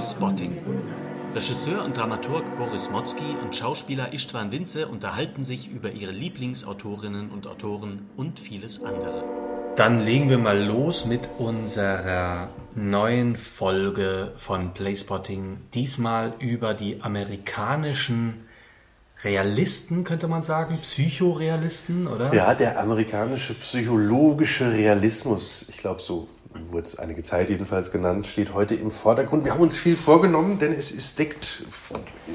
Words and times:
Playspotting. 0.00 0.56
Regisseur 1.34 1.84
und 1.84 1.94
Dramaturg 1.94 2.56
Boris 2.56 2.88
Motzki 2.88 3.36
und 3.42 3.54
Schauspieler 3.54 4.14
Istvan 4.14 4.50
Winze 4.50 4.88
unterhalten 4.88 5.44
sich 5.44 5.70
über 5.70 5.92
ihre 5.92 6.10
Lieblingsautorinnen 6.10 7.30
und 7.30 7.46
Autoren 7.46 8.08
und 8.16 8.40
vieles 8.40 8.82
andere. 8.82 9.24
Dann 9.76 10.00
legen 10.00 10.30
wir 10.30 10.38
mal 10.38 10.58
los 10.58 11.04
mit 11.04 11.28
unserer 11.36 12.48
neuen 12.74 13.36
Folge 13.36 14.32
von 14.38 14.72
Playspotting. 14.72 15.58
Diesmal 15.74 16.32
über 16.38 16.72
die 16.72 17.02
amerikanischen 17.02 18.46
Realisten, 19.22 20.04
könnte 20.04 20.28
man 20.28 20.42
sagen, 20.42 20.78
Psychorealisten, 20.80 22.06
oder? 22.06 22.32
Ja, 22.32 22.54
der 22.54 22.80
amerikanische 22.80 23.52
psychologische 23.52 24.72
Realismus, 24.72 25.68
ich 25.68 25.76
glaube 25.76 26.00
so 26.00 26.26
wurde 26.70 26.86
es 26.86 26.98
einige 26.98 27.22
Zeit 27.22 27.48
jedenfalls 27.48 27.92
genannt, 27.92 28.26
steht 28.26 28.54
heute 28.54 28.74
im 28.74 28.90
Vordergrund. 28.90 29.44
Wir 29.44 29.52
haben 29.52 29.60
uns 29.60 29.78
viel 29.78 29.96
vorgenommen, 29.96 30.58
denn 30.58 30.72
es 30.72 30.90
ist 30.90 31.18
deckt, 31.18 31.64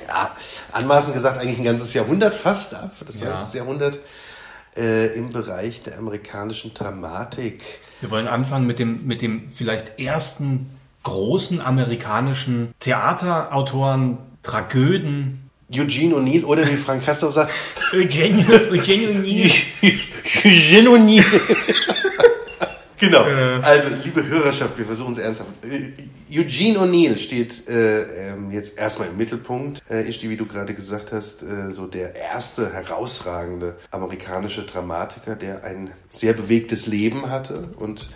ja, 0.07 0.35
anmaßend 0.71 1.13
gesagt, 1.13 1.39
eigentlich 1.39 1.57
ein 1.57 1.65
ganzes 1.65 1.93
Jahrhundert 1.93 2.33
fast 2.33 2.75
ab, 2.75 2.91
das 3.05 3.19
ja. 3.19 3.33
20. 3.33 3.55
Jahrhundert 3.55 3.99
äh, 4.77 5.13
im 5.15 5.31
Bereich 5.31 5.83
der 5.83 5.97
amerikanischen 5.97 6.73
Dramatik. 6.73 7.63
Wir 8.01 8.11
wollen 8.11 8.27
anfangen 8.27 8.67
mit 8.67 8.79
dem, 8.79 9.05
mit 9.05 9.21
dem 9.21 9.49
vielleicht 9.51 9.99
ersten 9.99 10.69
großen 11.03 11.61
amerikanischen 11.61 12.73
Theaterautoren, 12.79 14.17
Tragöden, 14.43 15.49
Eugene 15.71 16.15
O'Neill 16.15 16.43
oder 16.45 16.67
wie 16.67 16.75
Frank 16.75 17.05
Castor 17.05 17.31
sagt, 17.31 17.51
Eugene, 17.93 18.45
Eugene 18.71 19.11
O'Neill. 19.11 19.51
Eugene 20.45 20.89
O'Neill. 20.89 21.23
Genau. 22.97 23.25
Äh. 23.25 23.59
Also, 23.61 23.89
liebe 24.03 24.25
Hörerschaft, 24.25 24.77
wir 24.77 24.85
versuchen 24.85 25.13
es 25.13 25.17
ernsthaft. 25.17 25.49
Äh, 25.63 25.91
Eugene 26.31 26.79
O'Neill 26.79 27.17
steht 27.17 27.67
äh, 27.67 28.31
ähm, 28.31 28.51
jetzt 28.51 28.77
erstmal 28.77 29.09
im 29.09 29.17
Mittelpunkt. 29.17 29.83
Äh, 29.89 30.07
ist 30.07 30.21
die, 30.21 30.29
wie 30.29 30.37
du 30.37 30.45
gerade 30.45 30.73
gesagt 30.73 31.11
hast, 31.11 31.43
äh, 31.43 31.71
so 31.71 31.87
der 31.87 32.15
erste 32.15 32.73
herausragende 32.73 33.75
amerikanische 33.91 34.63
Dramatiker, 34.63 35.35
der 35.35 35.63
ein 35.63 35.91
sehr 36.09 36.33
bewegtes 36.33 36.87
Leben 36.87 37.29
hatte. 37.29 37.69
Und 37.77 38.09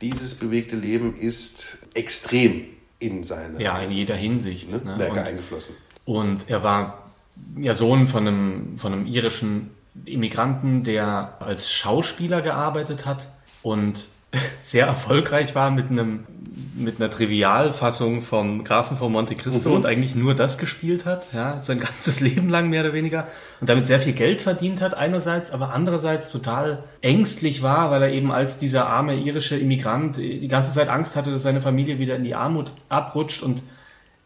dieses 0.00 0.34
bewegte 0.34 0.76
Leben 0.76 1.14
ist 1.14 1.78
extrem 1.94 2.64
in 2.98 3.22
seine 3.22 3.62
ja, 3.62 3.78
in 3.78 3.90
jeder 3.90 4.16
Hinsicht 4.16 4.70
ne, 4.70 4.78
ne? 4.78 4.98
Werke 4.98 5.20
und, 5.20 5.26
eingeflossen. 5.26 5.74
Und 6.04 6.48
er 6.48 6.62
war 6.62 7.12
ja 7.56 7.74
Sohn 7.74 8.06
von 8.06 8.26
einem, 8.26 8.78
von 8.78 8.92
einem 8.92 9.06
irischen 9.06 9.70
Immigranten, 10.04 10.84
der 10.84 11.36
als 11.40 11.72
Schauspieler 11.72 12.40
gearbeitet 12.40 13.06
hat 13.06 13.30
und 13.62 14.08
sehr 14.62 14.86
erfolgreich 14.86 15.54
war 15.54 15.70
mit 15.70 15.90
einem 15.90 16.26
mit 16.78 17.00
einer 17.00 17.10
Trivialfassung 17.10 18.22
vom 18.22 18.64
Grafen 18.64 18.96
von 18.96 19.10
Monte 19.10 19.34
Cristo 19.34 19.70
mhm. 19.70 19.76
und 19.76 19.86
eigentlich 19.86 20.14
nur 20.14 20.34
das 20.34 20.58
gespielt 20.58 21.06
hat, 21.06 21.24
ja, 21.32 21.60
sein 21.60 21.80
ganzes 21.80 22.20
Leben 22.20 22.48
lang 22.48 22.70
mehr 22.70 22.84
oder 22.84 22.94
weniger 22.94 23.26
und 23.60 23.68
damit 23.68 23.86
sehr 23.86 24.00
viel 24.00 24.12
Geld 24.12 24.40
verdient 24.40 24.80
hat 24.80 24.94
einerseits, 24.94 25.50
aber 25.50 25.72
andererseits 25.72 26.30
total 26.30 26.84
ängstlich 27.00 27.62
war, 27.62 27.90
weil 27.90 28.02
er 28.02 28.12
eben 28.12 28.30
als 28.30 28.58
dieser 28.58 28.86
arme 28.86 29.16
irische 29.16 29.56
Immigrant 29.56 30.16
die 30.18 30.48
ganze 30.48 30.72
Zeit 30.72 30.88
Angst 30.88 31.16
hatte, 31.16 31.32
dass 31.32 31.42
seine 31.42 31.60
Familie 31.60 31.98
wieder 31.98 32.16
in 32.16 32.24
die 32.24 32.34
Armut 32.34 32.70
abrutscht 32.88 33.42
und 33.42 33.62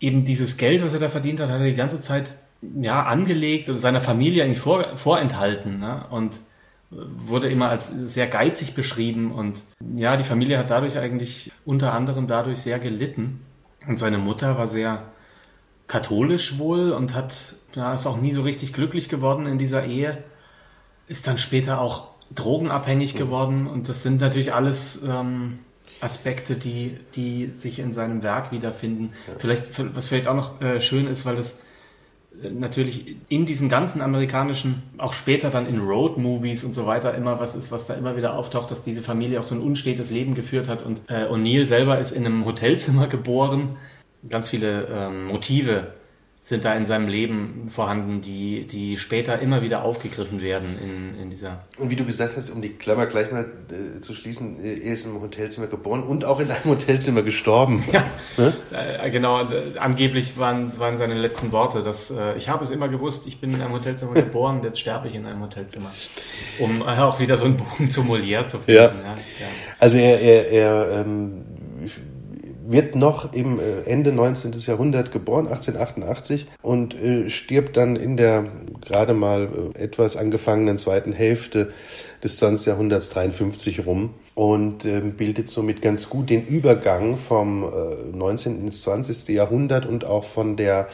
eben 0.01 0.25
dieses 0.25 0.57
Geld, 0.57 0.85
was 0.85 0.93
er 0.93 1.01
da 1.01 1.09
verdient 1.09 1.41
hat, 1.41 1.49
hat 1.49 1.61
er 1.61 1.67
die 1.67 1.75
ganze 1.75 2.01
Zeit 2.01 2.35
ja 2.81 3.03
angelegt 3.05 3.69
und 3.69 3.79
seiner 3.79 4.01
Familie 4.01 4.45
eigentlich 4.45 4.61
vor, 4.61 4.85
vorenthalten 4.97 5.79
ne? 5.79 6.05
und 6.11 6.41
wurde 7.27 7.49
immer 7.49 7.69
als 7.69 7.89
sehr 7.89 8.27
geizig 8.27 8.75
beschrieben 8.75 9.33
und 9.33 9.63
ja, 9.95 10.17
die 10.17 10.25
Familie 10.25 10.59
hat 10.59 10.71
dadurch 10.71 10.99
eigentlich 10.99 11.51
unter 11.65 11.93
anderem 11.93 12.27
dadurch 12.27 12.59
sehr 12.59 12.79
gelitten. 12.79 13.41
Und 13.87 13.99
seine 13.99 14.19
Mutter 14.19 14.59
war 14.59 14.69
sehr 14.69 15.05
katholisch 15.89 16.59
wohl 16.59 16.93
und 16.93 17.15
hat, 17.15 17.57
ja, 17.75 17.95
ist 17.95 18.07
auch 18.07 18.21
nie 18.21 18.33
so 18.33 18.43
richtig 18.43 18.73
glücklich 18.73 19.09
geworden 19.09 19.47
in 19.47 19.59
dieser 19.59 19.85
Ehe. 19.85 20.23
Ist 21.09 21.27
dann 21.27 21.39
später 21.39 21.81
auch 21.81 22.13
drogenabhängig 22.35 23.15
mhm. 23.15 23.19
geworden 23.19 23.67
und 23.67 23.89
das 23.89 24.03
sind 24.03 24.21
natürlich 24.21 24.55
alles 24.55 25.03
ähm, 25.03 25.59
Aspekte, 26.01 26.57
die, 26.57 26.99
die 27.15 27.47
sich 27.47 27.79
in 27.79 27.93
seinem 27.93 28.23
Werk 28.23 28.53
wiederfinden. 28.53 29.13
Ja. 29.27 29.35
Vielleicht, 29.39 29.95
was 29.95 30.09
vielleicht 30.09 30.29
auch 30.29 30.37
noch 30.37 30.61
äh, 30.61 30.81
schön 30.81 31.07
ist, 31.07 31.27
weil 31.27 31.37
das 31.37 31.61
natürlich 32.43 33.17
in 33.29 33.47
diesen 33.47 33.69
ganzen 33.69 34.03
amerikanischen, 34.03 34.83
auch 34.99 35.13
später 35.13 35.51
dann 35.51 35.67
in 35.67 35.79
Road-Movies 35.79 36.65
und 36.65 36.73
so 36.73 36.87
weiter 36.87 37.15
immer 37.15 37.41
was 37.41 37.55
ist, 37.55 37.71
was 37.71 37.87
da 37.87 37.95
immer 37.95 38.17
wieder 38.17 38.35
auftaucht, 38.35 38.71
dass 38.71 38.83
diese 38.83 39.03
Familie 39.03 39.41
auch 39.41 39.45
so 39.45 39.55
ein 39.55 39.61
unstetes 39.61 40.11
Leben 40.11 40.35
geführt 40.35 40.69
hat 40.69 40.83
und 40.83 41.03
äh, 41.09 41.27
O'Neill 41.27 41.65
selber 41.65 41.99
ist 41.99 42.13
in 42.13 42.27
einem 42.27 42.45
Hotelzimmer 42.45 43.07
geboren. 43.07 43.77
Ganz 44.29 44.49
viele 44.49 44.87
ähm, 44.91 45.27
Motive 45.27 45.89
sind 46.45 46.65
da 46.65 46.75
in 46.75 46.87
seinem 46.87 47.07
Leben 47.07 47.69
vorhanden, 47.71 48.21
die, 48.21 48.67
die 48.67 48.99
später 48.99 49.39
immer 49.39 49.63
wieder 49.63 49.85
aufgegriffen 49.85 50.43
werden 50.43 50.77
in, 50.83 51.23
in 51.23 51.31
dieser. 51.31 51.61
Und 51.79 51.91
wie 51.91 51.95
du 51.95 52.05
gesagt 52.05 52.37
hast, 52.37 52.51
um 52.51 52.61
die 52.61 52.71
Klammer 52.71 53.07
gleich 53.07 53.31
mal 53.31 53.47
äh, 53.71 54.01
zu 54.01 54.13
schließen, 54.13 54.59
äh, 54.59 54.81
er 54.81 54.95
ist 54.95 55.07
im 55.07 55.21
Hotelzimmer 55.21 55.69
geboren 55.69 56.03
und 56.03 56.25
auch 56.25 56.41
in 56.41 56.51
einem 56.51 56.65
Hotelzimmer 56.65 57.23
gestorben. 57.23 57.85
Ja, 57.93 58.03
ne? 58.39 58.53
äh, 58.73 59.09
genau. 59.11 59.43
Äh, 59.43 59.79
angeblich 59.79 60.37
waren, 60.37 60.77
waren 60.81 60.99
seine 60.99 61.15
letzten 61.15 61.53
Worte, 61.53 61.85
dass 61.85 62.11
äh, 62.11 62.37
ich 62.37 62.49
habe 62.49 62.65
es 62.65 62.73
immer 62.73 62.89
gewusst, 62.89 63.29
ich 63.29 63.41
bin 63.41 63.53
in 63.53 63.63
einem 63.63 63.73
Hotelzimmer 63.73 64.15
geboren, 64.15 64.63
jetzt 64.65 64.81
sterbe 64.81 65.07
ich 65.07 65.15
in 65.15 65.25
einem 65.27 65.43
Hotelzimmer. 65.43 65.93
Um 66.59 66.81
äh, 66.81 66.87
auch 66.87 67.21
wieder 67.21 67.37
so 67.37 67.45
einen 67.45 67.57
Bogen 67.57 67.89
zu 67.89 68.01
Molière 68.01 68.49
zu 68.49 68.59
finden. 68.59 68.73
Ja. 68.73 68.87
ja, 68.87 68.91
ja. 68.91 69.47
Also 69.79 69.97
er, 69.97 70.21
er, 70.21 70.51
er 70.51 71.01
ähm, 71.03 71.45
wird 72.67 72.95
noch 72.95 73.33
im 73.33 73.59
äh, 73.59 73.83
Ende 73.85 74.13
19. 74.13 74.53
Jahrhundert 74.59 75.13
geboren, 75.13 75.47
1888, 75.47 76.47
und 76.63 76.95
äh, 76.95 77.31
stirbt 77.31 77.77
dann 77.77 77.97
in 77.97 78.17
der 78.17 78.47
gerade 78.81 79.15
mal 79.15 79.49
äh, 79.75 79.79
etwas 79.79 80.17
angefangenen 80.17 80.79
zweiten 80.79 81.13
Hälfte 81.13 81.73
des 82.23 82.37
20. 82.37 82.67
Jahrhunderts 82.67 83.11
53 83.11 83.87
rum 83.87 84.15
und 84.35 84.85
äh, 84.85 85.01
bildet 85.01 85.49
somit 85.49 85.83
ganz 85.83 86.09
gut 86.09 86.31
den 86.31 86.47
Übergang 86.47 87.17
vom 87.17 87.65
äh, 87.65 88.17
19. 88.17 88.67
ins 88.67 88.83
20. 88.83 89.29
Jahrhundert 89.29 89.87
und 89.87 90.05
auch 90.05 90.25
von 90.25 90.57
der 90.57 90.89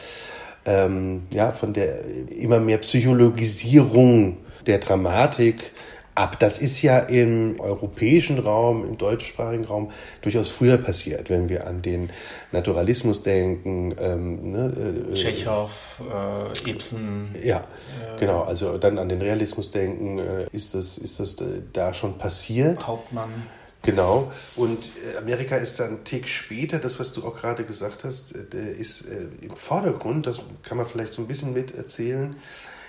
ähm, 0.65 1.23
ja 1.31 1.51
von 1.51 1.73
der 1.73 2.03
immer 2.29 2.59
mehr 2.59 2.79
Psychologisierung 2.79 4.37
der 4.65 4.79
Dramatik 4.79 5.71
ab. 6.19 6.37
Das 6.39 6.59
ist 6.59 6.81
ja 6.81 6.99
im 6.99 7.59
europäischen 7.59 8.39
Raum, 8.39 8.83
im 8.83 8.97
deutschsprachigen 8.97 9.65
Raum 9.65 9.91
durchaus 10.21 10.49
früher 10.49 10.77
passiert, 10.77 11.29
wenn 11.29 11.49
wir 11.49 11.65
an 11.65 11.81
den 11.81 12.09
Naturalismus 12.51 13.23
denken. 13.23 13.95
Ähm, 13.97 14.51
ne, 14.51 15.07
äh, 15.11 15.13
Tschechow, 15.13 15.71
äh, 15.99 16.69
Ibsen. 16.69 17.33
Ja, 17.41 17.59
äh, 17.59 18.19
genau. 18.19 18.43
Also 18.43 18.77
dann 18.77 18.99
an 18.99 19.09
den 19.09 19.21
Realismus 19.21 19.71
denken, 19.71 20.19
äh, 20.19 20.45
ist 20.51 20.75
das, 20.75 20.97
ist 20.97 21.19
das 21.19 21.39
äh, 21.39 21.61
da 21.71 21.93
schon 21.93 22.17
passiert? 22.17 22.85
Hauptmann. 22.85 23.47
Genau. 23.81 24.29
Und 24.57 24.91
äh, 25.13 25.17
Amerika 25.17 25.55
ist 25.55 25.79
dann 25.79 25.89
ein 25.89 26.03
Tick 26.03 26.27
später, 26.27 26.79
das, 26.79 26.99
was 26.99 27.13
du 27.13 27.25
auch 27.25 27.37
gerade 27.37 27.63
gesagt 27.63 28.03
hast, 28.03 28.33
ist 28.33 29.05
im 29.41 29.55
Vordergrund, 29.55 30.27
das 30.27 30.41
kann 30.63 30.77
man 30.77 30.85
vielleicht 30.85 31.13
so 31.13 31.21
ein 31.21 31.27
bisschen 31.27 31.53
mit 31.53 31.73
erzählen, 31.73 32.35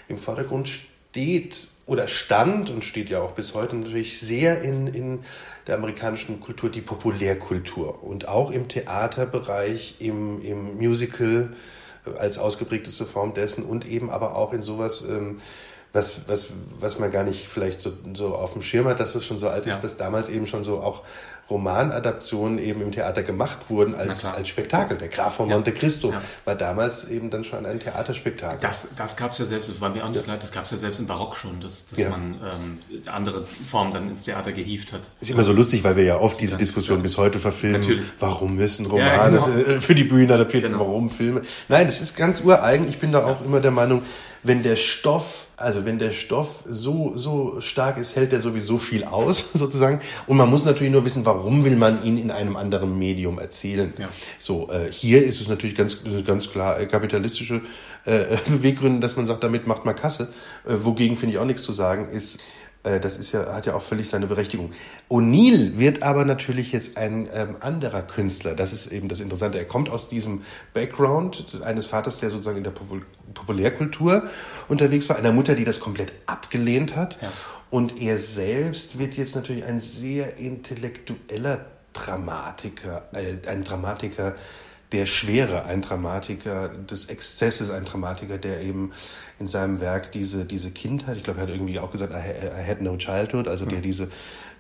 im 0.08 0.18
Vordergrund 0.18 0.68
steht 0.68 1.68
oder 1.90 2.06
stand 2.06 2.70
und 2.70 2.84
steht 2.84 3.10
ja 3.10 3.20
auch 3.20 3.32
bis 3.32 3.54
heute 3.54 3.74
natürlich 3.74 4.20
sehr 4.20 4.62
in, 4.62 4.86
in 4.86 5.18
der 5.66 5.74
amerikanischen 5.74 6.38
Kultur, 6.38 6.70
die 6.70 6.82
Populärkultur 6.82 8.04
und 8.04 8.28
auch 8.28 8.52
im 8.52 8.68
Theaterbereich, 8.68 9.96
im, 9.98 10.40
im 10.40 10.76
Musical 10.76 11.52
äh, 12.06 12.16
als 12.16 12.38
ausgeprägteste 12.38 13.06
Form 13.06 13.34
dessen 13.34 13.64
und 13.64 13.88
eben 13.88 14.08
aber 14.08 14.36
auch 14.36 14.52
in 14.52 14.62
sowas, 14.62 15.02
ähm, 15.02 15.40
was, 15.92 16.28
was, 16.28 16.50
was 16.78 17.00
man 17.00 17.10
gar 17.10 17.24
nicht 17.24 17.48
vielleicht 17.48 17.80
so, 17.80 17.90
so 18.14 18.36
auf 18.36 18.52
dem 18.52 18.62
Schirm 18.62 18.86
hat, 18.86 19.00
dass 19.00 19.16
es 19.16 19.26
schon 19.26 19.38
so 19.38 19.48
alt 19.48 19.66
ist, 19.66 19.78
ja. 19.78 19.82
dass 19.82 19.96
damals 19.96 20.28
eben 20.28 20.46
schon 20.46 20.62
so 20.62 20.78
auch 20.78 21.02
Romanadaptionen 21.50 22.58
eben 22.58 22.80
im 22.80 22.92
Theater 22.92 23.22
gemacht 23.22 23.68
wurden 23.68 23.94
als, 23.94 24.24
als 24.24 24.48
Spektakel. 24.48 24.96
Der 24.96 25.08
Graf 25.08 25.36
von 25.36 25.48
ja. 25.48 25.56
Monte 25.56 25.72
Cristo 25.72 26.12
ja. 26.12 26.22
war 26.44 26.54
damals 26.54 27.08
eben 27.08 27.30
dann 27.30 27.44
schon 27.44 27.66
ein 27.66 27.80
Theaterspektakel. 27.80 28.60
Das, 28.60 28.88
das 28.96 29.16
gab 29.16 29.32
es 29.32 29.38
ja 29.38 29.44
selbst, 29.44 29.68
das 29.68 29.80
war 29.80 29.90
mir 29.90 30.04
auch 30.04 30.08
nicht 30.08 30.24
klar, 30.24 30.38
das 30.38 30.52
gab 30.52 30.64
es 30.64 30.70
ja 30.70 30.76
selbst 30.76 31.00
im 31.00 31.06
Barock 31.06 31.36
schon, 31.36 31.60
dass, 31.60 31.86
dass 31.88 32.08
man 32.08 32.40
ähm, 32.44 32.78
andere 33.06 33.44
Formen 33.44 33.92
dann 33.92 34.10
ins 34.10 34.24
Theater 34.24 34.52
gehievt 34.52 34.92
hat. 34.92 35.02
Ist 35.20 35.30
immer 35.30 35.42
so 35.42 35.52
lustig, 35.52 35.82
weil 35.84 35.96
wir 35.96 36.04
ja 36.04 36.18
oft 36.18 36.40
diese 36.40 36.56
Diskussion 36.56 37.02
bis 37.02 37.18
heute 37.18 37.40
verfilmen. 37.40 37.80
Natürlich. 37.80 38.06
Warum 38.18 38.54
müssen 38.54 38.86
Romane 38.86 39.40
genau. 39.40 39.48
Äh, 39.48 39.80
für 39.80 39.94
die 39.94 40.04
Bühne 40.04 40.34
adaptiert 40.34 40.62
werden? 40.62 40.74
Genau. 40.74 40.86
Warum 40.86 41.10
Filme? 41.10 41.42
Nein, 41.68 41.86
das 41.86 42.00
ist 42.00 42.16
ganz 42.16 42.42
ureigen. 42.42 42.88
Ich 42.88 42.98
bin 42.98 43.12
da 43.12 43.24
auch 43.24 43.44
immer 43.44 43.60
der 43.60 43.72
Meinung, 43.72 44.02
wenn 44.42 44.62
der 44.62 44.76
Stoff 44.76 45.46
also 45.60 45.84
wenn 45.84 45.98
der 45.98 46.10
Stoff 46.12 46.62
so, 46.66 47.12
so 47.16 47.60
stark 47.60 47.98
ist, 47.98 48.16
hält 48.16 48.32
er 48.32 48.40
sowieso 48.40 48.78
viel 48.78 49.04
aus, 49.04 49.46
sozusagen. 49.54 50.00
Und 50.26 50.36
man 50.36 50.48
muss 50.48 50.64
natürlich 50.64 50.92
nur 50.92 51.04
wissen, 51.04 51.24
warum 51.24 51.64
will 51.64 51.76
man 51.76 52.02
ihn 52.02 52.18
in 52.18 52.30
einem 52.30 52.56
anderen 52.56 52.98
Medium 52.98 53.38
erzählen. 53.38 53.92
Ja. 53.98 54.08
So, 54.38 54.68
äh, 54.70 54.90
hier 54.90 55.24
ist 55.24 55.40
es 55.40 55.48
natürlich 55.48 55.76
ganz, 55.76 55.98
ganz 56.26 56.50
klar 56.50 56.80
äh, 56.80 56.86
kapitalistische 56.86 57.62
äh, 58.04 58.36
Beweggründe, 58.48 59.00
dass 59.00 59.16
man 59.16 59.26
sagt, 59.26 59.44
damit 59.44 59.66
macht 59.66 59.84
man 59.84 59.94
Kasse. 59.94 60.28
Äh, 60.66 60.74
wogegen 60.82 61.16
finde 61.16 61.34
ich 61.34 61.38
auch 61.38 61.46
nichts 61.46 61.62
zu 61.62 61.72
sagen, 61.72 62.08
ist 62.10 62.40
das 62.82 63.18
ist 63.18 63.32
ja, 63.32 63.52
hat 63.52 63.66
ja 63.66 63.74
auch 63.74 63.82
völlig 63.82 64.08
seine 64.08 64.26
Berechtigung. 64.26 64.72
O'Neill 65.10 65.76
wird 65.78 66.02
aber 66.02 66.24
natürlich 66.24 66.72
jetzt 66.72 66.96
ein 66.96 67.28
ähm, 67.34 67.56
anderer 67.60 68.00
Künstler. 68.02 68.54
Das 68.54 68.72
ist 68.72 68.86
eben 68.86 69.08
das 69.08 69.20
Interessante. 69.20 69.58
Er 69.58 69.66
kommt 69.66 69.90
aus 69.90 70.08
diesem 70.08 70.42
Background 70.72 71.60
eines 71.62 71.84
Vaters, 71.86 72.20
der 72.20 72.30
sozusagen 72.30 72.56
in 72.56 72.64
der 72.64 72.70
Popul 72.70 73.02
Populärkultur 73.34 74.24
unterwegs 74.68 75.08
war, 75.08 75.16
einer 75.16 75.30
Mutter, 75.30 75.54
die 75.54 75.64
das 75.64 75.78
komplett 75.78 76.12
abgelehnt 76.26 76.96
hat. 76.96 77.18
Ja. 77.22 77.30
Und 77.70 78.00
er 78.00 78.18
selbst 78.18 78.98
wird 78.98 79.14
jetzt 79.14 79.36
natürlich 79.36 79.64
ein 79.64 79.80
sehr 79.80 80.38
intellektueller 80.38 81.66
Dramatiker, 81.92 83.08
äh, 83.12 83.48
ein 83.48 83.62
Dramatiker 83.62 84.34
der 84.92 85.06
Schwere, 85.06 85.66
ein 85.66 85.82
Dramatiker 85.82 86.68
des 86.68 87.06
Exzesses, 87.06 87.70
ein 87.70 87.84
Dramatiker, 87.84 88.38
der 88.38 88.60
eben 88.62 88.92
in 89.38 89.46
seinem 89.46 89.80
Werk 89.80 90.12
diese, 90.12 90.44
diese 90.44 90.70
Kindheit, 90.70 91.16
ich 91.16 91.22
glaube, 91.22 91.40
er 91.40 91.42
hat 91.44 91.50
irgendwie 91.50 91.78
auch 91.78 91.92
gesagt, 91.92 92.12
I, 92.12 92.68
had 92.68 92.82
no 92.82 92.96
childhood, 92.96 93.46
also 93.46 93.66
der 93.66 93.78
mhm. 93.78 93.82
diese 93.82 94.10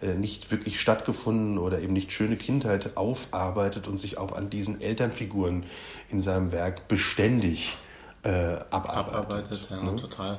äh, 0.00 0.14
nicht 0.14 0.50
wirklich 0.50 0.80
stattgefunden 0.80 1.58
oder 1.58 1.80
eben 1.80 1.92
nicht 1.92 2.12
schöne 2.12 2.36
Kindheit 2.36 2.96
aufarbeitet 2.96 3.88
und 3.88 3.98
sich 3.98 4.18
auch 4.18 4.32
an 4.32 4.50
diesen 4.50 4.80
Elternfiguren 4.80 5.64
in 6.10 6.20
seinem 6.20 6.52
Werk 6.52 6.86
beständig 6.86 7.76
äh, 8.22 8.30
abarbeitet. 8.70 9.14
Abarbeitet, 9.14 9.68
ja, 9.70 9.82
ne? 9.82 9.96
total. 9.96 10.38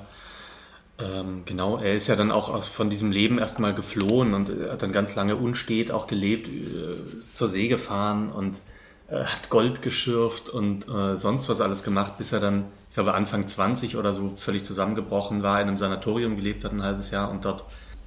Ähm, 0.99 1.43
genau, 1.45 1.77
er 1.77 1.95
ist 1.95 2.07
ja 2.07 2.15
dann 2.15 2.31
auch 2.31 2.49
aus, 2.49 2.67
von 2.67 2.89
diesem 2.89 3.11
Leben 3.11 3.39
erstmal 3.39 3.73
geflohen 3.73 4.33
und 4.33 4.49
hat 4.69 4.83
dann 4.83 4.91
ganz 4.91 5.15
lange 5.15 5.35
unstet 5.35 5.91
auch 5.91 6.07
gelebt, 6.07 6.47
äh, 6.47 7.33
zur 7.33 7.49
See 7.49 7.67
gefahren 7.67 8.31
und 8.31 8.61
äh, 9.11 9.25
hat 9.25 9.49
Gold 9.49 9.81
geschürft 9.81 10.49
und 10.49 10.87
äh, 10.87 11.17
sonst 11.17 11.49
was 11.49 11.61
alles 11.61 11.83
gemacht, 11.83 12.17
bis 12.17 12.31
er 12.31 12.39
dann, 12.39 12.65
ich 12.89 12.95
glaube, 12.95 13.13
Anfang 13.13 13.47
20 13.47 13.97
oder 13.97 14.13
so 14.13 14.33
völlig 14.35 14.63
zusammengebrochen 14.63 15.43
war, 15.43 15.61
in 15.61 15.67
einem 15.67 15.77
Sanatorium 15.77 16.35
gelebt 16.37 16.63
hat, 16.63 16.71
ein 16.71 16.83
halbes 16.83 17.11
Jahr 17.11 17.29
und 17.29 17.45
dort 17.45 17.65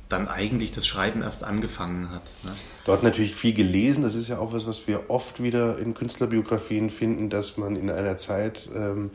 dann 0.08 0.28
eigentlich 0.28 0.72
das 0.72 0.86
Schreiben 0.86 1.22
erst 1.22 1.44
angefangen 1.44 2.10
hat. 2.10 2.22
Ne? 2.44 2.52
Dort 2.84 3.02
natürlich 3.02 3.34
viel 3.34 3.54
gelesen. 3.54 4.04
Das 4.04 4.14
ist 4.14 4.28
ja 4.28 4.38
auch 4.38 4.52
was, 4.52 4.66
was 4.66 4.86
wir 4.86 5.08
oft 5.10 5.42
wieder 5.42 5.78
in 5.78 5.94
Künstlerbiografien 5.94 6.90
finden, 6.90 7.30
dass 7.30 7.56
man 7.56 7.76
in 7.76 7.90
einer 7.90 8.16
Zeit 8.16 8.68
ähm, 8.74 9.10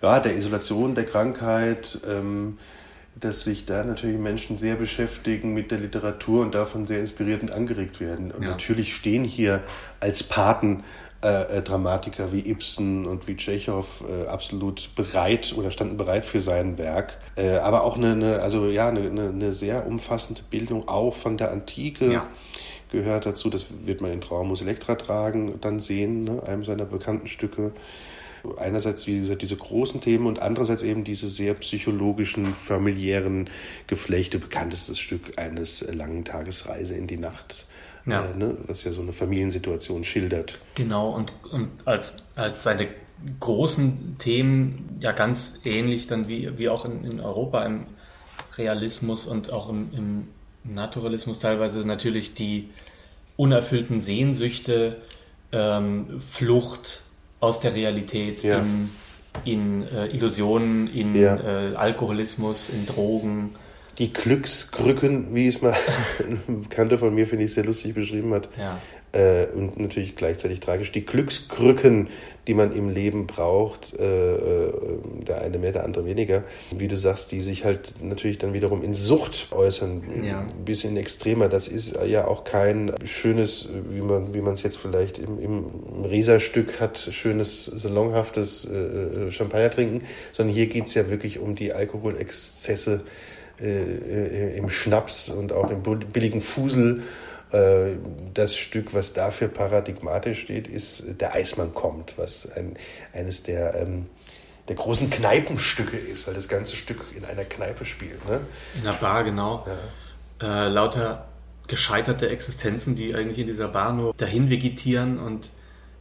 ja, 0.00 0.20
der 0.20 0.36
Isolation, 0.36 0.94
der 0.94 1.06
Krankheit, 1.06 1.98
ähm, 2.08 2.58
dass 3.16 3.42
sich 3.42 3.66
da 3.66 3.82
natürlich 3.82 4.18
Menschen 4.18 4.56
sehr 4.56 4.76
beschäftigen 4.76 5.52
mit 5.54 5.72
der 5.72 5.78
Literatur 5.78 6.42
und 6.42 6.54
davon 6.54 6.86
sehr 6.86 7.00
inspiriert 7.00 7.42
und 7.42 7.50
angeregt 7.50 8.00
werden. 8.00 8.30
Und 8.30 8.44
ja. 8.44 8.50
natürlich 8.50 8.94
stehen 8.94 9.24
hier 9.24 9.62
als 10.00 10.22
Paten 10.22 10.84
äh, 11.22 11.58
äh, 11.58 11.62
Dramatiker 11.62 12.30
wie 12.32 12.48
Ibsen 12.48 13.04
und 13.04 13.26
wie 13.26 13.36
Tschechow 13.36 14.04
äh, 14.08 14.28
absolut 14.28 14.90
bereit 14.94 15.52
oder 15.56 15.72
standen 15.72 15.96
bereit 15.96 16.24
für 16.24 16.40
sein 16.40 16.78
Werk. 16.78 17.18
Äh, 17.36 17.56
aber 17.56 17.82
auch 17.82 17.96
eine, 17.96 18.12
eine, 18.12 18.38
also 18.40 18.68
ja, 18.68 18.88
eine, 18.88 19.10
eine, 19.10 19.52
sehr 19.52 19.86
umfassende 19.88 20.42
Bildung 20.48 20.86
auch 20.86 21.14
von 21.14 21.36
der 21.36 21.50
Antike. 21.50 22.12
Ja. 22.12 22.26
Gehört 22.92 23.26
dazu, 23.26 23.50
das 23.50 23.66
wird 23.84 24.00
man 24.00 24.12
in 24.12 24.20
Traumus 24.20 24.62
Elektra 24.62 24.94
tragen, 24.94 25.58
dann 25.60 25.80
sehen, 25.80 26.22
ne, 26.22 26.42
einem 26.44 26.64
seiner 26.64 26.84
bekannten 26.84 27.26
Stücke 27.26 27.72
einerseits 28.56 29.06
wie 29.08 29.18
gesagt, 29.18 29.42
diese 29.42 29.56
großen 29.56 30.00
Themen 30.00 30.26
und 30.26 30.40
andererseits 30.40 30.82
eben 30.82 31.02
diese 31.04 31.28
sehr 31.28 31.54
psychologischen, 31.54 32.54
familiären 32.54 33.50
Geflechte. 33.88 34.38
Bekanntestes 34.38 34.98
Stück 34.98 35.32
eines 35.36 35.80
langen 35.92 36.24
Tagesreise 36.24 36.94
in 36.94 37.08
die 37.08 37.18
Nacht 37.18 37.66
ja. 38.10 38.30
Äh, 38.30 38.36
ne, 38.36 38.56
was 38.66 38.84
ja 38.84 38.92
so 38.92 39.00
eine 39.00 39.12
Familiensituation 39.12 40.04
schildert. 40.04 40.58
Genau, 40.74 41.10
und, 41.10 41.32
und 41.50 41.70
als, 41.84 42.16
als 42.34 42.62
seine 42.62 42.88
großen 43.40 44.16
Themen 44.18 44.98
ja 45.00 45.12
ganz 45.12 45.58
ähnlich 45.64 46.06
dann 46.06 46.28
wie, 46.28 46.56
wie 46.58 46.68
auch 46.68 46.84
in, 46.84 47.04
in 47.04 47.20
Europa 47.20 47.64
im 47.64 47.86
Realismus 48.56 49.26
und 49.26 49.52
auch 49.52 49.68
im, 49.68 49.90
im 49.92 50.28
Naturalismus 50.64 51.38
teilweise 51.38 51.86
natürlich 51.86 52.34
die 52.34 52.70
unerfüllten 53.36 54.00
Sehnsüchte, 54.00 54.96
ähm, 55.52 56.20
Flucht 56.20 57.02
aus 57.40 57.60
der 57.60 57.74
Realität 57.74 58.42
ja. 58.42 58.58
in, 58.58 58.90
in 59.44 59.88
äh, 59.88 60.06
Illusionen, 60.06 60.88
in 60.88 61.14
ja. 61.14 61.36
äh, 61.36 61.74
Alkoholismus, 61.76 62.68
in 62.68 62.86
Drogen 62.86 63.54
die 63.98 64.12
Glückskrücken, 64.12 65.34
wie 65.34 65.48
es 65.48 65.60
mal 65.60 65.74
ein 66.48 66.62
Bekannter 66.62 66.98
von 66.98 67.14
mir, 67.14 67.26
finde 67.26 67.44
ich, 67.44 67.52
sehr 67.52 67.64
lustig 67.64 67.94
beschrieben 67.94 68.32
hat. 68.32 68.48
Ja. 68.56 68.78
Äh, 69.10 69.46
und 69.54 69.80
natürlich 69.80 70.16
gleichzeitig 70.16 70.60
tragisch. 70.60 70.92
Die 70.92 71.06
Glückskrücken, 71.06 72.08
die 72.46 72.52
man 72.52 72.72
im 72.72 72.90
Leben 72.90 73.26
braucht, 73.26 73.98
äh, 73.98 74.34
äh, 74.34 74.72
der 75.26 75.40
eine 75.40 75.58
mehr, 75.58 75.72
der 75.72 75.84
andere 75.84 76.04
weniger, 76.04 76.44
wie 76.76 76.88
du 76.88 76.96
sagst, 76.96 77.32
die 77.32 77.40
sich 77.40 77.64
halt 77.64 77.94
natürlich 78.02 78.36
dann 78.36 78.52
wiederum 78.52 78.84
in 78.84 78.92
Sucht 78.92 79.48
äußern, 79.50 80.02
ja. 80.22 80.40
ein 80.40 80.64
bisschen 80.66 80.96
extremer. 80.98 81.48
Das 81.48 81.68
ist 81.68 81.98
ja 82.06 82.26
auch 82.26 82.44
kein 82.44 82.92
schönes, 83.04 83.70
wie 83.88 84.02
man 84.02 84.34
wie 84.34 84.42
man 84.42 84.54
es 84.54 84.62
jetzt 84.62 84.76
vielleicht 84.76 85.18
im, 85.18 85.40
im 85.40 86.04
Rieserstück 86.04 86.78
hat, 86.78 86.98
schönes, 86.98 87.64
salonhaftes 87.64 88.66
äh, 88.66 88.76
äh 88.76 89.30
Champagner 89.30 89.70
trinken, 89.70 90.02
sondern 90.32 90.54
hier 90.54 90.66
geht 90.66 90.84
es 90.84 90.92
ja 90.92 91.08
wirklich 91.08 91.38
um 91.38 91.54
die 91.54 91.72
Alkoholexzesse 91.72 93.00
äh, 93.60 94.56
im 94.56 94.70
Schnaps 94.70 95.28
und 95.28 95.52
auch 95.52 95.70
im 95.70 95.82
billigen 95.82 96.40
Fusel. 96.42 97.02
Äh, 97.50 97.96
das 98.34 98.56
Stück, 98.56 98.94
was 98.94 99.12
dafür 99.12 99.48
paradigmatisch 99.48 100.40
steht, 100.42 100.68
ist 100.68 101.20
Der 101.20 101.34
Eismann 101.34 101.74
kommt, 101.74 102.18
was 102.18 102.50
ein, 102.52 102.76
eines 103.12 103.42
der, 103.42 103.74
ähm, 103.74 104.06
der 104.68 104.76
großen 104.76 105.10
Kneipenstücke 105.10 105.96
ist, 105.96 106.26
weil 106.26 106.34
das 106.34 106.48
ganze 106.48 106.76
Stück 106.76 107.00
in 107.16 107.24
einer 107.24 107.44
Kneipe 107.44 107.84
spielt. 107.84 108.24
Ne? 108.28 108.40
In 108.80 108.86
einer 108.86 108.98
Bar, 108.98 109.24
genau. 109.24 109.66
Ja. 110.40 110.66
Äh, 110.66 110.68
lauter 110.68 111.28
gescheiterte 111.68 112.28
Existenzen, 112.28 112.96
die 112.96 113.14
eigentlich 113.14 113.38
in 113.38 113.46
dieser 113.46 113.68
Bar 113.68 113.92
nur 113.92 114.14
dahin 114.14 114.50
vegetieren 114.50 115.18
und 115.18 115.50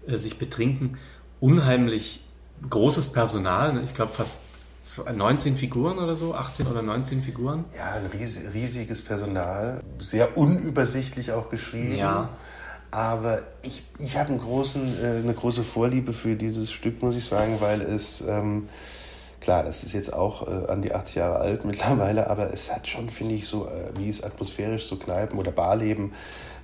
äh, 0.07 0.17
sich 0.17 0.37
betrinken. 0.37 0.97
Unheimlich 1.39 2.23
großes 2.69 3.11
Personal, 3.11 3.73
ne? 3.73 3.83
ich 3.83 3.93
glaube 3.93 4.13
fast 4.13 4.41
19 4.95 5.57
Figuren 5.57 5.99
oder 5.99 6.15
so, 6.15 6.33
18 6.33 6.67
oder 6.67 6.81
19 6.81 7.21
Figuren. 7.21 7.65
Ja, 7.75 7.93
ein 7.93 8.05
riesiges 8.07 9.01
Personal, 9.03 9.81
sehr 9.99 10.37
unübersichtlich 10.37 11.31
auch 11.31 11.49
geschrieben. 11.49 11.95
Ja. 11.95 12.29
Aber 12.91 13.41
ich, 13.63 13.83
ich 13.99 14.17
habe 14.17 14.29
einen 14.29 14.39
äh, 14.39 15.19
eine 15.23 15.33
große 15.33 15.63
Vorliebe 15.63 16.13
für 16.13 16.35
dieses 16.35 16.71
Stück, 16.71 17.01
muss 17.01 17.17
ich 17.17 17.25
sagen, 17.25 17.57
weil 17.59 17.81
es, 17.81 18.21
ähm, 18.21 18.69
klar, 19.41 19.63
das 19.63 19.83
ist 19.83 19.93
jetzt 19.93 20.13
auch 20.13 20.47
äh, 20.47 20.71
an 20.71 20.81
die 20.81 20.93
80 20.93 21.15
Jahre 21.15 21.35
alt 21.37 21.65
mittlerweile, 21.65 22.29
aber 22.29 22.53
es 22.53 22.73
hat 22.73 22.87
schon, 22.87 23.09
finde 23.09 23.35
ich, 23.35 23.47
so, 23.47 23.67
äh, 23.67 23.91
wie 23.97 24.07
es 24.07 24.23
atmosphärisch 24.23 24.87
so 24.87 24.95
Kneipen- 24.95 25.37
oder 25.37 25.51
Barleben 25.51 26.13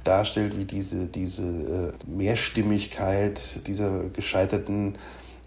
darstellt, 0.03 0.57
wie 0.57 0.65
diese, 0.65 1.07
diese 1.07 1.43
äh, 1.43 1.91
Mehrstimmigkeit 2.07 3.67
dieser 3.67 4.05
gescheiterten 4.09 4.97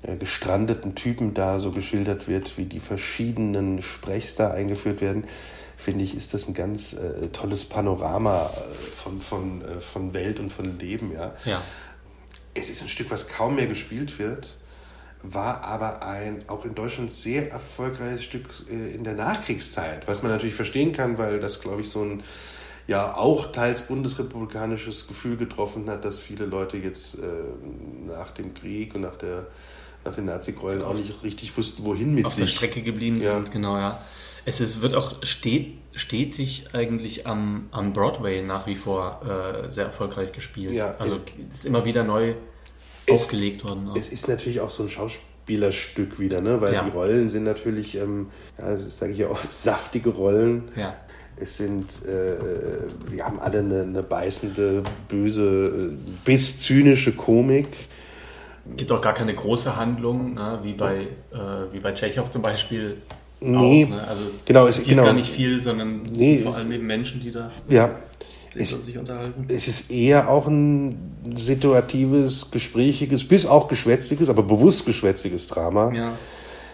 gestrandeten 0.03 0.95
Typen 0.95 1.35
da 1.35 1.59
so 1.59 1.71
geschildert 1.71 2.29
wird, 2.29 2.59
wie 2.59 2.65
die 2.65 2.81
verschiedenen 2.81 3.83
Sprechs 3.83 4.37
da 4.37 4.51
eingeführt 4.51 5.01
werden, 5.01 5.25
finde 5.77 6.05
ich, 6.05 6.17
ist 6.17 6.35
das 6.35 6.49
ein 6.49 6.55
ganz 6.55 6.95
äh, 6.95 7.29
tolles 7.29 7.65
Panorama 7.65 8.47
äh, 8.47 8.75
von, 8.95 9.21
von, 9.21 9.63
äh, 9.63 9.81
von 9.81 10.15
Welt 10.15 10.41
und 10.41 10.53
von 10.53 10.79
Leben. 10.79 11.13
Ja? 11.13 11.35
ja. 11.45 11.61
Es 12.55 12.71
ist 12.71 12.83
ein 12.83 12.89
Stück, 12.89 13.11
was 13.11 13.29
kaum 13.29 13.57
mehr 13.57 13.67
gespielt 13.67 14.19
wird, 14.19 14.57
war 15.23 15.65
aber 15.65 16.03
ein 16.03 16.49
auch 16.49 16.65
in 16.65 16.75
Deutschland 16.75 17.11
sehr 17.11 17.51
erfolgreiches 17.51 18.25
Stück 18.25 18.49
äh, 18.71 18.95
in 18.95 19.05
der 19.05 19.15
Nachkriegszeit, 19.15 20.09
was 20.09 20.23
man 20.23 20.33
natürlich 20.33 20.55
verstehen 20.55 20.93
kann, 20.93 21.19
weil 21.19 21.41
das, 21.41 21.61
glaube 21.61 21.83
ich, 21.83 21.89
so 21.89 22.03
ein 22.03 22.23
ja 22.87 23.17
auch 23.17 23.51
teils 23.51 23.83
bundesrepublikanisches 23.83 25.09
Gefühl 25.09 25.37
getroffen 25.37 25.91
hat, 25.91 26.05
dass 26.05 26.21
viele 26.21 26.47
Leute 26.47 26.77
jetzt 26.77 27.19
äh, 27.19 27.27
nach 28.07 28.31
dem 28.31 28.55
Krieg 28.55 28.95
und 28.95 29.01
nach 29.03 29.17
der 29.17 29.49
nach 30.07 30.15
den 30.15 30.25
Nazi-Gräueln 30.27 30.83
auch 30.83 30.95
nicht 30.95 31.23
richtig 31.23 31.57
wussten, 31.57 31.85
wohin 31.85 32.15
mit 32.15 32.25
auf 32.27 32.33
sich. 32.33 32.45
Auf 32.45 32.51
der 32.51 32.57
Strecke 32.57 32.83
geblieben 32.83 33.21
ja. 33.21 33.35
sind, 33.35 33.53
genau, 33.53 33.77
ja. 33.77 34.01
Es 34.45 34.61
ist, 34.61 34.81
wird 34.81 34.95
auch 34.95 35.17
stet, 35.25 35.75
stetig 35.95 36.69
eigentlich 36.73 37.27
am, 37.27 37.69
am 37.73 37.93
Broadway 37.93 38.43
nach 38.43 38.67
wie 38.67 38.77
vor 38.77 39.21
äh, 39.67 39.71
sehr 39.71 39.87
erfolgreich 39.87 40.33
gespielt. 40.33 40.71
Ja, 40.71 40.95
also 40.99 41.21
es 41.51 41.59
ist 41.59 41.65
immer 41.67 41.85
wieder 41.85 42.05
neu 42.05 42.35
es, 43.07 43.13
aufgelegt 43.13 43.65
worden. 43.65 43.89
Auch. 43.89 43.97
Es 43.97 44.09
ist 44.09 44.29
natürlich 44.29 44.61
auch 44.61 44.71
so 44.71 44.85
ein 44.85 44.89
Schauspielerstück 44.89 46.21
wieder, 46.21 46.41
ne? 46.41 46.61
weil 46.61 46.75
ja. 46.75 46.85
die 46.85 46.91
Rollen 46.91 47.29
sind 47.29 47.43
natürlich, 47.45 47.97
ähm, 47.97 48.29
ja, 48.59 48.79
sage 48.79 49.13
ich 49.13 49.19
ja 49.19 49.29
auch, 49.29 49.41
saftige 49.49 50.11
Rollen. 50.11 50.69
Ja. 50.77 50.95
Es 51.39 51.57
sind, 51.57 51.85
äh, 52.07 53.11
wir 53.11 53.25
haben 53.25 53.41
alle 53.41 53.59
eine, 53.59 53.83
eine 53.83 54.03
beißende, 54.03 54.85
böse, 55.09 55.93
äh, 55.93 55.97
bis 56.25 56.61
zynische 56.61 57.13
Komik 57.13 57.67
gibt 58.77 58.93
auch 58.93 59.01
gar 59.01 59.15
keine 59.15 59.35
große 59.35 59.77
Handlung, 59.77 60.35
ne? 60.35 60.61
wie 60.63 60.73
bei 60.73 61.03
äh, 61.33 61.73
wie 61.73 61.81
bei 61.81 61.93
Tschechow 61.93 62.29
zum 62.31 62.43
Beispiel. 62.43 62.97
Nee, 63.41 63.85
auch, 63.85 63.91
ne? 63.91 64.09
also 64.09 64.23
genau, 64.45 64.67
es 64.67 64.79
ist 64.79 64.89
genau. 64.89 65.05
gar 65.05 65.13
nicht 65.13 65.31
viel, 65.31 65.61
sondern 65.61 66.03
nee, 66.03 66.39
vor 66.39 66.57
allem 66.57 66.73
eben 66.73 66.87
Menschen, 66.87 67.21
die 67.21 67.31
da 67.31 67.51
ja, 67.69 67.91
es, 68.55 68.71
sich 68.71 68.97
unterhalten. 68.99 69.47
Es 69.49 69.69
ist 69.69 69.91
eher 69.91 70.31
auch 70.31 70.47
ein 70.47 71.35
situatives, 71.37 72.51
gesprächiges, 72.51 73.27
bis 73.27 73.47
auch 73.47 73.69
geschwätziges, 73.69 74.29
aber 74.29 74.43
bewusst 74.43 74.87
geschwätziges 74.87 75.49
Drama. 75.49 75.93
Ja. 75.93 76.13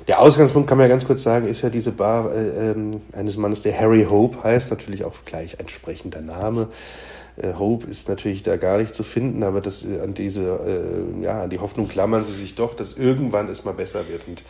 Der 0.09 0.21
Ausgangspunkt, 0.21 0.69
kann 0.69 0.79
man 0.79 0.87
ja 0.87 0.89
ganz 0.89 1.07
kurz 1.07 1.23
sagen, 1.23 1.47
ist 1.47 1.63
ja 1.63 1.71
diese 1.71 1.93
Bar 1.93 2.35
äh, 2.35 2.71
ähm, 2.71 3.03
eines 3.13 3.37
Mannes, 3.37 3.63
der 3.63 3.79
Harry 3.79 4.07
Hope 4.09 4.43
heißt, 4.43 4.71
natürlich 4.71 5.05
auch 5.05 5.15
gleich 5.25 5.57
entsprechender 5.59 6.21
Name. 6.21 6.69
Äh, 7.37 7.55
Hope 7.55 7.87
ist 7.87 8.09
natürlich 8.09 8.43
da 8.43 8.57
gar 8.57 8.79
nicht 8.79 8.95
zu 8.95 9.05
finden, 9.05 9.43
aber 9.43 9.61
das, 9.61 9.85
äh, 9.85 10.01
an 10.01 10.15
diese, 10.15 10.43
äh, 10.43 11.25
ja, 11.25 11.43
an 11.43 11.51
die 11.51 11.59
Hoffnung 11.59 11.89
klammern 11.89 12.25
sie 12.25 12.35
sich 12.35 12.55
doch, 12.55 12.75
dass 12.75 12.95
irgendwann 12.95 13.49
es 13.49 13.65
mal 13.65 13.73
besser 13.73 14.09
wird. 14.09 14.27
Und 14.29 14.43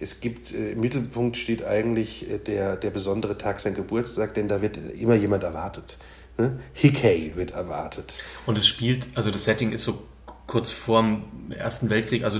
es 0.00 0.20
gibt, 0.20 0.50
im 0.50 0.80
Mittelpunkt 0.80 1.36
steht 1.36 1.64
eigentlich 1.64 2.26
der, 2.46 2.76
der 2.76 2.90
besondere 2.90 3.38
Tag, 3.38 3.60
sein 3.60 3.74
Geburtstag, 3.74 4.34
denn 4.34 4.48
da 4.48 4.60
wird 4.60 4.76
immer 4.98 5.14
jemand 5.14 5.44
erwartet. 5.44 5.98
Ne? 6.36 6.58
Hickey 6.72 7.32
wird 7.36 7.52
erwartet. 7.52 8.18
Und 8.44 8.58
es 8.58 8.66
spielt, 8.66 9.06
also 9.14 9.30
das 9.30 9.44
Setting 9.44 9.72
ist 9.72 9.84
so 9.84 10.02
kurz 10.46 10.70
vor 10.70 11.02
dem 11.02 11.52
Ersten 11.52 11.90
Weltkrieg, 11.90 12.24
also 12.24 12.38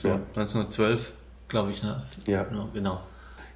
so 0.00 0.08
Ja. 0.08 0.14
1912, 0.36 1.12
glaube 1.48 1.72
ich. 1.72 1.82
Ne? 1.82 2.02
Ja. 2.26 2.44
Genau. 2.44 3.00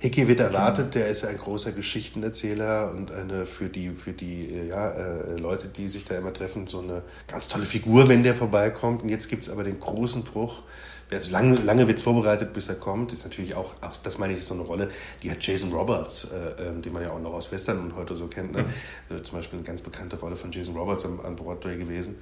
Hickey 0.00 0.28
wird 0.28 0.38
erwartet, 0.38 0.94
der 0.94 1.08
ist 1.08 1.24
ein 1.24 1.36
großer 1.36 1.72
Geschichtenerzähler 1.72 2.92
und 2.92 3.10
eine 3.10 3.46
für 3.46 3.68
die, 3.68 3.90
für 3.90 4.12
die 4.12 4.54
äh, 4.54 4.68
ja, 4.68 4.90
äh, 4.90 5.36
Leute, 5.36 5.66
die 5.66 5.88
sich 5.88 6.04
da 6.04 6.16
immer 6.16 6.32
treffen, 6.32 6.68
so 6.68 6.80
eine 6.80 7.02
ganz 7.26 7.48
tolle 7.48 7.64
Figur, 7.64 8.08
wenn 8.08 8.22
der 8.22 8.36
vorbeikommt. 8.36 9.02
Und 9.02 9.08
jetzt 9.08 9.28
gibt's 9.28 9.48
aber 9.48 9.64
den 9.64 9.80
großen 9.80 10.22
Bruch. 10.22 10.62
Jetzt 11.10 11.30
lange, 11.30 11.56
lange 11.56 11.88
wird's 11.88 12.02
vorbereitet, 12.02 12.52
bis 12.52 12.68
er 12.68 12.76
kommt. 12.76 13.12
Ist 13.12 13.24
natürlich 13.24 13.54
auch, 13.54 13.74
auch, 13.80 13.96
das 14.02 14.18
meine 14.18 14.34
ich, 14.34 14.40
ist 14.40 14.48
so 14.48 14.54
eine 14.54 14.62
Rolle, 14.62 14.90
die 15.22 15.30
hat 15.30 15.44
Jason 15.44 15.72
Roberts, 15.72 16.28
äh, 16.30 16.68
ähm, 16.68 16.82
den 16.82 16.92
man 16.92 17.02
ja 17.02 17.10
auch 17.10 17.20
noch 17.20 17.32
aus 17.32 17.50
Western 17.50 17.80
und 17.80 17.96
heute 17.96 18.14
so 18.14 18.28
kennt. 18.28 18.52
Ne? 18.52 18.66
Äh, 19.10 19.22
Zum 19.22 19.38
Beispiel 19.38 19.58
eine 19.58 19.66
ganz 19.66 19.80
bekannte 19.82 20.16
Rolle 20.16 20.36
von 20.36 20.52
Jason 20.52 20.76
Roberts 20.76 21.06
am, 21.06 21.18
an 21.20 21.34
Broadway 21.34 21.76
gewesen. 21.76 22.16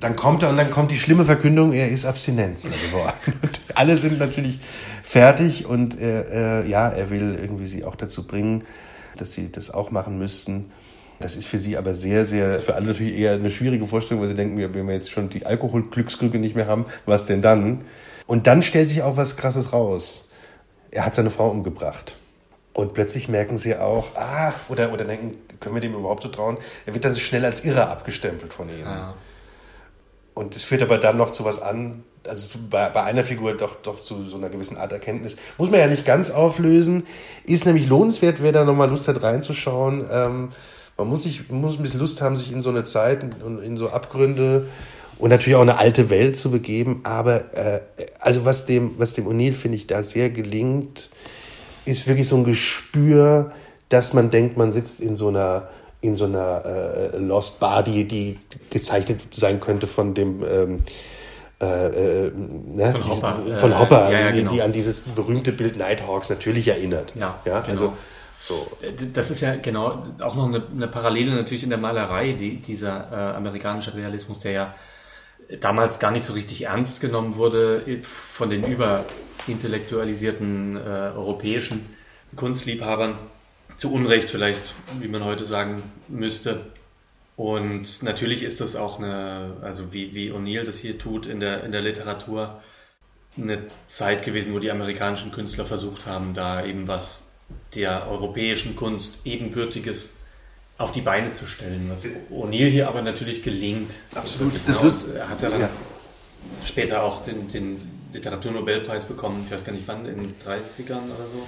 Dann 0.00 0.16
kommt 0.16 0.42
er 0.42 0.50
und 0.50 0.56
dann 0.56 0.70
kommt 0.70 0.90
die 0.90 0.98
schlimme 0.98 1.24
Verkündung, 1.24 1.72
er 1.72 1.88
ist 1.88 2.04
Abstinenz 2.04 2.64
geworden. 2.64 3.12
Und 3.42 3.60
alle 3.74 3.96
sind 3.96 4.18
natürlich 4.18 4.58
fertig 5.02 5.66
und 5.66 5.98
er, 5.98 6.64
äh, 6.64 6.68
ja, 6.68 6.88
er 6.88 7.10
will 7.10 7.38
irgendwie 7.40 7.66
sie 7.66 7.84
auch 7.84 7.96
dazu 7.96 8.26
bringen, 8.26 8.64
dass 9.16 9.32
sie 9.32 9.52
das 9.52 9.70
auch 9.70 9.90
machen 9.90 10.18
müssten. 10.18 10.70
Das 11.20 11.36
ist 11.36 11.46
für 11.46 11.58
sie 11.58 11.76
aber 11.76 11.94
sehr, 11.94 12.26
sehr, 12.26 12.60
für 12.60 12.74
alle 12.74 12.86
natürlich 12.86 13.16
eher 13.16 13.32
eine 13.32 13.50
schwierige 13.50 13.86
Vorstellung, 13.86 14.22
weil 14.22 14.28
sie 14.28 14.34
denken, 14.34 14.58
wenn 14.58 14.86
wir 14.86 14.94
jetzt 14.94 15.10
schon 15.10 15.28
die 15.28 15.46
Alkoholglückskrücke 15.46 16.38
nicht 16.38 16.56
mehr 16.56 16.66
haben, 16.66 16.86
was 17.06 17.26
denn 17.26 17.40
dann? 17.40 17.82
Und 18.26 18.46
dann 18.46 18.62
stellt 18.62 18.90
sich 18.90 19.02
auch 19.02 19.16
was 19.16 19.36
Krasses 19.36 19.72
raus. 19.72 20.28
Er 20.90 21.06
hat 21.06 21.14
seine 21.14 21.30
Frau 21.30 21.50
umgebracht. 21.50 22.16
Und 22.72 22.92
plötzlich 22.92 23.28
merken 23.28 23.56
sie 23.56 23.76
auch, 23.76 24.16
ah, 24.16 24.52
oder, 24.68 24.92
oder 24.92 25.04
denken, 25.04 25.36
können 25.60 25.76
wir 25.76 25.80
dem 25.80 25.94
überhaupt 25.94 26.24
so 26.24 26.28
trauen? 26.28 26.58
Er 26.86 26.94
wird 26.94 27.04
dann 27.04 27.14
schnell 27.14 27.44
als 27.44 27.64
Irrer 27.64 27.88
abgestempelt 27.90 28.52
von 28.52 28.68
ihnen. 28.68 28.80
Ja. 28.80 29.14
Und 30.34 30.56
es 30.56 30.64
führt 30.64 30.82
aber 30.82 30.98
dann 30.98 31.16
noch 31.16 31.30
zu 31.30 31.44
was 31.44 31.62
an, 31.62 32.02
also 32.26 32.58
bei, 32.68 32.88
bei 32.88 33.04
einer 33.04 33.22
Figur 33.22 33.54
doch, 33.54 33.76
doch 33.76 34.00
zu 34.00 34.26
so 34.26 34.36
einer 34.36 34.48
gewissen 34.48 34.76
Art 34.76 34.92
Erkenntnis. 34.92 35.36
Muss 35.58 35.70
man 35.70 35.80
ja 35.80 35.86
nicht 35.86 36.04
ganz 36.04 36.30
auflösen. 36.30 37.04
Ist 37.44 37.66
nämlich 37.66 37.86
lohnenswert, 37.86 38.42
wer 38.42 38.52
da 38.52 38.64
nochmal 38.64 38.88
Lust 38.88 39.06
hat 39.06 39.22
reinzuschauen. 39.22 40.04
Ähm, 40.10 40.48
man 40.96 41.08
muss, 41.08 41.24
sich, 41.24 41.50
muss 41.50 41.76
ein 41.76 41.82
bisschen 41.82 42.00
Lust 42.00 42.20
haben, 42.20 42.36
sich 42.36 42.52
in 42.52 42.60
so 42.60 42.70
eine 42.70 42.84
Zeit 42.84 43.22
und 43.42 43.62
in 43.62 43.76
so 43.76 43.90
Abgründe 43.90 44.68
und 45.18 45.30
natürlich 45.30 45.56
auch 45.56 45.62
eine 45.62 45.78
alte 45.78 46.10
Welt 46.10 46.36
zu 46.36 46.50
begeben. 46.50 47.00
Aber 47.04 47.54
äh, 47.56 47.80
also 48.20 48.44
was 48.44 48.66
dem, 48.66 48.98
was 48.98 49.14
dem 49.14 49.26
O'Neill, 49.26 49.54
finde 49.54 49.76
ich, 49.76 49.86
da 49.86 50.02
sehr 50.02 50.30
gelingt, 50.30 51.10
ist 51.84 52.06
wirklich 52.06 52.28
so 52.28 52.36
ein 52.36 52.44
Gespür, 52.44 53.52
dass 53.88 54.12
man 54.12 54.30
denkt, 54.30 54.56
man 54.56 54.72
sitzt 54.72 55.00
in 55.00 55.14
so 55.14 55.28
einer 55.28 55.68
in 56.04 56.14
so 56.14 56.26
einer 56.26 56.64
äh, 56.64 57.16
Lost 57.18 57.58
Bar, 57.60 57.82
die, 57.82 58.06
die 58.06 58.38
gezeichnet 58.70 59.20
sein 59.32 59.60
könnte 59.60 59.86
von 59.86 60.14
dem 60.14 60.44
ähm, 60.44 60.80
äh, 61.60 62.26
äh, 62.26 62.32
ne? 62.34 62.92
Von 62.92 63.08
Hopper, 63.08 63.38
Diesen- 63.42 63.56
von 63.56 63.72
äh, 63.72 63.74
Hopper, 63.74 64.12
ja, 64.12 64.20
ja, 64.20 64.30
die, 64.32 64.38
genau. 64.40 64.52
die 64.52 64.62
an 64.62 64.72
dieses 64.72 65.00
berühmte 65.00 65.52
Bild 65.52 65.76
Nighthawks 65.76 66.28
natürlich 66.28 66.68
erinnert. 66.68 67.12
Ja, 67.14 67.38
ja 67.44 67.60
genau. 67.60 67.70
also 67.70 67.92
so. 68.40 68.66
Das 69.14 69.30
ist 69.30 69.40
ja 69.40 69.54
genau 69.56 70.02
auch 70.20 70.34
noch 70.34 70.46
eine, 70.46 70.62
eine 70.70 70.88
Parallele 70.88 71.34
natürlich 71.34 71.62
in 71.62 71.70
der 71.70 71.78
Malerei, 71.78 72.32
die, 72.32 72.56
dieser 72.56 73.08
äh, 73.10 73.36
amerikanische 73.36 73.94
Realismus, 73.94 74.40
der 74.40 74.52
ja 74.52 74.74
damals 75.60 75.98
gar 75.98 76.10
nicht 76.10 76.24
so 76.24 76.34
richtig 76.34 76.64
ernst 76.64 77.00
genommen 77.00 77.36
wurde 77.36 77.80
von 78.02 78.50
den 78.50 78.64
überintellektualisierten 78.64 80.76
äh, 80.76 80.80
europäischen 81.16 81.86
Kunstliebhabern. 82.36 83.16
Zu 83.76 83.92
Unrecht 83.92 84.30
vielleicht, 84.30 84.74
wie 85.00 85.08
man 85.08 85.24
heute 85.24 85.44
sagen 85.44 85.82
müsste. 86.08 86.66
Und 87.36 88.02
natürlich 88.02 88.44
ist 88.44 88.60
das 88.60 88.76
auch 88.76 88.98
eine, 88.98 89.56
also 89.62 89.92
wie, 89.92 90.14
wie 90.14 90.30
O'Neill 90.30 90.62
das 90.62 90.78
hier 90.78 90.98
tut 90.98 91.26
in 91.26 91.40
der, 91.40 91.64
in 91.64 91.72
der 91.72 91.80
Literatur, 91.82 92.62
eine 93.36 93.58
Zeit 93.86 94.24
gewesen, 94.24 94.54
wo 94.54 94.60
die 94.60 94.70
amerikanischen 94.70 95.32
Künstler 95.32 95.64
versucht 95.64 96.06
haben, 96.06 96.34
da 96.34 96.64
eben 96.64 96.86
was 96.86 97.32
der 97.74 98.08
europäischen 98.08 98.76
Kunst 98.76 99.26
ebenbürtiges 99.26 100.16
auf 100.78 100.92
die 100.92 101.00
Beine 101.00 101.32
zu 101.32 101.46
stellen, 101.46 101.90
was 101.90 102.06
O'Neill 102.30 102.68
hier 102.68 102.88
aber 102.88 103.02
natürlich 103.02 103.42
gelingt. 103.42 103.92
Absolut. 104.14 104.52
Das 104.66 104.82
Lust- 104.82 105.14
er 105.14 105.28
hat 105.28 105.42
ja 105.42 105.50
dann 105.50 105.60
ja. 105.62 105.70
später 106.64 107.02
auch 107.02 107.24
den, 107.24 107.50
den 107.50 107.93
Literaturnobelpreis 108.14 109.04
bekommen, 109.04 109.42
ich 109.44 109.52
weiß 109.52 109.64
gar 109.64 109.72
nicht 109.72 109.86
wann, 109.88 110.06
in 110.06 110.16
den 110.16 110.34
30ern 110.46 111.04
oder 111.06 111.26
so, 111.32 111.42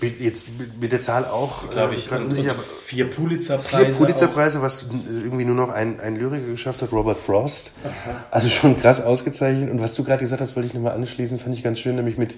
Mit, 0.00 0.20
jetzt 0.20 0.58
mit, 0.58 0.80
mit 0.80 0.92
der 0.92 1.00
Zahl 1.00 1.24
auch, 1.24 1.70
glaube 1.70 1.94
äh, 1.94 1.96
ich. 1.96 2.08
gerade 2.08 2.24
Und, 2.24 2.30
unsicher, 2.30 2.50
und 2.50 2.64
vier 2.84 3.08
Pulitzerpreise. 3.08 3.84
Vier 3.86 3.94
auch. 3.94 3.98
Pulitzerpreise, 3.98 4.60
was 4.60 4.88
irgendwie 5.08 5.44
nur 5.44 5.54
noch 5.54 5.68
ein, 5.68 6.00
ein 6.00 6.16
Lyriker 6.16 6.46
geschafft 6.46 6.82
hat, 6.82 6.90
Robert 6.90 7.18
Frost. 7.18 7.70
Also 8.30 8.48
schon 8.50 8.78
krass 8.80 9.00
ausgezeichnet. 9.00 9.70
Und 9.70 9.80
was 9.80 9.94
du 9.94 10.02
gerade 10.02 10.20
gesagt 10.20 10.42
hast, 10.42 10.56
wollte 10.56 10.66
ich 10.66 10.74
nochmal 10.74 10.92
anschließen, 10.92 11.38
fand 11.38 11.54
ich 11.54 11.62
ganz 11.62 11.78
schön, 11.78 11.94
nämlich 11.94 12.18
mit, 12.18 12.34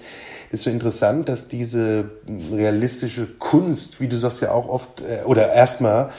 ist 0.51 0.63
so 0.63 0.69
interessant, 0.69 1.27
dass 1.27 1.47
diese 1.47 2.05
realistische 2.53 3.25
Kunst, 3.25 3.99
wie 3.99 4.07
du 4.07 4.15
sagst 4.15 4.41
ja 4.41 4.51
auch 4.51 4.69
oft, 4.69 5.01
äh, 5.01 5.23
oder 5.25 5.51
erstmal 5.53 6.11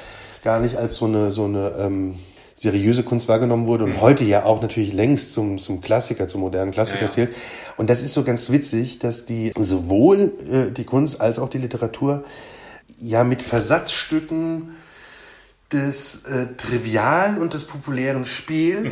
gar 0.43 0.59
nicht 0.59 0.77
als 0.77 0.97
so 0.97 1.05
eine, 1.05 1.31
so 1.31 1.45
eine 1.45 1.75
ähm, 1.79 2.17
seriöse 2.55 3.03
Kunst 3.03 3.29
wahrgenommen 3.29 3.67
wurde 3.67 3.85
und 3.85 4.01
heute 4.01 4.25
ja 4.25 4.45
auch 4.45 4.61
natürlich 4.63 4.93
längst 4.93 5.33
zum, 5.33 5.59
zum 5.59 5.81
Klassiker, 5.81 6.29
zum 6.29 6.41
modernen 6.43 6.71
Klassiker 6.73 7.01
Ja, 7.01 7.07
ja. 7.07 7.11
zählt. 7.11 7.35
Und 7.77 7.89
das 7.91 8.03
ist 8.03 8.13
so 8.13 8.23
ganz 8.25 8.51
witzig, 8.51 8.99
dass 8.99 9.25
die 9.27 9.53
sowohl 9.59 10.33
äh, 10.51 10.71
die 10.71 10.85
Kunst 10.85 11.21
als 11.21 11.39
auch 11.39 11.49
die 11.49 11.59
Literatur 11.59 12.25
ja 12.99 13.25
mit 13.25 13.43
Versatzstücken 13.43 14.77
des 15.73 16.25
äh, 16.25 16.47
Trivialen 16.57 17.39
und 17.39 17.55
des 17.55 17.65
Populären 17.65 18.27
spielt. 18.27 18.85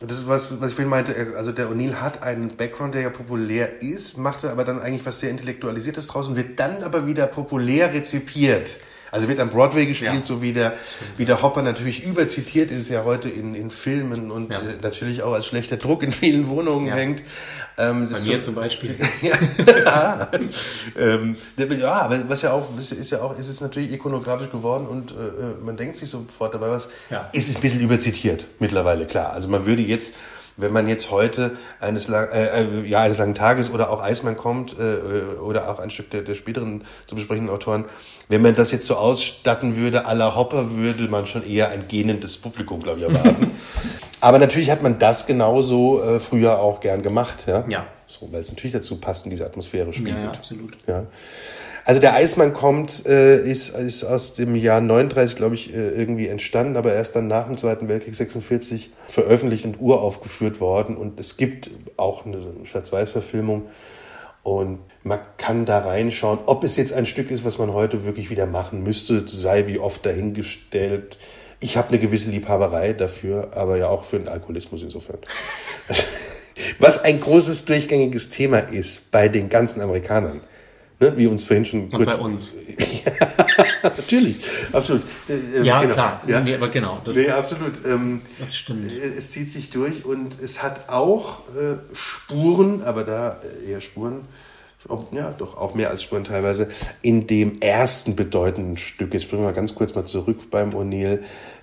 Und 0.00 0.10
das 0.10 0.18
ist 0.18 0.28
was, 0.28 0.60
was 0.60 0.70
ich 0.70 0.74
vorhin 0.74 0.88
meinte, 0.88 1.14
er- 1.16 1.36
also 1.36 1.52
der 1.52 1.68
O'Neill 1.70 1.94
hat 1.96 2.22
einen 2.22 2.56
Background, 2.56 2.94
der 2.94 3.02
ja 3.02 3.10
populär 3.10 3.82
ist, 3.82 4.16
macht 4.18 4.44
aber 4.44 4.64
dann 4.64 4.80
eigentlich 4.80 5.04
was 5.06 5.20
sehr 5.20 5.30
Intellektualisiertes 5.30 6.06
draus 6.08 6.26
und 6.26 6.36
wird 6.36 6.58
dann 6.58 6.82
aber 6.82 7.06
wieder 7.06 7.26
populär 7.26 7.92
rezipiert. 7.92 8.76
Also 9.14 9.28
wird 9.28 9.38
am 9.38 9.50
Broadway 9.50 9.86
gespielt, 9.86 10.12
Ja. 10.14 10.22
so 10.22 10.42
wie 10.42 10.52
der, 10.52 10.74
wie 11.16 11.24
der 11.24 11.40
Hopper 11.40 11.62
natürlich 11.62 12.02
überzitiert 12.04 12.72
ist 12.72 12.88
ja 12.88 13.04
heute 13.04 13.28
in, 13.28 13.54
in 13.54 13.70
Filmen 13.70 14.30
und 14.32 14.52
Ja. 14.52 14.58
äh, 14.58 14.74
natürlich 14.82 15.22
auch 15.22 15.32
als 15.34 15.46
schlechter 15.46 15.76
Druck 15.76 16.02
in 16.02 16.10
vielen 16.10 16.48
Wohnungen 16.48 16.88
Ja. 16.88 16.94
hängt. 16.96 17.22
Ähm, 17.78 18.08
Bei 18.08 18.20
mir 18.20 18.36
so- 18.36 18.38
zum 18.40 18.54
Beispiel. 18.56 18.96
ja. 19.22 20.30
ähm, 20.98 21.36
ja, 21.56 21.92
aber 21.92 22.28
was 22.28 22.42
ja 22.42 22.52
auch, 22.52 22.68
ist 22.78 23.10
ja 23.10 23.20
auch, 23.20 23.38
es 23.38 23.48
ist 23.48 23.60
natürlich 23.60 23.92
ikonografisch 23.92 24.50
geworden 24.50 24.86
und 24.86 25.10
äh, 25.12 25.14
äh, 25.14 25.64
man 25.64 25.76
denkt 25.76 25.96
sich 25.96 26.08
sofort 26.10 26.54
dabei 26.54 26.70
was. 26.70 26.88
Ja. 27.10 27.30
Es 27.32 27.48
ist 27.48 27.56
ein 27.56 27.60
bisschen 27.62 27.80
überzitiert 27.80 28.46
mittlerweile, 28.58 29.06
klar. 29.06 29.32
Also 29.32 29.48
man 29.48 29.66
würde 29.66 29.82
jetzt, 29.82 30.14
wenn 30.56 30.72
man 30.72 30.88
jetzt 30.88 31.10
heute 31.10 31.56
eines, 31.80 32.08
lang, 32.08 32.28
äh, 32.30 32.62
äh, 32.62 32.86
ja, 32.86 33.02
eines 33.02 33.18
langen 33.18 33.34
Tages 33.34 33.72
oder 33.72 33.90
auch 33.90 34.02
Eismann 34.02 34.36
kommt 34.36 34.78
äh, 34.78 34.94
äh, 34.94 35.38
oder 35.38 35.68
auch 35.68 35.78
ein 35.78 35.90
Stück 35.90 36.10
der, 36.10 36.22
der 36.22 36.34
späteren 36.34 36.84
zu 37.06 37.14
besprechenden 37.14 37.52
Autoren, 37.52 37.84
wenn 38.28 38.42
man 38.42 38.54
das 38.54 38.72
jetzt 38.72 38.86
so 38.86 38.94
ausstatten 38.94 39.76
würde, 39.76 40.04
la 40.06 40.34
Hopper, 40.34 40.72
würde 40.72 41.08
man 41.08 41.26
schon 41.26 41.46
eher 41.46 41.70
ein 41.70 41.88
gähnendes 41.88 42.36
Publikum, 42.36 42.82
glaube 42.82 43.00
ich, 43.00 43.04
erwarten. 43.08 43.50
Aber 44.20 44.38
natürlich 44.38 44.70
hat 44.70 44.82
man 44.82 44.98
das 44.98 45.26
genauso 45.26 46.02
äh, 46.02 46.18
früher 46.18 46.58
auch 46.58 46.80
gern 46.80 47.02
gemacht, 47.02 47.44
ja. 47.46 47.64
Ja. 47.68 47.86
So, 48.06 48.32
weil 48.32 48.40
es 48.42 48.50
natürlich 48.50 48.72
dazu 48.72 48.98
passt, 49.00 49.26
diese 49.26 49.44
Atmosphäre 49.44 49.92
spielt. 49.92 50.16
Ja, 50.16 50.24
ja, 50.24 50.28
absolut. 50.30 50.76
Ja. 50.86 51.04
Also 51.86 52.00
der 52.00 52.14
Eismann 52.14 52.54
kommt, 52.54 53.04
äh, 53.06 53.38
ist, 53.38 53.76
ist 53.76 54.04
aus 54.04 54.34
dem 54.34 54.56
Jahr 54.56 54.80
39, 54.80 55.36
glaube 55.36 55.54
ich, 55.54 55.74
äh, 55.74 55.90
irgendwie 55.90 56.28
entstanden, 56.28 56.76
aber 56.76 56.94
erst 56.94 57.14
dann 57.14 57.26
nach 57.26 57.46
dem 57.46 57.58
Zweiten 57.58 57.88
Weltkrieg 57.88 58.14
46 58.14 58.92
veröffentlicht 59.06 59.66
und 59.66 59.80
uraufgeführt 59.80 60.60
worden. 60.60 60.96
Und 60.96 61.20
es 61.20 61.36
gibt 61.36 61.70
auch 61.98 62.24
eine 62.24 62.40
Schwarz-Weiß-Verfilmung. 62.64 63.66
Und 64.42 64.80
man 65.02 65.18
kann 65.36 65.66
da 65.66 65.80
reinschauen, 65.80 66.38
ob 66.46 66.64
es 66.64 66.76
jetzt 66.76 66.94
ein 66.94 67.06
Stück 67.06 67.30
ist, 67.30 67.44
was 67.44 67.58
man 67.58 67.72
heute 67.72 68.04
wirklich 68.04 68.30
wieder 68.30 68.46
machen 68.46 68.82
müsste, 68.82 69.26
sei 69.26 69.66
wie 69.66 69.78
oft 69.78 70.06
dahingestellt. 70.06 71.18
Ich 71.60 71.76
habe 71.76 71.88
eine 71.88 71.98
gewisse 71.98 72.30
Liebhaberei 72.30 72.94
dafür, 72.94 73.50
aber 73.54 73.76
ja 73.76 73.88
auch 73.88 74.04
für 74.04 74.18
den 74.18 74.28
Alkoholismus 74.28 74.82
insofern. 74.82 75.18
Was 76.78 77.02
ein 77.02 77.20
großes 77.20 77.64
durchgängiges 77.64 78.30
Thema 78.30 78.58
ist 78.58 79.10
bei 79.10 79.28
den 79.28 79.48
ganzen 79.48 79.80
Amerikanern. 79.80 80.40
Ne, 81.00 81.16
wie 81.16 81.26
uns 81.26 81.44
vorhin 81.44 81.64
schon 81.64 81.88
Und 81.88 82.04
bei 82.04 82.14
uns. 82.14 82.52
Natürlich, 83.82 84.36
absolut. 84.72 85.02
Äh, 85.28 85.60
äh, 85.60 85.64
Ja, 85.64 85.80
genau. 85.82 85.92
klar. 85.92 86.22
Ja. 86.26 86.40
Nee, 86.40 86.54
aber 86.54 86.68
genau. 86.68 86.98
Das, 87.04 87.14
Nee, 87.16 87.30
absolut. 87.30 87.84
Ähm, 87.84 88.22
das 88.38 88.56
stimmt. 88.56 88.90
äh, 88.92 89.18
es 89.18 89.32
zieht 89.32 89.50
sich 89.50 89.70
durch 89.70 90.04
und 90.04 90.40
es 90.40 90.62
hat 90.62 90.88
auch 90.88 91.40
äh, 91.48 91.78
Spuren, 91.94 92.82
aber 92.82 93.04
da 93.04 93.40
äh, 93.66 93.72
eher 93.72 93.80
Spuren 93.80 94.22
ja, 95.12 95.34
doch 95.36 95.56
auch 95.56 95.74
mehr 95.74 95.90
als 95.90 96.02
Spuren 96.02 96.24
teilweise, 96.24 96.68
in 97.02 97.26
dem 97.26 97.60
ersten 97.60 98.16
bedeutenden 98.16 98.76
Stück, 98.76 99.14
jetzt 99.14 99.24
springen 99.24 99.44
wir 99.44 99.52
ganz 99.52 99.74
kurz 99.74 99.94
mal 99.94 100.04
zurück 100.04 100.50
beim 100.50 100.70
O'Neill, 100.70 101.20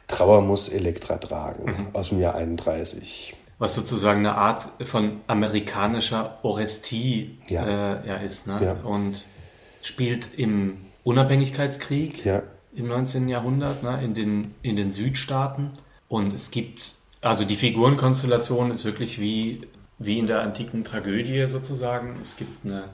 Trauer 0.08 0.42
muss 0.42 0.70
Elektra 0.70 1.18
tragen, 1.18 1.66
mhm. 1.66 1.88
aus 1.94 2.10
dem 2.10 2.20
Jahr 2.20 2.36
31. 2.36 3.36
Was 3.62 3.76
sozusagen 3.76 4.22
eine 4.22 4.34
Art 4.34 4.70
von 4.88 5.22
amerikanischer 5.28 6.40
Orestie 6.42 7.38
ja. 7.48 7.64
Äh, 8.02 8.08
ja 8.08 8.16
ist, 8.16 8.48
ne? 8.48 8.58
Ja. 8.60 8.74
Und 8.74 9.28
spielt 9.84 10.34
im 10.36 10.78
Unabhängigkeitskrieg 11.04 12.26
ja. 12.26 12.42
im 12.74 12.88
19. 12.88 13.30
Jahrhundert, 13.30 13.84
ne? 13.84 14.04
in, 14.04 14.16
den, 14.16 14.56
in 14.64 14.78
den 14.78 14.90
Südstaaten. 14.90 15.74
Und 16.08 16.34
es 16.34 16.50
gibt, 16.50 16.96
also 17.22 17.46
die 17.46 17.56
Figurenkonstellation 17.56 18.72
ist 18.72 18.84
wirklich 18.84 19.22
wie, 19.22 19.62
wie 20.00 20.18
in 20.18 20.26
der 20.26 20.42
antiken 20.42 20.84
Tragödie 20.84 21.46
sozusagen. 21.46 22.18
Es 22.20 22.38
gibt 22.38 22.66
eine 22.66 22.86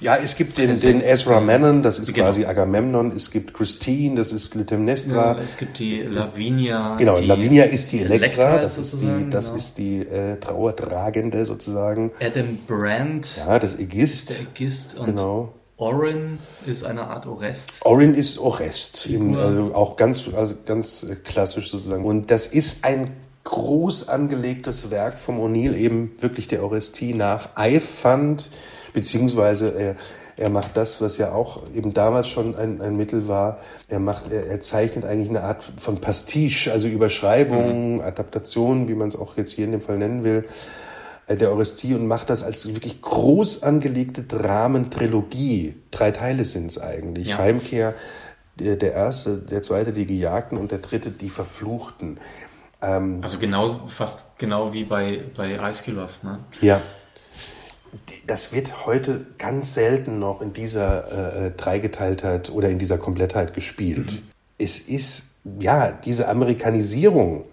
ja, 0.00 0.16
es 0.16 0.36
gibt 0.36 0.58
den, 0.58 0.78
den 0.78 1.00
Ezra 1.00 1.40
Manon, 1.40 1.82
das 1.82 1.98
ist 1.98 2.12
genau. 2.12 2.26
quasi 2.26 2.44
Agamemnon. 2.44 3.12
Es 3.16 3.30
gibt 3.30 3.54
Christine, 3.54 4.16
das 4.16 4.32
ist 4.32 4.50
Clytemnestra. 4.50 5.32
Ja, 5.32 5.38
es 5.42 5.56
gibt 5.56 5.78
die 5.78 6.02
Lavinia. 6.02 6.96
Genau, 6.96 7.18
Lavinia 7.18 7.64
ist 7.64 7.92
die 7.92 8.00
Elektra, 8.00 8.42
Elektra 8.42 8.58
das 8.58 8.78
ist 8.78 9.00
die, 9.00 9.30
das 9.30 9.46
genau. 9.46 9.56
ist 9.56 9.78
die 9.78 9.98
äh, 10.00 10.36
Trauertragende 10.38 11.44
sozusagen. 11.44 12.12
Adam 12.20 12.58
Brandt. 12.66 13.28
Ja, 13.36 13.58
das 13.58 13.78
Ägist. 13.78 14.30
Der 14.30 14.40
Ägist 14.40 14.98
und 14.98 15.06
genau. 15.06 15.52
Orin 15.78 16.38
ist 16.66 16.84
eine 16.84 17.02
Art 17.02 17.26
Orest. 17.26 17.72
Orin 17.82 18.14
ist 18.14 18.38
Orest, 18.38 19.06
in, 19.06 19.36
also 19.36 19.74
auch 19.74 19.96
ganz, 19.96 20.24
also 20.34 20.54
ganz 20.64 21.06
klassisch 21.24 21.70
sozusagen. 21.70 22.04
Und 22.04 22.30
das 22.30 22.46
ist 22.46 22.84
ein 22.84 23.10
groß 23.44 24.08
angelegtes 24.08 24.90
Werk 24.90 25.18
vom 25.18 25.38
O'Neill, 25.38 25.74
eben 25.76 26.12
wirklich 26.20 26.48
der 26.48 26.64
Orestie 26.64 27.12
nach 27.12 27.50
Eifand 27.56 28.48
beziehungsweise 28.96 29.74
er, 29.78 29.96
er 30.38 30.48
macht 30.48 30.74
das, 30.78 31.02
was 31.02 31.18
ja 31.18 31.32
auch 31.32 31.62
eben 31.74 31.92
damals 31.92 32.28
schon 32.28 32.56
ein, 32.56 32.80
ein 32.80 32.96
Mittel 32.96 33.28
war. 33.28 33.58
Er 33.88 34.00
macht, 34.00 34.32
er, 34.32 34.46
er 34.46 34.62
zeichnet 34.62 35.04
eigentlich 35.04 35.28
eine 35.28 35.42
Art 35.42 35.70
von 35.76 36.00
Pastiche, 36.00 36.72
also 36.72 36.88
Überschreibung, 36.88 37.96
mhm. 37.96 38.00
Adaptation, 38.00 38.88
wie 38.88 38.94
man 38.94 39.08
es 39.08 39.16
auch 39.16 39.36
jetzt 39.36 39.52
hier 39.52 39.66
in 39.66 39.72
dem 39.72 39.82
Fall 39.82 39.98
nennen 39.98 40.24
will, 40.24 40.48
äh, 41.26 41.36
der 41.36 41.52
Orestie 41.52 41.92
und 41.94 42.06
macht 42.06 42.30
das 42.30 42.42
als 42.42 42.66
wirklich 42.74 43.02
groß 43.02 43.62
angelegte 43.62 44.22
Dramentrilogie. 44.22 45.74
Drei 45.90 46.10
Teile 46.10 46.46
sind 46.46 46.70
es 46.70 46.78
eigentlich. 46.80 47.28
Ja. 47.28 47.38
Heimkehr, 47.38 47.92
der, 48.58 48.76
der 48.76 48.94
erste, 48.94 49.36
der 49.36 49.60
zweite 49.60 49.92
die 49.92 50.06
Gejagten 50.06 50.56
und 50.56 50.70
der 50.70 50.78
dritte 50.78 51.10
die 51.10 51.28
Verfluchten. 51.28 52.18
Ähm, 52.80 53.20
also 53.22 53.38
genau, 53.38 53.88
fast 53.88 54.38
genau 54.38 54.72
wie 54.72 54.84
bei, 54.84 55.20
bei 55.36 55.60
Aeschylus, 55.60 56.22
ne? 56.22 56.38
Ja 56.62 56.80
das 58.26 58.52
wird 58.52 58.86
heute 58.86 59.26
ganz 59.38 59.74
selten 59.74 60.18
noch 60.18 60.40
in 60.40 60.52
dieser 60.52 61.46
äh, 61.46 61.50
Dreigeteiltheit 61.52 62.50
oder 62.50 62.68
in 62.68 62.78
dieser 62.78 62.98
Komplettheit 62.98 63.54
gespielt. 63.54 64.12
Mhm. 64.12 64.22
Es 64.58 64.78
ist, 64.78 65.24
ja, 65.60 65.92
diese 65.92 66.28
Amerikanisierung 66.28 67.44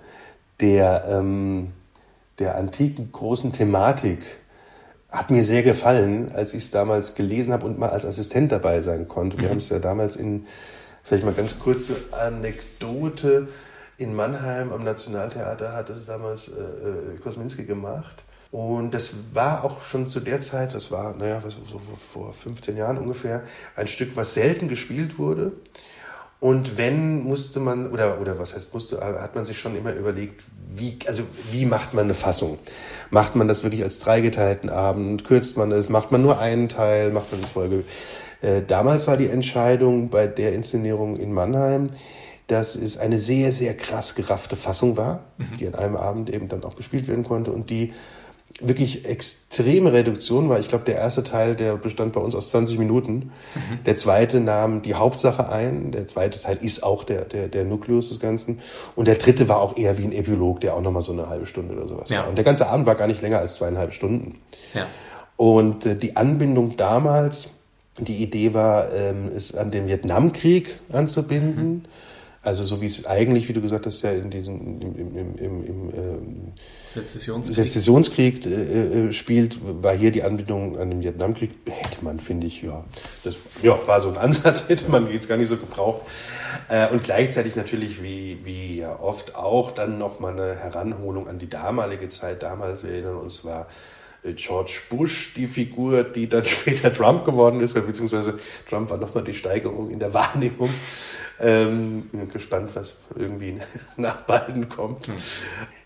der, 0.60 1.06
ähm, 1.08 1.74
der 2.40 2.56
antiken 2.56 3.12
großen 3.12 3.52
Thematik 3.52 4.38
hat 5.10 5.30
mir 5.30 5.44
sehr 5.44 5.62
gefallen, 5.62 6.32
als 6.34 6.54
ich 6.54 6.64
es 6.64 6.72
damals 6.72 7.14
gelesen 7.14 7.54
habe 7.54 7.66
und 7.66 7.78
mal 7.78 7.90
als 7.90 8.06
Assistent 8.06 8.52
dabei 8.52 8.82
sein 8.82 9.08
konnte. 9.08 9.38
Wir 9.38 9.46
mhm. 9.46 9.50
haben 9.52 9.58
es 9.58 9.70
ja 9.70 9.80
damals 9.80 10.16
in, 10.16 10.48
vielleicht 11.04 11.24
mal 11.24 11.34
ganz 11.34 11.60
kurze 11.60 11.96
Anekdote, 12.12 13.48
in 13.98 14.16
Mannheim 14.16 14.72
am 14.72 14.84
Nationaltheater 14.84 15.74
hat 15.74 15.90
es 15.92 16.06
damals 16.06 16.48
äh, 16.48 16.54
äh 16.62 17.18
Kosminski 17.22 17.64
gemacht. 17.64 18.23
Und 18.54 18.94
das 18.94 19.16
war 19.34 19.64
auch 19.64 19.82
schon 19.82 20.10
zu 20.10 20.20
der 20.20 20.40
Zeit, 20.40 20.76
das 20.76 20.92
war, 20.92 21.16
naja, 21.18 21.42
so 21.42 21.82
vor 21.98 22.36
15 22.36 22.78
Jahren 22.78 23.00
ungefähr, 23.00 23.42
ein 23.76 23.88
Stück, 23.88 24.16
was 24.16 24.36
selten 24.36 24.68
gespielt 24.68 25.18
wurde. 25.18 25.54
Und 26.40 26.78
wenn 26.78 27.24
musste 27.24 27.60
man, 27.60 27.90
oder, 27.90 28.22
oder 28.22 28.38
was 28.38 28.54
heißt 28.54 28.76
musste, 28.76 29.00
hat 29.00 29.34
man 29.34 29.44
sich 29.44 29.58
schon 29.58 29.76
immer 29.76 29.92
überlegt, 29.94 30.44
wie, 30.76 31.00
also 31.08 31.24
wie 31.52 31.66
macht 31.66 31.96
man 31.96 32.04
eine 32.04 32.14
Fassung? 32.14 32.60
Macht 33.10 33.36
man 33.36 33.48
das 33.48 33.64
wirklich 33.64 33.82
als 33.82 33.98
dreigeteilten 33.98 34.70
Abend? 34.70 35.24
Kürzt 35.24 35.58
man 35.58 35.72
das? 35.72 35.90
Macht 35.90 36.12
man 36.12 36.22
nur 36.22 36.40
einen 36.40 36.70
Teil? 36.70 37.10
Macht 37.10 37.32
man 37.32 37.42
das 37.42 37.50
Folge? 37.50 37.86
Äh, 38.44 38.62
damals 38.62 39.08
war 39.08 39.18
die 39.18 39.30
Entscheidung 39.30 40.10
bei 40.10 40.28
der 40.28 40.54
Inszenierung 40.54 41.18
in 41.18 41.34
Mannheim, 41.34 41.90
dass 42.46 42.76
es 42.76 43.00
eine 43.00 43.18
sehr, 43.18 43.52
sehr 43.52 43.76
krass 43.76 44.14
geraffte 44.14 44.56
Fassung 44.56 44.96
war, 44.96 45.24
mhm. 45.40 45.58
die 45.60 45.66
an 45.66 45.74
einem 45.74 45.96
Abend 45.96 46.30
eben 46.30 46.50
dann 46.50 46.64
auch 46.64 46.76
gespielt 46.76 47.08
werden 47.08 47.24
konnte 47.24 47.52
und 47.52 47.72
die 47.72 47.94
wirklich 48.60 49.06
extreme 49.06 49.94
Reduktion 49.94 50.48
war. 50.48 50.60
Ich 50.60 50.68
glaube, 50.68 50.86
der 50.86 50.96
erste 50.96 51.24
Teil, 51.24 51.56
der 51.56 51.76
bestand 51.76 52.14
bei 52.14 52.22
uns 52.22 52.36
aus 52.36 52.50
20 52.50 52.78
Minuten. 52.78 53.32
Mhm. 53.56 53.84
Der 53.86 53.96
zweite 53.96 54.40
nahm 54.40 54.84
die 54.84 54.94
Hauptsache 54.94 55.52
ein. 55.52 55.92
Der 55.92 56.08
zweite 56.08 56.40
Teil 56.40 56.58
ist 56.62 56.84
auch 56.84 57.04
der, 57.04 57.26
der, 57.26 57.48
der 57.48 57.66
Nukleus 57.66 58.10
des 58.10 58.20
Ganzen. 58.20 58.60
Und 58.96 59.08
der 59.08 59.16
dritte 59.16 59.50
war 59.50 59.60
auch 59.60 59.76
eher 59.76 59.98
wie 59.98 60.04
ein 60.04 60.12
Epilog, 60.12 60.62
der 60.62 60.76
auch 60.76 60.82
nochmal 60.82 61.02
so 61.02 61.12
eine 61.12 61.30
halbe 61.30 61.46
Stunde 61.46 61.76
oder 61.76 61.88
sowas 61.88 62.10
ja. 62.10 62.20
war. 62.20 62.30
Und 62.30 62.36
der 62.36 62.44
ganze 62.44 62.68
Abend 62.68 62.86
war 62.86 62.96
gar 62.96 63.08
nicht 63.08 63.22
länger 63.22 63.40
als 63.40 63.56
zweieinhalb 63.56 63.94
Stunden. 63.94 64.40
Ja. 64.74 64.88
Und 65.36 65.86
äh, 65.86 65.96
die 65.96 66.16
Anbindung 66.16 66.78
damals, 66.78 67.56
die 67.98 68.18
Idee 68.18 68.54
war, 68.54 68.94
ähm, 68.94 69.30
es 69.36 69.56
an 69.56 69.72
den 69.72 69.88
Vietnamkrieg 69.88 70.80
anzubinden. 70.92 71.74
Mhm. 71.74 71.86
Also 72.44 72.64
so 72.64 72.82
wie 72.82 72.88
es 72.88 73.06
eigentlich, 73.06 73.48
wie 73.48 73.54
du 73.54 73.62
gesagt 73.62 73.86
hast, 73.86 74.02
ja 74.02 74.12
in 74.12 74.30
diesem 74.30 74.82
im, 74.82 74.96
im, 74.98 75.38
im, 75.38 75.66
im, 75.66 75.94
ähm, 75.96 76.54
Sezessionskrieg, 76.94 77.56
Sezessionskrieg 77.56 78.46
äh, 78.46 78.50
äh, 79.08 79.14
spielt, 79.14 79.60
war 79.64 79.96
hier 79.96 80.12
die 80.12 80.24
Anbindung 80.24 80.78
an 80.78 80.90
den 80.90 81.02
Vietnamkrieg. 81.02 81.52
Hätte 81.66 82.04
man, 82.04 82.20
finde 82.20 82.48
ich, 82.48 82.62
ja. 82.62 82.84
Das 83.24 83.38
ja, 83.62 83.80
war 83.88 84.02
so 84.02 84.10
ein 84.10 84.18
Ansatz, 84.18 84.68
hätte 84.70 84.92
man 84.92 85.10
jetzt 85.10 85.30
gar 85.30 85.38
nicht 85.38 85.48
so 85.48 85.56
gebraucht. 85.56 86.02
Äh, 86.68 86.90
und 86.90 87.04
gleichzeitig 87.04 87.56
natürlich, 87.56 88.04
wie, 88.04 88.40
wie 88.44 88.78
ja 88.78 89.00
oft 89.00 89.36
auch, 89.36 89.72
dann 89.72 89.98
nochmal 89.98 90.34
eine 90.34 90.56
Heranholung 90.56 91.30
an 91.30 91.40
die 91.40 91.50
damalige 91.50 92.10
Zeit. 92.10 92.44
Damals, 92.44 92.84
wir 92.84 92.92
erinnern 92.92 93.16
uns, 93.16 93.46
war 93.46 93.68
äh, 94.24 94.34
George 94.34 94.82
Bush 94.90 95.34
die 95.34 95.48
Figur, 95.48 96.04
die 96.04 96.28
dann 96.28 96.46
später 96.46 96.94
Trump 96.94 97.24
geworden 97.26 97.62
ist, 97.62 97.74
beziehungsweise 97.74 98.38
Trump 98.70 98.90
war 98.90 98.98
nochmal 98.98 99.24
die 99.24 99.34
Steigerung 99.34 99.90
in 99.90 100.00
der 100.00 100.14
Wahrnehmung. 100.14 100.70
Ähm, 101.40 102.10
bin 102.12 102.30
gespannt, 102.30 102.72
was 102.74 102.94
irgendwie 103.16 103.60
nach 103.98 104.22
Biden 104.22 104.70
kommt. 104.70 105.08
Hm. 105.08 105.16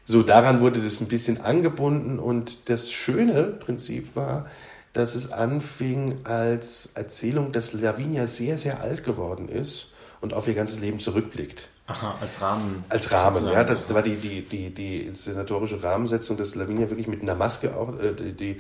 So, 0.06 0.24
daran 0.24 0.62
wurde 0.62 0.82
das 0.82 1.02
ein 1.02 1.08
bisschen 1.08 1.42
angebunden 1.42 2.20
und 2.20 2.70
das 2.70 2.92
schöne 2.92 3.44
Prinzip 3.44 4.16
war, 4.16 4.48
dass 4.94 5.16
es 5.16 5.32
anfing 5.32 6.20
als 6.24 6.94
Erzählung, 6.96 7.52
dass 7.52 7.74
Lavinia 7.74 8.26
sehr, 8.28 8.58
sehr 8.58 8.82
alt 8.82 9.04
geworden 9.04 9.50
ist 9.50 9.96
und 10.22 10.34
auf 10.34 10.48
ihr 10.48 10.54
ganzes 10.54 10.80
Leben 10.80 11.00
zurückblickt. 11.00 11.70
Aha, 11.88 12.18
als 12.20 12.42
Rahmen. 12.42 12.84
Als 12.90 13.12
Rahmen, 13.14 13.46
ja. 13.48 13.64
Das 13.64 13.94
war 13.94 14.02
die, 14.02 14.16
die, 14.16 14.42
die, 14.42 14.74
die 14.74 15.06
inszenatorische 15.06 15.82
Rahmensetzung, 15.82 16.36
dass 16.36 16.56
Lavinia 16.56 16.90
wirklich 16.90 17.08
mit 17.08 17.22
einer 17.22 17.36
Maske 17.36 17.76
auch, 17.78 17.98
äh, 18.00 18.14
die, 18.14 18.58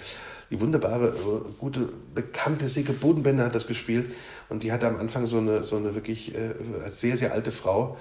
die, 0.49 0.59
wunderbare, 0.59 1.09
äh, 1.09 1.51
gute, 1.59 1.89
bekannte 2.13 2.67
Silke 2.67 2.93
Bodenbender 2.93 3.45
hat 3.45 3.55
das 3.55 3.67
gespielt 3.67 4.13
und 4.49 4.63
die 4.63 4.71
hatte 4.71 4.87
am 4.87 4.97
Anfang 4.97 5.25
so 5.25 5.37
eine, 5.37 5.63
so 5.63 5.77
eine 5.77 5.95
wirklich 5.95 6.35
äh, 6.35 6.53
sehr, 6.89 7.17
sehr 7.17 7.33
alte 7.33 7.51
Frau 7.51 7.97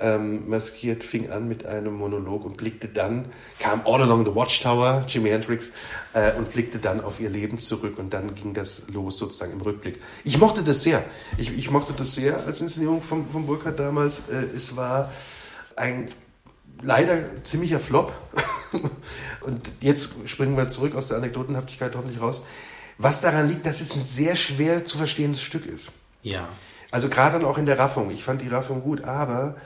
ähm, 0.00 0.48
maskiert, 0.48 1.04
fing 1.04 1.30
an 1.30 1.46
mit 1.46 1.66
einem 1.66 1.94
Monolog 1.94 2.44
und 2.44 2.56
blickte 2.56 2.88
dann, 2.88 3.26
kam 3.60 3.82
All 3.84 4.02
Along 4.02 4.24
the 4.24 4.34
Watchtower, 4.34 5.04
Jimi 5.08 5.28
Hendrix, 5.30 5.70
äh, 6.14 6.32
und 6.34 6.50
blickte 6.50 6.78
dann 6.78 7.00
auf 7.00 7.20
ihr 7.20 7.30
Leben 7.30 7.58
zurück 7.58 7.98
und 7.98 8.12
dann 8.12 8.34
ging 8.34 8.54
das 8.54 8.88
los 8.90 9.18
sozusagen 9.18 9.52
im 9.52 9.60
Rückblick. 9.60 10.00
Ich 10.24 10.38
mochte 10.38 10.62
das 10.62 10.82
sehr. 10.82 11.04
Ich, 11.38 11.56
ich 11.56 11.70
mochte 11.70 11.92
das 11.92 12.14
sehr 12.14 12.44
als 12.44 12.60
Inszenierung 12.60 13.02
von, 13.02 13.26
von 13.26 13.46
Burkhardt 13.46 13.78
damals. 13.78 14.22
Äh, 14.30 14.56
es 14.56 14.76
war 14.76 15.12
ein 15.76 16.08
leider 16.82 17.42
ziemlicher 17.42 17.80
Flop. 17.80 18.12
und 19.42 19.72
jetzt 19.80 20.28
springen 20.28 20.56
wir 20.56 20.68
zurück 20.68 20.94
aus 20.96 21.08
der 21.08 21.18
Anekdotenhaftigkeit 21.18 21.94
hoffentlich 21.96 22.20
raus. 22.20 22.42
Was 22.98 23.20
daran 23.20 23.48
liegt, 23.48 23.66
dass 23.66 23.80
es 23.80 23.96
ein 23.96 24.04
sehr 24.04 24.36
schwer 24.36 24.84
zu 24.84 24.98
verstehendes 24.98 25.42
Stück 25.42 25.66
ist. 25.66 25.92
Ja. 26.22 26.48
Also 26.90 27.08
gerade 27.08 27.38
dann 27.38 27.44
auch 27.44 27.58
in 27.58 27.66
der 27.66 27.78
Raffung. 27.78 28.10
Ich 28.10 28.22
fand 28.22 28.40
die 28.40 28.48
Raffung 28.48 28.82
gut, 28.82 29.04
aber 29.04 29.56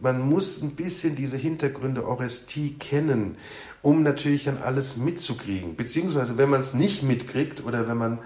man 0.00 0.20
muss 0.20 0.60
ein 0.62 0.74
bisschen 0.74 1.14
diese 1.14 1.36
Hintergründe 1.36 2.06
Orestie 2.06 2.74
kennen, 2.78 3.36
um 3.80 4.02
natürlich 4.02 4.44
dann 4.44 4.58
alles 4.58 4.96
mitzukriegen. 4.96 5.76
Beziehungsweise, 5.76 6.36
wenn 6.36 6.50
man 6.50 6.60
es 6.60 6.74
nicht 6.74 7.02
mitkriegt 7.02 7.64
oder 7.64 7.88
wenn 7.88 7.96
man 7.96 8.18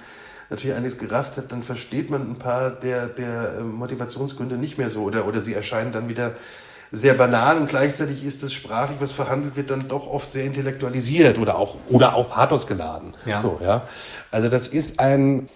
natürlich 0.51 0.77
einiges 0.77 0.97
gerafft 0.97 1.37
hat, 1.37 1.53
dann 1.53 1.63
versteht 1.63 2.11
man 2.11 2.23
ein 2.31 2.39
paar 2.39 2.71
der, 2.71 3.09
der 3.09 3.59
ähm, 3.61 3.73
Motivationsgründe 3.73 4.57
nicht 4.57 4.79
mehr 4.79 4.89
so 4.89 5.03
oder, 5.03 5.27
oder 5.27 5.43
sie 5.43 5.53
erscheinen 5.53 5.93
dann 5.93 6.09
wieder 6.09 6.35
sehr 6.91 7.15
banal 7.15 7.59
und 7.59 7.69
gleichzeitig 7.69 8.25
ist 8.25 8.43
das 8.43 8.53
sprachlich, 8.53 8.99
was 9.01 9.13
verhandelt 9.13 9.57
wird, 9.57 9.71
dann 9.71 9.89
doch 9.89 10.07
oft 10.07 10.31
sehr 10.31 10.45
intellektualisiert 10.45 11.39
oder 11.39 11.59
auch, 11.59 11.77
oder 11.89 12.15
auch 12.15 12.31
pathosgeladen. 12.31 13.15
Ja. 13.27 13.41
So, 13.41 13.59
ja. 13.63 13.83
Also 14.31 14.49
das 14.49 14.69
ist 14.69 15.01
ein, 15.01 15.49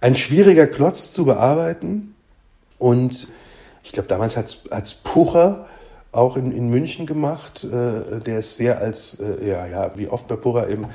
ein 0.00 0.14
schwieriger 0.14 0.66
Klotz 0.66 1.10
zu 1.10 1.24
bearbeiten 1.24 2.14
und 2.78 3.28
ich 3.82 3.92
glaube, 3.92 4.08
damals 4.08 4.36
hat 4.36 4.46
es 4.70 4.94
Pucher 4.94 5.66
auch 6.12 6.36
in, 6.36 6.52
in 6.52 6.68
München 6.68 7.06
gemacht, 7.06 7.64
äh, 7.64 8.20
der 8.20 8.38
ist 8.38 8.56
sehr 8.56 8.78
als, 8.78 9.20
äh, 9.20 9.48
ja, 9.48 9.66
ja, 9.66 9.96
wie 9.96 10.08
oft 10.08 10.26
bei 10.28 10.36
Pucher 10.36 10.68
eben 10.68 10.86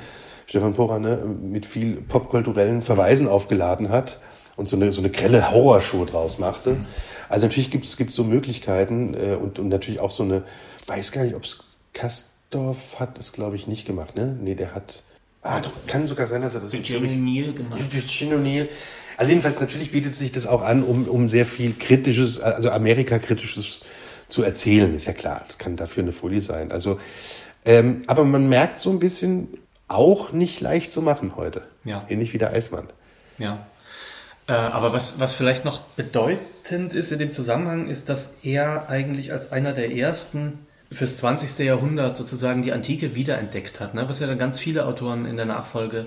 Stefan 0.46 0.74
Pocher, 0.74 0.98
ne, 0.98 1.16
mit 1.16 1.66
viel 1.66 2.00
popkulturellen 2.00 2.82
Verweisen 2.82 3.28
aufgeladen 3.28 3.88
hat 3.88 4.20
und 4.56 4.68
so 4.68 4.76
eine, 4.76 4.92
so 4.92 5.00
eine 5.00 5.10
grelle 5.10 5.50
Horrorshow 5.50 6.04
draus 6.04 6.38
machte. 6.38 6.70
Mhm. 6.70 6.86
Also 7.28 7.46
natürlich 7.46 7.70
gibt 7.70 7.84
es 7.84 8.14
so 8.14 8.24
Möglichkeiten 8.24 9.14
äh, 9.14 9.34
und, 9.34 9.58
und 9.58 9.68
natürlich 9.68 10.00
auch 10.00 10.10
so 10.10 10.22
eine, 10.22 10.42
weiß 10.86 11.12
gar 11.12 11.24
nicht, 11.24 11.34
ob 11.34 11.44
es 11.44 11.64
Kastorf 11.92 12.98
hat 13.00 13.18
es, 13.18 13.32
glaube 13.32 13.56
ich, 13.56 13.66
nicht 13.66 13.86
gemacht, 13.86 14.16
ne? 14.16 14.36
Nee, 14.40 14.54
der 14.54 14.74
hat, 14.74 15.02
ah, 15.42 15.60
doch, 15.60 15.72
kann 15.86 16.06
sogar 16.06 16.26
sein, 16.26 16.42
dass 16.42 16.54
er 16.54 16.60
das 16.60 16.74
Eugene 16.74 17.08
O'Neill 17.08 17.52
gemacht 17.52 17.80
O'Neill. 17.92 18.68
Also 19.16 19.30
jedenfalls 19.30 19.60
natürlich 19.60 19.92
bietet 19.92 20.14
sich 20.14 20.32
das 20.32 20.46
auch 20.46 20.62
an, 20.62 20.82
um, 20.82 21.06
um 21.06 21.28
sehr 21.28 21.46
viel 21.46 21.74
kritisches, 21.74 22.40
also 22.40 22.70
Amerika-kritisches 22.70 23.82
zu 24.26 24.42
erzählen, 24.42 24.94
ist 24.94 25.06
ja 25.06 25.12
klar. 25.12 25.44
Das 25.46 25.58
kann 25.58 25.76
dafür 25.76 26.02
eine 26.02 26.12
Folie 26.12 26.40
sein. 26.40 26.72
Also, 26.72 26.98
ähm, 27.64 28.02
aber 28.06 28.24
man 28.24 28.48
merkt 28.48 28.78
so 28.78 28.90
ein 28.90 28.98
bisschen, 28.98 29.48
auch 29.86 30.32
nicht 30.32 30.60
leicht 30.60 30.92
zu 30.92 31.02
machen 31.02 31.36
heute. 31.36 31.62
Ja. 31.84 32.04
Ähnlich 32.08 32.32
wie 32.32 32.38
der 32.38 32.52
Eismann. 32.52 32.88
Ja. 33.38 33.66
Äh, 34.46 34.52
aber 34.52 34.92
was, 34.92 35.18
was 35.18 35.34
vielleicht 35.34 35.64
noch 35.64 35.80
bedeutend 35.96 36.92
ist 36.92 37.12
in 37.12 37.18
dem 37.18 37.32
Zusammenhang, 37.32 37.88
ist, 37.88 38.08
dass 38.08 38.36
er 38.42 38.88
eigentlich 38.88 39.32
als 39.32 39.52
einer 39.52 39.72
der 39.72 39.90
ersten 39.90 40.66
fürs 40.92 41.16
20. 41.16 41.58
Jahrhundert 41.64 42.16
sozusagen 42.16 42.62
die 42.62 42.72
Antike 42.72 43.14
wiederentdeckt 43.14 43.80
hat, 43.80 43.94
ne? 43.94 44.08
was 44.08 44.20
ja 44.20 44.26
dann 44.26 44.38
ganz 44.38 44.58
viele 44.58 44.86
Autoren 44.86 45.24
in 45.24 45.36
der 45.36 45.46
Nachfolge 45.46 46.04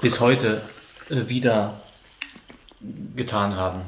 bis 0.00 0.20
heute 0.20 0.62
äh, 1.08 1.28
wieder 1.28 1.80
getan 3.14 3.56
haben. 3.56 3.82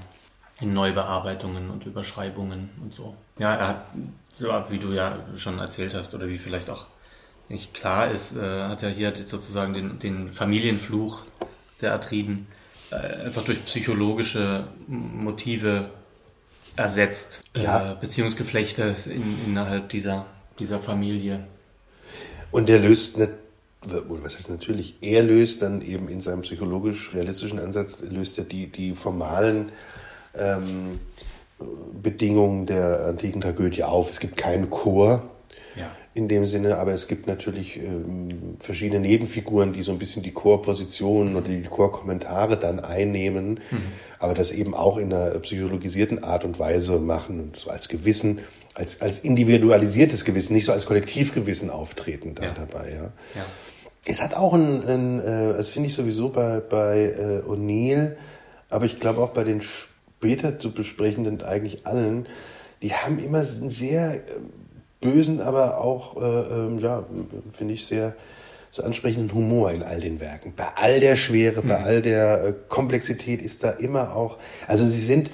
In 0.61 0.75
Neubearbeitungen 0.75 1.71
und 1.71 1.87
Überschreibungen 1.87 2.71
und 2.83 2.93
so. 2.93 3.15
Ja, 3.39 3.55
er 3.55 3.69
hat, 3.69 3.85
so 4.33 4.49
wie 4.71 4.81
du 4.81 4.93
ja 4.93 5.21
schon 5.37 5.61
erzählt 5.61 5.95
hast, 5.95 6.15
oder 6.15 6.29
wie 6.29 6.37
vielleicht 6.37 6.69
auch 6.69 6.87
nicht 7.49 7.75
klar 7.75 8.11
ist, 8.11 8.37
äh, 8.37 8.65
hat 8.65 8.83
er 8.83 8.91
hier 8.91 9.15
sozusagen 9.25 9.73
den, 9.73 9.99
den 10.01 10.33
Familienfluch 10.33 11.23
der 11.81 11.95
Atriden 11.95 12.49
einfach 12.93 13.45
durch 13.45 13.65
psychologische 13.65 14.67
Motive 14.87 15.91
ersetzt. 16.77 17.43
Äh, 17.55 17.63
ja. 17.63 17.93
Äh, 17.93 17.97
Beziehungsgeflechte 18.01 18.95
in, 19.07 19.39
innerhalb 19.47 19.89
dieser, 19.89 20.27
dieser 20.59 20.79
Familie. 20.79 21.45
Und 22.51 22.71
er 22.71 22.79
löst 22.79 23.19
nicht, 23.19 23.33
was 23.83 24.35
heißt 24.35 24.51
natürlich, 24.51 24.97
er 25.01 25.23
löst 25.23 25.63
dann 25.63 25.83
eben 25.83 26.09
in 26.09 26.21
seinem 26.21 26.43
psychologisch-realistischen 26.43 27.59
Ansatz, 27.59 28.03
löst 28.03 28.39
er 28.39 28.45
die, 28.45 28.67
die 28.67 28.93
formalen 28.93 29.71
ähm, 30.35 31.01
Bedingungen 32.03 32.67
der 32.67 33.07
antiken 33.07 33.41
Tragödie 33.41 33.85
auf. 33.85 34.11
Es 34.11 34.21
gibt 34.21 34.37
keinen 34.37 34.71
Chor, 34.71 35.29
in 36.19 36.27
dem 36.27 36.47
Sinne, 36.47 36.79
aber 36.79 36.93
es 36.93 37.07
gibt 37.07 37.29
natürlich 37.29 37.77
ähm, 37.77 38.57
verschiedene 38.59 38.99
Nebenfiguren, 39.01 39.73
die 39.73 39.83
so 39.83 39.93
ein 39.93 39.99
bisschen 39.99 40.25
die 40.25 40.33
Chorpositionen 40.33 41.37
oder 41.37 41.49
die 41.49 41.63
Chorkommentare 41.63 42.59
dann 42.59 42.81
einnehmen, 42.81 43.61
mhm. 43.71 43.83
aber 44.19 44.35
das 44.35 44.51
eben 44.51 44.75
auch 44.75 44.99
in 44.99 45.13
einer 45.13 45.39
psychologisierten 45.39 46.25
Art 46.25 46.45
und 46.45 46.59
Weise 46.59 46.99
machen 46.99 47.41
und 47.41 47.57
so 47.57 47.71
als 47.71 47.89
Gewissen, 47.89 48.41
als, 48.75 49.01
als 49.01 49.21
individualisiertes 49.21 50.25
Gewissen, 50.25 50.55
nicht 50.55 50.65
so 50.65 50.73
als 50.73 50.87
Kollektivgewissen 50.87 51.71
auftreten 51.71 52.35
da 52.35 52.47
ja. 52.47 52.51
dabei. 52.53 52.91
Ja. 52.91 53.13
ja. 53.37 53.45
Es 54.05 54.21
hat 54.21 54.35
auch 54.35 54.55
ein, 54.55 54.87
ein 54.87 55.21
äh, 55.21 55.53
das 55.57 55.71
finde 55.71 55.87
ich 55.87 55.95
sowieso 55.95 56.31
bei, 56.31 56.59
bei 56.59 57.43
äh, 57.45 57.49
O'Neill, 57.49 58.17
aber 58.71 58.87
ich 58.87 58.99
glaube 58.99 59.21
auch 59.21 59.31
bei 59.31 59.45
den 59.45 59.61
später 59.61 60.59
zu 60.59 60.73
besprechenden 60.73 61.43
eigentlich 61.43 61.87
allen, 61.87 62.27
die 62.83 62.93
haben 62.93 63.19
immer 63.19 63.39
ein 63.39 63.69
sehr 63.69 64.15
äh, 64.15 64.21
bösen, 65.01 65.41
aber 65.41 65.81
auch, 65.81 66.17
äh, 66.17 66.21
äh, 66.21 66.81
ja, 66.81 67.05
finde 67.53 67.75
ich 67.75 67.87
sehr, 67.87 68.15
so 68.71 68.83
ansprechenden 68.83 69.33
Humor 69.33 69.71
in 69.73 69.83
all 69.83 70.01
den 70.01 70.21
Werken. 70.21 70.53
Bei 70.55 70.69
all 70.77 71.01
der 71.01 71.17
Schwere, 71.17 71.63
mhm. 71.63 71.69
bei 71.69 71.83
all 71.83 72.03
der 72.03 72.45
äh, 72.45 72.55
Komplexität 72.69 73.41
ist 73.41 73.65
da 73.65 73.71
immer 73.71 74.15
auch, 74.15 74.39
also 74.67 74.85
sie 74.85 75.01
sind, 75.01 75.31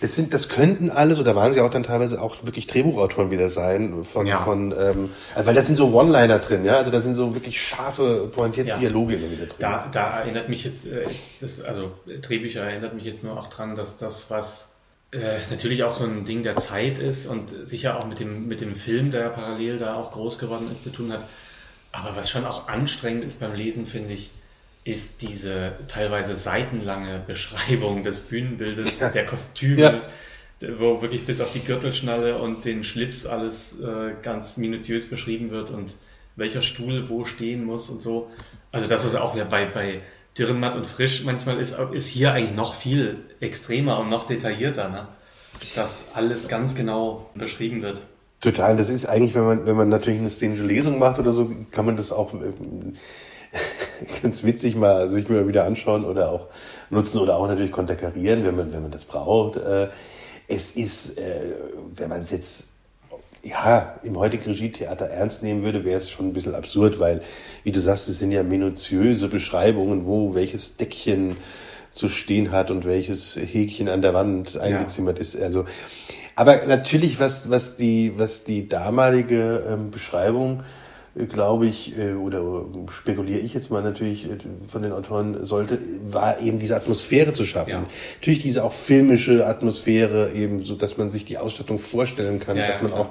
das 0.00 0.14
sind, 0.14 0.34
das 0.34 0.48
könnten 0.48 0.90
alles, 0.90 1.18
oder 1.18 1.34
waren 1.34 1.52
sie 1.52 1.60
auch 1.60 1.70
dann 1.70 1.82
teilweise 1.82 2.20
auch 2.20 2.44
wirklich 2.44 2.66
Drehbuchautoren 2.66 3.30
wieder 3.30 3.48
sein, 3.48 4.04
von, 4.04 4.26
ja. 4.26 4.38
von, 4.38 4.72
ähm, 4.72 5.10
also 5.34 5.46
weil 5.46 5.54
da 5.54 5.62
sind 5.62 5.76
so 5.76 5.94
One-Liner 5.94 6.38
drin, 6.40 6.64
ja, 6.64 6.76
also 6.76 6.90
da 6.90 7.00
sind 7.00 7.14
so 7.14 7.34
wirklich 7.34 7.60
scharfe, 7.60 8.30
pointierte 8.32 8.70
ja. 8.70 8.76
Dialoge 8.76 9.14
immer 9.14 9.30
wieder 9.30 9.46
drin. 9.46 9.56
Da, 9.58 9.88
da 9.90 10.20
erinnert 10.20 10.48
mich 10.50 10.64
jetzt, 10.64 10.86
äh, 10.86 11.06
das, 11.40 11.62
also 11.62 11.92
Drehbücher 12.20 12.64
erinnert 12.64 12.94
mich 12.94 13.04
jetzt 13.04 13.24
nur 13.24 13.38
auch 13.38 13.48
dran, 13.48 13.76
dass 13.76 13.96
das, 13.96 14.30
was 14.30 14.73
äh, 15.14 15.38
natürlich 15.50 15.84
auch 15.84 15.94
so 15.94 16.04
ein 16.04 16.24
Ding 16.24 16.42
der 16.42 16.56
Zeit 16.56 16.98
ist 16.98 17.26
und 17.26 17.50
sicher 17.66 17.98
auch 17.98 18.06
mit 18.06 18.20
dem, 18.20 18.48
mit 18.48 18.60
dem 18.60 18.74
Film, 18.74 19.10
der 19.10 19.28
parallel 19.30 19.78
da 19.78 19.94
auch 19.94 20.12
groß 20.12 20.38
geworden 20.38 20.70
ist, 20.70 20.82
zu 20.82 20.90
tun 20.90 21.12
hat. 21.12 21.26
Aber 21.92 22.16
was 22.16 22.30
schon 22.30 22.44
auch 22.44 22.68
anstrengend 22.68 23.24
ist 23.24 23.38
beim 23.38 23.54
Lesen, 23.54 23.86
finde 23.86 24.14
ich, 24.14 24.30
ist 24.82 25.22
diese 25.22 25.72
teilweise 25.88 26.36
seitenlange 26.36 27.22
Beschreibung 27.26 28.02
des 28.02 28.20
Bühnenbildes, 28.20 29.00
ja. 29.00 29.10
der 29.10 29.24
Kostüme, 29.24 30.02
ja. 30.60 30.68
wo 30.78 31.00
wirklich 31.00 31.24
bis 31.24 31.40
auf 31.40 31.52
die 31.52 31.60
Gürtelschnalle 31.60 32.38
und 32.38 32.64
den 32.64 32.84
Schlips 32.84 33.24
alles 33.24 33.80
äh, 33.80 34.12
ganz 34.22 34.56
minutiös 34.56 35.08
beschrieben 35.08 35.50
wird 35.50 35.70
und 35.70 35.94
welcher 36.36 36.62
Stuhl 36.62 37.08
wo 37.08 37.24
stehen 37.24 37.64
muss 37.64 37.88
und 37.88 38.00
so. 38.00 38.30
Also 38.72 38.88
das 38.88 39.04
ist 39.04 39.14
auch 39.14 39.36
ja 39.36 39.44
bei, 39.44 39.66
bei 39.66 40.00
Dürrenmatt 40.36 40.74
und 40.74 40.86
frisch 40.86 41.24
manchmal 41.24 41.60
ist, 41.60 41.76
ist 41.92 42.08
hier 42.08 42.32
eigentlich 42.32 42.56
noch 42.56 42.74
viel 42.74 43.18
extremer 43.40 43.98
und 43.98 44.08
noch 44.08 44.26
detaillierter, 44.26 44.88
ne? 44.88 45.08
dass 45.76 46.14
alles 46.14 46.48
ganz 46.48 46.74
genau 46.74 47.30
beschrieben 47.34 47.82
wird. 47.82 48.02
Total, 48.40 48.76
das 48.76 48.90
ist 48.90 49.06
eigentlich, 49.06 49.34
wenn 49.34 49.44
man, 49.44 49.66
wenn 49.66 49.76
man 49.76 49.88
natürlich 49.88 50.20
eine 50.20 50.30
szenische 50.30 50.64
Lesung 50.64 50.98
macht 50.98 51.18
oder 51.18 51.32
so, 51.32 51.50
kann 51.70 51.86
man 51.86 51.96
das 51.96 52.12
auch 52.12 52.34
äh, 52.34 52.52
ganz 54.22 54.42
witzig 54.42 54.74
mal 54.74 55.08
sich 55.08 55.28
mal 55.28 55.46
wieder 55.48 55.64
anschauen 55.64 56.04
oder 56.04 56.30
auch 56.30 56.48
nutzen 56.90 57.20
oder 57.20 57.36
auch 57.36 57.46
natürlich 57.46 57.72
konterkarieren, 57.72 58.44
wenn 58.44 58.56
man, 58.56 58.72
wenn 58.72 58.82
man 58.82 58.90
das 58.90 59.04
braucht. 59.04 59.56
Äh, 59.56 59.88
es 60.48 60.72
ist, 60.72 61.16
äh, 61.16 61.54
wenn 61.96 62.10
man 62.10 62.22
es 62.22 62.30
jetzt 62.30 62.73
ja, 63.44 64.00
im 64.02 64.18
heutigen 64.18 64.44
Regietheater 64.44 65.06
ernst 65.06 65.42
nehmen 65.42 65.62
würde, 65.62 65.84
wäre 65.84 65.98
es 65.98 66.10
schon 66.10 66.28
ein 66.28 66.32
bisschen 66.32 66.54
absurd, 66.54 66.98
weil, 66.98 67.22
wie 67.62 67.72
du 67.72 67.80
sagst, 67.80 68.08
es 68.08 68.18
sind 68.18 68.32
ja 68.32 68.42
minutiöse 68.42 69.28
Beschreibungen, 69.28 70.06
wo 70.06 70.34
welches 70.34 70.76
Deckchen 70.76 71.36
zu 71.92 72.08
stehen 72.08 72.50
hat 72.50 72.70
und 72.70 72.84
welches 72.84 73.36
Häkchen 73.36 73.88
an 73.88 74.02
der 74.02 74.14
Wand 74.14 74.58
eingezimmert 74.58 75.18
ja. 75.18 75.22
ist. 75.22 75.40
Also, 75.40 75.66
aber 76.36 76.66
natürlich, 76.66 77.20
was, 77.20 77.50
was 77.50 77.76
die, 77.76 78.14
was 78.16 78.44
die 78.44 78.68
damalige 78.68 79.64
ähm, 79.68 79.90
Beschreibung 79.90 80.64
glaube 81.14 81.66
ich, 81.66 81.96
äh, 81.96 82.14
oder 82.14 82.64
spekuliere 82.90 83.38
ich 83.38 83.54
jetzt 83.54 83.70
mal 83.70 83.82
natürlich 83.82 84.24
äh, 84.24 84.38
von 84.66 84.82
den 84.82 84.92
Autoren 84.92 85.44
sollte, 85.44 85.78
war 86.08 86.40
eben 86.40 86.58
diese 86.58 86.76
Atmosphäre 86.76 87.32
zu 87.32 87.44
schaffen. 87.44 87.70
Ja. 87.70 87.86
Natürlich 88.16 88.42
diese 88.42 88.64
auch 88.64 88.72
filmische 88.72 89.46
Atmosphäre, 89.46 90.32
eben 90.32 90.64
so, 90.64 90.74
dass 90.74 90.96
man 90.98 91.10
sich 91.10 91.24
die 91.24 91.38
Ausstattung 91.38 91.78
vorstellen 91.78 92.40
kann, 92.40 92.56
ja, 92.56 92.66
dass 92.66 92.82
man 92.82 92.92
auch 92.92 93.10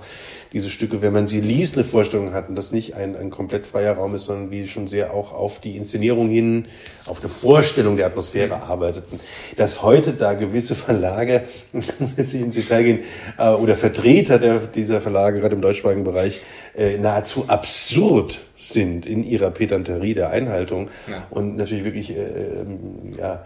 diese 0.54 0.70
Stücke, 0.70 1.02
wenn 1.02 1.14
man 1.14 1.26
sie 1.26 1.42
liest, 1.42 1.76
eine 1.76 1.84
Vorstellung 1.84 2.34
hat 2.34 2.48
und 2.48 2.56
das 2.56 2.72
nicht 2.72 2.96
ein, 2.96 3.16
ein 3.16 3.32
komplett 3.32 3.66
freier 3.66 3.94
Raum 3.94 4.14
ist, 4.14 4.26
sondern 4.26 4.52
wie 4.52 4.68
schon 4.68 4.86
sehr 4.86 5.14
auch 5.14 5.34
auf 5.34 5.60
die 5.60 5.76
Inszenierung 5.76 6.30
hin, 6.30 6.68
auf 7.08 7.20
eine 7.20 7.30
Vorstellung 7.30 7.98
der 7.98 8.06
Atmosphäre 8.06 8.62
arbeiteten. 8.62 9.20
Dass 9.58 9.82
heute 9.82 10.14
da 10.14 10.34
gewisse 10.34 10.76
Verlage, 10.76 11.44
jetzt 12.18 12.34
ins 12.34 12.56
Detail 12.56 12.84
gehen, 12.84 13.00
äh, 13.38 13.50
oder 13.50 13.76
Vertreter 13.76 14.38
der, 14.38 14.60
dieser 14.60 15.02
Verlage, 15.02 15.40
gerade 15.40 15.56
im 15.56 15.62
deutschsprachigen 15.62 16.04
Bereich, 16.04 16.40
äh, 16.76 16.98
nahezu 16.98 17.46
absurd 17.48 18.40
sind 18.58 19.06
in 19.06 19.24
ihrer 19.24 19.52
Pedanterie 19.52 20.14
der 20.14 20.30
Einhaltung 20.30 20.90
ja. 21.10 21.28
und 21.30 21.58
natürlich 21.58 21.84
wirklich 21.84 22.12
äh, 22.12 22.22
ähm, 22.22 23.16
ja, 23.18 23.46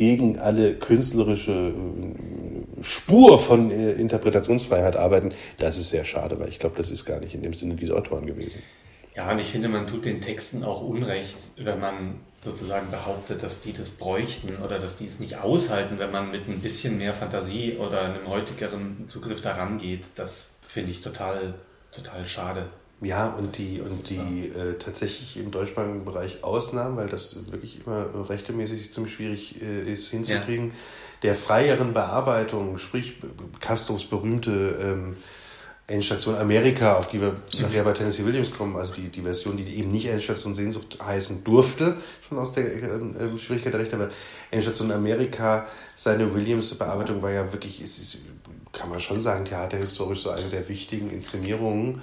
gegen 0.00 0.38
alle 0.38 0.76
künstlerische 0.76 1.52
äh, 1.52 2.82
Spur 2.82 3.38
von 3.38 3.70
äh, 3.70 3.92
Interpretationsfreiheit 3.92 4.96
arbeiten, 4.96 5.34
das 5.58 5.76
ist 5.76 5.90
sehr 5.90 6.06
schade, 6.06 6.40
weil 6.40 6.48
ich 6.48 6.58
glaube, 6.58 6.78
das 6.78 6.90
ist 6.90 7.04
gar 7.04 7.20
nicht 7.20 7.34
in 7.34 7.42
dem 7.42 7.52
Sinne 7.52 7.74
dieser 7.74 7.96
Autoren 7.98 8.24
gewesen. 8.24 8.62
Ja, 9.14 9.30
und 9.30 9.38
ich 9.40 9.48
finde, 9.48 9.68
man 9.68 9.86
tut 9.86 10.06
den 10.06 10.22
Texten 10.22 10.64
auch 10.64 10.80
Unrecht, 10.80 11.36
wenn 11.58 11.78
man 11.80 12.20
sozusagen 12.40 12.90
behauptet, 12.90 13.42
dass 13.42 13.60
die 13.60 13.74
das 13.74 13.90
bräuchten 13.90 14.56
oder 14.64 14.78
dass 14.78 14.96
die 14.96 15.04
es 15.04 15.20
nicht 15.20 15.36
aushalten, 15.36 15.98
wenn 15.98 16.10
man 16.10 16.30
mit 16.30 16.48
ein 16.48 16.60
bisschen 16.60 16.96
mehr 16.96 17.12
Fantasie 17.12 17.76
oder 17.78 18.00
einem 18.00 18.26
heutigeren 18.26 19.06
Zugriff 19.06 19.42
daran 19.42 19.76
geht. 19.76 20.06
Das 20.16 20.54
finde 20.66 20.92
ich 20.92 21.02
total, 21.02 21.52
total 21.92 22.24
schade. 22.24 22.70
Ja, 23.02 23.28
und 23.28 23.56
die, 23.56 23.80
und 23.80 24.10
die 24.10 24.48
äh, 24.48 24.74
tatsächlich 24.78 25.38
im 25.38 25.50
deutschsprachigen 25.50 26.04
Bereich 26.04 26.44
Ausnahmen, 26.44 26.98
weil 26.98 27.08
das 27.08 27.50
wirklich 27.50 27.80
immer 27.86 28.28
rechtemäßig 28.28 28.92
ziemlich 28.92 29.14
schwierig 29.14 29.62
äh, 29.62 29.90
ist 29.90 30.10
hinzukriegen, 30.10 30.68
ja. 30.68 30.74
der 31.22 31.34
freieren 31.34 31.94
Bearbeitung, 31.94 32.76
sprich 32.76 33.14
Castros 33.58 34.04
berühmte 34.04 34.78
ähm, 34.82 35.16
Endstation 35.86 36.36
Amerika, 36.36 36.98
auf 36.98 37.08
die 37.08 37.22
wir 37.22 37.36
nachher 37.58 37.84
bei 37.84 37.92
Tennessee 37.92 38.24
Williams 38.24 38.52
kommen, 38.52 38.76
also 38.76 38.92
die, 38.92 39.08
die 39.08 39.22
Version, 39.22 39.56
die 39.56 39.64
eben 39.78 39.90
nicht 39.90 40.06
Endstation 40.06 40.54
Sehnsucht 40.54 40.98
heißen 41.02 41.42
durfte, 41.42 41.96
schon 42.28 42.38
aus 42.38 42.52
der 42.52 42.66
äh, 42.66 42.86
äh 42.86 43.38
Schwierigkeit 43.38 43.72
der 43.72 43.80
Rechte, 43.80 43.96
aber 43.96 44.10
Endstation 44.50 44.92
Amerika, 44.92 45.66
seine 45.96 46.34
Williams-Bearbeitung 46.34 47.22
war 47.22 47.30
ja 47.32 47.50
wirklich, 47.50 47.80
ist, 47.80 47.98
ist, 47.98 48.18
kann 48.72 48.90
man 48.90 49.00
schon 49.00 49.22
sagen, 49.22 49.46
theaterhistorisch 49.46 50.20
so 50.20 50.30
eine 50.30 50.50
der 50.50 50.68
wichtigen 50.68 51.10
Inszenierungen 51.10 52.02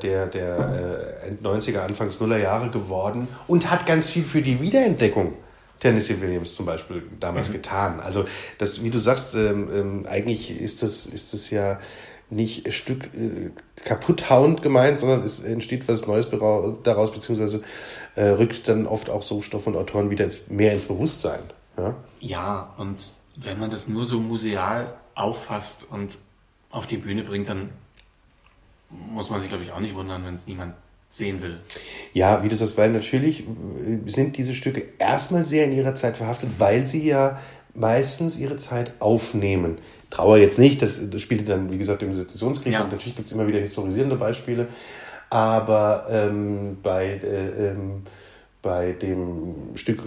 der, 0.00 0.26
der 0.26 1.20
äh, 1.24 1.28
End 1.28 1.42
90er, 1.42 1.80
Anfangs 1.80 2.20
Nuller 2.20 2.38
Jahre 2.38 2.70
geworden 2.70 3.28
und 3.46 3.70
hat 3.70 3.86
ganz 3.86 4.08
viel 4.08 4.24
für 4.24 4.42
die 4.42 4.60
Wiederentdeckung 4.60 5.34
Tennessee 5.82 6.20
Williams 6.20 6.54
zum 6.54 6.64
Beispiel 6.64 7.02
damals 7.18 7.48
mhm. 7.48 7.54
getan. 7.54 8.00
Also 8.00 8.24
das, 8.58 8.84
wie 8.84 8.90
du 8.90 8.98
sagst, 8.98 9.34
ähm, 9.34 9.68
ähm, 9.74 10.06
eigentlich 10.08 10.60
ist 10.60 10.82
das, 10.82 11.06
ist 11.06 11.32
das 11.32 11.50
ja 11.50 11.80
nicht 12.30 12.66
ein 12.66 12.72
Stück 12.72 13.12
äh, 13.14 13.50
kaputthauend 13.84 14.62
gemeint, 14.62 15.00
sondern 15.00 15.22
es 15.22 15.40
entsteht 15.40 15.88
was 15.88 16.06
Neues 16.06 16.28
daraus, 16.84 17.12
beziehungsweise 17.12 17.62
äh, 18.14 18.28
rückt 18.28 18.68
dann 18.68 18.86
oft 18.86 19.10
auch 19.10 19.22
so 19.22 19.42
Stoff 19.42 19.66
und 19.66 19.76
Autoren 19.76 20.10
wieder 20.10 20.24
ins, 20.24 20.48
mehr 20.48 20.72
ins 20.72 20.86
Bewusstsein. 20.86 21.40
Ja? 21.76 21.96
ja, 22.20 22.74
und 22.78 23.10
wenn 23.36 23.58
man 23.58 23.70
das 23.70 23.88
nur 23.88 24.06
so 24.06 24.20
museal 24.20 24.94
auffasst 25.14 25.86
und 25.90 26.18
auf 26.70 26.86
die 26.86 26.96
Bühne 26.96 27.24
bringt, 27.24 27.48
dann 27.48 27.70
muss 29.10 29.30
man 29.30 29.40
sich, 29.40 29.48
glaube 29.48 29.64
ich, 29.64 29.72
auch 29.72 29.80
nicht 29.80 29.94
wundern, 29.94 30.24
wenn 30.24 30.34
es 30.34 30.46
niemand 30.46 30.74
sehen 31.08 31.42
will. 31.42 31.60
Ja, 32.14 32.42
wie 32.42 32.48
du 32.48 32.56
sagst, 32.56 32.78
weil 32.78 32.90
natürlich 32.90 33.44
sind 34.06 34.38
diese 34.38 34.54
Stücke 34.54 34.84
erstmal 34.98 35.44
sehr 35.44 35.66
in 35.66 35.72
ihrer 35.72 35.94
Zeit 35.94 36.16
verhaftet, 36.16 36.50
weil 36.58 36.86
sie 36.86 37.06
ja 37.06 37.38
meistens 37.74 38.38
ihre 38.38 38.56
Zeit 38.56 38.92
aufnehmen. 38.98 39.78
Trauer 40.10 40.38
jetzt 40.38 40.58
nicht, 40.58 40.82
das, 40.82 40.98
das 41.10 41.22
spielte 41.22 41.44
dann, 41.44 41.70
wie 41.70 41.78
gesagt, 41.78 42.02
im 42.02 42.14
Sezessionskrieg 42.14 42.74
ja. 42.74 42.84
und 42.84 42.92
natürlich 42.92 43.16
gibt 43.16 43.28
es 43.28 43.32
immer 43.32 43.46
wieder 43.46 43.60
historisierende 43.60 44.16
Beispiele, 44.16 44.68
aber 45.30 46.06
ähm, 46.10 46.78
bei, 46.82 47.06
äh, 47.06 47.70
ähm, 47.70 48.02
bei 48.60 48.92
dem 48.92 49.54
Stück, 49.74 50.02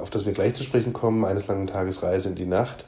auf 0.00 0.10
das 0.10 0.26
wir 0.26 0.32
gleich 0.32 0.54
zu 0.54 0.62
sprechen 0.62 0.92
kommen, 0.92 1.24
eines 1.24 1.48
langen 1.48 1.66
Tages 1.66 2.02
Reise 2.02 2.28
in 2.28 2.36
die 2.36 2.46
Nacht, 2.46 2.84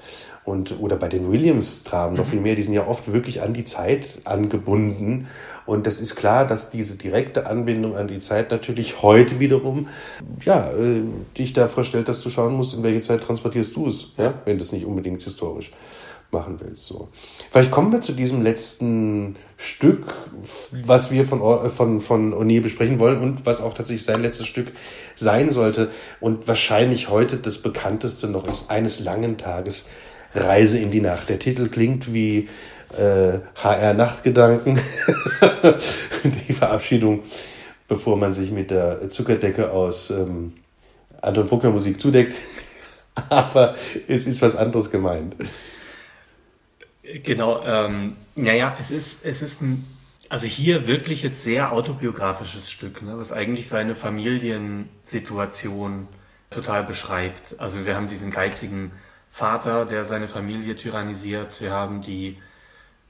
und, 0.47 0.81
oder 0.81 0.97
bei 0.97 1.09
den 1.09 1.31
Williams-Dramen 1.31 2.13
mhm. 2.13 2.19
noch 2.19 2.27
viel 2.27 2.41
mehr, 2.41 2.55
die 2.55 2.63
sind 2.63 2.73
ja 2.73 2.87
oft 2.87 3.13
wirklich 3.13 3.43
an 3.43 3.53
die 3.53 3.65
Zeit 3.65 4.21
angebunden. 4.25 5.27
Und 5.67 5.87
das 5.89 6.01
ist 6.01 6.15
klar, 6.15 6.47
dass 6.47 6.71
diese 6.71 6.97
direkte 6.97 7.47
Anbindung 7.47 7.97
an 7.97 8.07
die 8.07 8.21
Zeit 8.21 8.53
natürlich 8.53 9.03
heute 9.03 9.41
wiederum, 9.41 9.89
ja, 10.45 10.71
äh, 10.71 11.03
dich 11.37 11.53
davor 11.53 11.85
stellt, 11.85 12.09
dass 12.09 12.23
du 12.23 12.31
schauen 12.31 12.55
musst, 12.55 12.75
in 12.75 12.85
welche 12.85 13.01
Zeit 13.01 13.23
transportierst 13.23 13.75
du 13.75 13.89
es, 13.89 14.13
ja, 14.17 14.35
wenn 14.45 14.59
das 14.59 14.71
nicht 14.71 14.87
unbedingt 14.87 15.23
historisch 15.23 15.73
machen 16.31 16.61
willst. 16.61 16.87
So. 16.87 17.09
Vielleicht 17.51 17.73
kommen 17.73 17.91
wir 17.91 18.01
zu 18.01 18.13
diesem 18.13 18.43
letzten 18.43 19.37
Stück, 19.57 20.15
was 20.85 21.11
wir 21.11 21.25
von, 21.25 21.71
von, 21.71 22.01
von 22.01 22.35
O'Neill 22.35 22.63
besprechen 22.63 23.01
wollen 23.01 23.21
und 23.21 23.47
was 23.47 23.61
auch 23.61 23.75
tatsächlich 23.75 24.05
sein 24.05 24.23
letztes 24.23 24.47
Stück 24.47 24.73
sein 25.17 25.51
sollte 25.51 25.91
und 26.21 26.47
wahrscheinlich 26.47 27.09
heute 27.09 27.37
das 27.37 27.59
bekannteste 27.59 28.29
noch 28.29 28.47
ist, 28.47 28.71
eines 28.71 29.01
langen 29.01 29.39
Tages 29.39 29.87
Reise 30.37 30.79
in 30.79 30.91
die 30.91 31.01
Nacht. 31.01 31.29
Der 31.29 31.39
Titel 31.39 31.69
klingt 31.69 32.13
wie 32.13 32.49
äh, 32.97 33.41
HR 33.57 33.95
Nachtgedanken, 33.95 34.79
die 36.49 36.53
Verabschiedung, 36.53 37.23
bevor 37.89 38.17
man 38.17 38.35
sich 38.35 38.51
mit 38.51 38.71
der 38.71 39.09
Zuckerdecke 39.09 39.71
aus 39.71 40.11
ähm, 40.11 40.55
Anton 41.21 41.47
Bruckner 41.47 41.71
Musik 41.71 42.01
zudeckt. 42.01 42.35
Aber 43.29 43.75
es 44.09 44.27
ist 44.27 44.43
was 44.43 44.57
anderes 44.57 44.91
gemeint. 44.91 45.35
Genau, 47.23 47.63
ähm, 47.65 48.17
naja, 48.35 48.77
es 48.81 48.91
ist, 48.91 49.25
es 49.25 49.43
ist 49.43 49.63
ein, 49.63 49.87
also 50.29 50.47
hier 50.47 50.87
wirklich 50.87 51.23
jetzt 51.23 51.43
sehr 51.43 51.73
autobiografisches 51.73 52.71
Stück, 52.71 53.03
ne, 53.03 53.17
was 53.17 53.33
eigentlich 53.33 53.69
seine 53.69 53.95
Familiensituation 53.95 56.09
total 56.51 56.85
beschreibt. 56.85 57.59
Also 57.59 57.87
wir 57.87 57.95
haben 57.95 58.09
diesen 58.09 58.31
geizigen 58.31 58.93
Vater, 59.37 59.85
der 59.85 60.07
seine 60.07 60.29
Familie 60.29 60.77
tyrannisiert. 60.77 61.61
Wir 61.61 61.71
haben 61.71 62.01
die 62.01 62.39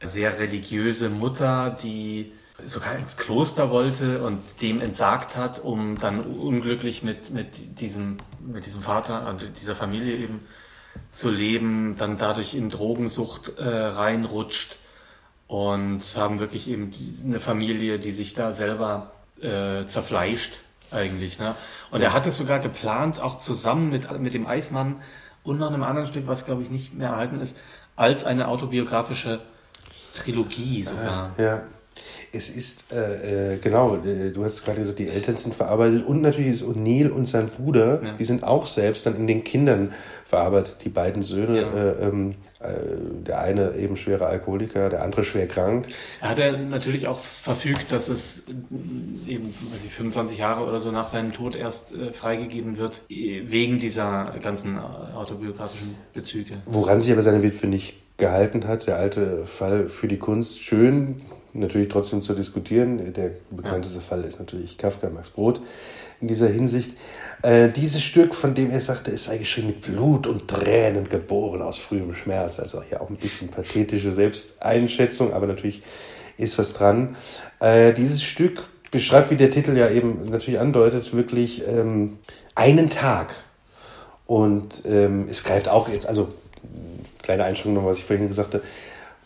sehr 0.03 0.41
religiöse 0.41 1.09
Mutter, 1.09 1.71
die 1.81 2.33
sogar 2.65 2.97
ins 2.97 3.17
Kloster 3.17 3.71
wollte 3.71 4.25
und 4.25 4.41
dem 4.61 4.81
entsagt 4.81 5.37
hat, 5.37 5.61
um 5.61 6.01
dann 6.01 6.19
unglücklich 6.23 7.05
mit, 7.05 7.31
mit, 7.31 7.81
diesem, 7.81 8.17
mit 8.45 8.67
diesem 8.67 8.81
Vater, 8.83 9.25
also 9.25 9.47
dieser 9.61 9.77
Familie 9.77 10.17
eben 10.17 10.41
zu 11.13 11.31
leben, 11.31 11.95
dann 11.97 12.19
dadurch 12.19 12.55
in 12.55 12.71
Drogensucht 12.71 13.61
äh, 13.61 13.69
reinrutscht 13.69 14.79
und 15.47 16.03
haben 16.17 16.41
wirklich 16.41 16.67
eben 16.67 16.93
eine 17.25 17.39
Familie, 17.39 18.01
die 18.01 18.11
sich 18.11 18.35
da 18.35 18.51
selber 18.51 19.13
äh, 19.41 19.87
zerfleischt 19.87 20.59
eigentlich. 20.91 21.39
Ne? 21.39 21.55
Und 21.93 22.03
er 22.03 22.13
hat 22.13 22.27
es 22.27 22.35
sogar 22.37 22.59
geplant, 22.59 23.21
auch 23.21 23.39
zusammen 23.39 23.91
mit, 23.91 24.11
mit 24.19 24.35
dem 24.35 24.49
Eismann 24.49 24.97
und 25.47 25.59
noch 25.59 25.69
einem 25.71 25.83
anderen 25.83 26.07
Stück, 26.07 26.27
was 26.27 26.45
glaube 26.45 26.63
ich 26.63 26.71
nicht 26.71 26.95
mehr 26.95 27.11
erhalten 27.11 27.41
ist, 27.41 27.57
als 27.95 28.25
eine 28.25 28.49
autobiografische 28.49 29.41
Trilogie 30.13 30.83
sogar. 30.83 31.33
Ja, 31.39 31.45
ja. 31.45 31.63
Es 32.31 32.51
ist, 32.51 32.93
äh, 32.93 33.55
äh, 33.55 33.59
genau, 33.59 33.97
äh, 33.97 34.31
du 34.31 34.45
hast 34.45 34.65
gerade 34.65 34.81
gesagt, 34.81 34.99
die 34.99 35.09
Eltern 35.09 35.37
sind 35.39 35.55
verarbeitet 35.55 36.05
und 36.05 36.21
natürlich 36.21 36.51
ist 36.51 36.65
O'Neill 36.65 37.09
und 37.09 37.27
sein 37.27 37.49
Bruder, 37.49 38.03
ja. 38.03 38.13
die 38.19 38.25
sind 38.27 38.45
auch 38.45 38.67
selbst 38.67 39.07
dann 39.07 39.17
in 39.17 39.27
den 39.27 39.45
Kindern 39.45 39.95
verarbeitet. 40.27 40.77
Die 40.85 40.91
beiden 40.91 41.23
Söhne, 41.23 41.63
ja. 41.63 41.73
äh, 41.73 42.09
ähm, 42.09 42.35
äh, 42.56 42.56
der 43.27 43.41
eine 43.41 43.75
eben 43.77 43.97
schwerer 43.97 44.27
Alkoholiker, 44.27 44.89
der 44.89 45.03
andere 45.03 45.25
schwer 45.25 45.47
krank. 45.47 45.87
Er 46.21 46.31
hat 46.31 46.39
ja 46.39 46.57
natürlich 46.57 47.07
auch 47.07 47.21
verfügt, 47.21 47.93
dass 47.93 48.09
es 48.09 48.45
eben 49.27 49.47
weiß 49.47 49.85
ich, 49.85 49.93
25 49.93 50.39
Jahre 50.39 50.65
oder 50.65 50.81
so 50.81 50.91
nach 50.91 51.07
seinem 51.07 51.33
Tod 51.33 51.57
erst 51.57 51.95
äh, 51.95 52.13
freigegeben 52.13 52.77
wird, 52.77 53.03
wegen 53.09 53.79
dieser 53.79 54.35
ganzen 54.43 54.79
autobiografischen 54.79 55.95
Bezüge. 56.13 56.55
Woran 56.67 57.01
sich 57.01 57.13
aber 57.13 57.23
seine 57.23 57.43
Witwe 57.43 57.67
nicht 57.67 57.97
gehalten 58.17 58.67
hat, 58.67 58.87
der 58.87 58.97
alte 58.97 59.47
Fall 59.47 59.89
für 59.89 60.09
die 60.09 60.19
Kunst, 60.19 60.63
schön, 60.63 61.23
natürlich 61.53 61.89
trotzdem 61.89 62.23
zu 62.23 62.35
diskutieren. 62.35 63.13
Der 63.13 63.33
bekannteste 63.51 63.99
ja. 63.99 64.05
Fall 64.05 64.25
ist 64.25 64.39
natürlich 64.39 64.79
Kafka, 64.79 65.11
Max 65.11 65.31
Brot 65.31 65.61
in 66.21 66.29
dieser 66.29 66.49
Hinsicht. 66.49 66.97
Äh, 67.43 67.71
dieses 67.71 68.03
Stück, 68.03 68.35
von 68.35 68.55
dem 68.55 68.71
er 68.71 68.81
sagte, 68.81 69.11
es 69.11 69.25
sei 69.25 69.39
geschrieben 69.39 69.69
mit 69.69 69.83
Blut 69.83 70.27
und 70.27 70.49
Tränen 70.49 71.09
geboren 71.09 71.63
aus 71.63 71.79
frühem 71.79 72.15
Schmerz. 72.15 72.59
Also 72.61 72.83
hier 72.83 73.01
auch 73.01 73.11
ein 73.11 73.17
bisschen 73.17 73.49
pathetische 73.49 74.13
Selbsteinschätzung, 74.13 75.33
aber 75.33 75.47
natürlich 75.47 75.83
ist 76.37 76.59
was 76.59 76.73
dran. 76.73 77.17
Äh, 77.61 77.93
dieses 77.93 78.23
Stück 78.23 78.67
beschreibt, 78.91 79.31
wie 79.31 79.37
der 79.37 79.51
Titel 79.51 79.77
ja 79.77 79.91
eben 79.91 80.25
natürlich 80.31 80.61
andeutet, 80.61 81.15
wirklich 81.15 81.67
ähm, 81.67 82.19
einen 82.55 82.91
Tag. 82.91 83.35
Und 84.27 84.83
ähm, 84.87 85.27
es 85.29 85.45
greift 85.45 85.69
auch 85.69 85.89
jetzt, 85.89 86.07
also 86.07 86.29
kleine 87.23 87.45
Einschränkung, 87.45 87.85
was 87.85 87.99
ich 87.99 88.05
vorhin 88.05 88.29
gesagt 88.29 88.55
habe, 88.55 88.65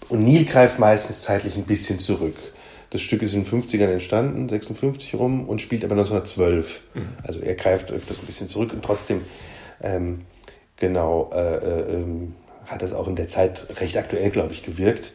und 0.09 0.25
Neil 0.25 0.45
greift 0.45 0.79
meistens 0.79 1.23
zeitlich 1.23 1.57
ein 1.57 1.65
bisschen 1.65 2.01
zurück. 2.01 2.35
Das 2.91 3.03
Stück 3.03 3.23
ist 3.23 3.35
in 3.35 3.45
den 3.45 3.63
50ern 3.63 3.87
entstanden, 3.87 4.49
56 4.49 5.15
rum, 5.15 5.49
und 5.49 5.61
spielt 5.61 5.85
aber 5.85 5.95
1912. 5.95 6.83
Mhm. 6.95 7.09
Also 7.23 7.41
er 7.41 7.55
greift 7.55 7.93
öfters 7.93 8.19
ein 8.19 8.27
bisschen 8.27 8.49
zurück 8.49 8.73
und 8.73 8.85
trotzdem, 8.85 9.23
ähm, 9.81 10.23
genau, 10.77 11.31
äh, 11.33 11.57
äh, 11.57 11.95
ähm, 11.95 12.35
hat 12.67 12.83
das 12.83 12.93
auch 12.93 13.09
in 13.09 13.17
der 13.17 13.29
Zeit 13.29 13.81
recht 13.81 13.97
aktuell, 13.97 14.31
glaube 14.31 14.53
ich, 14.53 14.63
gewirkt. 14.63 15.13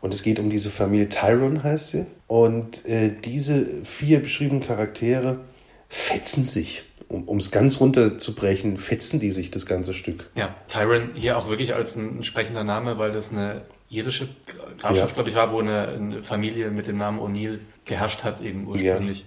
Und 0.00 0.14
es 0.14 0.22
geht 0.22 0.38
um 0.38 0.50
diese 0.50 0.70
Familie 0.70 1.08
Tyrone, 1.08 1.62
heißt 1.62 1.90
sie. 1.90 2.06
Und 2.26 2.86
äh, 2.86 3.10
diese 3.24 3.64
vier 3.84 4.20
beschriebenen 4.20 4.64
Charaktere 4.64 5.40
fetzen 5.88 6.44
sich. 6.44 6.84
Um 7.08 7.38
es 7.38 7.52
ganz 7.52 7.80
runterzubrechen, 7.80 8.78
fetzen 8.78 9.20
die 9.20 9.30
sich 9.30 9.52
das 9.52 9.64
ganze 9.64 9.94
Stück. 9.94 10.28
Ja, 10.34 10.54
Tyrone 10.68 11.10
hier 11.14 11.38
auch 11.38 11.48
wirklich 11.48 11.72
als 11.74 11.94
ein 11.94 12.24
sprechender 12.24 12.64
Name, 12.64 12.98
weil 12.98 13.12
das 13.12 13.30
eine 13.30 13.62
irische 13.88 14.28
Grafschaft, 14.78 15.10
ja. 15.10 15.14
glaube 15.14 15.30
ich, 15.30 15.36
war, 15.36 15.52
wo 15.52 15.60
eine, 15.60 15.88
eine, 15.88 16.22
Familie 16.22 16.70
mit 16.70 16.86
dem 16.86 16.98
Namen 16.98 17.20
O'Neill 17.20 17.60
geherrscht 17.84 18.24
hat, 18.24 18.40
eben 18.40 18.66
ursprünglich. 18.66 19.24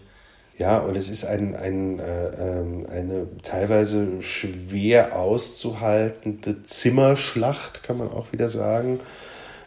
Ja. 0.58 0.78
ja 0.78 0.80
und 0.80 0.95
es 0.95 1.10
ist 1.10 1.26
ein, 1.26 1.56
ein, 1.56 2.00
äh, 2.00 2.60
ähm, 2.60 2.86
eine 2.89 3.28
teilweise 3.43 4.22
schwer 4.22 5.17
auszuhaltende 5.17 6.63
Zimmerschlacht, 6.63 7.84
kann 7.84 7.98
man 7.98 8.10
auch 8.10 8.32
wieder 8.32 8.50
sagen. 8.50 9.00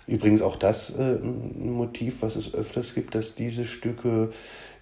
Übrigens 0.06 0.42
auch 0.42 0.56
das 0.56 0.90
äh, 0.90 1.02
ein 1.02 1.72
Motiv, 1.72 2.22
was 2.22 2.36
es 2.36 2.54
öfters 2.54 2.94
gibt, 2.94 3.14
dass 3.14 3.34
diese 3.34 3.64
Stücke 3.64 4.32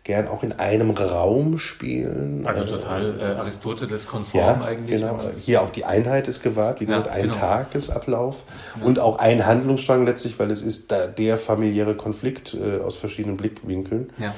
gern 0.05 0.29
auch 0.29 0.43
in 0.43 0.53
einem 0.53 0.91
Raum 0.91 1.59
spielen. 1.59 2.47
Also 2.47 2.65
total 2.65 3.21
äh, 3.21 3.25
Aristoteles-konform 3.39 4.61
ja, 4.61 4.65
eigentlich. 4.65 5.01
Genau. 5.01 5.21
Hier 5.39 5.63
auch 5.63 5.71
die 5.71 5.85
Einheit 5.85 6.27
ist 6.27 6.43
gewahrt, 6.43 6.81
wie 6.81 6.87
gesagt, 6.87 7.07
ja, 7.07 7.13
ein 7.13 7.23
genau. 7.25 7.35
Tagesablauf 7.35 8.45
ja. 8.79 8.87
und 8.87 8.99
auch 8.99 9.19
ein 9.19 9.47
Handlungsstrang 9.47 10.07
letztlich, 10.07 10.39
weil 10.39 10.51
es 10.51 10.63
ist 10.63 10.93
der 11.19 11.37
familiäre 11.37 11.97
Konflikt 11.97 12.55
äh, 12.55 12.81
aus 12.81 12.97
verschiedenen 12.97 13.37
Blickwinkeln. 13.37 14.11
Ja. 14.19 14.35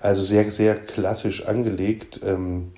Also 0.00 0.22
sehr, 0.22 0.50
sehr 0.50 0.74
klassisch 0.74 1.46
angelegt. 1.46 2.20
Ähm, 2.24 2.72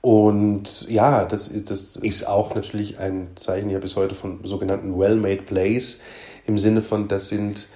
und 0.00 0.88
ja, 0.88 1.24
das 1.26 1.48
ist, 1.48 1.70
das 1.70 1.96
ist 1.96 2.26
auch 2.26 2.54
natürlich 2.54 2.98
ein 2.98 3.28
Zeichen 3.36 3.70
ja 3.70 3.78
bis 3.78 3.94
heute 3.96 4.14
von 4.14 4.40
sogenannten 4.44 4.98
well-made 4.98 5.42
plays, 5.42 6.00
im 6.46 6.58
Sinne 6.58 6.82
von, 6.82 7.08
das 7.08 7.28
sind 7.28 7.68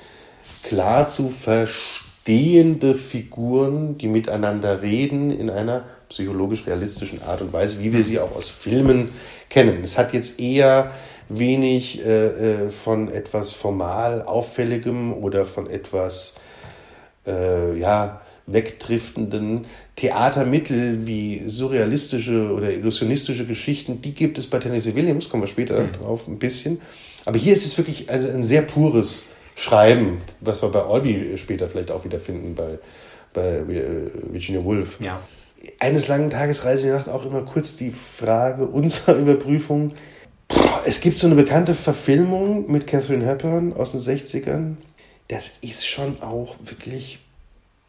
klar 0.62 1.07
zu 1.09 1.29
verstehen 1.29 2.06
stehende 2.27 2.95
Figuren, 2.95 3.99
die 3.99 4.09
miteinander 4.09 4.83
reden 4.83 5.31
in 5.31 5.49
einer 5.49 5.85
psychologisch 6.09 6.67
realistischen 6.67 7.23
Art 7.23 7.41
und 7.41 7.53
Weise, 7.53 7.79
wie 7.79 7.93
wir 7.93 8.03
sie 8.03 8.19
auch 8.19 8.35
aus 8.35 8.49
Filmen 8.49 9.11
kennen. 9.49 9.85
Es 9.85 9.97
hat 9.97 10.12
jetzt 10.12 10.41
eher 10.41 10.91
wenig 11.29 12.05
äh, 12.05 12.65
äh 12.65 12.71
von 12.71 13.12
etwas 13.12 13.53
formal 13.53 14.23
auffälligem 14.23 15.12
oder 15.12 15.45
von 15.45 15.71
etwas 15.71 16.35
äh, 17.29 17.79
ja, 17.79 18.23
wegdriftenden 18.49 19.67
Theatermittel 19.95 21.07
wie 21.07 21.45
surrealistische 21.47 22.51
oder 22.51 22.73
illusionistische 22.73 23.47
Geschichten, 23.47 24.03
die 24.03 24.15
gibt 24.15 24.37
es 24.37 24.51
bei 24.51 24.59
Tennessee 24.59 24.97
Williams, 24.97 25.29
kommen 25.29 25.45
wir 25.45 25.49
später 25.49 25.81
mhm. 25.81 25.93
drauf 25.93 26.27
ein 26.27 26.41
bisschen. 26.41 26.81
Aber 27.25 27.39
hier 27.39 27.53
ist 27.53 27.67
es 27.67 27.79
wirklich 27.79 28.11
also 28.11 28.29
ein 28.29 28.43
sehr 28.43 28.62
pures 28.62 29.29
Schreiben, 29.57 30.21
was 30.40 30.62
wir 30.62 30.69
bei 30.69 30.85
Olby 30.85 31.37
später 31.38 31.66
vielleicht 31.66 31.90
auch 31.90 32.05
wieder 32.05 32.21
finden, 32.21 32.55
bei, 32.55 32.79
bei 33.33 33.57
äh, 33.57 34.11
Virginia 34.31 34.62
Woolf. 34.62 35.01
Ja. 35.01 35.21
Eines 35.81 36.07
langen 36.07 36.31
Tages 36.31 36.64
Reise 36.64 36.87
in 36.87 36.92
die 36.92 36.99
Nacht 36.99 37.09
auch 37.09 37.27
immer 37.27 37.42
kurz 37.42 37.77
die 37.77 37.90
Frage 37.90 38.66
unserer 38.66 39.14
Überprüfung. 39.16 39.88
Es 40.85 41.01
gibt 41.01 41.19
so 41.19 41.27
eine 41.27 41.35
bekannte 41.35 41.75
Verfilmung 41.75 42.71
mit 42.71 42.87
Catherine 42.87 43.27
Hepburn 43.27 43.73
aus 43.73 43.92
den 43.92 44.01
60ern. 44.01 44.77
Das 45.27 45.55
ist 45.61 45.85
schon 45.85 46.23
auch 46.23 46.55
wirklich 46.62 47.19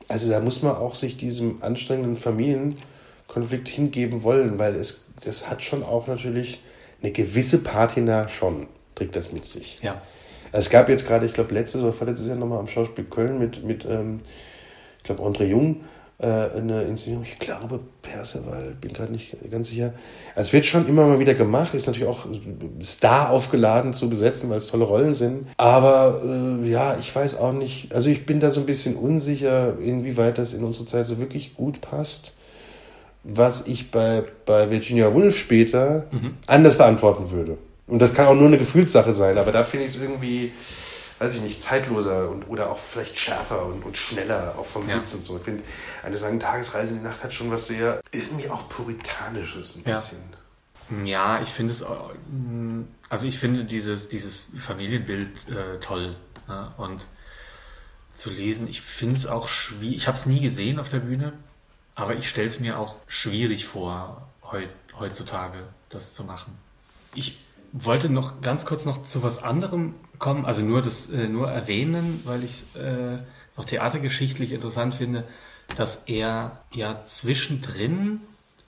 also 0.08 0.30
da 0.30 0.40
muss 0.40 0.62
man 0.62 0.76
auch 0.76 0.96
sich 0.96 1.18
diesem 1.18 1.62
anstrengenden 1.62 2.16
Familienkonflikt 2.16 3.68
hingeben 3.68 4.24
wollen, 4.24 4.58
weil 4.60 4.76
es 4.76 5.06
das 5.22 5.50
hat 5.50 5.64
schon 5.64 5.84
auch 5.84 6.08
natürlich 6.08 6.62
eine 7.02 7.12
gewisse 7.12 7.64
Patina 7.64 8.30
schon, 8.30 8.68
trägt 8.96 9.16
das 9.16 9.32
mit 9.32 9.48
sich. 9.48 9.80
Ja. 9.82 10.02
Also 10.58 10.66
es 10.66 10.72
gab 10.72 10.90
jetzt 10.90 11.06
gerade, 11.06 11.28
ich 11.28 11.36
glaube, 11.36 11.54
letztes 11.54 11.84
oder 11.84 11.94
vorletztes 11.94 12.28
Jahr 12.28 12.36
nochmal 12.36 12.58
am 12.58 12.66
Schauspiel 12.66 13.04
Köln 13.04 13.38
mit, 13.38 13.64
mit 13.64 13.86
ähm, 13.86 14.22
ich 14.98 15.04
glaube, 15.04 15.22
André 15.22 15.44
Jung, 15.44 15.82
äh, 16.18 16.26
eine 16.26 16.82
Inszenierung, 16.86 17.28
ich 17.32 17.38
glaube 17.38 17.80
Perceval, 18.02 18.76
bin 18.82 18.92
gerade 18.92 19.12
nicht 19.12 19.38
ganz 19.52 19.68
sicher. 19.68 19.94
Also 20.34 20.48
es 20.48 20.54
wird 20.54 20.66
schon 20.66 20.88
immer 20.88 21.06
mal 21.06 21.20
wieder 21.20 21.36
gemacht, 21.36 21.76
ist 21.76 21.86
natürlich 21.86 22.10
auch 22.10 22.26
Star 22.84 23.30
aufgeladen 23.30 23.94
zu 23.94 24.10
besetzen, 24.10 24.50
weil 24.50 24.58
es 24.58 24.70
tolle 24.70 24.86
Rollen 24.86 25.14
sind. 25.14 25.46
Aber 25.58 26.24
äh, 26.26 26.68
ja, 26.68 26.98
ich 26.98 27.16
weiß 27.16 27.38
auch 27.38 27.54
nicht, 27.54 27.94
also 27.94 28.10
ich 28.10 28.26
bin 28.26 28.40
da 28.40 28.50
so 28.50 28.62
ein 28.62 28.66
bisschen 28.66 28.96
unsicher, 28.96 29.78
inwieweit 29.78 30.40
das 30.40 30.54
in 30.54 30.64
unsere 30.64 30.88
Zeit 30.88 31.06
so 31.06 31.20
wirklich 31.20 31.54
gut 31.54 31.82
passt. 31.82 32.36
Was 33.24 33.68
ich 33.68 33.92
bei, 33.92 34.24
bei 34.48 34.72
Virginia 34.72 35.14
Woolf 35.14 35.38
später 35.38 36.08
mhm. 36.12 36.34
anders 36.48 36.80
beantworten 36.80 37.30
würde. 37.30 37.60
Und 37.88 38.00
das 38.00 38.14
kann 38.14 38.28
auch 38.28 38.36
nur 38.36 38.48
eine 38.48 38.58
Gefühlssache 38.58 39.14
sein, 39.14 39.38
aber 39.38 39.52
da 39.52 39.64
finde 39.64 39.86
ich 39.86 39.96
es 39.96 40.02
irgendwie 40.02 40.52
weiß 41.20 41.36
ich 41.36 41.42
nicht, 41.42 41.60
zeitloser 41.60 42.30
und, 42.30 42.48
oder 42.48 42.70
auch 42.70 42.78
vielleicht 42.78 43.18
schärfer 43.18 43.66
und, 43.66 43.84
und 43.84 43.98
schneller, 43.98 44.56
auch 44.58 44.66
vom 44.66 44.88
ja. 44.88 44.98
Witz 44.98 45.14
und 45.14 45.22
so. 45.22 45.38
Ich 45.38 45.44
finde, 45.44 45.64
eine 46.04 46.16
lange 46.16 46.40
Tagesreise 46.40 46.94
in 46.94 47.00
die 47.00 47.06
Nacht 47.06 47.24
hat 47.24 47.34
schon 47.34 47.50
was 47.50 47.68
sehr, 47.68 48.02
irgendwie 48.12 48.50
auch 48.50 48.68
Puritanisches 48.70 49.78
ein 49.78 49.84
ja. 49.86 49.96
bisschen. 49.96 50.20
Ja, 51.04 51.42
ich 51.42 51.50
finde 51.50 51.74
es, 51.74 51.84
also 53.10 53.28
ich 53.28 53.40
finde 53.40 53.66
dieses, 53.66 54.08
dieses 54.10 54.52
Familienbild 54.60 55.50
äh, 55.50 55.80
toll. 55.80 56.16
Ne? 56.48 56.72
Und 56.78 57.08
zu 58.16 58.30
lesen, 58.30 58.68
ich 58.68 58.82
finde 58.82 59.16
es 59.16 59.28
auch 59.28 59.48
schwierig, 59.48 59.98
ich 59.98 60.08
habe 60.08 60.18
es 60.18 60.26
nie 60.26 60.40
gesehen 60.40 60.80
auf 60.80 60.88
der 60.88 61.00
Bühne, 61.00 61.34
aber 61.96 62.16
ich 62.16 62.30
stelle 62.30 62.48
es 62.48 62.60
mir 62.60 62.80
auch 62.80 62.96
schwierig 63.08 63.66
vor, 63.66 64.28
heut, 64.50 64.70
heutzutage 64.98 65.68
das 65.90 66.14
zu 66.14 66.24
machen. 66.24 66.58
Ich 67.16 67.40
wollte 67.72 68.10
noch 68.10 68.42
ganz 68.42 68.66
kurz 68.66 68.86
noch 68.86 69.04
zu 69.04 69.24
was 69.24 69.44
anderem 69.44 69.96
kommen, 70.20 70.46
also 70.46 70.64
nur 70.64 70.82
das 70.82 71.10
äh, 71.10 71.28
nur 71.28 71.50
erwähnen, 71.50 72.22
weil 72.26 72.44
ich 72.44 72.66
äh, 72.76 73.18
noch 73.56 73.66
theatergeschichtlich 73.66 74.54
interessant 74.54 74.96
finde, 74.96 75.26
dass 75.76 76.08
er 76.08 76.54
ja 76.74 77.04
zwischendrin 77.06 78.22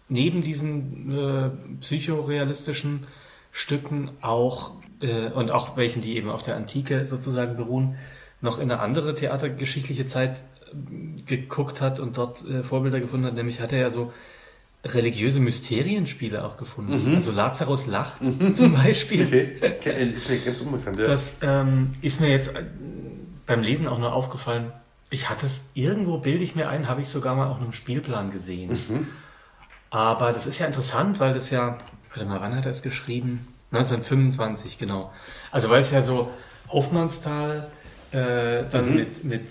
neben 0.10 0.42
diesen 0.42 1.12
äh, 1.12 1.50
psychorealistischen 1.80 3.08
Stücken 3.52 4.12
auch 4.22 4.74
äh, 5.02 5.30
und 5.30 5.52
auch 5.52 5.78
welchen, 5.78 6.02
die 6.02 6.18
eben 6.18 6.30
auf 6.30 6.44
der 6.44 6.56
Antike 6.56 7.08
sozusagen 7.08 7.56
beruhen, 7.56 7.98
noch 8.42 8.60
in 8.60 8.72
eine 8.72 8.80
andere 8.80 9.16
theatergeschichtliche 9.16 10.06
Zeit 10.06 10.44
äh, 10.72 11.22
geguckt 11.24 11.82
hat 11.82 12.00
und 12.00 12.18
dort 12.18 12.46
äh, 12.46 12.64
Vorbilder 12.64 13.00
gefunden 13.00 13.28
hat. 13.28 13.36
Nämlich 13.36 13.62
hat 13.62 13.74
er 13.74 13.80
ja 13.80 13.90
so 13.90 14.12
religiöse 14.86 15.40
Mysterienspiele 15.40 16.44
auch 16.44 16.58
gefunden. 16.58 17.10
Mhm. 17.10 17.16
Also 17.16 17.32
Lazarus 17.32 17.88
lacht 17.88 18.22
mhm. 18.22 18.56
zum 18.56 18.74
Beispiel. 18.74 19.58
Okay. 19.62 20.10
Ist 20.10 20.30
mir 20.30 20.38
ganz 20.38 20.62
unbekannt, 20.62 21.00
ja. 21.00 21.08
Das 21.08 21.38
ähm, 21.42 21.96
ist 22.02 22.22
mir 22.22 22.30
jetzt 22.30 22.56
äh, 22.56 22.64
beim 23.46 23.62
Lesen 23.62 23.88
auch 23.88 24.00
nur 24.00 24.14
aufgefallen. 24.14 24.72
Ich 25.10 25.30
hatte 25.30 25.46
es 25.46 25.72
irgendwo, 25.74 26.20
bilde 26.20 26.44
ich 26.44 26.56
mir 26.56 26.70
ein, 26.70 26.88
habe 26.88 27.02
ich 27.02 27.10
sogar 27.10 27.36
mal 27.36 27.48
auf 27.48 27.58
einem 27.58 27.74
Spielplan 27.74 28.32
gesehen. 28.32 28.70
Mhm. 28.70 29.08
Aber 29.90 30.32
das 30.32 30.46
ist 30.46 30.60
ja 30.60 30.68
interessant, 30.68 31.20
weil 31.20 31.34
das 31.34 31.50
ja, 31.50 31.78
warte 32.14 32.26
mal, 32.26 32.40
wann 32.40 32.56
hat 32.56 32.66
er 32.66 32.72
es 32.72 32.82
geschrieben? 32.82 33.48
1925, 33.72 34.78
genau. 34.78 35.12
Also 35.52 35.70
weil 35.70 35.82
es 35.82 35.92
ja 35.92 36.04
so 36.04 36.32
Hofmannsthal, 36.70 37.70
äh, 38.12 38.64
dann 38.72 38.92
mhm. 38.92 38.96
mit, 38.96 39.24
mit 39.24 39.42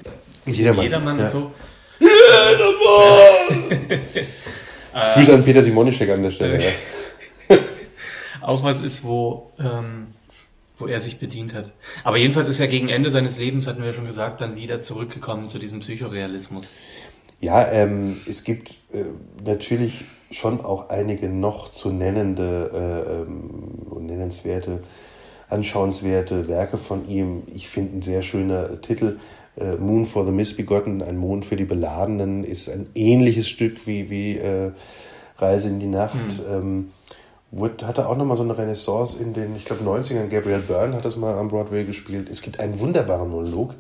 Jedermann, 0.47 0.85
Jedermann 0.85 1.19
ja. 1.19 1.25
und 1.25 1.31
so. 1.31 1.53
Jedermann! 1.99 3.79
Grüße 5.15 5.35
an 5.35 5.45
Peter 5.45 5.63
Simonischek 5.63 6.11
an 6.11 6.23
der 6.23 6.31
Stelle. 6.31 6.59
ja. 7.49 7.57
Auch 8.41 8.63
was 8.63 8.81
ist, 8.81 9.05
wo, 9.05 9.51
ähm, 9.59 10.09
wo 10.79 10.87
er 10.87 11.01
sich 11.01 11.19
bedient 11.19 11.55
hat. 11.55 11.73
Aber 12.05 12.17
jedenfalls 12.17 12.49
ist 12.49 12.61
er 12.61 12.69
gegen 12.69 12.89
Ende 12.89 13.11
seines 13.11 13.39
Lebens, 13.39 13.67
hatten 13.67 13.81
wir 13.81 13.89
ja 13.89 13.93
schon 13.93 14.07
gesagt, 14.07 14.41
dann 14.41 14.57
wieder 14.57 14.81
zurückgekommen 14.83 15.49
zu 15.49 15.59
diesem 15.59 15.81
Psychorealismus. 15.81 16.71
Ja, 17.41 17.71
ähm, 17.71 18.17
es 18.29 18.45
gibt 18.45 18.79
äh, 18.93 19.05
natürlich 19.45 20.05
schon 20.31 20.61
auch 20.61 20.91
einige 20.91 21.29
noch 21.29 21.71
zu 21.71 21.91
nennende 21.91 22.71
äh, 22.73 23.13
ähm, 23.23 24.07
nennenswerte, 24.07 24.83
anschauenswerte 25.49 26.49
Werke 26.49 26.79
von 26.79 27.09
ihm. 27.09 27.43
Ich 27.47 27.69
finde 27.69 27.99
ein 27.99 28.03
sehr 28.03 28.23
schöner 28.23 28.81
Titel 28.81 29.19
äh, 29.59 29.77
Moon 29.77 30.07
for 30.07 30.25
the 30.25 30.33
Misbegotten, 30.33 31.03
ein 31.03 31.17
Mond 31.17 31.45
für 31.45 31.57
die 31.57 31.65
Beladenen, 31.65 32.45
ist 32.45 32.69
ein 32.69 32.87
ähnliches 32.95 33.49
Stück 33.49 33.87
wie, 33.87 34.11
wie 34.11 34.39
äh, 34.39 34.73
Reise 35.37 35.69
in 35.69 35.81
die 35.81 35.87
Nacht. 35.87 36.15
Mhm. 36.15 36.53
Ähm, 36.53 36.91
wurde, 37.51 37.87
hatte 37.87 38.09
auch 38.09 38.17
nochmal 38.17 38.37
so 38.37 38.43
eine 38.43 38.57
Renaissance 38.57 39.23
in 39.23 39.35
den, 39.35 39.57
ich 39.57 39.65
glaube, 39.65 39.85
90ern. 39.85 40.29
Gabriel 40.29 40.61
Byrne 40.61 40.95
hat 40.95 41.05
das 41.05 41.17
mal 41.17 41.37
am 41.39 41.49
Broadway 41.49 41.85
gespielt. 41.85 42.29
Es 42.31 42.43
gibt 42.43 42.61
einen 42.61 42.79
wunderbaren 42.81 43.31
Monolog, 43.31 43.75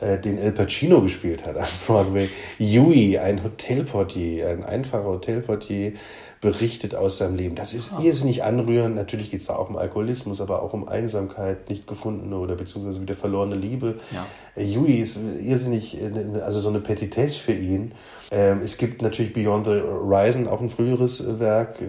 äh, 0.00 0.18
den 0.18 0.38
El 0.38 0.52
Pacino 0.52 1.00
gespielt 1.00 1.46
hat 1.46 1.56
am 1.56 1.66
Broadway. 1.86 2.28
Yui, 2.58 3.18
ein 3.18 3.42
Hotelportier, 3.42 4.48
ein 4.48 4.64
einfacher 4.64 5.04
Hotelportier, 5.04 5.92
berichtet 6.40 6.94
aus 6.94 7.18
seinem 7.18 7.36
Leben. 7.36 7.54
Das 7.54 7.74
ist 7.74 7.92
irrsinnig 8.00 8.44
anrührend. 8.44 8.94
Natürlich 8.94 9.30
geht 9.30 9.40
es 9.40 9.46
da 9.46 9.56
auch 9.56 9.70
um 9.70 9.76
Alkoholismus, 9.76 10.40
aber 10.40 10.62
auch 10.62 10.72
um 10.72 10.88
Einsamkeit, 10.88 11.68
nicht 11.70 11.86
gefundene 11.86 12.36
oder 12.36 12.54
beziehungsweise 12.54 13.00
wieder 13.00 13.14
verlorene 13.14 13.56
Liebe. 13.56 13.96
Ja. 14.12 14.26
Äh, 14.54 14.64
Yui 14.64 15.00
ist 15.00 15.18
irrsinnig, 15.40 16.00
äh, 16.00 16.40
also 16.40 16.60
so 16.60 16.68
eine 16.68 16.80
Petitesse 16.80 17.38
für 17.38 17.52
ihn. 17.52 17.92
Ähm, 18.30 18.60
es 18.64 18.76
gibt 18.76 19.02
natürlich 19.02 19.32
Beyond 19.32 19.66
the 19.66 19.80
Horizon, 19.82 20.48
auch 20.48 20.60
ein 20.60 20.70
früheres 20.70 21.38
Werk, 21.38 21.80
äh, 21.80 21.86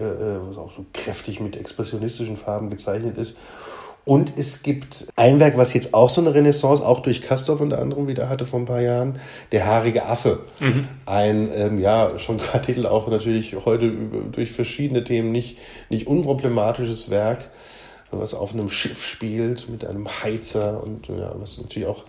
was 0.48 0.56
auch 0.56 0.72
so 0.74 0.86
kräftig 0.92 1.40
mit 1.40 1.56
expressionistischen 1.56 2.36
Farben 2.36 2.70
gezeichnet 2.70 3.18
ist. 3.18 3.36
Und 4.08 4.32
es 4.38 4.62
gibt 4.62 5.06
ein 5.16 5.38
Werk, 5.38 5.58
was 5.58 5.74
jetzt 5.74 5.92
auch 5.92 6.08
so 6.08 6.22
eine 6.22 6.32
Renaissance, 6.32 6.82
auch 6.82 7.00
durch 7.00 7.20
Kastorf 7.20 7.60
unter 7.60 7.78
anderem 7.78 8.08
wieder 8.08 8.30
hatte 8.30 8.46
vor 8.46 8.58
ein 8.58 8.64
paar 8.64 8.80
Jahren, 8.80 9.20
Der 9.52 9.66
haarige 9.66 10.06
Affe. 10.06 10.44
Mhm. 10.62 10.88
Ein, 11.04 11.50
ähm, 11.54 11.78
ja, 11.78 12.18
schon 12.18 12.40
Titel 12.64 12.86
auch 12.86 13.08
natürlich 13.08 13.54
heute 13.66 13.92
durch 14.32 14.50
verschiedene 14.50 15.04
Themen 15.04 15.30
nicht, 15.30 15.58
nicht 15.90 16.06
unproblematisches 16.06 17.10
Werk, 17.10 17.50
was 18.10 18.32
auf 18.32 18.54
einem 18.54 18.70
Schiff 18.70 19.04
spielt 19.04 19.68
mit 19.68 19.84
einem 19.84 20.08
Heizer 20.08 20.82
und 20.82 21.08
ja, 21.08 21.34
was 21.38 21.58
natürlich 21.58 21.86
auch 21.86 22.04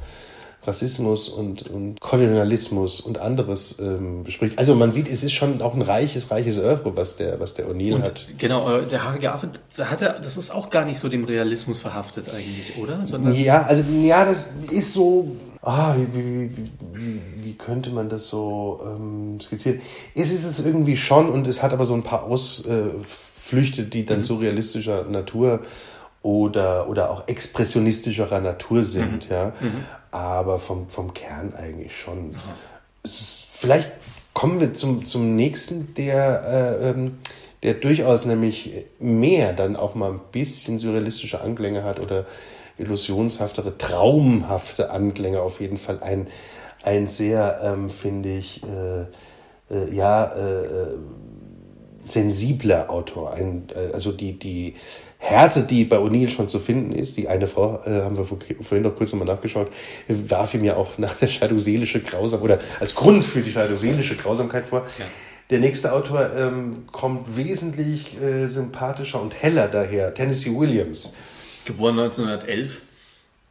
Rassismus 0.70 1.30
und, 1.30 1.68
und 1.70 2.00
Kolonialismus 2.00 3.02
und 3.02 3.18
anderes 3.18 3.80
ähm, 3.80 4.24
bespricht. 4.24 4.60
Also 4.60 4.76
man 4.76 4.92
sieht, 4.92 5.10
es 5.10 5.24
ist 5.24 5.34
schon 5.34 5.62
auch 5.62 5.74
ein 5.74 5.82
reiches, 5.82 6.30
reiches 6.30 6.60
Oeuvre, 6.60 6.96
was 6.96 7.18
der, 7.18 7.40
was 7.40 7.56
der 7.56 7.68
O'Neill 7.68 8.02
hat. 8.04 8.28
Genau, 8.38 8.78
äh, 8.78 8.86
der 8.86 9.04
Haarige 9.04 9.32
Affe, 9.32 9.50
da 9.76 9.90
hat 9.90 10.04
er, 10.04 10.20
das 10.20 10.38
ist 10.38 10.52
auch 10.52 10.70
gar 10.70 10.86
nicht 10.86 11.00
so 11.00 11.10
dem 11.10 11.24
Realismus 11.24 11.80
verhaftet 11.80 12.28
eigentlich, 12.30 12.78
oder? 12.78 13.04
Sondern 13.06 13.34
ja, 13.34 13.64
also 13.64 13.84
ja, 14.04 14.24
das 14.26 14.50
ist 14.70 14.94
so, 14.94 15.36
ah, 15.64 15.96
wie, 15.98 16.14
wie, 16.14 16.52
wie, 16.94 17.22
wie 17.44 17.54
könnte 17.54 17.90
man 17.90 18.08
das 18.08 18.28
so 18.28 18.80
ähm, 18.86 19.40
skizzieren? 19.42 19.82
Es 20.14 20.32
ist 20.32 20.46
es 20.46 20.64
irgendwie 20.64 20.98
schon 20.98 21.30
und 21.30 21.48
es 21.48 21.64
hat 21.64 21.74
aber 21.74 21.88
so 21.88 21.96
ein 21.96 22.04
paar 22.04 22.24
Ausflüchte, 22.24 23.84
die 23.84 24.06
dann 24.06 24.20
mhm. 24.20 24.24
surrealistischer 24.24 25.06
Natur 25.06 25.62
oder, 26.22 26.90
oder 26.90 27.10
auch 27.10 27.28
expressionistischerer 27.28 28.42
Natur 28.42 28.86
sind, 28.86 29.26
mhm. 29.26 29.32
ja. 29.32 29.54
Mhm. 29.60 29.84
Aber 30.12 30.60
vom, 30.60 30.90
vom 30.90 31.14
Kern 31.14 31.54
eigentlich 31.54 31.98
schon. 31.98 32.36
Ist, 33.04 33.46
vielleicht 33.50 33.92
kommen 34.34 34.60
wir 34.60 34.74
zum, 34.74 35.06
zum 35.06 35.36
nächsten, 35.36 35.94
der, 35.96 36.80
äh, 36.82 36.90
ähm, 36.90 37.20
der 37.64 37.74
durchaus 37.74 38.26
nämlich 38.26 38.86
mehr 39.00 39.54
dann 39.54 39.76
auch 39.76 39.96
mal 39.96 40.12
ein 40.12 40.22
bisschen 40.32 40.80
surrealistische 40.80 41.42
Anklänge 41.42 41.84
hat 41.84 42.00
oder 42.00 42.26
illusionshaftere, 42.78 43.78
traumhafte 43.78 44.92
Anklänge 44.92 45.42
auf 45.42 45.60
jeden 45.60 45.78
Fall. 45.78 46.00
Ein, 46.02 46.28
ein 46.84 47.08
sehr, 47.08 47.60
ähm, 47.64 47.90
finde 47.90 48.38
ich, 48.38 48.62
äh, 48.64 49.02
äh, 49.74 49.94
ja, 49.94 50.26
äh, 50.26 50.66
äh 50.66 50.98
sensibler 52.06 52.90
Autor. 52.90 53.34
Ein, 53.34 53.68
äh, 53.76 53.94
also 53.94 54.12
die, 54.12 54.40
die, 54.40 54.76
Härte, 55.22 55.64
die 55.64 55.84
bei 55.84 55.98
O'Neill 55.98 56.30
schon 56.30 56.48
zu 56.48 56.60
finden 56.60 56.94
ist, 56.94 57.18
die 57.18 57.28
eine 57.28 57.46
Frau, 57.46 57.82
äh, 57.86 58.02
haben 58.02 58.18
wir 58.18 58.26
vorhin 58.26 58.84
noch 58.84 58.96
kurz 58.96 59.12
nochmal 59.12 59.28
nachgeschaut, 59.28 59.70
warf 60.08 60.54
ihm 60.54 60.64
ja 60.64 60.78
auch 60.78 60.98
nach 60.98 61.14
der 61.16 61.28
Scheidung 61.28 61.60
seelische 61.60 62.00
Grausamkeit 62.00 62.44
oder 62.44 62.60
als 62.80 62.96
Grund 62.96 63.26
für 63.26 63.42
die 63.42 63.52
Scheidung 63.52 63.78
seelische 63.78 64.16
Grausamkeit 64.16 64.66
vor. 64.66 64.86
Ja. 64.98 65.06
Der 65.50 65.60
nächste 65.60 65.94
Autor 65.94 66.30
ähm, 66.36 66.86
kommt 66.92 67.36
wesentlich 67.36 68.20
äh, 68.22 68.48
sympathischer 68.48 69.22
und 69.22 69.42
heller 69.42 69.68
daher, 69.68 70.14
Tennessee 70.14 70.56
Williams. 70.56 71.14
Geboren 71.66 72.00
1911 72.00 72.82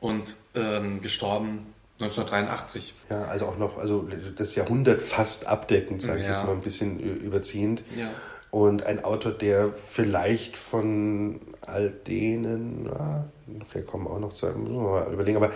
und 0.01 0.37
ähm, 0.55 1.03
gestorben 1.03 1.67
1983. 2.01 2.95
Ja, 3.11 3.23
also 3.25 3.47
auch 3.47 3.59
noch, 3.59 3.77
also 3.77 4.09
das 4.37 4.55
Jahrhundert 4.55 5.03
fast 5.03 5.49
abdeckend, 5.49 6.01
sage 6.01 6.21
ich 6.21 6.27
ja. 6.27 6.31
jetzt 6.31 6.47
mal 6.47 6.53
ein 6.53 6.61
bisschen 6.61 6.99
überziehend. 7.01 7.83
Ja. 7.97 8.11
Und 8.51 8.87
ein 8.87 9.05
Autor, 9.05 9.33
der 9.33 9.73
vielleicht 9.73 10.57
von 10.57 11.41
all 11.63 11.91
denen, 11.91 12.87
ja, 12.87 13.25
nachher 13.47 13.83
kommen 13.83 14.07
auch 14.07 14.19
noch 14.19 14.33
zu, 14.33 14.47
müssen 14.47 14.75
wir 14.75 14.83
mal 14.83 15.13
überlegen, 15.13 15.37
aber 15.37 15.53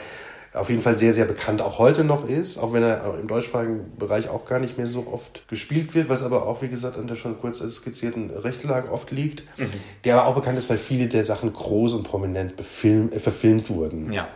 auf 0.54 0.68
jeden 0.68 0.82
Fall 0.82 0.98
sehr, 0.98 1.14
sehr 1.14 1.24
bekannt 1.24 1.62
auch 1.62 1.78
heute 1.78 2.04
noch 2.04 2.28
ist, 2.28 2.58
auch 2.58 2.74
wenn 2.74 2.82
er 2.82 3.18
im 3.18 3.26
deutschsprachigen 3.26 3.96
Bereich 3.98 4.28
auch 4.28 4.44
gar 4.44 4.58
nicht 4.58 4.76
mehr 4.76 4.86
so 4.86 5.06
oft 5.10 5.48
gespielt 5.48 5.94
wird, 5.94 6.10
was 6.10 6.22
aber 6.22 6.46
auch, 6.46 6.60
wie 6.60 6.68
gesagt, 6.68 6.98
an 6.98 7.06
der 7.06 7.14
schon 7.14 7.40
kurz 7.40 7.58
skizzierten 7.58 8.30
Rechtelage 8.30 8.90
oft 8.92 9.10
liegt, 9.10 9.44
mhm. 9.58 9.70
der 10.04 10.16
aber 10.16 10.26
auch 10.28 10.34
bekannt 10.34 10.58
ist, 10.58 10.68
weil 10.68 10.76
viele 10.76 11.06
der 11.06 11.24
Sachen 11.24 11.52
groß 11.52 11.94
und 11.94 12.02
prominent 12.02 12.56
befilm, 12.56 13.10
äh, 13.12 13.18
verfilmt 13.18 13.70
wurden. 13.70 14.12
Ja. 14.12 14.28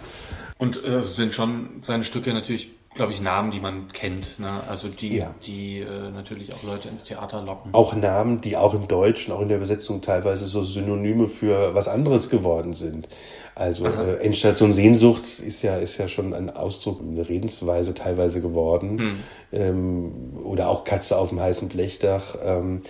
Und 0.57 0.82
äh, 0.82 0.98
es 0.98 1.16
sind 1.16 1.34
schon 1.34 1.68
seine 1.82 2.04
Stücke 2.04 2.32
natürlich 2.32 2.70
glaube 2.97 3.12
ich, 3.12 3.20
Namen, 3.20 3.51
die 3.51 3.61
man 3.61 3.92
kennt. 3.92 4.38
Ne? 4.38 4.49
Also 4.68 4.88
die, 4.88 5.16
ja. 5.16 5.34
die 5.47 5.80
äh, 5.80 6.11
natürlich 6.11 6.53
auch 6.53 6.62
Leute 6.62 6.88
ins 6.88 7.05
Theater 7.05 7.42
locken. 7.42 7.72
Auch 7.74 7.94
Namen, 7.94 8.40
die 8.40 8.57
auch 8.57 8.74
im 8.74 8.88
Deutschen, 8.88 9.32
auch 9.32 9.40
in 9.40 9.49
der 9.49 9.59
Übersetzung 9.59 10.03
teilweise 10.03 10.47
so 10.47 10.64
Synonyme 10.64 11.28
für 11.28 11.74
was 11.74 11.88
anderes 11.88 12.28
geworden 12.28 12.74
sind. 12.74 13.09
Also 13.55 13.86
äh, 13.86 14.16
Endstation 14.16 14.72
Sehnsucht 14.72 15.24
ist 15.24 15.62
ja, 15.62 15.76
ist 15.76 15.97
ja 15.99 16.09
schon 16.09 16.34
ein 16.34 16.51
Ausdruck, 16.51 17.01
eine 17.01 17.26
Redensweise 17.26 17.94
teilweise 17.94 18.40
geworden. 18.40 18.99
Hm. 18.99 19.18
Ähm, 19.53 20.12
oder 20.42 20.68
auch 20.68 20.84
Katze 20.84 21.16
auf 21.16 21.30
dem 21.30 21.40
heißen 21.40 21.68
Blechdach. 21.68 22.36
Ähm, 22.42 22.82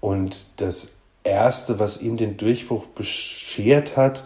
und 0.00 0.60
das 0.60 1.00
Erste, 1.22 1.78
was 1.78 2.02
ihm 2.02 2.16
den 2.16 2.36
Durchbruch 2.36 2.86
beschert 2.86 3.96
hat, 3.96 4.24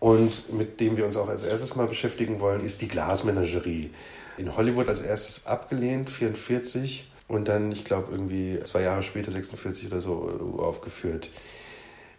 und 0.00 0.52
mit 0.52 0.80
dem 0.80 0.96
wir 0.96 1.04
uns 1.04 1.16
auch 1.16 1.28
als 1.28 1.42
erstes 1.42 1.74
mal 1.74 1.86
beschäftigen 1.86 2.40
wollen, 2.40 2.64
ist 2.64 2.80
die 2.82 2.88
Glasmenagerie 2.88 3.90
in 4.38 4.56
Hollywood 4.56 4.88
als 4.88 5.00
erstes 5.00 5.46
abgelehnt, 5.46 6.10
44 6.10 7.10
und 7.26 7.48
dann, 7.48 7.72
ich 7.72 7.84
glaube, 7.84 8.12
irgendwie 8.12 8.58
zwei 8.64 8.82
Jahre 8.82 9.02
später, 9.02 9.30
46 9.30 9.86
oder 9.86 10.00
so, 10.00 10.56
äh, 10.58 10.60
aufgeführt. 10.60 11.30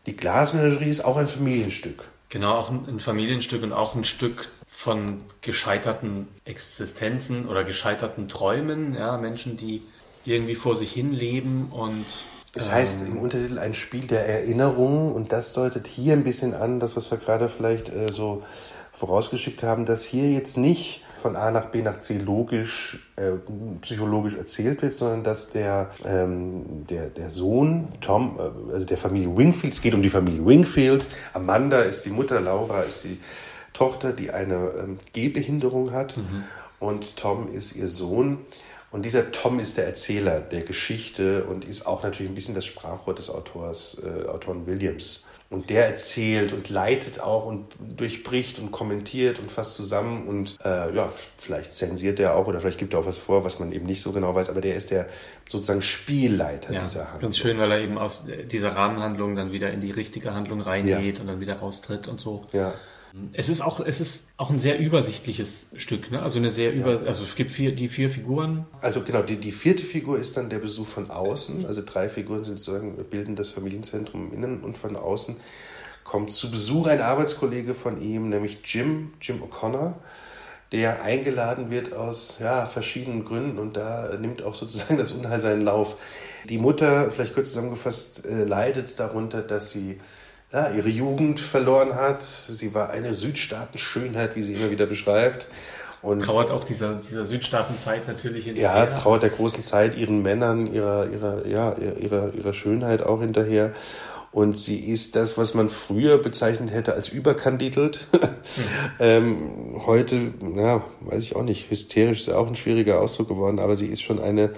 Die 0.05 0.15
Glasmenagerie 0.15 0.89
ist 0.89 1.01
auch 1.01 1.17
ein 1.17 1.27
Familienstück. 1.27 2.03
Genau, 2.29 2.55
auch 2.57 2.69
ein 2.69 2.99
Familienstück 2.99 3.63
und 3.63 3.73
auch 3.73 3.95
ein 3.95 4.05
Stück 4.05 4.49
von 4.67 5.21
gescheiterten 5.41 6.27
Existenzen 6.45 7.47
oder 7.47 7.63
gescheiterten 7.63 8.29
Träumen, 8.29 8.93
ja, 8.93 9.17
Menschen, 9.17 9.57
die 9.57 9.81
irgendwie 10.25 10.55
vor 10.55 10.77
sich 10.77 10.91
hin 10.93 11.11
leben 11.11 11.71
und 11.71 12.05
es 12.55 12.71
heißt 12.71 13.01
im 13.07 13.17
Untertitel 13.17 13.59
ein 13.59 13.75
Spiel 13.75 14.07
der 14.07 14.27
Erinnerungen 14.27 15.13
und 15.13 15.31
das 15.31 15.53
deutet 15.53 15.85
hier 15.85 16.13
ein 16.13 16.23
bisschen 16.23 16.53
an, 16.53 16.79
das, 16.79 16.95
was 16.95 17.11
wir 17.11 17.17
gerade 17.17 17.47
vielleicht 17.47 17.89
äh, 17.89 18.11
so 18.11 18.43
vorausgeschickt 18.93 19.61
haben, 19.63 19.85
dass 19.85 20.03
hier 20.03 20.31
jetzt 20.31 20.57
nicht 20.57 21.03
von 21.19 21.35
A 21.35 21.51
nach 21.51 21.65
B 21.67 21.81
nach 21.81 21.97
C 21.97 22.17
logisch, 22.17 22.99
äh, 23.15 23.33
psychologisch 23.81 24.35
erzählt 24.35 24.81
wird, 24.81 24.95
sondern 24.95 25.23
dass 25.23 25.49
der, 25.49 25.89
ähm, 26.05 26.85
der, 26.89 27.09
der 27.09 27.29
Sohn 27.29 27.89
Tom, 28.01 28.37
äh, 28.37 28.73
also 28.73 28.85
der 28.85 28.97
Familie 28.97 29.35
Wingfield, 29.35 29.73
es 29.73 29.81
geht 29.81 29.93
um 29.93 30.01
die 30.01 30.09
Familie 30.09 30.45
Wingfield, 30.45 31.05
Amanda 31.33 31.81
ist 31.81 32.05
die 32.05 32.09
Mutter, 32.09 32.41
Laura 32.41 32.81
ist 32.81 33.03
die 33.03 33.19
Tochter, 33.73 34.13
die 34.13 34.31
eine 34.31 34.71
ähm, 34.81 34.97
Gehbehinderung 35.13 35.91
hat 35.91 36.17
mhm. 36.17 36.43
und 36.79 37.15
Tom 37.15 37.51
ist 37.51 37.75
ihr 37.75 37.87
Sohn. 37.87 38.39
Und 38.91 39.05
dieser 39.05 39.31
Tom 39.31 39.59
ist 39.59 39.77
der 39.77 39.85
Erzähler 39.85 40.39
der 40.39 40.61
Geschichte 40.61 41.43
und 41.45 41.63
ist 41.63 41.85
auch 41.85 42.01
natürlich 42.01 42.31
ein 42.31 42.35
bisschen 42.35 42.55
das 42.55 42.65
Sprachrohr 42.65 43.13
des 43.13 43.29
Autors, 43.29 44.01
äh, 44.03 44.27
Autoren 44.27 44.65
Williams. 44.65 45.25
Und 45.49 45.71
der 45.71 45.87
erzählt 45.87 46.53
und 46.53 46.69
leitet 46.69 47.19
auch 47.19 47.47
und 47.47 47.65
durchbricht 47.79 48.59
und 48.59 48.69
kommentiert 48.69 49.39
und 49.39 49.51
fasst 49.51 49.75
zusammen 49.75 50.27
und 50.27 50.57
äh, 50.63 50.93
ja, 50.93 51.11
vielleicht 51.37 51.73
zensiert 51.73 52.19
er 52.19 52.35
auch 52.35 52.45
oder 52.45 52.59
vielleicht 52.59 52.77
gibt 52.77 52.93
er 52.93 52.99
auch 52.99 53.07
was 53.07 53.17
vor, 53.17 53.43
was 53.43 53.59
man 53.59 53.71
eben 53.71 53.87
nicht 53.87 54.03
so 54.03 54.11
genau 54.11 54.35
weiß, 54.35 54.51
aber 54.51 54.61
der 54.61 54.75
ist 54.75 54.91
der 54.91 55.07
sozusagen 55.49 55.81
Spielleiter 55.81 56.71
ja, 56.71 56.81
dieser 56.81 57.05
Handlung. 57.05 57.21
Ganz 57.21 57.37
schön, 57.39 57.57
weil 57.57 57.71
er 57.71 57.79
eben 57.79 57.97
aus 57.97 58.25
dieser 58.51 58.75
Rahmenhandlung 58.75 59.35
dann 59.35 59.51
wieder 59.51 59.71
in 59.71 59.81
die 59.81 59.89
richtige 59.89 60.35
Handlung 60.35 60.61
reingeht 60.61 61.15
ja. 61.15 61.21
und 61.21 61.25
dann 61.25 61.39
wieder 61.39 61.55
raustritt 61.55 62.07
und 62.07 62.19
so. 62.19 62.45
Ja. 62.53 62.75
Es 63.33 63.49
ist 63.49 63.61
auch, 63.61 63.79
es 63.79 64.01
ist 64.01 64.29
auch 64.37 64.49
ein 64.49 64.59
sehr 64.59 64.79
übersichtliches 64.79 65.67
Stück, 65.75 66.11
ne? 66.11 66.21
Also 66.21 66.37
eine 66.39 66.51
sehr 66.51 66.73
ja. 66.73 66.81
über, 66.81 67.07
also 67.07 67.23
es 67.23 67.35
gibt 67.35 67.51
vier, 67.51 67.75
die 67.75 67.89
vier 67.89 68.09
Figuren. 68.09 68.65
Also 68.81 69.01
genau, 69.01 69.21
die, 69.21 69.37
die 69.37 69.51
vierte 69.51 69.83
Figur 69.83 70.19
ist 70.19 70.37
dann 70.37 70.49
der 70.49 70.59
Besuch 70.59 70.87
von 70.87 71.09
außen. 71.09 71.65
Also 71.65 71.81
drei 71.85 72.09
Figuren 72.09 72.43
sind 72.43 72.57
sozusagen, 72.57 72.95
bilden 73.05 73.35
das 73.35 73.49
Familienzentrum 73.49 74.31
innen 74.33 74.61
und 74.61 74.77
von 74.77 74.95
außen 74.95 75.37
kommt 76.09 76.31
zu 76.31 76.49
Besuch 76.49 76.87
ein 76.87 77.01
Arbeitskollege 77.01 77.75
von 77.75 78.01
ihm, 78.01 78.29
nämlich 78.29 78.59
Jim, 78.63 79.13
Jim 79.21 79.43
O'Connor, 79.43 79.93
der 80.71 81.03
eingeladen 81.03 81.69
wird 81.69 81.93
aus 81.93 82.39
ja, 82.39 82.65
verschiedenen 82.65 83.25
Gründen 83.25 83.59
und 83.59 83.77
da 83.77 84.17
nimmt 84.19 84.41
auch 84.41 84.55
sozusagen 84.55 84.97
das 84.97 85.11
Unheil 85.11 85.39
seinen 85.39 85.61
Lauf. 85.61 85.97
Die 86.45 86.57
Mutter, 86.57 87.11
vielleicht 87.11 87.35
kurz 87.35 87.49
zusammengefasst, 87.49 88.25
äh, 88.25 88.43
leidet 88.43 88.99
darunter, 88.99 89.43
dass 89.43 89.69
sie 89.69 89.99
ja, 90.51 90.69
ihre 90.69 90.89
Jugend 90.89 91.39
verloren 91.39 91.95
hat. 91.95 92.21
Sie 92.21 92.73
war 92.73 92.89
eine 92.89 93.13
Südstaatenschönheit, 93.13 94.35
wie 94.35 94.43
sie 94.43 94.53
immer 94.53 94.71
wieder 94.71 94.85
beschreibt. 94.85 95.47
Und 96.01 96.23
trauert 96.23 96.49
auch 96.49 96.63
dieser, 96.63 96.95
dieser 96.95 97.25
Südstaatenzeit 97.25 98.07
natürlich 98.07 98.45
hinterher. 98.45 98.73
Ja, 98.73 98.85
trauert 98.85 99.23
der 99.23 99.31
großen 99.31 99.63
Zeit 99.63 99.97
ihren 99.97 100.21
Männern, 100.21 100.71
ihrer, 100.71 101.09
ihrer, 101.09 101.45
ja, 101.45 101.75
ihrer, 101.77 102.33
ihrer 102.33 102.53
Schönheit 102.53 103.01
auch 103.01 103.19
hinterher. 103.19 103.73
Und 104.31 104.57
sie 104.57 104.79
ist 104.79 105.15
das, 105.15 105.37
was 105.37 105.55
man 105.55 105.69
früher 105.69 106.19
bezeichnet 106.19 106.71
hätte 106.71 106.93
als 106.93 107.09
überkandidelt. 107.09 108.07
Mhm. 108.13 108.19
ähm, 108.99 109.81
heute, 109.85 110.33
ja, 110.55 110.83
weiß 111.01 111.23
ich 111.23 111.35
auch 111.35 111.43
nicht, 111.43 111.69
hysterisch 111.69 112.21
ist 112.21 112.27
ja 112.27 112.37
auch 112.37 112.47
ein 112.47 112.55
schwieriger 112.55 113.01
Ausdruck 113.01 113.27
geworden, 113.27 113.59
aber 113.59 113.75
sie 113.75 113.87
ist 113.87 114.01
schon 114.01 114.19
eine, 114.19 114.51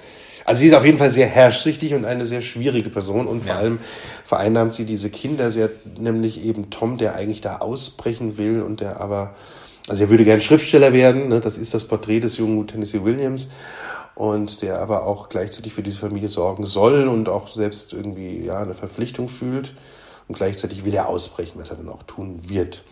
also 0.46 0.60
sie 0.60 0.68
ist 0.68 0.74
auf 0.74 0.86
jeden 0.86 0.98
Fall 0.98 1.12
sehr 1.12 1.28
herrschsüchtig 1.28 1.94
und 1.94 2.06
eine 2.06 2.26
sehr 2.26 2.42
schwierige 2.42 2.90
Person 2.90 3.28
und 3.28 3.44
vor 3.44 3.54
ja. 3.54 3.60
allem 3.60 3.80
vereinnahmt 4.26 4.74
sie 4.74 4.86
diese 4.86 5.10
Kinder. 5.10 5.52
Sie 5.52 5.64
hat 5.64 5.72
nämlich 5.98 6.44
eben 6.44 6.70
Tom, 6.70 6.98
der 6.98 7.16
eigentlich 7.16 7.42
da 7.42 7.58
ausbrechen 7.58 8.38
will 8.38 8.62
und 8.62 8.82
der 8.82 9.00
aber, 9.00 9.36
also 9.88 10.04
er 10.04 10.10
würde 10.10 10.24
gern 10.24 10.42
Schriftsteller 10.42 10.94
werden, 10.94 11.30
ne? 11.30 11.40
das 11.40 11.58
ist 11.58 11.74
das 11.74 11.86
Porträt 11.86 12.22
des 12.22 12.38
jungen 12.38 12.68
Tennessee 12.68 13.04
Williams 13.04 13.50
und 14.16 14.62
der 14.62 14.80
aber 14.80 15.06
auch 15.06 15.30
gleichzeitig 15.30 15.74
für 15.74 15.84
diese 15.84 15.98
Familie 15.98 16.30
sorgen 16.30 16.66
soll 16.66 17.08
und 17.08 17.30
auch 17.30 17.48
selbst 17.48 17.94
irgendwie 17.94 18.46
ja 18.46 18.60
eine 18.60 18.74
Verpflichtung 18.74 19.30
fühlt 19.30 19.74
und 20.28 20.36
gleichzeitig 20.36 20.86
will 20.86 20.94
er 20.94 21.08
ausbrechen, 21.08 21.60
was 21.60 21.70
er 21.70 21.78
dann 21.78 21.90
auch 21.90 22.04
tun 22.04 22.42
wird. 22.48 22.84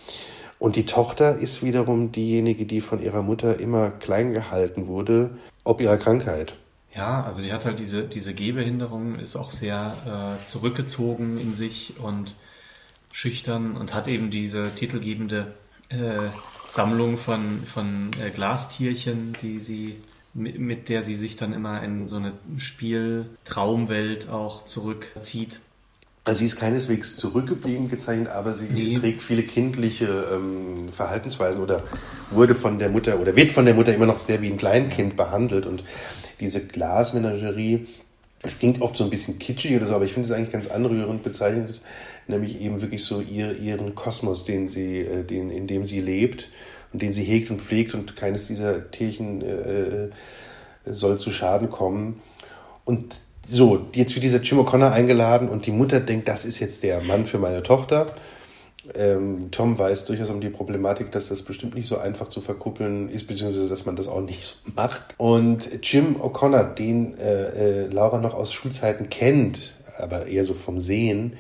Und 0.60 0.76
die 0.76 0.86
Tochter 0.86 1.38
ist 1.38 1.64
wiederum 1.64 2.12
diejenige, 2.12 2.66
die 2.66 2.82
von 2.82 3.02
ihrer 3.02 3.22
Mutter 3.22 3.60
immer 3.60 3.92
klein 3.92 4.34
gehalten 4.34 4.88
wurde, 4.88 5.32
ob 5.64 5.80
ihrer 5.80 5.98
Krankheit. 5.98 6.54
Ja, 6.96 7.24
also 7.24 7.44
die 7.44 7.54
hat 7.54 7.66
halt 7.66 7.80
diese, 7.80 8.04
diese 8.04 8.34
Gehbehinderung, 8.34 9.20
ist 9.20 9.36
auch 9.36 9.52
sehr 9.52 10.40
äh, 10.42 10.48
zurückgezogen 10.50 11.40
in 11.40 11.54
sich 11.54 11.96
und 12.00 12.34
schüchtern 13.12 13.78
und 13.78 13.94
hat 13.94 14.08
eben 14.08 14.32
diese 14.32 14.64
titelgebende 14.64 15.54
äh, 15.90 15.98
Sammlung 16.68 17.18
von, 17.18 17.66
von 17.66 18.12
äh, 18.22 18.30
Glastierchen, 18.32 19.36
die 19.42 19.60
sie 19.60 19.98
mit, 20.34 20.60
mit 20.60 20.90
der 20.90 21.04
sie 21.04 21.16
sich 21.16 21.36
dann 21.36 21.54
immer 21.54 21.84
in 21.84 22.08
so 22.08 22.18
eine 22.18 22.34
Spieltraumwelt 22.58 24.30
auch 24.30 24.64
zurückzieht. 24.64 25.60
Also 26.26 26.40
sie 26.40 26.46
ist 26.46 26.58
keineswegs 26.58 27.16
zurückgeblieben 27.16 27.90
gezeichnet, 27.90 28.28
aber 28.28 28.54
sie 28.54 28.68
nee. 28.68 28.98
trägt 29.00 29.24
viele 29.24 29.44
kindliche 29.44 30.28
ähm, 30.32 30.90
Verhaltensweisen 30.92 31.62
oder 31.62 31.84
wurde 32.30 32.54
von 32.54 32.78
der 32.78 32.90
Mutter 32.90 33.20
oder 33.20 33.36
wird 33.36 33.52
von 33.52 33.66
der 33.66 33.74
Mutter 33.74 33.96
immer 33.96 34.06
noch 34.06 34.20
sehr 34.20 34.42
wie 34.42 34.52
ein 34.52 34.58
Kleinkind 34.58 35.18
behandelt 35.18 35.66
und 35.66 35.84
diese 36.40 36.66
Glasmenagerie, 36.66 37.88
es 38.42 38.60
klingt 38.60 38.82
oft 38.82 38.96
so 38.96 39.04
ein 39.04 39.10
bisschen 39.10 39.38
kitschig 39.40 39.76
oder 39.76 39.86
so, 39.86 39.96
aber 39.96 40.06
ich 40.06 40.14
finde 40.14 40.30
es 40.30 40.34
eigentlich 40.34 40.52
ganz 40.52 40.68
anrührend 40.68 41.24
bezeichnet, 41.24 41.82
nämlich 42.28 42.62
eben 42.62 42.82
wirklich 42.82 43.04
so 43.04 43.22
ihr, 43.22 43.58
ihren 43.58 43.96
Kosmos, 43.96 44.46
den 44.46 44.68
sie, 44.68 45.00
äh, 45.00 45.24
den, 45.24 45.50
in 45.50 45.68
dem 45.68 45.86
sie 45.86 46.00
lebt 46.00 46.50
und 46.94 47.02
den 47.02 47.14
sie 47.14 47.24
hegt 47.24 47.52
und 47.52 47.62
pflegt 47.62 47.94
und 47.94 48.16
keines 48.16 48.48
dieser 48.48 48.90
Tierchen 48.92 49.42
äh, 49.42 50.10
soll 50.86 51.20
zu 51.20 51.32
Schaden 51.32 51.70
kommen. 51.70 52.22
Und 52.86 53.20
so, 53.46 53.88
jetzt 53.94 54.16
wird 54.16 54.24
dieser 54.24 54.42
Jim 54.42 54.60
O'Connor 54.60 54.92
eingeladen 54.92 55.50
und 55.50 55.66
die 55.66 55.72
Mutter 55.72 56.00
denkt, 56.00 56.28
das 56.28 56.46
ist 56.46 56.60
jetzt 56.60 56.84
der 56.84 57.02
Mann 57.02 57.26
für 57.26 57.40
meine 57.40 57.64
Tochter. 57.64 58.14
Ähm, 58.96 59.52
Tom 59.52 59.78
weiß 59.78 60.06
durchaus 60.06 60.30
um 60.30 60.42
die 60.42 60.50
Problematik, 60.50 61.12
dass 61.12 61.30
das 61.30 61.42
bestimmt 61.44 61.76
nicht 61.76 61.88
so 61.88 61.98
einfach 61.98 62.28
zu 62.28 62.42
verkuppeln 62.42 63.10
ist, 63.10 63.28
beziehungsweise 63.28 63.68
dass 63.68 63.86
man 63.86 63.96
das 63.96 64.08
auch 64.08 64.22
nicht 64.22 64.46
so 64.46 64.72
macht. 64.76 65.16
Und 65.18 65.70
Jim 65.84 66.18
O'Connor, 66.18 66.76
den 66.76 67.18
äh, 67.18 67.84
äh, 67.84 67.88
Laura 67.88 68.20
noch 68.20 68.34
aus 68.34 68.54
Schulzeiten 68.54 69.10
kennt, 69.10 69.76
aber 69.98 70.28
eher 70.28 70.44
so 70.44 70.54
vom 70.54 70.80
Sehen, 70.80 71.34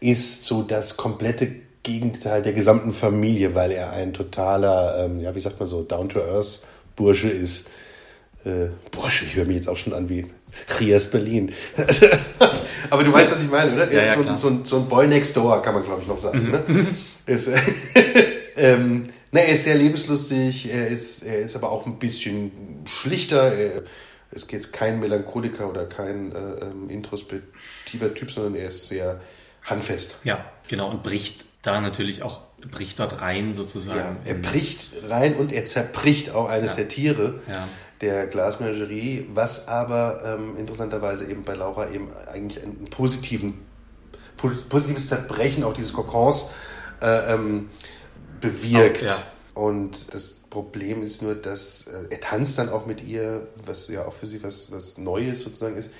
ist 0.00 0.44
so 0.44 0.62
das 0.62 0.96
komplette 0.96 1.50
Gegenteil 1.82 2.42
der 2.42 2.52
gesamten 2.52 2.92
Familie, 2.92 3.54
weil 3.54 3.72
er 3.72 3.92
ein 3.92 4.12
totaler, 4.12 5.04
ähm, 5.04 5.20
ja, 5.20 5.34
wie 5.34 5.40
sagt 5.40 5.58
man 5.58 5.68
so, 5.68 5.82
down-to-earth 5.82 6.60
Bursche 6.96 7.30
ist. 7.30 7.70
Äh, 8.44 8.68
Bursche, 8.90 9.24
ich 9.24 9.36
höre 9.36 9.46
mich 9.46 9.56
jetzt 9.56 9.68
auch 9.68 9.76
schon 9.76 9.94
an 9.94 10.08
wie 10.08 10.26
Rias 10.80 11.08
Berlin. 11.10 11.52
Aber 12.90 13.04
du 13.04 13.12
weißt, 13.12 13.32
was 13.32 13.42
ich 13.42 13.50
meine, 13.50 13.72
oder? 13.74 13.90
Ja, 13.92 14.04
ja, 14.04 14.14
so, 14.14 14.22
klar. 14.22 14.36
so, 14.36 14.48
ein- 14.48 14.64
so 14.64 14.76
ein 14.76 14.88
Boy 14.88 15.06
next 15.06 15.36
door, 15.36 15.60
kann 15.62 15.74
man, 15.74 15.84
glaube 15.84 16.02
ich, 16.02 16.08
noch 16.08 16.18
sagen. 16.18 16.44
Mhm. 16.44 16.50
Ne? 16.50 16.62
ist, 17.26 17.48
äh, 17.48 17.58
ähm, 18.56 19.04
na, 19.32 19.40
er 19.40 19.54
ist 19.54 19.64
sehr 19.64 19.74
lebenslustig, 19.74 20.72
er 20.72 20.88
ist, 20.88 21.22
er 21.22 21.40
ist 21.40 21.54
aber 21.56 21.70
auch 21.70 21.86
ein 21.86 21.98
bisschen 21.98 22.50
schlichter. 22.86 23.52
Er, 23.52 23.82
es 24.30 24.42
geht 24.46 24.54
jetzt 24.60 24.72
kein 24.72 25.00
Melancholiker 25.00 25.68
oder 25.68 25.86
kein 25.86 26.32
äh, 26.32 26.38
ähm, 26.64 26.88
introspektiver 26.90 28.14
Typ, 28.14 28.30
sondern 28.30 28.54
er 28.54 28.68
ist 28.68 28.88
sehr 28.88 29.20
handfest. 29.64 30.18
Ja, 30.24 30.44
genau. 30.68 30.90
Und 30.90 31.02
bricht 31.02 31.46
da 31.62 31.80
natürlich 31.80 32.22
auch, 32.22 32.42
bricht 32.70 32.98
dort 33.00 33.20
rein 33.20 33.52
sozusagen. 33.54 33.98
Ja, 33.98 34.16
er 34.24 34.34
bricht 34.34 34.90
rein 35.08 35.34
und 35.34 35.52
er 35.52 35.64
zerbricht 35.64 36.30
auch 36.34 36.48
eines 36.48 36.70
Ja. 36.72 36.76
der 36.76 36.88
Tiere 36.88 37.40
Ja. 37.48 37.66
Der 38.00 38.26
Glasmenagerie, 38.26 39.28
was 39.34 39.68
aber 39.68 40.22
ähm, 40.24 40.56
interessanterweise 40.56 41.28
eben 41.30 41.42
bei 41.44 41.54
Laura 41.54 41.90
eben 41.90 42.10
eigentlich 42.32 42.62
einen 42.62 42.88
positiven, 42.90 43.54
po- 44.36 44.50
positives 44.68 45.08
Zerbrechen 45.08 45.64
auch 45.64 45.72
dieses 45.72 45.92
Kokons 45.92 46.50
äh, 47.02 47.34
ähm, 47.34 47.70
bewirkt. 48.40 49.04
Auch, 49.04 49.08
ja. 49.08 49.22
Und 49.54 50.14
das 50.14 50.44
Problem 50.48 51.02
ist 51.02 51.22
nur, 51.22 51.34
dass 51.34 51.88
äh, 51.88 52.10
er 52.10 52.20
tanzt 52.20 52.58
dann 52.58 52.68
auch 52.68 52.86
mit 52.86 53.02
ihr, 53.02 53.48
was 53.66 53.88
ja 53.88 54.04
auch 54.04 54.12
für 54.12 54.26
sie 54.26 54.42
was, 54.44 54.70
was 54.70 54.98
Neues 54.98 55.40
sozusagen 55.40 55.76
ist. 55.76 55.90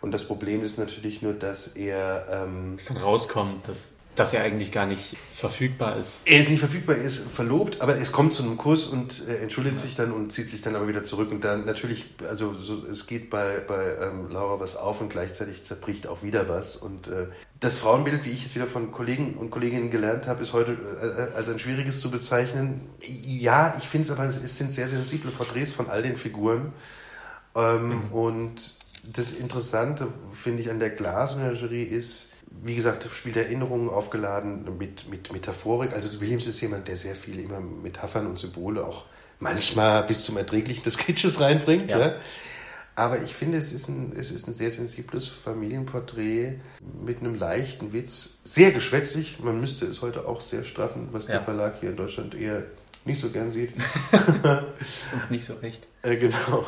Und 0.00 0.12
das 0.12 0.24
Problem 0.24 0.62
ist 0.62 0.78
natürlich 0.78 1.20
nur, 1.20 1.34
dass 1.34 1.66
er 1.66 2.26
ähm, 2.30 2.76
dass 2.76 2.86
dann 2.86 2.96
rauskommt, 2.98 3.68
dass, 3.68 3.88
dass 4.20 4.34
er 4.34 4.42
eigentlich 4.42 4.70
gar 4.70 4.84
nicht 4.84 5.16
verfügbar 5.34 5.96
ist. 5.96 6.20
Er 6.26 6.40
ist 6.40 6.50
nicht 6.50 6.58
verfügbar, 6.58 6.96
er 6.96 7.04
ist 7.04 7.20
verlobt, 7.20 7.80
aber 7.80 7.96
es 7.96 8.12
kommt 8.12 8.34
zu 8.34 8.42
einem 8.42 8.58
Kuss 8.58 8.86
und 8.86 9.26
äh, 9.26 9.36
entschuldigt 9.36 9.78
sich 9.78 9.94
dann 9.94 10.12
und 10.12 10.30
zieht 10.30 10.50
sich 10.50 10.60
dann 10.60 10.76
aber 10.76 10.88
wieder 10.88 11.02
zurück. 11.04 11.30
Und 11.30 11.42
dann 11.42 11.64
natürlich, 11.64 12.04
also 12.28 12.52
so, 12.52 12.84
es 12.84 13.06
geht 13.06 13.30
bei, 13.30 13.60
bei 13.66 13.96
ähm, 13.98 14.28
Laura 14.30 14.60
was 14.60 14.76
auf 14.76 15.00
und 15.00 15.08
gleichzeitig 15.08 15.62
zerbricht 15.62 16.06
auch 16.06 16.22
wieder 16.22 16.50
was. 16.50 16.76
Und 16.76 17.08
äh, 17.08 17.28
das 17.60 17.78
Frauenbild, 17.78 18.26
wie 18.26 18.30
ich 18.30 18.42
jetzt 18.42 18.54
wieder 18.54 18.66
von 18.66 18.92
Kollegen 18.92 19.36
und 19.36 19.50
Kolleginnen 19.50 19.90
gelernt 19.90 20.26
habe, 20.26 20.42
ist 20.42 20.52
heute 20.52 20.72
äh, 20.72 21.34
als 21.34 21.48
ein 21.48 21.58
schwieriges 21.58 22.02
zu 22.02 22.10
bezeichnen. 22.10 22.82
Ja, 23.00 23.74
ich 23.78 23.88
finde 23.88 24.04
es 24.04 24.10
aber, 24.10 24.24
es 24.24 24.56
sind 24.58 24.70
sehr 24.70 24.88
sensible 24.88 25.30
Porträts 25.30 25.72
von 25.72 25.88
all 25.88 26.02
den 26.02 26.16
Figuren. 26.16 26.74
Ähm, 27.56 28.02
Und 28.10 28.76
das 29.04 29.30
Interessante, 29.30 30.08
finde 30.30 30.60
ich, 30.60 30.70
an 30.70 30.78
der 30.78 30.90
Glasmenagerie 30.90 31.84
ist, 31.84 32.32
wie 32.62 32.74
gesagt, 32.74 33.06
spielt 33.12 33.36
Erinnerungen 33.36 33.88
aufgeladen 33.88 34.76
mit, 34.78 35.08
mit 35.08 35.32
Metaphorik. 35.32 35.92
Also 35.92 36.20
Williams 36.20 36.46
ist 36.46 36.60
jemand, 36.60 36.88
der 36.88 36.96
sehr 36.96 37.14
viel 37.14 37.40
immer 37.40 37.60
Metaphern 37.60 38.26
und 38.26 38.38
Symbole 38.38 38.86
auch 38.86 39.06
manchmal 39.38 40.02
bis 40.04 40.24
zum 40.24 40.36
Erträglichen 40.36 40.82
des 40.82 40.98
Kitsches 40.98 41.40
reinbringt. 41.40 41.90
Ja. 41.90 41.98
Ja. 41.98 42.14
Aber 42.96 43.22
ich 43.22 43.32
finde, 43.34 43.56
es 43.56 43.72
ist, 43.72 43.88
ein, 43.88 44.12
es 44.14 44.30
ist 44.30 44.46
ein 44.46 44.52
sehr 44.52 44.70
sensibles 44.70 45.28
Familienporträt 45.28 46.58
mit 47.02 47.20
einem 47.20 47.34
leichten 47.36 47.92
Witz. 47.94 48.38
Sehr 48.44 48.72
geschwätzig. 48.72 49.38
Man 49.42 49.58
müsste 49.60 49.86
es 49.86 50.02
heute 50.02 50.26
auch 50.28 50.40
sehr 50.42 50.64
straffen, 50.64 51.08
was 51.12 51.26
Ja. 51.28 51.34
der 51.34 51.42
Verlag 51.42 51.76
hier 51.80 51.90
in 51.90 51.96
Deutschland 51.96 52.34
eher 52.34 52.64
nicht 53.06 53.20
so 53.20 53.30
gern 53.30 53.50
sieht. 53.50 53.72
Uns 54.12 55.30
nicht 55.30 55.44
so 55.46 55.54
recht. 55.54 55.88
Äh, 56.02 56.16
genau. 56.16 56.66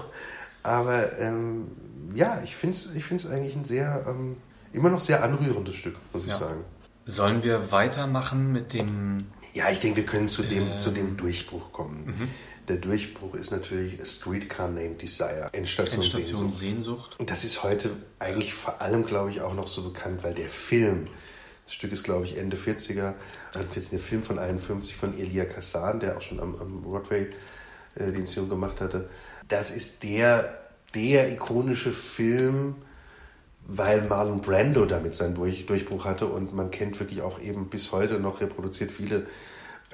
Aber 0.62 1.18
ähm, 1.18 1.66
ja, 2.14 2.40
ich 2.44 2.54
finde 2.54 2.76
es 2.76 2.88
ich 2.94 3.04
find's 3.04 3.26
eigentlich 3.26 3.56
ein 3.56 3.64
sehr, 3.64 4.04
ähm, 4.08 4.36
immer 4.72 4.90
noch 4.90 5.00
sehr 5.00 5.22
anrührendes 5.22 5.74
Stück, 5.74 5.96
muss 6.12 6.22
ich 6.24 6.30
Ja. 6.30 6.38
sagen. 6.38 6.64
Sollen 7.04 7.42
wir 7.42 7.72
weitermachen 7.72 8.52
mit 8.52 8.72
dem. 8.72 9.26
Ja, 9.54 9.70
ich 9.70 9.80
denke, 9.80 9.96
wir 9.98 10.06
können 10.06 10.28
zu 10.28 10.42
dem, 10.42 10.72
Ähm. 10.72 10.78
zu 10.78 10.90
dem 10.92 11.16
Durchbruch 11.16 11.72
kommen. 11.72 12.30
Der 12.68 12.76
Durchbruch 12.76 13.34
ist 13.34 13.50
natürlich 13.50 14.00
A 14.00 14.04
Streetcar 14.06 14.68
Named 14.68 15.02
Desire, 15.02 15.50
Endstation, 15.52 16.00
Endstation 16.02 16.52
Sehnsucht. 16.52 16.58
Sehnsucht? 16.60 17.16
Und 17.18 17.28
das 17.30 17.42
ist 17.44 17.62
heute 17.64 17.90
eigentlich 18.20 18.54
vor 18.54 18.80
allem, 18.80 19.04
glaube 19.04 19.30
ich, 19.30 19.40
auch 19.40 19.54
noch 19.54 19.66
so 19.66 19.82
bekannt, 19.82 20.22
weil 20.22 20.32
der 20.34 20.48
Film, 20.48 21.08
das 21.64 21.74
Stück 21.74 21.90
ist, 21.92 22.04
glaube 22.04 22.24
ich, 22.24 22.38
Ende 22.38 22.56
40er, 22.56 23.14
41, 23.56 23.90
der 23.90 23.98
Film 23.98 24.22
von 24.22 24.38
51 24.38 24.94
von 24.94 25.18
Elia 25.18 25.44
Kazan, 25.44 25.98
der 25.98 26.16
auch 26.16 26.22
schon 26.22 26.38
am, 26.38 26.54
am 26.54 26.82
Broadway 26.82 27.28
äh, 27.96 28.12
die 28.12 28.20
Inszenierung 28.20 28.48
gemacht 28.60 28.80
hatte. 28.80 29.08
Das 29.48 29.70
ist 29.70 30.04
der, 30.04 30.56
der 30.94 31.32
ikonische 31.32 31.92
Film, 31.92 32.76
weil 33.66 34.02
Marlon 34.02 34.40
Brando 34.40 34.86
damit 34.86 35.14
seinen 35.14 35.34
Durch, 35.34 35.66
Durchbruch 35.66 36.04
hatte 36.04 36.26
und 36.26 36.54
man 36.54 36.70
kennt 36.70 36.98
wirklich 37.00 37.22
auch 37.22 37.40
eben 37.40 37.68
bis 37.68 37.92
heute 37.92 38.20
noch 38.20 38.40
reproduziert 38.40 38.90
viele 38.90 39.26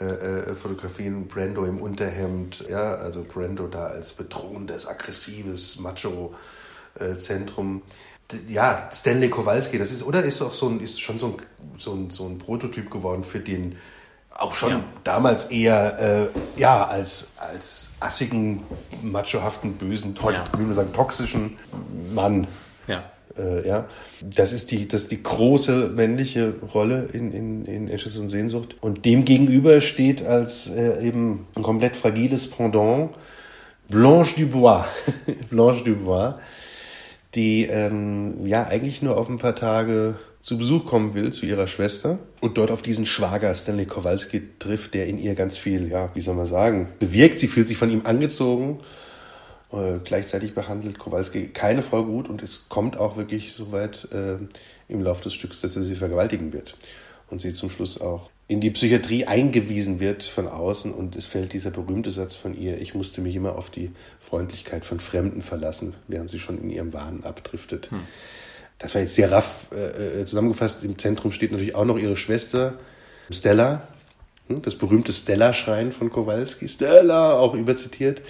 äh, 0.00 0.04
äh, 0.04 0.54
Fotografien 0.54 1.26
Brando 1.28 1.64
im 1.64 1.80
Unterhemd, 1.80 2.64
ja, 2.68 2.94
also 2.94 3.24
Brando 3.24 3.66
da 3.66 3.86
als 3.86 4.12
bedrohendes, 4.14 4.86
aggressives 4.86 5.78
Macho-Zentrum. 5.80 7.82
Ja, 8.46 8.88
Stanley 8.92 9.30
Kowalski, 9.30 9.78
das 9.78 9.90
ist, 9.90 10.04
oder 10.04 10.22
ist 10.22 10.40
auch 10.42 10.52
so 10.54 10.68
ein, 10.68 10.80
ist 10.80 11.00
schon 11.00 11.18
so 11.18 11.26
ein, 11.26 11.34
so 11.78 11.94
ein, 11.94 12.10
so 12.10 12.26
ein 12.26 12.38
Prototyp 12.38 12.90
geworden 12.90 13.24
für 13.24 13.40
den 13.40 13.76
auch 14.36 14.54
schon 14.54 14.70
Ja. 14.70 14.84
damals 15.02 15.46
eher, 15.46 15.98
äh, 15.98 16.28
ja, 16.60 16.86
als, 16.86 17.32
als 17.38 17.94
assigen, 17.98 18.62
machohaften, 19.02 19.72
bösen, 19.74 20.14
to 20.14 20.30
Ja. 20.30 20.44
wie 20.56 20.62
man 20.62 20.76
sagen, 20.76 20.92
toxischen 20.92 21.58
Mann. 22.14 22.46
Äh, 23.38 23.66
ja, 23.66 23.88
das 24.22 24.52
ist 24.52 24.70
die, 24.70 24.88
das 24.88 25.02
ist 25.02 25.10
die 25.10 25.22
große 25.22 25.90
männliche 25.94 26.54
Rolle 26.74 27.08
in, 27.12 27.32
in, 27.32 27.64
in 27.64 27.88
Endstation 27.88 28.24
und 28.24 28.28
Sehnsucht. 28.28 28.76
Und 28.80 29.04
dem 29.04 29.24
gegenüber 29.24 29.80
steht 29.80 30.24
als 30.24 30.68
äh, 30.68 31.06
eben 31.06 31.46
ein 31.54 31.62
komplett 31.62 31.96
fragiles 31.96 32.50
Pendant 32.50 33.10
Blanche 33.88 34.36
Dubois. 34.36 34.86
Blanche 35.50 35.84
Dubois, 35.84 36.34
die 37.34 37.64
ähm, 37.64 38.46
ja 38.46 38.66
eigentlich 38.66 39.02
nur 39.02 39.16
auf 39.16 39.28
ein 39.28 39.38
paar 39.38 39.56
Tage 39.56 40.16
zu 40.40 40.56
Besuch 40.56 40.86
kommen 40.86 41.14
will 41.14 41.32
zu 41.32 41.46
ihrer 41.46 41.66
Schwester 41.66 42.18
und 42.40 42.56
dort 42.58 42.70
auf 42.70 42.82
diesen 42.82 43.06
Schwager 43.06 43.54
Stanley 43.54 43.86
Kowalski 43.86 44.42
trifft, 44.58 44.94
der 44.94 45.06
in 45.06 45.18
ihr 45.18 45.34
ganz 45.34 45.58
viel, 45.58 45.88
ja, 45.88 46.10
wie 46.14 46.20
soll 46.20 46.34
man 46.34 46.46
sagen, 46.46 46.88
bewirkt. 46.98 47.38
Sie 47.38 47.48
fühlt 47.48 47.68
sich 47.68 47.76
von 47.76 47.90
ihm 47.90 48.02
angezogen 48.04 48.80
äh, 49.72 49.98
gleichzeitig 50.02 50.54
behandelt 50.54 50.98
Kowalski 50.98 51.48
keine 51.48 51.82
Frau 51.82 52.04
gut 52.04 52.28
und 52.28 52.42
es 52.42 52.68
kommt 52.68 52.98
auch 52.98 53.16
wirklich 53.16 53.52
so 53.52 53.72
weit 53.72 54.08
äh, 54.12 54.36
im 54.88 55.02
Laufe 55.02 55.24
des 55.24 55.34
Stücks, 55.34 55.60
dass 55.60 55.76
er 55.76 55.84
sie 55.84 55.94
vergewaltigen 55.94 56.52
wird. 56.52 56.76
Und 57.30 57.40
sie 57.40 57.52
zum 57.52 57.68
Schluss 57.68 58.00
auch 58.00 58.30
in 58.46 58.62
die 58.62 58.70
Psychiatrie 58.70 59.26
eingewiesen 59.26 60.00
wird 60.00 60.22
von 60.24 60.48
außen 60.48 60.94
und 60.94 61.14
es 61.14 61.26
fällt 61.26 61.52
dieser 61.52 61.70
berühmte 61.70 62.10
Satz 62.10 62.34
von 62.34 62.58
ihr, 62.58 62.80
ich 62.80 62.94
musste 62.94 63.20
mich 63.20 63.36
immer 63.36 63.58
auf 63.58 63.68
die 63.68 63.90
Freundlichkeit 64.20 64.86
von 64.86 65.00
Fremden 65.00 65.42
verlassen, 65.42 65.94
während 66.06 66.30
sie 66.30 66.38
schon 66.38 66.58
in 66.58 66.70
ihrem 66.70 66.94
Wahn 66.94 67.24
abdriftet. 67.24 67.90
Das 68.78 68.94
war 68.94 69.02
jetzt 69.02 69.16
sehr 69.16 69.30
raff 69.30 69.68
äh, 69.72 70.20
äh, 70.20 70.24
zusammengefasst. 70.24 70.84
Im 70.84 70.98
Zentrum 70.98 71.32
steht 71.32 71.50
natürlich 71.50 71.74
auch 71.74 71.84
noch 71.84 71.98
ihre 71.98 72.16
Schwester 72.16 72.78
Stella, 73.30 73.88
hm, 74.46 74.62
das 74.62 74.76
berühmte 74.76 75.12
Stella-Schreien 75.12 75.92
von 75.92 76.10
Kowalski. 76.10 76.68
Stella, 76.68 77.34
auch 77.34 77.54
überzitiert. 77.54 78.22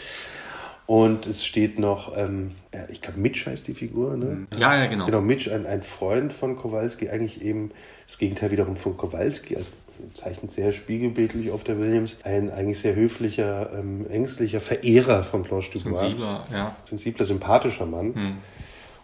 Und 0.88 1.26
es 1.26 1.44
steht 1.44 1.78
noch, 1.78 2.16
ähm, 2.16 2.52
ich 2.90 3.02
glaube, 3.02 3.20
Mitch 3.20 3.44
heißt 3.44 3.68
die 3.68 3.74
Figur, 3.74 4.16
ne? 4.16 4.46
Ja, 4.58 4.74
ja, 4.74 4.86
genau. 4.86 5.04
Genau, 5.04 5.20
Mitch, 5.20 5.52
ein, 5.52 5.66
ein 5.66 5.82
Freund 5.82 6.32
von 6.32 6.56
Kowalski, 6.56 7.10
eigentlich 7.10 7.42
eben 7.42 7.72
das 8.06 8.16
Gegenteil 8.16 8.52
wiederum 8.52 8.74
von 8.74 8.96
Kowalski, 8.96 9.56
also 9.56 9.68
zeichnet 10.14 10.50
sehr 10.50 10.72
spiegelbildlich 10.72 11.50
auf 11.50 11.62
der 11.62 11.78
Williams, 11.78 12.16
ein 12.24 12.50
eigentlich 12.50 12.78
sehr 12.78 12.94
höflicher, 12.94 13.70
ähm, 13.78 14.06
ängstlicher 14.08 14.62
Verehrer 14.62 15.24
von 15.24 15.42
Blanche 15.42 15.72
Dubois. 15.72 15.98
Sensibler, 15.98 16.46
ja. 16.50 16.74
Sensibler, 16.88 17.26
sympathischer 17.26 17.84
Mann. 17.84 18.14
Hm. 18.14 18.36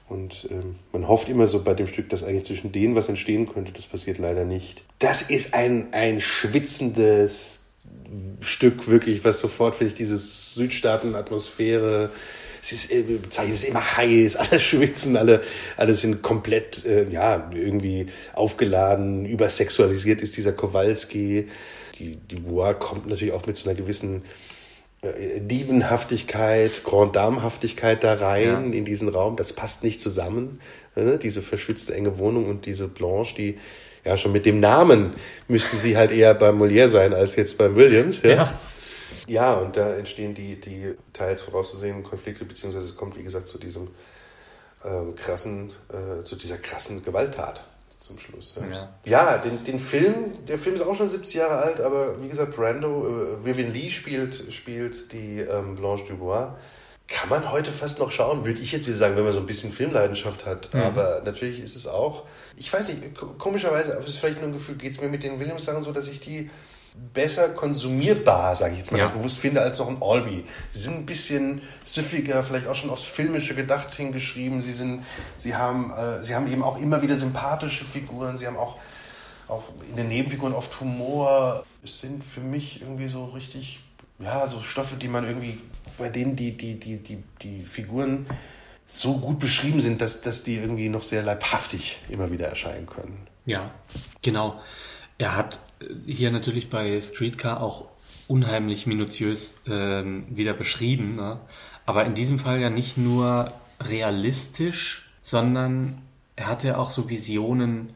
Und 0.09 0.49
ähm, 0.51 0.77
man 0.91 1.07
hofft 1.07 1.29
immer 1.29 1.47
so 1.47 1.65
bei 1.65 1.75
dem 1.75 1.87
Stück, 1.87 2.09
dass 2.09 2.25
eigentlich 2.25 2.45
zwischen 2.45 2.73
denen 2.73 2.95
was 2.95 3.11
entstehen 3.11 3.47
könnte. 3.47 3.73
Das 3.73 3.85
passiert 3.85 4.17
leider 4.17 4.47
nicht. 4.47 4.85
Das 5.01 5.21
ist 5.21 5.53
ein, 5.53 5.89
ein 5.93 6.23
schwitzendes 6.23 7.64
Stück, 8.41 8.89
wirklich, 8.89 9.25
was 9.25 9.41
sofort, 9.41 9.75
finde 9.75 9.93
ich, 9.93 9.97
diese 9.97 10.17
Südstaaten-Atmosphäre. 10.19 12.11
Es 12.63 12.73
ist, 12.73 12.91
äh, 12.91 13.05
es 13.29 13.39
ist 13.51 13.65
immer 13.65 13.97
heiß, 13.97 14.37
alle 14.37 14.59
schwitzen, 14.61 15.17
alle, 15.17 15.43
alle 15.77 15.95
sind 15.95 16.23
komplett, 16.23 16.85
äh, 16.87 17.09
ja, 17.11 17.51
irgendwie 17.55 18.07
aufgeladen, 18.35 19.27
übersexualisiert 19.27 20.23
ist 20.23 20.37
dieser 20.37 20.53
Kowalski. 20.53 21.49
Die, 21.99 22.17
die 22.17 22.37
Bois 22.37 22.75
kommt 22.75 23.07
natürlich 23.09 23.35
auch 23.35 23.47
mit 23.47 23.57
so 23.57 23.69
einer 23.69 23.79
gewissen 23.79 24.23
äh, 25.03 25.41
Dievenhaftigkeit, 25.41 26.85
Grand 26.85 27.15
Dame-Haftigkeit 27.17 28.03
da 28.03 28.15
rein 28.15 28.73
Ja. 28.73 28.79
in 28.79 28.85
diesen 28.85 29.09
Raum. 29.09 29.37
Das 29.37 29.53
passt 29.53 29.85
nicht 29.85 30.01
zusammen. 30.01 30.61
äh, 30.97 31.19
Diese 31.19 31.43
verschwitzte 31.43 31.95
enge 31.95 32.19
Wohnung 32.19 32.47
und 32.47 32.67
diese 32.67 32.89
Blanche, 32.89 33.35
die 33.37 33.59
ja 34.05 34.17
schon 34.17 34.33
mit 34.33 34.47
dem 34.47 34.61
Namen 34.61 35.15
müsste 35.49 35.77
sie 35.77 35.97
halt 35.97 36.11
eher 36.11 36.35
beim 36.35 36.61
Molière 36.61 36.89
sein 36.89 37.15
als 37.15 37.37
jetzt 37.37 37.59
beim 37.59 37.77
Williams. 37.77 38.23
Ja, 38.23 38.31
Ja. 38.31 38.55
ja 39.27 39.53
und 39.55 39.77
da 39.77 39.95
entstehen 39.95 40.35
die, 40.35 40.61
die 40.61 40.95
teils 41.13 41.43
vorauszusehenden 41.43 42.05
Konflikte, 42.05 42.45
beziehungsweise 42.45 42.89
es 42.89 42.97
kommt, 42.97 43.17
wie 43.17 43.23
gesagt, 43.23 43.47
zu 43.47 43.59
diesem 43.59 43.89
ähm, 44.85 45.15
krassen, 45.15 45.73
äh, 45.89 46.25
zu 46.25 46.37
dieser 46.37 46.59
krassen 46.59 47.03
Gewalttat 47.03 47.65
zum 47.99 48.19
Schluss. 48.19 48.55
Ja, 48.57 48.67
ja. 48.67 48.89
ja 49.05 49.39
den, 49.39 49.65
den 49.65 49.79
Film, 49.79 50.45
der 50.47 50.59
Film 50.59 50.75
ist 50.75 50.83
auch 50.83 50.95
schon 50.95 51.09
70 51.09 51.35
Jahre 51.35 51.57
alt, 51.57 51.81
aber 51.81 52.21
wie 52.23 52.29
gesagt, 52.29 52.55
Brando, 52.55 53.07
äh, 53.07 53.45
Vivian 53.47 53.73
Lee 53.73 53.91
spielt, 53.91 54.53
spielt 54.53 55.13
die 55.13 55.41
ähm, 55.41 55.75
Blanche 55.77 56.05
Dubois. 56.09 56.55
Kann 57.07 57.29
man 57.29 57.53
heute 57.53 57.71
fast 57.71 57.99
noch 57.99 58.11
schauen, 58.11 58.47
würde 58.47 58.61
ich 58.61 58.73
jetzt 58.73 58.87
wieder 58.87 58.97
sagen, 58.97 59.17
wenn 59.17 59.25
man 59.25 59.33
so 59.33 59.39
ein 59.39 59.47
bisschen 59.47 59.73
Filmleidenschaft 59.73 60.47
hat. 60.47 60.73
Mhm. 60.73 60.81
Aber 60.81 61.23
natürlich 61.25 61.61
ist 61.61 61.77
es 61.77 61.87
auch, 61.87 62.25
ich 62.57 62.73
weiß 62.73 62.89
nicht, 62.89 63.15
komischerweise, 63.39 63.93
aber 63.93 64.01
es 64.01 64.11
ist 64.11 64.19
vielleicht 64.19 64.39
nur 64.39 64.49
ein 64.49 64.53
Gefühl, 64.55 64.77
geht 64.77 64.93
es 64.93 65.01
mir 65.01 65.09
mit 65.09 65.23
den 65.23 65.39
Williams-Sachen 65.39 65.83
so, 65.83 65.93
dass 65.93 66.09
ich 66.09 66.21
die 66.21 66.51
besser 67.13 67.49
konsumierbar, 67.49 68.55
sage 68.55 68.75
ich 68.75 68.79
jetzt 68.79 68.93
mal 68.93 68.99
ja. 68.99 69.09
bewusst 69.09 69.39
finde, 69.39 69.61
als 69.61 69.79
noch 69.79 69.89
ein 69.89 69.99
Albi. 70.01 70.45
Sie 70.71 70.79
sind 70.79 70.95
ein 70.95 71.07
bisschen 71.07 71.63
süffiger, 71.83 72.43
vielleicht 72.45 72.69
auch 72.69 72.75
schon 72.75 72.91
aufs 72.91 73.03
Filmische 73.03 73.55
gedacht 73.55 73.93
hingeschrieben. 73.95 74.61
Sie 74.61 74.73
sind, 74.73 75.05
sie 75.37 75.57
haben, 75.57 75.93
äh, 75.93 76.23
sie 76.23 76.35
haben 76.35 76.51
eben 76.51 76.63
auch 76.63 76.79
immer 76.79 77.03
wieder 77.03 77.17
sympathische 77.17 77.85
Figuren. 77.85 78.39
Sie 78.39 78.47
haben 78.47 78.57
auch, 78.57 78.77
auch 79.49 79.65
in 79.91 79.97
den 79.97 80.09
Nebenfiguren 80.09 80.55
oft 80.55 80.81
Humor. 80.81 81.65
Es 81.83 82.01
sind 82.01 82.23
für 82.23 82.41
mich 82.41 82.81
irgendwie 82.81 83.09
so 83.09 83.25
richtig, 83.27 83.81
ja, 84.21 84.47
so 84.47 84.63
Stoffe, 84.63 84.95
die 84.95 85.09
man 85.09 85.27
irgendwie, 85.27 85.59
bei 85.99 86.09
denen 86.09 86.37
die, 86.37 86.57
die, 86.57 86.79
die, 86.79 86.99
die, 86.99 87.23
die 87.43 87.65
Figuren 87.65 88.27
so 88.87 89.19
gut 89.19 89.39
beschrieben 89.39 89.81
sind, 89.81 90.01
dass, 90.01 90.21
dass 90.21 90.45
die 90.45 90.57
irgendwie 90.57 90.89
noch 90.89 91.03
sehr 91.03 91.23
leibhaftig 91.23 91.99
immer 92.09 92.31
wieder 92.31 92.47
erscheinen 92.47 92.87
können. 92.87 93.19
Ja, 93.47 93.71
genau. 94.23 94.61
Er 95.19 95.37
hat 95.37 95.59
hier 96.07 96.31
natürlich 96.31 96.71
bei 96.71 97.01
Streetcar 97.01 97.61
auch 97.61 97.87
unheimlich 98.29 98.87
minutiös 98.87 99.57
ähm, 99.69 100.25
wieder 100.31 100.55
beschrieben. 100.55 101.17
Ne? 101.17 101.39
Aber 101.87 102.05
in 102.05 102.15
diesem 102.15 102.39
Fall 102.39 102.61
ja 102.61 102.71
nicht 102.71 102.97
nur 102.97 103.53
realistisch, 103.81 105.09
sondern 105.21 106.01
er 106.37 106.49
hatte 106.49 106.79
auch 106.79 106.91
so 106.91 107.09
Visionen, 107.11 107.91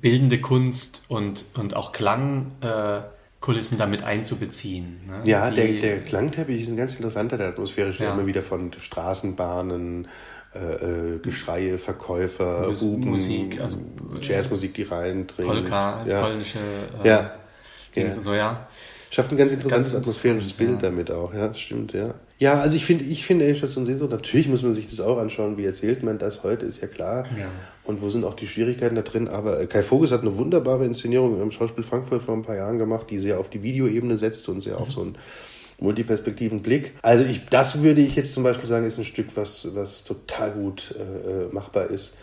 bildende 0.00 0.40
Kunst 0.40 1.02
und, 1.08 1.46
und 1.54 1.74
auch 1.74 1.92
Klangkulissen 1.92 2.60
äh, 2.62 3.02
damit 3.78 4.02
einzubeziehen. 4.02 5.00
Ne? 5.06 5.22
Ja, 5.24 5.50
Die, 5.50 5.56
der, 5.56 5.80
der 5.80 6.00
Klangteppich 6.02 6.60
ist 6.60 6.68
ein 6.68 6.76
ganz 6.76 6.94
interessanter, 6.94 7.38
der 7.38 7.48
atmosphärische, 7.48 8.04
ja. 8.04 8.12
immer 8.12 8.26
wieder 8.26 8.42
von 8.42 8.72
Straßenbahnen, 8.72 10.08
äh, 10.54 10.58
äh, 10.58 11.18
Geschreie, 11.20 11.78
Verkäufer, 11.78 12.66
Mus 12.68 12.80
Hupen, 12.82 13.10
Musik, 13.10 13.60
also 13.60 13.78
Jazzmusik, 14.20 14.74
die 14.74 14.82
reindringen. 14.82 15.62
Polka, 15.62 16.04
ja. 16.06 16.22
polnische 16.22 16.58
äh, 17.02 17.08
ja. 17.08 17.34
Dinge 17.94 18.08
ja. 18.08 18.20
so, 18.20 18.34
ja. 18.34 18.66
Schafft 19.10 19.32
ein 19.32 19.36
ganz 19.36 19.52
interessantes 19.52 19.92
ganz, 19.92 20.02
atmosphärisches 20.02 20.52
Bild 20.52 20.70
ja. 20.70 20.76
damit 20.76 21.10
auch, 21.10 21.34
ja, 21.34 21.48
das 21.48 21.58
stimmt, 21.58 21.92
ja. 21.92 22.14
Ja, 22.38 22.60
also 22.60 22.76
ich 22.76 22.84
finde, 22.86 23.04
ich 23.04 23.26
finde 23.26 23.46
Endstation 23.46 23.84
Sehnsucht, 23.84 24.10
natürlich 24.10 24.48
muss 24.48 24.62
man 24.62 24.72
sich 24.72 24.88
das 24.88 25.00
auch 25.00 25.18
anschauen, 25.18 25.58
wie 25.58 25.64
erzählt 25.64 26.02
man 26.02 26.18
das 26.18 26.42
heute, 26.42 26.64
ist 26.64 26.80
ja 26.80 26.88
klar. 26.88 27.26
Ja. 27.36 27.46
Und 27.84 28.00
wo 28.00 28.08
sind 28.08 28.24
auch 28.24 28.34
die 28.34 28.46
Schwierigkeiten 28.46 28.94
da 28.94 29.02
drin. 29.02 29.28
Aber 29.28 29.60
äh, 29.60 29.66
Kai 29.66 29.82
Voges 29.82 30.12
hat 30.12 30.22
eine 30.22 30.36
wunderbare 30.36 30.86
Inszenierung 30.86 31.42
im 31.42 31.50
Schauspiel 31.50 31.84
Frankfurt 31.84 32.22
vor 32.22 32.34
ein 32.34 32.42
paar 32.42 32.56
Jahren 32.56 32.78
gemacht, 32.78 33.08
die 33.10 33.18
sehr 33.18 33.40
auf 33.40 33.50
die 33.50 33.62
Videoebene 33.62 34.16
setzt 34.16 34.48
und 34.48 34.62
sehr 34.62 34.76
mhm. 34.76 34.80
auf 34.80 34.92
so 34.92 35.02
ein 35.02 35.16
multiperspektiven 35.80 36.62
Blick. 36.62 36.94
Also 37.02 37.24
ich, 37.24 37.46
das 37.50 37.82
würde 37.82 38.00
ich 38.00 38.16
jetzt 38.16 38.32
zum 38.32 38.42
Beispiel 38.42 38.68
sagen, 38.68 38.86
ist 38.86 38.98
ein 38.98 39.04
Stück, 39.04 39.28
was, 39.34 39.68
was 39.74 40.04
total 40.04 40.52
gut 40.52 40.94
äh, 40.98 41.46
äh 41.46 41.52
machbar 41.52 41.90
ist. 41.90 42.14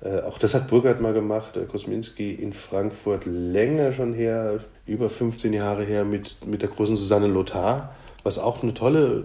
Äh, 0.00 0.20
auch 0.20 0.38
das 0.38 0.54
hat 0.54 0.68
Burkhardt 0.68 1.00
mal 1.00 1.12
gemacht, 1.12 1.56
äh, 1.56 1.64
Kosminski 1.64 2.32
in 2.32 2.52
Frankfurt 2.52 3.24
länger 3.26 3.92
schon 3.92 4.14
her, 4.14 4.60
über 4.86 5.10
15 5.10 5.52
Jahre 5.52 5.84
her 5.84 6.04
mit, 6.04 6.46
mit 6.46 6.62
der 6.62 6.68
großen 6.68 6.96
Susanne 6.96 7.26
Lothar, 7.26 7.94
was 8.22 8.38
auch 8.38 8.62
eine 8.62 8.74
tolle 8.74 9.24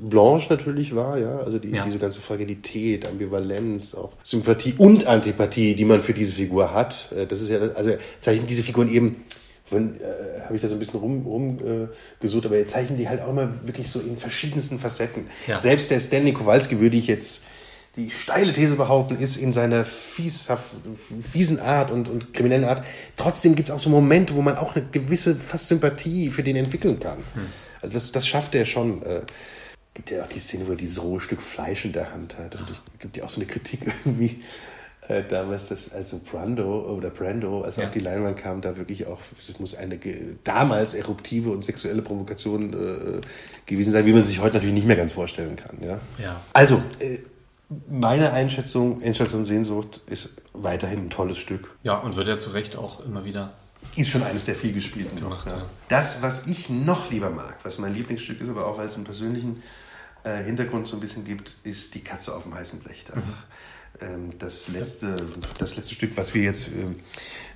Blanche 0.00 0.52
natürlich 0.52 0.94
war, 0.94 1.18
ja, 1.18 1.38
also 1.38 1.58
die, 1.58 1.70
ja. 1.70 1.84
diese 1.84 1.98
ganze 1.98 2.20
Fragilität, 2.20 3.06
Ambivalenz, 3.06 3.94
auch 3.94 4.12
Sympathie 4.22 4.74
und 4.78 5.06
Antipathie, 5.06 5.74
die 5.74 5.84
man 5.84 6.02
für 6.02 6.14
diese 6.14 6.32
Figur 6.32 6.72
hat. 6.72 7.12
Äh, 7.12 7.26
das 7.26 7.42
ist 7.42 7.48
ja, 7.48 7.58
also 7.58 7.92
zeichnen 8.20 8.46
diese 8.46 8.62
Figuren 8.62 8.88
eben 8.90 9.24
äh, 9.72 10.40
habe 10.44 10.56
ich 10.56 10.62
da 10.62 10.68
so 10.68 10.74
ein 10.74 10.80
bisschen 10.80 10.98
rumgesucht, 10.98 11.26
rum, 11.26 11.88
äh, 12.20 12.46
aber 12.46 12.56
er 12.56 12.66
zeichnet 12.66 12.98
die 12.98 13.08
halt 13.08 13.22
auch 13.22 13.28
immer 13.28 13.48
wirklich 13.64 13.90
so 13.90 14.00
in 14.00 14.16
verschiedensten 14.16 14.78
Facetten. 14.78 15.26
Ja. 15.46 15.58
Selbst 15.58 15.90
der 15.90 16.00
Stanley 16.00 16.32
Kowalski 16.32 16.80
würde 16.80 16.96
ich 16.96 17.06
jetzt 17.06 17.44
die 18.00 18.10
steile 18.10 18.52
These 18.52 18.76
behaupten, 18.76 19.18
ist 19.18 19.36
in 19.36 19.52
seiner 19.52 19.84
fies, 19.84 20.48
fiesen 21.22 21.60
Art 21.60 21.90
und, 21.90 22.08
und 22.08 22.32
kriminellen 22.32 22.64
Art. 22.64 22.84
Trotzdem 23.16 23.54
gibt 23.54 23.68
es 23.68 23.74
auch 23.74 23.80
so 23.80 23.90
Momente, 23.90 24.34
wo 24.34 24.42
man 24.42 24.56
auch 24.56 24.74
eine 24.74 24.84
gewisse 24.86 25.34
fast 25.34 25.68
Sympathie 25.68 26.30
für 26.30 26.42
den 26.42 26.56
entwickeln 26.56 26.98
kann. 26.98 27.18
Hm. 27.34 27.46
Also 27.82 27.94
das, 27.94 28.12
das 28.12 28.26
schafft 28.26 28.54
er 28.54 28.64
schon. 28.64 29.02
Äh, 29.02 29.22
gibt 29.94 30.10
ja 30.10 30.22
auch 30.22 30.28
die 30.28 30.38
Szene, 30.38 30.66
wo 30.66 30.70
er 30.70 30.76
dieses 30.76 31.02
rohe 31.02 31.20
Stück 31.20 31.42
Fleisch 31.42 31.84
in 31.84 31.92
der 31.92 32.12
Hand 32.12 32.38
hat. 32.38 32.54
Und 32.54 32.70
es 32.70 32.76
gibt 33.00 33.16
ja 33.16 33.24
auch 33.24 33.28
so 33.28 33.40
eine 33.40 33.50
Kritik 33.50 33.80
irgendwie 34.04 34.40
äh, 35.08 35.24
damals, 35.28 35.68
das, 35.68 35.92
also 35.92 36.20
Brando 36.30 36.94
oder 36.96 37.10
Brando, 37.10 37.62
als 37.62 37.76
er 37.76 37.82
ja. 37.82 37.88
auf 37.88 37.92
die 37.92 38.00
Leinwand 38.00 38.36
kam, 38.36 38.60
da 38.60 38.76
wirklich 38.76 39.06
auch, 39.06 39.18
das 39.46 39.58
muss 39.58 39.74
eine 39.74 39.98
damals 40.44 40.94
eruptive 40.94 41.50
und 41.50 41.64
sexuelle 41.64 42.02
Provokation 42.02 42.72
äh, 42.72 43.20
gewesen 43.66 43.90
sein, 43.90 44.06
wie 44.06 44.12
man 44.12 44.22
sich 44.22 44.40
heute 44.40 44.54
natürlich 44.54 44.74
nicht 44.74 44.86
mehr 44.86 44.96
ganz 44.96 45.12
vorstellen 45.12 45.56
kann. 45.56 45.78
Ja. 45.82 46.00
ja. 46.18 46.40
Also, 46.52 46.82
äh, 47.00 47.18
meine 47.88 48.32
Einschätzung, 48.32 49.00
Endstation 49.02 49.44
Sehnsucht, 49.44 50.00
ist 50.06 50.42
weiterhin 50.52 51.06
ein 51.06 51.10
tolles 51.10 51.38
Stück. 51.38 51.76
Ja, 51.82 51.98
und 51.98 52.16
wird 52.16 52.28
ja 52.28 52.38
zu 52.38 52.50
Recht 52.50 52.76
auch 52.76 53.04
immer 53.04 53.24
wieder 53.24 53.54
ist 53.96 54.10
schon 54.10 54.22
eines 54.22 54.44
der 54.44 54.54
viel 54.54 54.72
gespielten. 54.72 55.18
Gemacht, 55.18 55.46
ja. 55.46 55.66
Das, 55.88 56.22
was 56.22 56.46
ich 56.46 56.70
noch 56.70 57.10
lieber 57.10 57.30
mag, 57.30 57.56
was 57.62 57.78
mein 57.78 57.94
Lieblingsstück 57.94 58.40
ist, 58.40 58.48
aber 58.48 58.66
auch 58.66 58.78
weil 58.78 58.88
es 58.88 58.94
einen 58.94 59.04
persönlichen 59.04 59.62
äh, 60.24 60.42
Hintergrund 60.42 60.86
so 60.86 60.96
ein 60.96 61.00
bisschen 61.00 61.24
gibt, 61.24 61.56
ist 61.64 61.94
die 61.94 62.02
Katze 62.02 62.34
auf 62.34 62.44
dem 62.44 62.54
heißen 62.54 62.80
Blechdach. 62.80 63.16
Mhm. 63.16 63.22
Ähm, 64.00 64.38
das 64.38 64.68
letzte, 64.68 65.26
das 65.58 65.76
letzte 65.76 65.94
Stück, 65.94 66.16
was 66.16 66.34
wir 66.34 66.42
jetzt 66.42 66.68
ähm, 66.68 67.00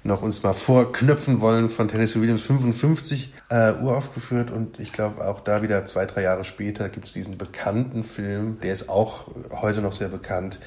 noch 0.05 0.23
uns 0.23 0.43
mal 0.43 0.53
vorknöpfen 0.53 1.41
wollen, 1.41 1.69
von 1.71 1.89
Tennessee 1.89 2.21
Williams 2.21 2.43
55 2.43 3.33
äh, 3.49 3.73
uraufgeführt 3.73 4.51
und 4.51 4.79
ich 4.79 4.93
glaube 4.93 5.27
auch 5.27 5.41
da 5.41 5.63
wieder 5.63 5.85
zwei, 5.87 6.05
drei 6.05 6.23
Jahre 6.23 6.45
später 6.45 6.91
gibt 6.91 7.07
es 7.07 7.15
diesen 7.15 7.39
bekannten 7.39 8.05
Film, 8.05 8.59
der 8.63 8.75
ist 8.75 8.91
auch 8.91 9.29
heute 9.63 9.81
noch 9.81 9.93
sehr 9.93 10.09
bekannt, 10.09 10.61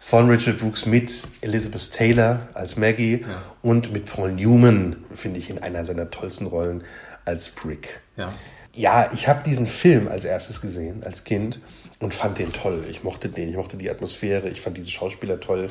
von 0.00 0.28
Richard 0.28 0.58
Brooks 0.58 0.84
mit 0.84 1.12
Elizabeth 1.42 1.92
Taylor 1.92 2.48
als 2.54 2.76
Maggie 2.76 3.20
ja. 3.20 3.42
und 3.62 3.92
mit 3.92 4.06
Paul 4.06 4.32
Newman, 4.32 4.96
finde 5.14 5.38
ich, 5.38 5.48
in 5.48 5.60
einer 5.60 5.84
seiner 5.84 6.10
tollsten 6.10 6.46
Rollen 6.46 6.82
als 7.24 7.50
Brick. 7.50 8.00
Ja, 8.16 8.32
ja 8.72 9.10
ich 9.12 9.28
habe 9.28 9.44
diesen 9.44 9.68
Film 9.68 10.08
als 10.08 10.24
erstes 10.24 10.60
gesehen, 10.60 11.04
als 11.04 11.22
Kind 11.22 11.60
und 12.00 12.14
fand 12.14 12.38
den 12.38 12.52
toll. 12.52 12.84
Ich 12.90 13.04
mochte 13.04 13.28
den, 13.28 13.48
ich 13.48 13.56
mochte 13.56 13.76
die 13.76 13.88
Atmosphäre, 13.88 14.48
ich 14.48 14.60
fand 14.60 14.76
diese 14.76 14.90
Schauspieler 14.90 15.38
toll. 15.38 15.68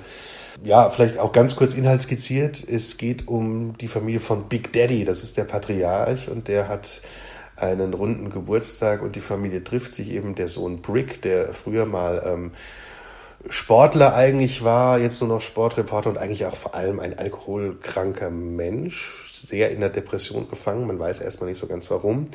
Ja, 0.63 0.89
vielleicht 0.89 1.17
auch 1.19 1.31
ganz 1.31 1.55
kurz 1.55 1.73
inhaltskizziert. 1.73 2.63
Es 2.67 2.97
geht 2.97 3.27
um 3.27 3.77
die 3.77 3.87
Familie 3.87 4.19
von 4.19 4.49
Big 4.49 4.73
Daddy, 4.73 5.05
das 5.05 5.23
ist 5.23 5.37
der 5.37 5.45
Patriarch 5.45 6.29
und 6.29 6.47
der 6.47 6.67
hat 6.67 7.01
einen 7.55 7.93
runden 7.93 8.29
Geburtstag 8.29 9.01
und 9.01 9.15
die 9.15 9.21
Familie 9.21 9.63
trifft 9.63 9.93
sich 9.93 10.11
eben. 10.11 10.35
Der 10.35 10.47
Sohn 10.47 10.81
Brick, 10.81 11.21
der 11.21 11.53
früher 11.53 11.85
mal 11.85 12.23
ähm, 12.25 12.51
Sportler 13.49 14.15
eigentlich 14.15 14.63
war, 14.63 14.99
jetzt 14.99 15.19
nur 15.21 15.29
noch 15.29 15.41
Sportreporter 15.41 16.09
und 16.09 16.17
eigentlich 16.17 16.45
auch 16.45 16.55
vor 16.55 16.75
allem 16.75 16.99
ein 16.99 17.17
alkoholkranker 17.17 18.29
Mensch, 18.29 19.27
sehr 19.29 19.71
in 19.71 19.79
der 19.79 19.89
Depression 19.89 20.49
gefangen. 20.49 20.87
Man 20.87 20.99
weiß 20.99 21.19
erstmal 21.19 21.49
nicht 21.49 21.59
so 21.59 21.67
ganz 21.67 21.89
warum 21.89 22.25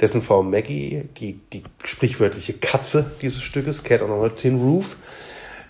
dessen 0.00 0.22
Frau 0.22 0.42
Maggie, 0.42 1.08
die, 1.18 1.40
die 1.52 1.62
sprichwörtliche 1.84 2.54
Katze 2.54 3.10
dieses 3.22 3.42
Stückes, 3.42 3.84
kehrt 3.84 4.02
auch 4.02 4.08
nochmal 4.08 4.30
Tin 4.30 4.58
Roof. 4.58 4.96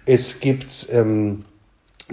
Es 0.07 0.41
gibt 0.41 0.87
ähm, 0.91 1.45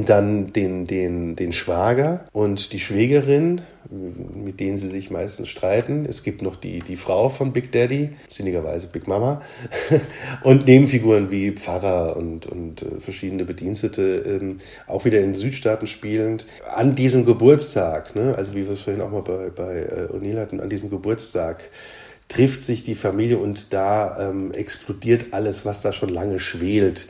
dann 0.06 0.54
den, 0.54 0.88
den, 0.88 1.36
den 1.36 1.54
Schwager 1.54 2.26
und 2.32 2.74
die 2.74 2.80
Schwägerin, 2.80 3.62
mit 3.89 4.60
denen 4.60 4.78
sie 4.78 4.89
sich 4.89 5.12
meistens 5.12 5.50
streiten. 5.50 6.06
Es 6.06 6.24
gibt 6.24 6.41
noch 6.41 6.56
die, 6.56 6.82
die 6.82 6.98
Frau 6.98 7.30
von 7.30 7.54
Big 7.54 7.72
Daddy, 7.72 8.12
sinnigerweise 8.30 8.88
Big 8.88 9.08
Mama. 9.08 9.41
und 10.43 10.68
Nebenfiguren 10.68 11.32
wie 11.32 11.52
Pfarrer 11.52 12.18
und, 12.18 12.45
und 12.45 12.82
äh, 12.82 13.00
verschiedene 13.00 13.45
Bedienstete, 13.45 14.39
ähm, 14.41 14.60
auch 14.88 15.06
wieder 15.06 15.20
in 15.20 15.32
den 15.32 15.36
Südstaaten 15.36 15.88
spielend. 15.88 16.45
An 16.76 16.95
diesem 16.95 17.26
Geburtstag, 17.26 18.16
ne, 18.16 18.36
also 18.38 18.54
wie 18.54 18.66
wir 18.66 18.74
es 18.74 18.82
vorhin 18.82 19.02
auch 19.02 19.12
mal 19.12 19.22
bei, 19.22 19.50
bei 19.50 19.80
äh, 19.80 20.08
O'Neill 20.14 20.39
hatten, 20.39 20.60
an 20.60 20.70
diesem 20.70 20.89
Geburtstag 20.89 21.64
trifft 22.28 22.62
sich 22.62 22.84
die 22.84 22.95
Familie 22.95 23.38
und 23.38 23.72
da 23.74 24.30
ähm, 24.30 24.52
explodiert 24.52 25.28
alles, 25.32 25.66
was 25.66 25.82
da 25.82 25.93
schon 25.93 26.10
lange 26.10 26.39
schwelt. 26.39 27.08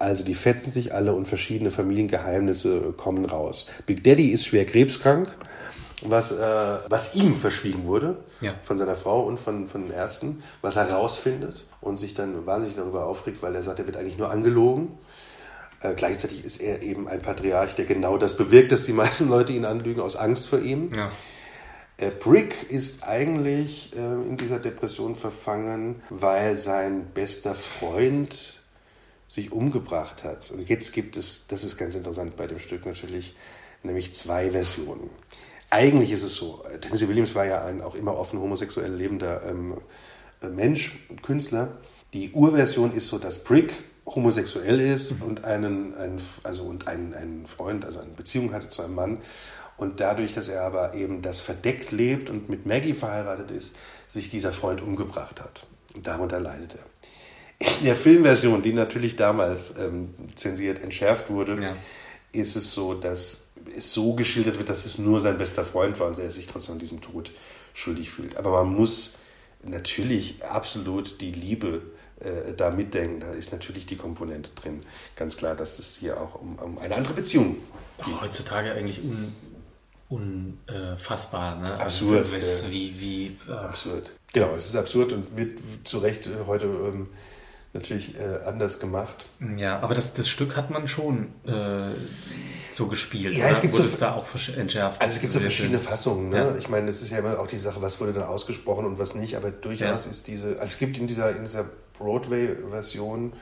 Also 0.00 0.24
die 0.24 0.34
fetzen 0.34 0.72
sich 0.72 0.94
alle 0.94 1.12
und 1.12 1.28
verschiedene 1.28 1.70
Familiengeheimnisse 1.70 2.94
kommen 2.96 3.26
raus. 3.26 3.66
Big 3.84 4.02
Daddy 4.02 4.30
ist 4.30 4.46
schwer 4.46 4.64
krebskrank, 4.64 5.28
was, 6.00 6.32
äh, 6.32 6.78
was 6.88 7.14
ihm 7.14 7.36
verschwiegen 7.36 7.84
wurde 7.84 8.16
ja. 8.40 8.54
von 8.62 8.78
seiner 8.78 8.96
Frau 8.96 9.20
und 9.20 9.38
von, 9.38 9.68
von 9.68 9.82
den 9.82 9.90
Ärzten, 9.90 10.42
was 10.62 10.76
er 10.76 10.90
rausfindet 10.90 11.66
und 11.82 11.98
sich 11.98 12.14
dann 12.14 12.46
wahnsinnig 12.46 12.76
darüber 12.76 13.04
aufregt, 13.04 13.42
weil 13.42 13.54
er 13.54 13.60
sagt, 13.60 13.78
er 13.78 13.86
wird 13.86 13.98
eigentlich 13.98 14.16
nur 14.16 14.30
angelogen. 14.30 14.96
Äh, 15.82 15.92
gleichzeitig 15.92 16.46
ist 16.46 16.62
er 16.62 16.82
eben 16.82 17.06
ein 17.06 17.20
Patriarch, 17.20 17.74
der 17.74 17.84
genau 17.84 18.16
das 18.16 18.38
bewirkt, 18.38 18.72
dass 18.72 18.84
die 18.84 18.92
meisten 18.94 19.28
Leute 19.28 19.52
ihn 19.52 19.66
anlügen 19.66 20.00
aus 20.00 20.16
Angst 20.16 20.48
vor 20.48 20.60
ihm. 20.60 20.88
Ja. 20.96 21.10
Äh, 21.98 22.08
Brick 22.08 22.70
ist 22.70 23.06
eigentlich 23.06 23.94
äh, 23.94 23.98
in 23.98 24.38
dieser 24.38 24.60
Depression 24.60 25.14
verfangen, 25.14 25.96
weil 26.08 26.56
sein 26.56 27.10
bester 27.12 27.54
Freund 27.54 28.59
sich 29.30 29.52
umgebracht 29.52 30.24
hat. 30.24 30.50
Und 30.50 30.68
jetzt 30.68 30.92
gibt 30.92 31.16
es, 31.16 31.46
das 31.46 31.62
ist 31.62 31.76
ganz 31.76 31.94
interessant 31.94 32.36
bei 32.36 32.48
dem 32.48 32.58
Stück 32.58 32.84
natürlich, 32.84 33.36
nämlich 33.84 34.12
zwei 34.12 34.50
Versionen. 34.50 35.08
Eigentlich 35.70 36.10
ist 36.10 36.24
es 36.24 36.34
so, 36.34 36.64
Tennessee 36.80 37.06
Williams 37.06 37.36
war 37.36 37.46
ja 37.46 37.64
ein 37.64 37.80
auch 37.80 37.94
immer 37.94 38.18
offen 38.18 38.40
homosexuell 38.40 38.92
lebender 38.92 39.48
ähm, 39.48 39.76
Mensch 40.50 41.06
und 41.08 41.22
Künstler. 41.22 41.78
Die 42.12 42.32
Urversion 42.32 42.92
ist 42.92 43.06
so, 43.06 43.18
dass 43.18 43.44
Brick 43.44 43.72
homosexuell 44.04 44.80
ist 44.80 45.20
mhm. 45.20 45.28
und 45.28 45.44
einen, 45.44 45.94
einen 45.94 46.20
also 46.42 46.64
und 46.64 46.88
einen, 46.88 47.14
einen 47.14 47.46
Freund, 47.46 47.84
also 47.84 48.00
eine 48.00 48.10
Beziehung 48.10 48.52
hatte 48.52 48.66
zu 48.66 48.82
einem 48.82 48.96
Mann. 48.96 49.18
Und 49.76 50.00
dadurch, 50.00 50.32
dass 50.32 50.48
er 50.48 50.62
aber 50.62 50.94
eben 50.94 51.22
das 51.22 51.38
verdeckt 51.38 51.92
lebt 51.92 52.30
und 52.30 52.48
mit 52.48 52.66
Maggie 52.66 52.94
verheiratet 52.94 53.52
ist, 53.52 53.76
sich 54.08 54.28
dieser 54.28 54.50
Freund 54.50 54.82
umgebracht 54.82 55.40
hat. 55.40 55.68
Und 55.94 56.08
darunter 56.08 56.40
leidet 56.40 56.74
er. 56.74 56.84
In 57.80 57.84
der 57.86 57.94
Filmversion, 57.94 58.62
die 58.62 58.72
natürlich 58.72 59.16
damals 59.16 59.76
ähm, 59.78 60.14
zensiert 60.34 60.82
entschärft 60.82 61.30
wurde, 61.30 61.62
ja. 61.62 61.76
ist 62.32 62.56
es 62.56 62.72
so, 62.72 62.94
dass 62.94 63.48
es 63.76 63.92
so 63.92 64.14
geschildert 64.14 64.58
wird, 64.58 64.70
dass 64.70 64.86
es 64.86 64.98
nur 64.98 65.20
sein 65.20 65.36
bester 65.36 65.64
Freund 65.64 66.00
war 66.00 66.08
und 66.08 66.18
er 66.18 66.30
sich 66.30 66.46
trotzdem 66.46 66.74
an 66.74 66.78
diesem 66.78 67.00
Tod 67.00 67.32
schuldig 67.74 68.10
fühlt. 68.10 68.36
Aber 68.36 68.64
man 68.64 68.74
muss 68.74 69.18
natürlich 69.62 70.42
absolut 70.42 71.20
die 71.20 71.32
Liebe 71.32 71.82
äh, 72.20 72.54
da 72.56 72.70
mitdenken. 72.70 73.20
Da 73.20 73.32
ist 73.32 73.52
natürlich 73.52 73.86
die 73.86 73.96
Komponente 73.96 74.50
drin. 74.54 74.80
Ganz 75.16 75.36
klar, 75.36 75.54
dass 75.54 75.78
es 75.78 75.96
hier 75.96 76.20
auch 76.20 76.36
um, 76.36 76.58
um 76.58 76.78
eine 76.78 76.94
andere 76.94 77.14
Beziehung 77.14 77.56
geht. 78.04 78.20
heutzutage 78.20 78.72
eigentlich 78.72 79.00
un, 79.02 79.34
unfassbar. 80.08 81.56
Ne? 81.56 81.72
Also 81.72 81.82
absurd. 82.14 82.32
Also, 82.32 82.70
wie, 82.70 83.00
wie, 83.00 83.36
äh 83.48 83.52
absurd. 83.52 84.10
Genau, 84.32 84.54
es 84.54 84.66
ist 84.66 84.76
absurd 84.76 85.12
und 85.12 85.36
wird 85.36 85.58
zu 85.84 85.98
Recht 85.98 86.26
äh, 86.26 86.46
heute 86.46 86.66
ähm, 86.66 87.08
natürlich 87.72 88.18
äh, 88.18 88.44
anders 88.46 88.80
gemacht. 88.80 89.26
Ja, 89.56 89.80
aber 89.80 89.94
das, 89.94 90.14
das 90.14 90.28
Stück 90.28 90.56
hat 90.56 90.70
man 90.70 90.88
schon 90.88 91.28
äh, 91.46 91.90
so 92.72 92.86
gespielt. 92.86 93.34
Ja, 93.34 93.48
es 93.48 93.60
gibt 93.60 93.74
so, 93.74 93.84
es 93.84 93.98
da 93.98 94.14
auch 94.14 94.26
entschärft. 94.56 95.00
Also 95.00 95.14
es 95.14 95.20
gibt 95.20 95.32
so 95.32 95.40
verschiedene 95.40 95.78
Fassungen. 95.78 96.30
Ne? 96.30 96.36
Ja. 96.36 96.56
Ich 96.56 96.68
meine, 96.68 96.86
das 96.88 97.00
ist 97.02 97.10
ja 97.10 97.18
immer 97.18 97.38
auch 97.38 97.46
die 97.46 97.58
Sache, 97.58 97.80
was 97.82 98.00
wurde 98.00 98.12
dann 98.12 98.24
ausgesprochen 98.24 98.86
und 98.86 98.98
was 98.98 99.14
nicht. 99.14 99.36
Aber 99.36 99.50
durchaus 99.50 100.04
ja. 100.04 100.10
ist 100.10 100.26
diese, 100.26 100.48
also 100.54 100.64
es 100.64 100.78
gibt 100.78 100.98
in 100.98 101.06
dieser 101.06 101.36
in 101.36 101.44
dieser 101.44 101.66
Broadway-Version 101.98 103.34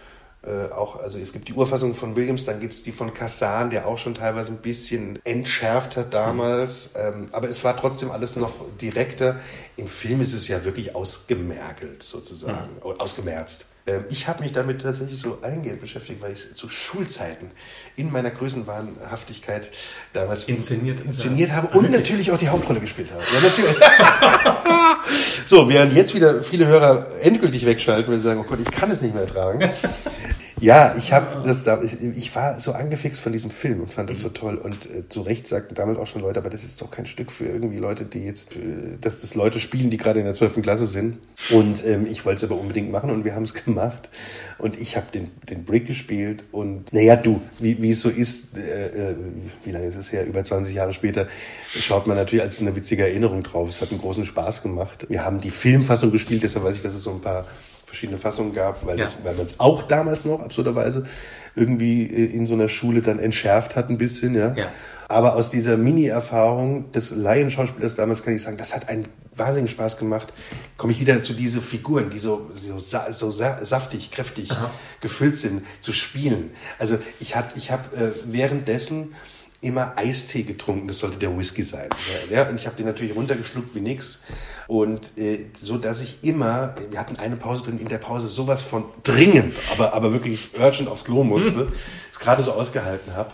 äh, 0.42 0.70
auch, 0.72 0.96
also 0.96 1.18
es 1.18 1.32
gibt 1.32 1.48
die 1.48 1.52
Urfassung 1.52 1.96
von 1.96 2.14
Williams, 2.14 2.44
dann 2.44 2.60
gibt 2.60 2.72
es 2.72 2.84
die 2.84 2.92
von 2.92 3.12
Kassan, 3.12 3.70
der 3.70 3.88
auch 3.88 3.98
schon 3.98 4.14
teilweise 4.14 4.52
ein 4.52 4.58
bisschen 4.58 5.18
entschärft 5.24 5.96
hat 5.96 6.14
damals. 6.14 6.94
Mhm. 6.94 7.00
Ähm, 7.00 7.28
aber 7.32 7.48
es 7.48 7.64
war 7.64 7.76
trotzdem 7.76 8.10
alles 8.10 8.36
noch 8.36 8.52
direkter. 8.80 9.40
Im 9.76 9.88
Film 9.88 10.20
ist 10.20 10.34
es 10.34 10.46
ja 10.46 10.64
wirklich 10.64 10.94
ausgemergelt 10.94 12.02
sozusagen, 12.02 12.74
mhm. 12.76 13.00
ausgemerzt. 13.00 13.66
Ähm, 13.88 14.04
ich 14.10 14.28
habe 14.28 14.42
mich 14.42 14.52
damit 14.52 14.82
tatsächlich 14.82 15.18
so 15.18 15.38
eingehend 15.42 15.80
beschäftigt, 15.80 16.20
weil 16.20 16.32
ich 16.32 16.54
zu 16.54 16.68
Schulzeiten 16.68 17.50
in 17.96 18.12
meiner 18.12 18.30
Größenwahnhaftigkeit 18.30 19.68
damals 20.12 20.44
inszeniert, 20.44 21.00
inszeniert 21.00 21.52
habe 21.52 21.76
und 21.76 21.90
natürlich 21.90 22.30
auch 22.30 22.38
die 22.38 22.48
Hauptrolle 22.48 22.80
gespielt 22.80 23.08
habe. 23.10 23.22
Ja, 23.34 23.40
natürlich. 23.40 23.76
so, 25.46 25.68
während 25.68 25.94
jetzt 25.94 26.14
wieder 26.14 26.42
viele 26.42 26.66
Hörer 26.66 27.06
endgültig 27.22 27.64
wegschalten, 27.64 28.12
weil 28.12 28.20
sie 28.20 28.26
sagen, 28.26 28.40
oh 28.40 28.48
Gott, 28.48 28.58
ich 28.60 28.70
kann 28.70 28.90
es 28.90 29.00
nicht 29.00 29.14
mehr 29.14 29.24
ertragen. 29.24 29.70
Ja, 30.60 30.94
ich 30.96 31.12
habe 31.12 31.42
das 31.46 31.64
da, 31.64 31.80
ich, 31.82 32.00
ich, 32.02 32.34
war 32.34 32.58
so 32.58 32.72
angefixt 32.72 33.20
von 33.20 33.32
diesem 33.32 33.50
Film 33.50 33.80
und 33.80 33.92
fand 33.92 34.10
das 34.10 34.20
so 34.20 34.28
toll. 34.28 34.56
Und 34.56 34.86
äh, 34.86 35.08
zu 35.08 35.22
Recht 35.22 35.46
sagten 35.46 35.74
damals 35.74 35.98
auch 35.98 36.06
schon 36.06 36.22
Leute, 36.22 36.40
aber 36.40 36.50
das 36.50 36.64
ist 36.64 36.80
doch 36.80 36.90
kein 36.90 37.06
Stück 37.06 37.30
für 37.30 37.44
irgendwie 37.44 37.78
Leute, 37.78 38.04
die 38.04 38.24
jetzt, 38.24 38.56
äh, 38.56 38.98
dass 39.00 39.20
das 39.20 39.34
Leute 39.34 39.60
spielen, 39.60 39.90
die 39.90 39.96
gerade 39.96 40.18
in 40.18 40.24
der 40.24 40.34
12. 40.34 40.62
Klasse 40.62 40.86
sind. 40.86 41.18
Und 41.50 41.86
ähm, 41.86 42.06
ich 42.10 42.24
wollte 42.24 42.44
es 42.44 42.50
aber 42.50 42.60
unbedingt 42.60 42.90
machen 42.90 43.10
und 43.10 43.24
wir 43.24 43.34
haben 43.34 43.44
es 43.44 43.54
gemacht. 43.54 44.10
Und 44.58 44.78
ich 44.80 44.96
habe 44.96 45.06
den, 45.12 45.30
den 45.48 45.64
Brick 45.64 45.86
gespielt 45.86 46.42
und 46.50 46.92
naja, 46.92 47.14
du, 47.14 47.40
wie, 47.60 47.80
wie 47.80 47.90
es 47.90 48.00
so 48.00 48.08
ist, 48.08 48.58
äh, 48.58 49.10
äh, 49.10 49.14
wie 49.64 49.70
lange 49.70 49.86
ist 49.86 49.96
es 49.96 50.12
her? 50.12 50.26
Über 50.26 50.42
20 50.42 50.74
Jahre 50.74 50.92
später 50.92 51.28
schaut 51.70 52.08
man 52.08 52.16
natürlich 52.16 52.42
als 52.42 52.60
eine 52.60 52.74
witzige 52.74 53.04
Erinnerung 53.04 53.44
drauf. 53.44 53.68
Es 53.68 53.80
hat 53.80 53.90
einen 53.90 54.00
großen 54.00 54.24
Spaß 54.24 54.62
gemacht. 54.62 55.06
Wir 55.08 55.24
haben 55.24 55.40
die 55.40 55.50
Filmfassung 55.50 56.10
gespielt, 56.10 56.42
deshalb 56.42 56.64
weiß 56.64 56.76
ich, 56.76 56.82
dass 56.82 56.94
es 56.94 57.04
so 57.04 57.10
ein 57.10 57.20
paar 57.20 57.46
verschiedene 57.88 58.18
Fassungen 58.18 58.54
gab, 58.54 58.84
weil, 58.86 58.98
ja. 58.98 59.08
weil 59.22 59.34
man 59.34 59.46
es 59.46 59.58
auch 59.58 59.82
damals 59.82 60.26
noch 60.26 60.40
absurderweise 60.40 61.06
irgendwie 61.56 62.04
äh, 62.04 62.26
in 62.26 62.46
so 62.46 62.54
einer 62.54 62.68
Schule 62.68 63.00
dann 63.00 63.18
entschärft 63.18 63.76
hat 63.76 63.88
ein 63.88 63.96
bisschen, 63.96 64.34
ja. 64.34 64.54
ja. 64.54 64.66
Aber 65.08 65.36
aus 65.36 65.48
dieser 65.48 65.78
Mini-Erfahrung 65.78 66.92
des 66.92 67.10
Laienschauspielers 67.10 67.94
damals 67.94 68.22
kann 68.22 68.34
ich 68.34 68.42
sagen, 68.42 68.58
das 68.58 68.74
hat 68.74 68.90
einen 68.90 69.08
wahnsinnigen 69.34 69.68
Spaß 69.68 69.96
gemacht. 69.96 70.34
Komme 70.76 70.92
ich 70.92 71.00
wieder 71.00 71.22
zu 71.22 71.32
diese 71.32 71.62
Figuren, 71.62 72.10
die 72.10 72.18
so, 72.18 72.50
so, 72.54 72.76
so 73.10 73.30
saftig, 73.30 74.10
kräftig 74.10 74.50
Aha. 74.50 74.70
gefüllt 75.00 75.36
sind, 75.36 75.62
zu 75.80 75.94
spielen. 75.94 76.50
Also 76.78 76.98
ich 77.20 77.36
habe 77.36 77.48
ich 77.56 77.70
hab, 77.70 77.96
äh, 77.96 78.10
währenddessen 78.26 79.14
immer 79.60 79.94
Eistee 79.96 80.42
getrunken, 80.42 80.86
das 80.86 80.98
sollte 80.98 81.18
der 81.18 81.36
Whisky 81.36 81.62
sein. 81.62 81.88
Ja, 82.30 82.48
und 82.48 82.56
ich 82.56 82.66
habe 82.66 82.76
den 82.76 82.86
natürlich 82.86 83.16
runtergeschluckt 83.16 83.74
wie 83.74 83.80
nix. 83.80 84.22
Und 84.68 85.18
äh, 85.18 85.46
so, 85.60 85.78
dass 85.78 86.00
ich 86.00 86.22
immer, 86.22 86.74
wir 86.90 87.00
hatten 87.00 87.16
eine 87.16 87.36
Pause 87.36 87.64
drin, 87.64 87.80
in 87.80 87.88
der 87.88 87.98
Pause 87.98 88.28
sowas 88.28 88.62
von 88.62 88.84
dringend, 89.02 89.54
aber, 89.72 89.94
aber 89.94 90.12
wirklich 90.12 90.50
urgent 90.58 90.88
aufs 90.88 91.04
Klo 91.04 91.24
musste, 91.24 91.72
es 92.10 92.20
gerade 92.20 92.42
so 92.42 92.52
ausgehalten 92.52 93.16
habe. 93.16 93.32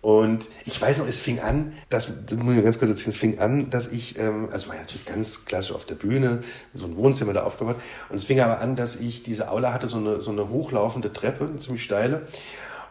Und 0.00 0.48
ich 0.64 0.82
weiß 0.82 0.98
noch, 0.98 1.06
es 1.06 1.20
fing 1.20 1.38
an, 1.38 1.74
das, 1.88 2.08
das 2.26 2.36
muss 2.36 2.50
ich 2.50 2.56
mir 2.56 2.62
ganz 2.64 2.80
kurz 2.80 2.90
erzählen, 2.90 3.10
es 3.10 3.16
fing 3.16 3.38
an, 3.38 3.70
dass 3.70 3.86
ich, 3.86 4.18
ähm, 4.18 4.48
also 4.50 4.66
war 4.66 4.74
ja 4.74 4.80
natürlich 4.80 5.06
ganz 5.06 5.44
klassisch 5.44 5.72
auf 5.72 5.86
der 5.86 5.94
Bühne, 5.94 6.40
so 6.74 6.86
ein 6.86 6.96
Wohnzimmer 6.96 7.32
da 7.32 7.44
aufgebaut. 7.44 7.76
Und 8.08 8.16
es 8.16 8.24
fing 8.24 8.40
aber 8.40 8.60
an, 8.60 8.74
dass 8.74 8.96
ich 8.96 9.22
diese 9.22 9.52
Aula 9.52 9.72
hatte, 9.72 9.86
so 9.86 9.98
eine, 9.98 10.20
so 10.20 10.32
eine 10.32 10.48
hochlaufende 10.48 11.12
Treppe, 11.12 11.44
eine 11.44 11.58
ziemlich 11.58 11.84
steile. 11.84 12.26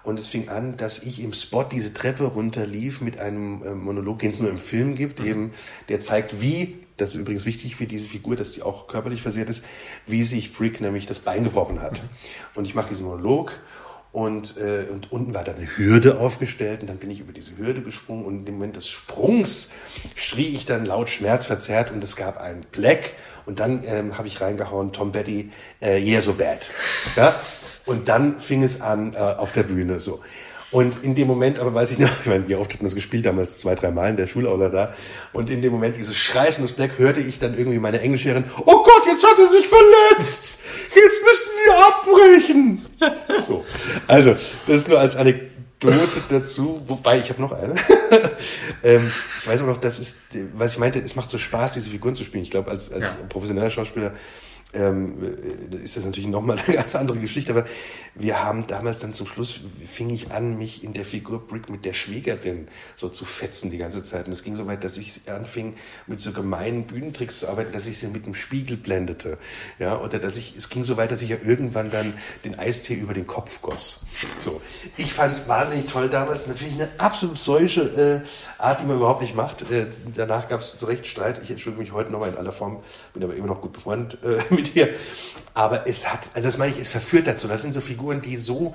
Und 0.04 0.20
es 0.20 0.28
fing 0.28 0.50
an, 0.50 0.78
dass 0.78 1.04
ich 1.04 1.22
im 1.22 1.34
Spot 1.34 1.64
diese 1.64 1.94
Treppe 1.94 2.24
runterlief 2.24 3.02
mit 3.02 3.20
einem 3.20 3.64
äh, 3.64 3.76
Monolog, 3.76 4.20
den 4.20 4.32
es 4.32 4.40
nur 4.40 4.50
im 4.50 4.58
Film 4.58 4.96
gibt, 4.96 5.20
mhm. 5.20 5.26
eben, 5.26 5.52
der 5.90 6.00
zeigt, 6.00 6.42
wie, 6.42 6.80
das 6.98 7.16
ist 7.16 7.22
übrigens 7.22 7.46
wichtig 7.46 7.76
für 7.76 7.86
diese 7.86 8.08
Figur, 8.08 8.36
dass 8.36 8.54
sie 8.54 8.64
auch 8.64 8.88
körperlich 8.88 9.22
versehrt 9.22 9.50
ist, 9.50 9.64
wie 10.08 10.24
sich 10.24 10.54
Brick 10.54 10.82
nämlich 10.82 11.06
das 11.06 11.20
Bein 11.20 11.44
gebrochen 11.44 11.82
hat. 11.82 12.02
Mhm. 12.02 12.10
Und 12.56 12.68
ich 12.68 12.76
mache 12.76 12.90
diesen 12.90 13.06
Monolog 13.06 13.60
und, 14.12 14.58
äh, 14.58 14.88
und 14.92 15.12
unten 15.12 15.34
war 15.34 15.44
da 15.44 15.54
eine 15.54 15.66
Hürde 15.78 16.20
aufgestellt 16.20 16.82
und 16.82 16.88
dann 16.88 16.98
bin 16.98 17.10
ich 17.12 17.22
über 17.22 17.32
diese 17.32 17.58
Hürde 17.58 17.82
gesprungen 17.82 18.26
und 18.26 18.48
im 18.48 18.56
Moment 18.56 18.76
des 18.76 18.90
Sprungs 18.90 19.72
schrie 20.16 20.54
ich 20.54 20.66
dann 20.66 20.86
laut 20.86 21.10
schmerzverzerrt 21.10 21.92
und 21.92 22.04
es 22.04 22.16
gab 22.16 22.38
einen 22.38 22.66
Black 22.72 23.14
und 23.46 23.60
dann 23.60 23.84
ähm, 23.86 24.18
habe 24.18 24.28
ich 24.28 24.42
reingehauen, 24.42 24.92
Tom 24.92 25.12
Betty, 25.12 25.52
äh, 25.82 25.98
Yeah 25.98 26.22
So 26.22 26.34
Bad. 26.34 26.68
Ja? 27.16 27.40
Und 27.86 28.08
dann 28.08 28.40
fing 28.40 28.64
es 28.64 28.82
an 28.82 29.14
äh, 29.14 29.18
auf 29.18 29.54
der 29.54 29.64
Bühne 29.64 30.00
so. 30.00 30.22
Und 30.72 31.04
in 31.04 31.16
dem 31.16 31.28
Moment, 31.28 31.60
aber 31.60 31.74
weiß 31.74 31.92
ich 31.92 32.00
noch, 32.00 32.10
ich 32.22 32.28
meine, 32.28 32.48
wie 32.48 32.56
oft 32.56 32.74
hatten 32.74 32.86
das 32.86 32.96
gespielt, 32.96 33.26
damals 33.26 33.60
zwei, 33.60 33.76
drei 33.76 33.92
Mal 33.92 34.10
in 34.10 34.18
der 34.18 34.28
Schulaula 34.28 34.70
da. 34.70 34.94
Und 35.34 35.50
in 35.50 35.62
dem 35.62 35.74
Moment 35.74 35.98
dieses 35.98 36.16
Schreis 36.16 36.58
und 36.58 36.64
das 36.64 36.74
Black 36.74 36.98
hörte 36.98 37.20
ich 37.20 37.40
dann 37.40 37.58
irgendwie 37.58 37.80
meine 37.80 38.00
Englischlehrerin, 38.00 38.46
oh 38.66 38.84
Gott, 38.84 39.06
jetzt 39.06 39.24
hat 39.24 39.38
er 39.38 39.48
sich 39.48 39.68
verletzt! 39.68 40.60
Jetzt 40.96 41.20
müssen 41.24 41.50
wir 41.66 41.88
abbrechen! 41.88 42.86
So. 43.48 43.66
Also, 44.08 44.32
das 44.68 44.76
ist 44.82 44.88
nur 44.88 45.00
als 45.00 45.16
Anekdote 45.16 46.22
dazu, 46.30 46.82
wobei 46.86 47.20
ich 47.20 47.30
habe 47.30 47.42
noch 47.42 47.52
eine. 47.52 47.74
ähm, 48.84 49.12
ich 49.40 49.48
weiß 49.48 49.62
aber 49.62 49.72
noch, 49.72 49.82
das 49.82 50.00
ist, 50.00 50.18
was 50.54 50.74
ich 50.74 50.80
meinte, 50.80 51.00
es 51.00 51.16
macht 51.16 51.32
so 51.32 51.40
Spaß, 51.40 51.74
diese 51.74 51.90
Figuren 51.90 52.14
zu 52.14 52.24
spielen. 52.24 52.44
Ich 52.44 52.52
glaube, 52.52 52.70
als, 52.70 52.92
als 52.92 53.06
ja. 53.06 53.16
professioneller 53.28 53.72
Schauspieler 53.72 54.14
ähm, 54.74 55.16
äh, 55.72 55.76
ist 55.78 55.98
das 55.98 56.06
natürlich 56.06 56.30
nochmal 56.30 56.58
eine 56.60 56.76
ganz 56.76 56.96
andere 56.96 57.20
Geschichte, 57.20 57.52
aber 57.52 57.66
wir 58.16 58.44
haben 58.44 58.68
damals 58.68 59.00
dann 59.00 59.14
zum 59.14 59.26
Schluss, 59.26 59.62
fing 59.86 60.10
ich 60.10 60.32
an, 60.32 60.58
mich 60.58 60.84
in 60.84 60.94
der 60.94 61.06
Figur 61.06 61.48
Brick 61.48 61.70
mit 61.70 61.86
der 61.86 61.94
Schwägerin 61.94 62.68
so 62.96 63.08
zu 63.08 63.24
fetzen 63.24 63.72
die 63.72 63.78
ganze 63.78 64.04
Zeit. 64.04 64.26
Und 64.26 64.34
es 64.34 64.44
ging 64.44 64.58
so 64.58 64.68
weit, 64.68 64.84
dass 64.84 64.98
ich 64.98 65.30
anfing, 65.30 65.76
mit 66.08 66.20
so 66.20 66.34
gemeinen 66.34 66.86
Bühnentricks 66.86 67.40
zu 67.40 67.48
arbeiten, 67.48 67.72
dass 67.72 67.88
ich 67.88 68.00
sie 68.00 68.08
mit 68.08 68.26
dem 68.26 68.36
Spiegel 68.36 68.76
blendete. 68.76 69.38
Ja, 69.80 69.98
oder 70.00 70.20
dass 70.20 70.36
ich, 70.36 70.56
es 70.58 70.70
ging 70.70 70.84
so 70.84 70.98
weit, 70.98 71.12
dass 71.12 71.22
ich 71.22 71.30
ja 71.30 71.38
irgendwann 71.44 71.90
dann 71.90 72.14
den 72.44 72.60
Eistee 72.60 72.96
über 72.96 73.14
den 73.14 73.28
Kopf 73.28 73.62
goss. 73.62 74.02
So. 74.38 74.62
Ich 74.98 75.14
fand 75.14 75.36
es 75.36 75.48
wahnsinnig 75.48 75.86
toll 75.86 76.10
damals. 76.10 76.48
Natürlich 76.48 76.74
eine 76.74 76.90
absolut 76.98 77.40
solche 77.40 77.82
äh, 78.22 78.62
Art, 78.62 78.82
die 78.82 78.86
man 78.86 78.98
überhaupt 78.98 79.22
nicht 79.22 79.36
macht. 79.36 79.70
Äh, 79.72 79.88
danach 80.16 80.50
gab 80.50 80.60
es 80.60 80.78
zu 80.78 80.86
Recht 80.86 81.08
Streit. 81.08 81.42
Ich 81.44 81.50
entschuldige 81.50 81.82
mich 81.82 81.94
heute 81.94 82.12
nochmal 82.12 82.32
in 82.32 82.38
aller 82.38 82.52
Form, 82.52 82.84
bin 83.14 83.24
aber 83.24 83.36
immer 83.36 83.48
noch 83.48 83.62
gut 83.62 83.72
befreundet 83.72 84.20
äh, 84.26 84.42
mit 84.54 84.76
ihr. 84.76 84.90
Aber 85.54 85.88
es 85.88 86.12
hat, 86.12 86.30
also 86.34 86.48
das 86.48 86.58
meine 86.58 86.72
ich, 86.74 86.80
es 86.80 86.90
verführt 86.90 87.28
dazu. 87.28 87.48
Das 87.48 87.62
sind 87.62 87.72
so 87.72 87.82
Figuren, 87.82 88.01
die 88.22 88.38
so, 88.38 88.74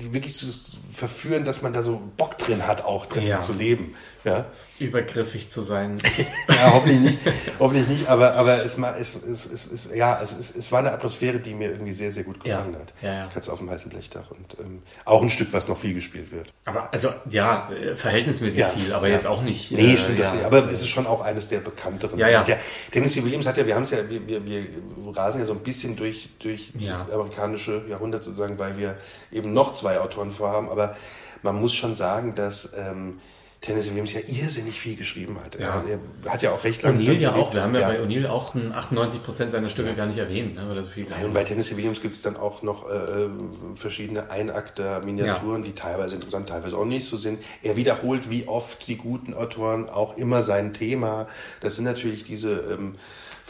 die 0.00 0.14
wirklich 0.14 0.34
so 0.34 0.46
verführen, 0.90 1.44
dass 1.44 1.60
man 1.60 1.74
da 1.74 1.82
so 1.82 2.00
Bock 2.16 2.38
drin 2.38 2.66
hat, 2.66 2.84
auch 2.84 3.04
drin 3.04 3.26
ja. 3.26 3.40
zu 3.42 3.52
leben. 3.52 3.94
Ja? 4.24 4.46
Übergriffig 4.78 5.50
zu 5.50 5.62
sein. 5.62 5.96
ja, 6.48 6.72
hoffentlich 6.72 7.00
nicht, 7.00 7.18
hoffentlich 7.58 7.88
nicht, 7.88 8.08
aber, 8.08 8.34
aber 8.34 8.64
es, 8.64 8.78
es, 8.78 9.22
es, 9.22 9.72
es, 9.72 9.94
ja, 9.94 10.18
es, 10.22 10.38
es, 10.38 10.54
es 10.54 10.72
war 10.72 10.80
eine 10.80 10.92
Atmosphäre, 10.92 11.40
die 11.40 11.54
mir 11.54 11.70
irgendwie 11.70 11.92
sehr, 11.92 12.12
sehr 12.12 12.24
gut 12.24 12.42
gefallen 12.42 12.72
ja. 12.72 12.78
hat. 12.78 12.94
Ja, 13.02 13.14
ja. 13.14 13.26
Katze 13.28 13.52
auf 13.52 13.58
dem 13.58 13.70
heißen 13.70 13.90
Blechdach 13.90 14.30
und 14.30 14.58
ähm, 14.60 14.82
auch 15.04 15.22
ein 15.22 15.30
Stück, 15.30 15.52
was 15.52 15.68
noch 15.68 15.76
viel 15.76 15.94
gespielt 15.94 16.32
wird. 16.32 16.52
Aber 16.64 16.92
also, 16.92 17.10
ja, 17.28 17.70
verhältnismäßig 17.94 18.60
ja, 18.60 18.68
viel, 18.68 18.92
aber 18.92 19.08
jetzt 19.08 19.26
auch 19.26 19.42
nicht. 19.42 19.72
Nee, 19.72 19.94
äh, 19.94 19.98
stimmt 19.98 20.20
das 20.20 20.32
nicht, 20.32 20.44
aber 20.44 20.64
es 20.64 20.80
ist 20.80 20.88
schon 20.88 21.06
auch 21.06 21.22
eines 21.22 21.48
der 21.48 21.60
bekannteren. 21.60 22.18
Ja, 22.18 22.28
ja. 22.28 22.44
ja 22.44 22.56
Tennessee 22.92 23.24
Williams 23.24 23.46
hat 23.46 23.56
ja, 23.56 23.66
wir 23.66 23.74
haben 23.74 23.82
es 23.82 23.90
ja, 23.90 24.08
wir, 24.08 24.26
wir, 24.26 24.46
wir 24.46 24.66
rasen 25.14 25.40
ja 25.40 25.44
so 25.44 25.52
ein 25.52 25.60
bisschen 25.60 25.96
durch, 25.96 26.30
durch 26.38 26.72
das 26.78 27.10
amerikanische 27.10 27.84
Jahrhundert, 27.88 28.24
sozusagen, 28.24 28.58
weil 28.58 28.76
wir 28.76 28.96
eben 29.32 29.49
noch 29.52 29.72
zwei 29.72 30.00
Autoren 30.00 30.30
vorhaben. 30.32 30.68
Aber 30.68 30.96
man 31.42 31.60
muss 31.60 31.74
schon 31.74 31.94
sagen, 31.94 32.34
dass 32.34 32.74
ähm, 32.76 33.20
Tennessee 33.60 33.90
Williams 33.90 34.14
ja 34.14 34.20
irrsinnig 34.26 34.80
viel 34.80 34.96
geschrieben 34.96 35.38
hat. 35.44 35.60
Ja. 35.60 35.84
Er 36.24 36.32
hat 36.32 36.40
ja 36.40 36.50
auch 36.50 36.64
recht 36.64 36.82
lange. 36.82 36.98
O'Neill 36.98 37.18
ja 37.18 37.34
auch. 37.34 37.52
Wir 37.52 37.62
haben 37.62 37.74
ja, 37.74 37.80
ja. 37.80 37.88
bei 37.88 38.00
O'Neill 38.00 38.26
auch 38.26 38.54
98 38.54 39.22
Prozent 39.22 39.52
seiner 39.52 39.68
Stücke 39.68 39.90
ja. 39.90 39.94
gar 39.94 40.06
nicht 40.06 40.18
erwähnt, 40.18 40.54
ne, 40.54 40.66
weil 40.66 40.78
er 40.78 40.84
so 40.84 40.90
viel 40.90 41.06
Nein, 41.10 41.26
und 41.26 41.34
bei 41.34 41.44
Tennessee 41.44 41.76
Williams 41.76 42.00
gibt 42.00 42.14
es 42.14 42.22
dann 42.22 42.38
auch 42.38 42.62
noch 42.62 42.88
äh, 42.88 43.28
verschiedene 43.74 44.30
Einakter-Miniaturen, 44.30 45.62
die 45.62 45.72
teilweise 45.72 46.14
interessant, 46.14 46.48
teilweise 46.48 46.78
auch 46.78 46.86
nicht 46.86 47.04
so 47.04 47.18
sind. 47.18 47.38
Er 47.62 47.76
wiederholt 47.76 48.30
wie 48.30 48.48
oft 48.48 48.86
die 48.86 48.96
guten 48.96 49.34
Autoren 49.34 49.90
auch 49.90 50.16
immer 50.16 50.42
sein 50.42 50.72
Thema. 50.72 51.26
Das 51.60 51.76
sind 51.76 51.84
natürlich 51.84 52.24
diese 52.24 52.60
ähm, 52.72 52.94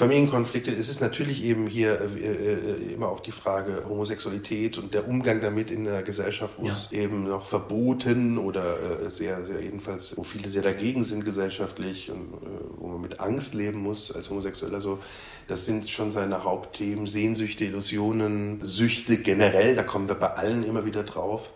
Familienkonflikte, 0.00 0.72
es 0.72 0.88
ist 0.88 1.02
natürlich 1.02 1.44
eben 1.44 1.66
hier 1.66 2.00
äh, 2.00 2.24
äh, 2.24 2.94
immer 2.94 3.10
auch 3.10 3.20
die 3.20 3.32
Frage 3.32 3.84
Homosexualität 3.86 4.78
und 4.78 4.94
der 4.94 5.06
Umgang 5.06 5.42
damit 5.42 5.70
in 5.70 5.84
der 5.84 6.02
Gesellschaft, 6.02 6.54
wo 6.58 6.68
ja. 6.68 6.72
es 6.72 6.90
eben 6.90 7.24
noch 7.24 7.44
verboten 7.44 8.38
oder 8.38 8.76
äh, 8.78 9.10
sehr, 9.10 9.44
sehr 9.44 9.60
jedenfalls, 9.62 10.16
wo 10.16 10.22
viele 10.22 10.48
sehr 10.48 10.62
dagegen 10.62 11.04
sind 11.04 11.26
gesellschaftlich 11.26 12.10
und 12.10 12.32
äh, 12.32 12.46
wo 12.78 12.88
man 12.88 13.02
mit 13.02 13.20
Angst 13.20 13.52
leben 13.52 13.82
muss 13.82 14.10
als 14.10 14.30
Homosexueller. 14.30 14.80
So, 14.80 15.00
das 15.48 15.66
sind 15.66 15.90
schon 15.90 16.10
seine 16.10 16.44
Hauptthemen. 16.44 17.06
Sehnsüchte, 17.06 17.66
Illusionen, 17.66 18.64
Süchte 18.64 19.18
generell, 19.18 19.76
da 19.76 19.82
kommen 19.82 20.08
wir 20.08 20.14
bei 20.14 20.28
allen 20.28 20.64
immer 20.64 20.86
wieder 20.86 21.02
drauf. 21.02 21.52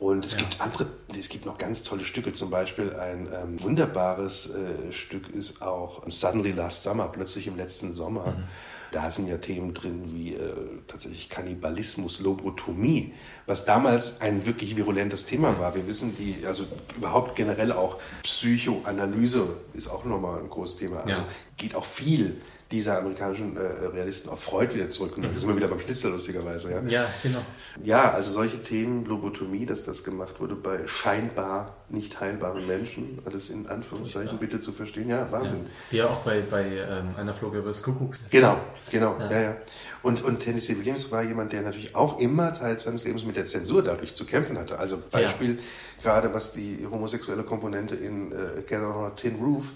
Und 0.00 0.24
es 0.24 0.32
ja. 0.32 0.38
gibt 0.38 0.62
andere, 0.62 0.86
es 1.16 1.28
gibt 1.28 1.44
noch 1.44 1.58
ganz 1.58 1.84
tolle 1.84 2.04
Stücke. 2.04 2.32
Zum 2.32 2.48
Beispiel 2.48 2.94
ein 2.94 3.28
ähm, 3.32 3.62
wunderbares 3.62 4.48
äh, 4.50 4.92
Stück 4.92 5.28
ist 5.28 5.60
auch 5.60 6.00
Suddenly 6.08 6.52
Last 6.52 6.82
Summer, 6.82 7.08
plötzlich 7.08 7.46
im 7.46 7.56
letzten 7.56 7.92
Sommer. 7.92 8.28
Mhm. 8.28 8.44
Da 8.92 9.10
sind 9.10 9.28
ja 9.28 9.36
Themen 9.36 9.74
drin 9.74 10.04
wie 10.06 10.34
äh, 10.34 10.54
tatsächlich 10.86 11.28
Kannibalismus, 11.28 12.20
Lobotomie, 12.20 13.12
was 13.44 13.66
damals 13.66 14.22
ein 14.22 14.46
wirklich 14.46 14.74
virulentes 14.74 15.26
Thema 15.26 15.58
war. 15.58 15.74
Wir 15.74 15.86
wissen, 15.86 16.16
die, 16.16 16.46
also 16.46 16.64
überhaupt 16.96 17.36
generell 17.36 17.70
auch 17.70 17.98
Psychoanalyse 18.22 19.54
ist 19.74 19.88
auch 19.88 20.06
nochmal 20.06 20.40
ein 20.40 20.48
großes 20.48 20.76
Thema. 20.76 21.00
Also 21.00 21.20
ja. 21.20 21.28
geht 21.58 21.74
auch 21.74 21.84
viel 21.84 22.40
dieser 22.70 22.98
amerikanischen 22.98 23.56
äh, 23.56 23.60
Realisten 23.60 24.30
auf 24.30 24.44
Freud 24.44 24.74
wieder 24.74 24.88
zurück. 24.88 25.16
Und 25.16 25.24
da 25.24 25.28
sind 25.30 25.48
wir 25.48 25.56
wieder 25.56 25.66
beim 25.66 25.80
Schnitzel, 25.80 26.12
lustigerweise. 26.12 26.70
Ja? 26.70 26.82
ja, 26.86 27.06
genau. 27.22 27.40
Ja, 27.82 28.12
also 28.12 28.30
solche 28.30 28.62
Themen, 28.62 29.04
Lobotomie, 29.06 29.66
dass 29.66 29.84
das 29.84 30.04
gemacht 30.04 30.40
wurde 30.40 30.54
bei 30.54 30.86
scheinbar 30.86 31.76
nicht 31.88 32.20
heilbaren 32.20 32.64
Menschen, 32.68 33.18
alles 33.24 33.50
in 33.50 33.66
Anführungszeichen 33.66 34.38
bitte 34.38 34.60
zu 34.60 34.70
verstehen. 34.70 35.08
Ja, 35.08 35.26
Wahnsinn. 35.32 35.66
Ja, 35.90 36.04
ja 36.04 36.10
auch 36.10 36.18
bei, 36.18 36.42
bei 36.42 36.64
ähm, 36.64 37.16
einer 37.16 37.34
Flug 37.34 37.54
über 37.54 37.70
das 37.70 37.82
Kuckuck. 37.82 38.14
Genau, 38.30 38.60
genau. 38.88 39.16
Ja. 39.18 39.30
ja, 39.30 39.40
ja. 39.40 39.56
Und, 40.02 40.22
und 40.22 40.38
Tennessee 40.38 40.78
Williams 40.78 41.10
war 41.10 41.24
jemand, 41.24 41.52
der 41.52 41.62
natürlich 41.62 41.96
auch 41.96 42.20
immer 42.20 42.52
Teil 42.52 42.78
seines 42.78 43.04
Lebens 43.04 43.24
mit 43.24 43.34
der 43.34 43.46
Zensur 43.46 43.82
dadurch 43.82 44.14
zu 44.14 44.24
kämpfen 44.24 44.56
hatte. 44.56 44.78
Also 44.78 45.02
Beispiel 45.10 45.56
ja. 45.56 45.60
gerade 46.02 46.32
was 46.32 46.52
die 46.52 46.86
homosexuelle 46.88 47.42
Komponente 47.42 47.96
in 47.96 48.30
äh, 48.30 48.62
Get 48.64 48.80
Tin 49.16 49.40
Roof 49.42 49.72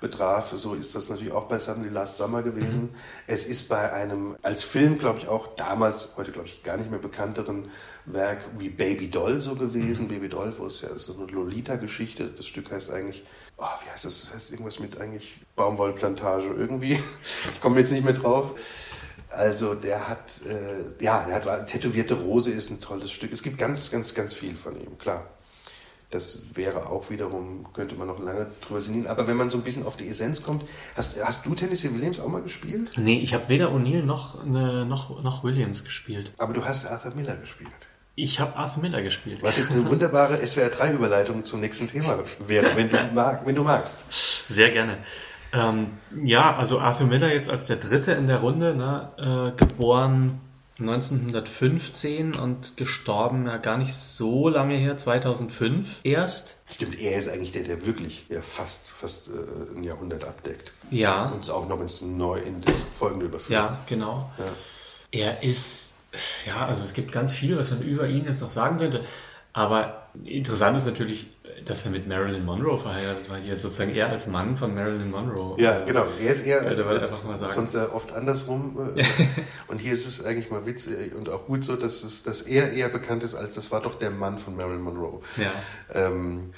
betraf. 0.00 0.52
So 0.56 0.74
ist 0.74 0.94
das 0.94 1.08
natürlich 1.08 1.32
auch 1.32 1.44
bei 1.44 1.58
Suddenly 1.58 1.88
Last 1.88 2.16
Summer 2.16 2.42
gewesen. 2.42 2.82
Mhm. 2.82 2.88
Es 3.26 3.44
ist 3.44 3.68
bei 3.68 3.92
einem 3.92 4.36
als 4.42 4.64
Film, 4.64 4.98
glaube 4.98 5.18
ich, 5.20 5.28
auch 5.28 5.56
damals, 5.56 6.10
heute 6.16 6.32
glaube 6.32 6.48
ich 6.48 6.62
gar 6.62 6.76
nicht 6.76 6.90
mehr 6.90 6.98
bekannteren 6.98 7.70
Werk 8.04 8.44
wie 8.58 8.68
Baby 8.68 9.10
Doll 9.10 9.40
so 9.40 9.54
gewesen. 9.54 10.04
Mhm. 10.06 10.08
Baby 10.08 10.28
Doll, 10.28 10.54
wo 10.58 10.66
es 10.66 10.80
ja 10.80 10.96
so 10.98 11.14
eine 11.14 11.26
Lolita-Geschichte. 11.26 12.28
Das 12.28 12.46
Stück 12.46 12.70
heißt 12.70 12.90
eigentlich, 12.90 13.24
oh, 13.56 13.64
wie 13.84 13.90
heißt 13.90 14.04
das? 14.04 14.22
Das 14.22 14.34
heißt 14.34 14.50
irgendwas 14.50 14.78
mit 14.78 15.00
eigentlich 15.00 15.40
Baumwollplantage 15.56 16.48
irgendwie. 16.48 16.92
ich 17.54 17.60
komme 17.60 17.78
jetzt 17.80 17.92
nicht 17.92 18.04
mehr 18.04 18.14
drauf. 18.14 18.54
Also 19.30 19.74
der 19.74 20.08
hat, 20.08 20.40
äh, 20.46 21.04
ja, 21.04 21.24
der 21.24 21.34
hat 21.34 21.66
tätowierte 21.66 22.14
Rose 22.14 22.50
ist 22.50 22.70
ein 22.70 22.80
tolles 22.80 23.10
Stück. 23.10 23.32
Es 23.32 23.42
gibt 23.42 23.58
ganz, 23.58 23.90
ganz, 23.90 24.14
ganz 24.14 24.32
viel 24.32 24.56
von 24.56 24.80
ihm, 24.80 24.98
klar. 24.98 25.26
Das 26.10 26.54
wäre 26.54 26.88
auch 26.88 27.10
wiederum, 27.10 27.66
könnte 27.72 27.96
man 27.96 28.06
noch 28.06 28.20
lange 28.20 28.46
drüber 28.60 28.80
sinnieren. 28.80 29.08
Aber 29.08 29.26
wenn 29.26 29.36
man 29.36 29.50
so 29.50 29.58
ein 29.58 29.64
bisschen 29.64 29.84
auf 29.84 29.96
die 29.96 30.08
Essenz 30.08 30.42
kommt, 30.42 30.64
hast, 30.94 31.22
hast 31.22 31.46
du 31.46 31.54
Tennessee 31.54 31.92
Williams 31.92 32.20
auch 32.20 32.28
mal 32.28 32.42
gespielt? 32.42 32.92
Nee, 32.96 33.18
ich 33.18 33.34
habe 33.34 33.48
weder 33.48 33.72
O'Neill 33.72 34.04
noch, 34.04 34.44
ne, 34.44 34.84
noch, 34.84 35.22
noch 35.22 35.42
Williams 35.42 35.82
gespielt. 35.82 36.32
Aber 36.38 36.52
du 36.52 36.64
hast 36.64 36.86
Arthur 36.86 37.14
Miller 37.14 37.36
gespielt. 37.36 37.70
Ich 38.14 38.40
habe 38.40 38.56
Arthur 38.56 38.82
Miller 38.82 39.02
gespielt. 39.02 39.42
Was 39.42 39.58
jetzt 39.58 39.72
eine 39.72 39.90
wunderbare 39.90 40.36
SWR3-Überleitung 40.36 41.44
zum 41.44 41.60
nächsten 41.60 41.88
Thema 41.88 42.20
wäre, 42.46 42.76
wenn 42.76 42.88
du, 42.88 43.10
mag, 43.12 43.44
wenn 43.44 43.56
du 43.56 43.64
magst. 43.64 44.04
Sehr 44.48 44.70
gerne. 44.70 44.98
Ähm, 45.52 45.88
ja, 46.24 46.54
also 46.54 46.78
Arthur 46.78 47.06
Miller 47.08 47.32
jetzt 47.32 47.50
als 47.50 47.66
der 47.66 47.76
Dritte 47.76 48.12
in 48.12 48.26
der 48.26 48.38
Runde, 48.38 48.74
ne, 48.74 49.52
äh, 49.56 49.56
geboren 49.56 50.40
1915 50.78 52.34
und 52.34 52.76
gestorben 52.76 53.46
ja 53.46 53.56
gar 53.56 53.78
nicht 53.78 53.94
so 53.94 54.48
lange 54.48 54.76
her, 54.76 54.98
2005 54.98 56.00
erst. 56.02 56.56
Stimmt, 56.70 57.00
er 57.00 57.18
ist 57.18 57.28
eigentlich 57.28 57.52
der, 57.52 57.62
der 57.62 57.86
wirklich 57.86 58.26
ja, 58.28 58.42
fast, 58.42 58.90
fast 58.90 59.28
äh, 59.28 59.74
ein 59.74 59.84
Jahrhundert 59.84 60.24
abdeckt. 60.24 60.74
Ja. 60.90 61.30
Und 61.30 61.48
auch 61.50 61.66
noch 61.68 61.80
ins 61.80 62.02
neu 62.02 62.40
in 62.40 62.60
das 62.60 62.84
folgende 62.92 63.26
überführt. 63.26 63.50
Ja, 63.50 63.78
genau. 63.86 64.30
Ja. 64.38 64.44
Er 65.12 65.42
ist, 65.42 65.94
ja, 66.46 66.66
also 66.66 66.84
es 66.84 66.92
gibt 66.92 67.10
ganz 67.10 67.32
viel, 67.32 67.56
was 67.56 67.70
man 67.70 67.82
über 67.82 68.06
ihn 68.06 68.26
jetzt 68.26 68.42
noch 68.42 68.50
sagen 68.50 68.76
könnte. 68.76 69.04
Aber 69.54 70.08
interessant 70.24 70.76
ist 70.76 70.84
natürlich, 70.84 71.28
dass 71.66 71.84
er 71.84 71.90
mit 71.90 72.06
Marilyn 72.06 72.44
Monroe 72.44 72.78
verheiratet 72.78 73.28
war, 73.28 73.38
hier 73.38 73.56
sozusagen 73.58 73.92
eher 73.92 74.08
als 74.08 74.28
Mann 74.28 74.56
von 74.56 74.72
Marilyn 74.74 75.10
Monroe. 75.10 75.60
Ja, 75.60 75.80
äh, 75.80 75.84
genau. 75.84 76.06
Er 76.20 76.32
ist 76.32 76.46
eher 76.46 76.62
als, 76.62 76.80
als, 76.80 77.24
als 77.42 77.54
sonst 77.54 77.74
ja 77.74 77.92
oft 77.92 78.12
andersrum. 78.12 78.92
Äh, 78.96 79.04
und 79.68 79.80
hier 79.80 79.92
ist 79.92 80.06
es 80.06 80.24
eigentlich 80.24 80.50
mal 80.50 80.64
witzig 80.64 81.12
und 81.14 81.28
auch 81.28 81.46
gut 81.46 81.64
so, 81.64 81.74
dass, 81.74 82.04
es, 82.04 82.22
dass 82.22 82.42
er 82.42 82.72
eher 82.72 82.88
bekannt 82.88 83.24
ist, 83.24 83.34
als 83.34 83.56
das 83.56 83.72
war 83.72 83.82
doch 83.82 83.96
der 83.96 84.10
Mann 84.10 84.38
von 84.38 84.56
Marilyn 84.56 84.82
Monroe. 84.82 85.20
Ja. 85.36 86.06
Ähm, 86.06 86.52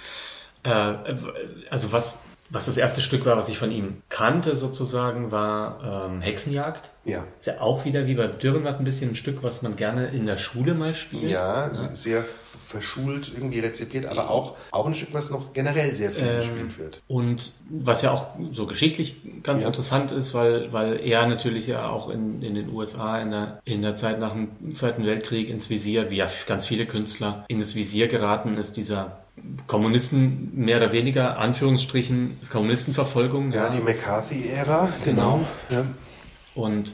äh, 0.62 0.94
also 1.70 1.90
was 1.90 2.18
was 2.50 2.66
das 2.66 2.76
erste 2.76 3.00
Stück 3.00 3.26
war, 3.26 3.36
was 3.36 3.48
ich 3.48 3.58
von 3.58 3.70
ihm 3.70 4.02
kannte, 4.08 4.56
sozusagen, 4.56 5.30
war 5.30 6.06
ähm, 6.08 6.20
Hexenjagd. 6.20 6.90
Ja. 7.04 7.24
Ist 7.38 7.46
ja 7.46 7.60
auch 7.60 7.84
wieder 7.84 8.06
wie 8.06 8.14
bei 8.14 8.26
Dürrenmatt 8.26 8.78
ein 8.78 8.84
bisschen 8.84 9.10
ein 9.10 9.14
Stück, 9.14 9.42
was 9.42 9.62
man 9.62 9.76
gerne 9.76 10.08
in 10.08 10.26
der 10.26 10.36
Schule 10.36 10.74
mal 10.74 10.94
spielt. 10.94 11.30
Ja, 11.30 11.70
ja. 11.70 11.94
sehr 11.94 12.24
verschult 12.66 13.32
irgendwie 13.34 13.60
rezipiert, 13.60 14.06
aber 14.06 14.30
auch, 14.30 14.56
auch 14.72 14.86
ein 14.86 14.94
Stück, 14.94 15.12
was 15.12 15.30
noch 15.30 15.52
generell 15.52 15.94
sehr 15.94 16.10
viel 16.10 16.26
ähm, 16.26 16.36
gespielt 16.36 16.78
wird. 16.78 17.02
Und 17.06 17.52
was 17.70 18.02
ja 18.02 18.12
auch 18.12 18.26
so 18.52 18.66
geschichtlich 18.66 19.42
ganz 19.42 19.62
ja. 19.62 19.68
interessant 19.68 20.12
ist, 20.12 20.34
weil, 20.34 20.72
weil 20.72 21.00
er 21.00 21.26
natürlich 21.26 21.66
ja 21.66 21.88
auch 21.88 22.10
in, 22.10 22.42
in 22.42 22.54
den 22.54 22.70
USA 22.70 23.18
in 23.18 23.30
der, 23.30 23.60
in 23.64 23.82
der 23.82 23.96
Zeit 23.96 24.20
nach 24.20 24.32
dem 24.32 24.74
Zweiten 24.74 25.04
Weltkrieg 25.04 25.48
ins 25.48 25.70
Visier, 25.70 26.10
wie 26.10 26.16
ja 26.16 26.28
ganz 26.46 26.66
viele 26.66 26.86
Künstler, 26.86 27.44
in 27.48 27.58
das 27.58 27.74
Visier 27.74 28.08
geraten 28.08 28.56
ist, 28.58 28.76
dieser 28.76 29.18
Kommunisten 29.66 30.52
mehr 30.54 30.78
oder 30.78 30.92
weniger, 30.92 31.38
Anführungsstrichen, 31.38 32.38
Kommunistenverfolgung. 32.50 33.52
Ja, 33.52 33.64
ja. 33.64 33.68
die 33.70 33.80
McCarthy-Ära, 33.80 34.92
genau. 35.04 35.40
genau. 35.70 35.82
Ja. 35.82 35.84
Und 36.54 36.92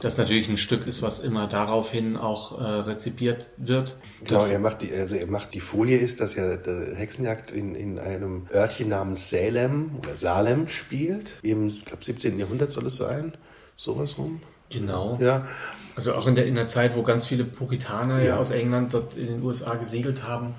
das 0.00 0.18
natürlich 0.18 0.48
ein 0.48 0.58
Stück 0.58 0.86
ist, 0.86 1.02
was 1.02 1.20
immer 1.20 1.46
daraufhin 1.46 2.16
auch 2.16 2.60
äh, 2.60 2.64
rezipiert 2.64 3.50
wird. 3.56 3.96
Genau, 4.24 4.44
er 4.44 4.58
macht 4.58 4.82
die, 4.82 4.92
also 4.92 5.14
er 5.14 5.26
macht 5.26 5.54
die 5.54 5.60
Folie 5.60 5.96
ist, 5.96 6.20
dass 6.20 6.34
ja 6.34 6.56
der 6.56 6.94
Hexenjagd 6.94 7.50
in, 7.50 7.74
in 7.74 7.98
einem 7.98 8.46
Örtchen 8.52 8.90
namens 8.90 9.30
Salem 9.30 9.92
oder 9.98 10.16
Salem 10.16 10.68
spielt. 10.68 11.32
Im, 11.42 11.68
ich 11.68 11.84
glaube, 11.84 12.04
17. 12.04 12.38
Jahrhundert 12.38 12.70
soll 12.70 12.86
es 12.86 12.96
sein. 12.96 13.32
Sowas 13.76 14.18
rum. 14.18 14.42
Genau. 14.70 15.18
Ja. 15.20 15.46
Also 15.94 16.14
auch 16.14 16.26
in 16.26 16.34
der, 16.34 16.46
in 16.46 16.56
der 16.56 16.68
Zeit, 16.68 16.94
wo 16.94 17.02
ganz 17.02 17.26
viele 17.26 17.44
Puritaner 17.44 18.22
ja. 18.22 18.36
aus 18.36 18.50
England 18.50 18.92
dort 18.92 19.16
in 19.16 19.26
den 19.26 19.42
USA 19.42 19.76
gesiedelt 19.76 20.24
haben. 20.24 20.54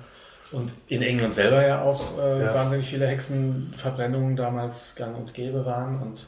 Und 0.52 0.72
in 0.88 1.02
England 1.02 1.34
selber 1.34 1.66
ja 1.66 1.82
auch 1.82 2.18
äh, 2.18 2.42
ja. 2.42 2.54
wahnsinnig 2.54 2.88
viele 2.88 3.06
Hexenverbrennungen 3.06 4.36
damals 4.36 4.94
gang 4.96 5.16
und 5.16 5.34
gäbe 5.34 5.64
waren. 5.64 6.00
Und 6.00 6.26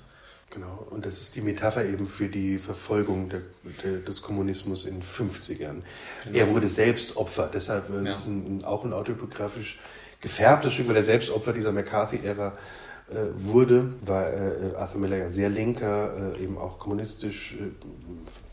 Genau, 0.51 0.85
und 0.91 1.07
das 1.07 1.21
ist 1.21 1.37
die 1.37 1.43
Metapher 1.43 1.85
eben 1.85 2.07
für 2.07 2.29
die 2.29 2.59
Verfolgung 2.59 3.29
der, 3.29 3.43
der, 3.85 4.01
des 4.01 4.21
Kommunismus 4.21 4.85
in 4.85 4.95
den 4.95 5.03
50ern. 5.03 5.83
Genau. 6.25 6.37
Er 6.37 6.51
wurde 6.51 6.68
selbst 6.68 7.16
Opfer, 7.16 7.49
deshalb 7.53 7.89
äh, 7.91 8.05
ja. 8.05 8.12
ist 8.12 8.21
es 8.21 8.27
ein, 8.27 8.64
auch 8.64 8.85
ein 8.85 8.93
autobiografisch 8.93 9.79
gefärbtes 10.21 10.75
Stück, 10.75 10.89
weil 10.89 10.97
er 10.97 11.05
selbst 11.05 11.31
Opfer 11.31 11.53
dieser 11.53 11.71
McCarthy-Ära 11.71 12.59
äh, 13.11 13.14
wurde, 13.37 13.93
war 14.05 14.33
äh, 14.33 14.75
Arthur 14.77 15.01
Miller 15.01 15.25
ein 15.25 15.33
sehr 15.33 15.51
linker, 15.51 16.35
äh, 16.37 16.43
eben 16.43 16.59
auch 16.59 16.81
kommunistisch, 16.81 17.55
äh, 17.55 17.71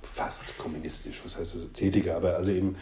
fast 0.03 0.55
kommunistisch, 0.59 1.21
was 1.25 1.35
heißt 1.35 1.55
das, 1.55 1.71
tätiger, 1.73 2.15
aber 2.15 2.35
also 2.35 2.51
eben 2.51 2.75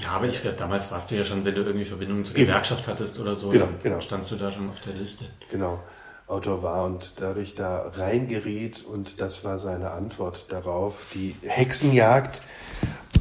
ja, 0.00 0.10
aber 0.10 0.26
ich 0.26 0.42
glaube, 0.42 0.56
damals 0.56 0.90
warst 0.90 1.10
du 1.10 1.16
ja 1.16 1.24
schon, 1.24 1.44
wenn 1.44 1.54
du 1.54 1.62
irgendwie 1.62 1.84
Verbindungen 1.84 2.24
zur 2.24 2.34
Gewerkschaft 2.34 2.88
hattest 2.88 3.18
oder 3.18 3.36
so, 3.36 3.50
genau, 3.50 3.66
dann 3.66 3.78
genau. 3.82 4.00
standst 4.00 4.30
du 4.30 4.36
da 4.36 4.50
schon 4.50 4.70
auf 4.70 4.80
der 4.80 4.94
Liste. 4.94 5.24
Genau. 5.50 5.80
Autor 6.26 6.62
war 6.62 6.84
und 6.84 7.14
dadurch 7.20 7.54
da 7.54 7.88
reingeriet 7.94 8.84
und 8.84 9.20
das 9.20 9.44
war 9.44 9.58
seine 9.58 9.92
Antwort 9.92 10.46
darauf. 10.50 11.06
Die 11.14 11.34
Hexenjagd, 11.42 12.42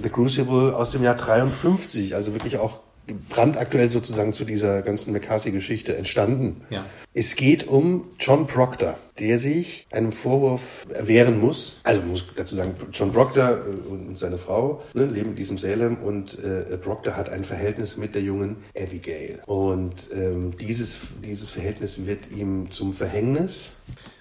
The 0.04 0.10
Crucible 0.10 0.76
aus 0.76 0.92
dem 0.92 1.04
Jahr 1.04 1.16
53, 1.16 2.16
also 2.16 2.34
wirklich 2.34 2.58
auch 2.58 2.82
brandaktuell 3.30 3.90
sozusagen 3.90 4.34
zu 4.34 4.46
dieser 4.46 4.82
ganzen 4.82 5.14
McCarthy-Geschichte 5.14 5.96
entstanden. 5.96 6.62
Ja. 6.70 6.86
Es 7.14 7.36
geht 7.36 7.68
um 7.68 8.06
John 8.20 8.48
Proctor, 8.48 8.98
der 9.20 9.40
sich 9.40 9.88
einem 9.92 10.12
Vorwurf 10.12 10.86
erwehren 10.94 11.40
muss. 11.40 11.80
Also 11.84 12.02
muss 12.02 12.26
dazu 12.36 12.56
sagen, 12.56 12.76
John 12.92 13.12
Proctor 13.12 13.60
äh, 13.60 13.90
und 13.90 14.20
seine 14.20 14.38
Frau 14.38 14.84
ne, 14.94 15.06
leben 15.06 15.32
in 15.32 15.36
diesem 15.36 15.58
Salem 15.58 15.98
und 15.98 16.38
äh, 16.44 16.78
Proctor 16.78 17.18
hat 17.18 17.30
ein 17.30 17.46
Verhältnis 17.46 17.98
mit 17.98 18.14
der 18.14 18.22
jungen 18.22 18.58
Abigail. 18.78 19.42
Und 19.46 20.10
ähm, 20.14 20.56
dieses, 20.58 21.00
dieses 21.24 21.50
Verhältnis 21.50 22.06
wird 22.06 22.32
ihm 22.32 22.72
zum 22.72 22.94
Verhängnis. 22.94 23.74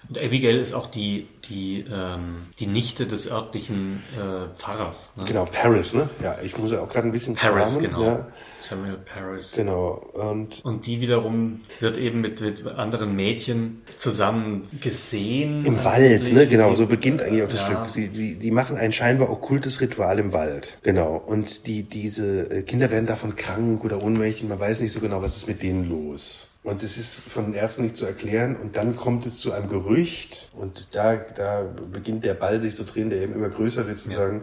Und 0.09 0.17
Abigail 0.17 0.57
ist 0.57 0.73
auch 0.73 0.87
die, 0.87 1.27
die, 1.49 1.85
ähm, 1.91 2.47
die 2.59 2.67
Nichte 2.67 3.05
des 3.05 3.29
örtlichen 3.29 4.01
äh, 4.15 4.53
Pfarrers. 4.55 5.13
Ne? 5.17 5.25
Genau, 5.25 5.45
Paris, 5.45 5.93
ne? 5.93 6.09
Ja, 6.23 6.37
ich 6.41 6.57
muss 6.57 6.71
ja 6.71 6.81
auch 6.81 6.89
gerade 6.89 7.07
ein 7.07 7.11
bisschen 7.11 7.35
Paris, 7.35 7.73
kramen, 7.73 7.81
genau. 7.81 8.03
Ja. 8.03 8.27
Samuel 8.67 8.97
Paris. 8.97 9.53
Genau. 9.55 10.01
Und, 10.13 10.63
und 10.65 10.85
die 10.85 11.01
wiederum 11.01 11.61
wird 11.79 11.97
eben 11.97 12.21
mit, 12.21 12.41
mit 12.41 12.65
anderen 12.65 13.15
Mädchen 13.15 13.81
zusammen 13.95 14.67
gesehen. 14.81 15.65
Im 15.65 15.83
Wald, 15.83 16.31
ne? 16.33 16.47
Genau, 16.47 16.75
so 16.75 16.85
beginnt 16.85 17.21
eigentlich 17.21 17.43
auch 17.43 17.49
das 17.49 17.61
ja. 17.61 17.67
Stück. 17.67 17.89
Sie, 17.89 18.07
sie, 18.07 18.39
die 18.39 18.51
machen 18.51 18.77
ein 18.77 18.91
scheinbar 18.91 19.29
okkultes 19.29 19.79
Ritual 19.81 20.19
im 20.19 20.33
Wald. 20.33 20.77
Genau. 20.83 21.15
Und 21.15 21.67
die, 21.67 21.83
diese 21.83 22.49
äh, 22.51 22.61
Kinder 22.63 22.91
werden 22.91 23.05
davon 23.05 23.35
krank 23.35 23.83
oder 23.83 24.03
ohnmächtig. 24.03 24.47
Man 24.47 24.59
weiß 24.59 24.81
nicht 24.81 24.91
so 24.91 24.99
genau, 24.99 25.21
was 25.21 25.37
ist 25.37 25.47
mit 25.47 25.61
denen 25.61 25.89
los. 25.89 26.49
Und 26.63 26.83
es 26.83 26.97
ist 26.97 27.21
von 27.21 27.45
den 27.45 27.53
Ärzten 27.53 27.83
nicht 27.83 27.95
zu 27.95 28.05
erklären. 28.05 28.57
Und 28.57 28.75
dann 28.75 28.97
kommt 28.97 29.25
es 29.25 29.39
zu 29.39 29.53
einem 29.53 29.69
Gerücht. 29.69 30.49
Und 30.53 30.89
da, 30.91 31.15
da 31.15 31.65
beginnt 31.93 32.25
der 32.25 32.33
Ball 32.33 32.59
sich 32.59 32.75
zu 32.75 32.83
drehen, 32.83 33.09
der 33.09 33.21
eben 33.21 33.33
immer 33.33 33.49
größer 33.49 33.87
wird, 33.87 33.97
zu 33.97 34.09
ja. 34.09 34.17
sagen, 34.17 34.41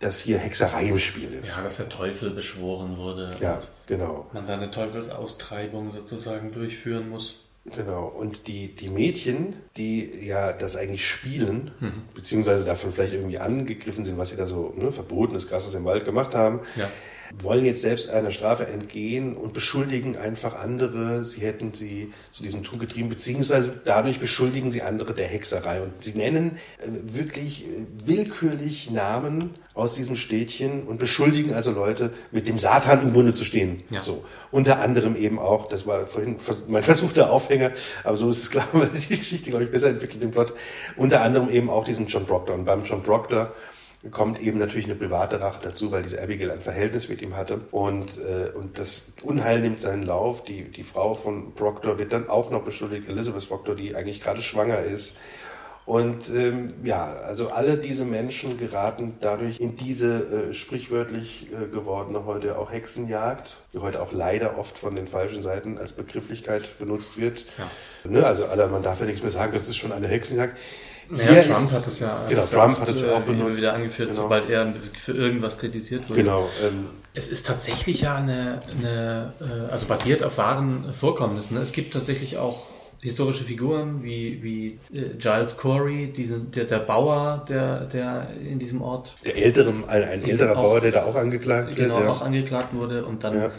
dass 0.00 0.20
hier 0.20 0.38
Hexerei 0.38 0.88
im 0.88 0.98
Spiel 0.98 1.32
ist. 1.32 1.48
Ja, 1.48 1.62
dass 1.62 1.78
der 1.78 1.88
Teufel 1.88 2.30
beschworen 2.30 2.96
wurde. 2.98 3.34
Ja, 3.40 3.60
genau. 3.86 4.26
Man 4.32 4.46
da 4.46 4.54
eine 4.54 4.70
Teufelsaustreibung 4.70 5.90
sozusagen 5.90 6.52
durchführen 6.52 7.08
muss. 7.08 7.42
Genau. 7.74 8.06
Und 8.06 8.46
die, 8.46 8.76
die 8.76 8.88
Mädchen, 8.88 9.56
die 9.76 10.24
ja 10.24 10.52
das 10.52 10.76
eigentlich 10.76 11.08
spielen, 11.08 11.72
mhm. 11.80 12.02
beziehungsweise 12.14 12.64
davon 12.64 12.92
vielleicht 12.92 13.12
irgendwie 13.12 13.38
angegriffen 13.38 14.04
sind, 14.04 14.18
was 14.18 14.28
sie 14.28 14.36
da 14.36 14.46
so 14.46 14.72
ne, 14.76 14.92
verbotenes, 14.92 15.48
krasses 15.48 15.74
im 15.74 15.84
Wald 15.84 16.04
gemacht 16.04 16.34
haben, 16.34 16.60
ja 16.76 16.88
wollen 17.38 17.64
jetzt 17.64 17.82
selbst 17.82 18.10
einer 18.10 18.30
Strafe 18.30 18.66
entgehen 18.66 19.36
und 19.36 19.52
beschuldigen 19.52 20.16
einfach 20.16 20.54
andere, 20.54 21.24
sie 21.24 21.40
hätten 21.40 21.72
sie 21.72 22.12
zu 22.30 22.42
diesem 22.42 22.62
Tun 22.62 22.78
getrieben, 22.78 23.08
beziehungsweise 23.08 23.80
dadurch 23.84 24.20
beschuldigen 24.20 24.70
sie 24.70 24.82
andere 24.82 25.14
der 25.14 25.26
Hexerei. 25.26 25.82
Und 25.82 26.02
sie 26.02 26.16
nennen 26.16 26.58
äh, 26.78 26.88
wirklich 27.14 27.64
äh, 27.64 27.86
willkürlich 28.04 28.90
Namen 28.90 29.54
aus 29.76 29.94
diesem 29.94 30.16
Städtchen 30.16 30.84
und 30.84 30.98
beschuldigen 30.98 31.54
also 31.54 31.70
Leute, 31.70 32.10
mit 32.32 32.48
dem 32.48 32.56
Satan 32.56 33.02
im 33.02 33.12
Bunde 33.12 33.34
zu 33.34 33.44
stehen. 33.44 33.82
Ja. 33.90 34.00
So. 34.00 34.24
Unter 34.50 34.80
anderem 34.80 35.16
eben 35.16 35.38
auch, 35.38 35.68
das 35.68 35.86
war 35.86 36.06
vorhin 36.06 36.36
mein 36.66 36.82
versuchter 36.82 37.30
Aufhänger, 37.30 37.72
aber 38.02 38.16
so 38.16 38.30
ist 38.30 38.42
es 38.42 38.50
klar, 38.50 38.66
weil 38.72 38.88
die 38.88 39.18
Geschichte, 39.18 39.50
glaube 39.50 39.64
ich, 39.64 39.70
besser 39.70 39.90
entwickelt 39.90 40.22
im 40.22 40.30
Plot. 40.30 40.54
Unter 40.96 41.20
anderem 41.22 41.50
eben 41.50 41.68
auch 41.68 41.84
diesen 41.84 42.06
John 42.06 42.26
Proctor. 42.26 42.54
Und 42.54 42.64
beim 42.64 42.84
John 42.84 43.02
Proctor 43.02 43.52
kommt 44.10 44.40
eben 44.40 44.58
natürlich 44.58 44.86
eine 44.86 44.94
private 44.94 45.40
Rache 45.40 45.58
dazu, 45.62 45.92
weil 45.92 46.02
diese 46.02 46.22
Abigail 46.22 46.50
ein 46.50 46.60
Verhältnis 46.60 47.10
mit 47.10 47.20
ihm 47.20 47.36
hatte. 47.36 47.60
Und, 47.70 48.18
äh, 48.18 48.56
und 48.56 48.78
das 48.78 49.12
Unheil 49.22 49.60
nimmt 49.60 49.80
seinen 49.80 50.04
Lauf. 50.04 50.42
Die, 50.42 50.64
die 50.64 50.84
Frau 50.84 51.12
von 51.12 51.54
Proctor 51.54 51.98
wird 51.98 52.14
dann 52.14 52.30
auch 52.30 52.50
noch 52.50 52.62
beschuldigt, 52.62 53.08
Elizabeth 53.08 53.46
Proctor, 53.46 53.74
die 53.74 53.94
eigentlich 53.94 54.22
gerade 54.22 54.40
schwanger 54.40 54.78
ist. 54.78 55.18
Und 55.86 56.30
ähm, 56.30 56.74
ja, 56.82 57.04
also 57.04 57.50
alle 57.50 57.76
diese 57.76 58.04
Menschen 58.04 58.58
geraten 58.58 59.14
dadurch 59.20 59.60
in 59.60 59.76
diese 59.76 60.48
äh, 60.50 60.52
sprichwörtlich 60.52 61.46
äh, 61.52 61.68
gewordene 61.68 62.26
heute 62.26 62.58
auch 62.58 62.72
Hexenjagd, 62.72 63.58
die 63.72 63.78
heute 63.78 64.02
auch 64.02 64.10
leider 64.10 64.58
oft 64.58 64.76
von 64.76 64.96
den 64.96 65.06
falschen 65.06 65.40
Seiten 65.40 65.78
als 65.78 65.92
Begrifflichkeit 65.92 66.80
benutzt 66.80 67.18
wird. 67.18 67.46
Ja. 67.56 68.10
Ne, 68.10 68.26
also 68.26 68.46
alle, 68.46 68.66
man 68.66 68.82
darf 68.82 68.98
ja 68.98 69.06
nichts 69.06 69.22
mehr 69.22 69.30
sagen, 69.30 69.52
das 69.52 69.68
ist 69.68 69.76
schon 69.76 69.92
eine 69.92 70.08
Hexenjagd. 70.08 70.58
Ja, 71.10 71.42
Trump 71.42 71.70
hat 71.70 71.86
es 71.86 72.00
ja. 72.00 72.26
Genau, 72.28 72.46
Trump 72.46 72.80
hat 72.80 72.88
es 72.88 73.02
ja 73.02 73.12
auch 73.12 73.22
benutzt. 73.22 73.60
wieder 73.60 73.74
angeführt, 73.74 74.10
genau. 74.10 74.22
sobald 74.22 74.50
er 74.50 74.74
für 75.04 75.12
irgendwas 75.12 75.56
kritisiert 75.56 76.10
wurde. 76.10 76.20
Genau. 76.20 76.48
Ähm, 76.64 76.88
es 77.14 77.28
ist 77.28 77.46
tatsächlich 77.46 78.00
ja 78.00 78.16
eine, 78.16 78.58
eine, 78.76 79.32
äh, 79.40 79.72
also 79.72 79.86
basiert 79.86 80.24
auf 80.24 80.36
wahren 80.36 80.92
Vorkommnissen. 80.98 81.54
Ne? 81.54 81.62
Es 81.62 81.70
gibt 81.70 81.92
tatsächlich 81.92 82.38
auch 82.38 82.66
historische 83.00 83.44
Figuren 83.44 84.02
wie, 84.02 84.42
wie 84.42 84.78
äh, 84.96 85.14
Giles 85.18 85.56
Corey, 85.56 86.12
diese, 86.12 86.40
der, 86.40 86.64
der 86.64 86.78
Bauer, 86.80 87.44
der, 87.48 87.84
der 87.84 88.30
in 88.30 88.58
diesem 88.58 88.82
Ort. 88.82 89.14
Der 89.24 89.36
ältere, 89.36 89.72
ein, 89.88 90.04
ein 90.04 90.24
älterer 90.24 90.56
auch, 90.56 90.62
Bauer, 90.62 90.80
der 90.80 90.92
da 90.92 91.04
auch 91.04 91.14
angeklagt 91.14 91.76
genau, 91.76 91.94
wird. 91.94 92.04
Genau, 92.04 92.12
auch 92.12 92.22
angeklagt 92.22 92.74
wurde 92.74 93.04
und 93.04 93.24
dann 93.24 93.34
ja. 93.34 93.50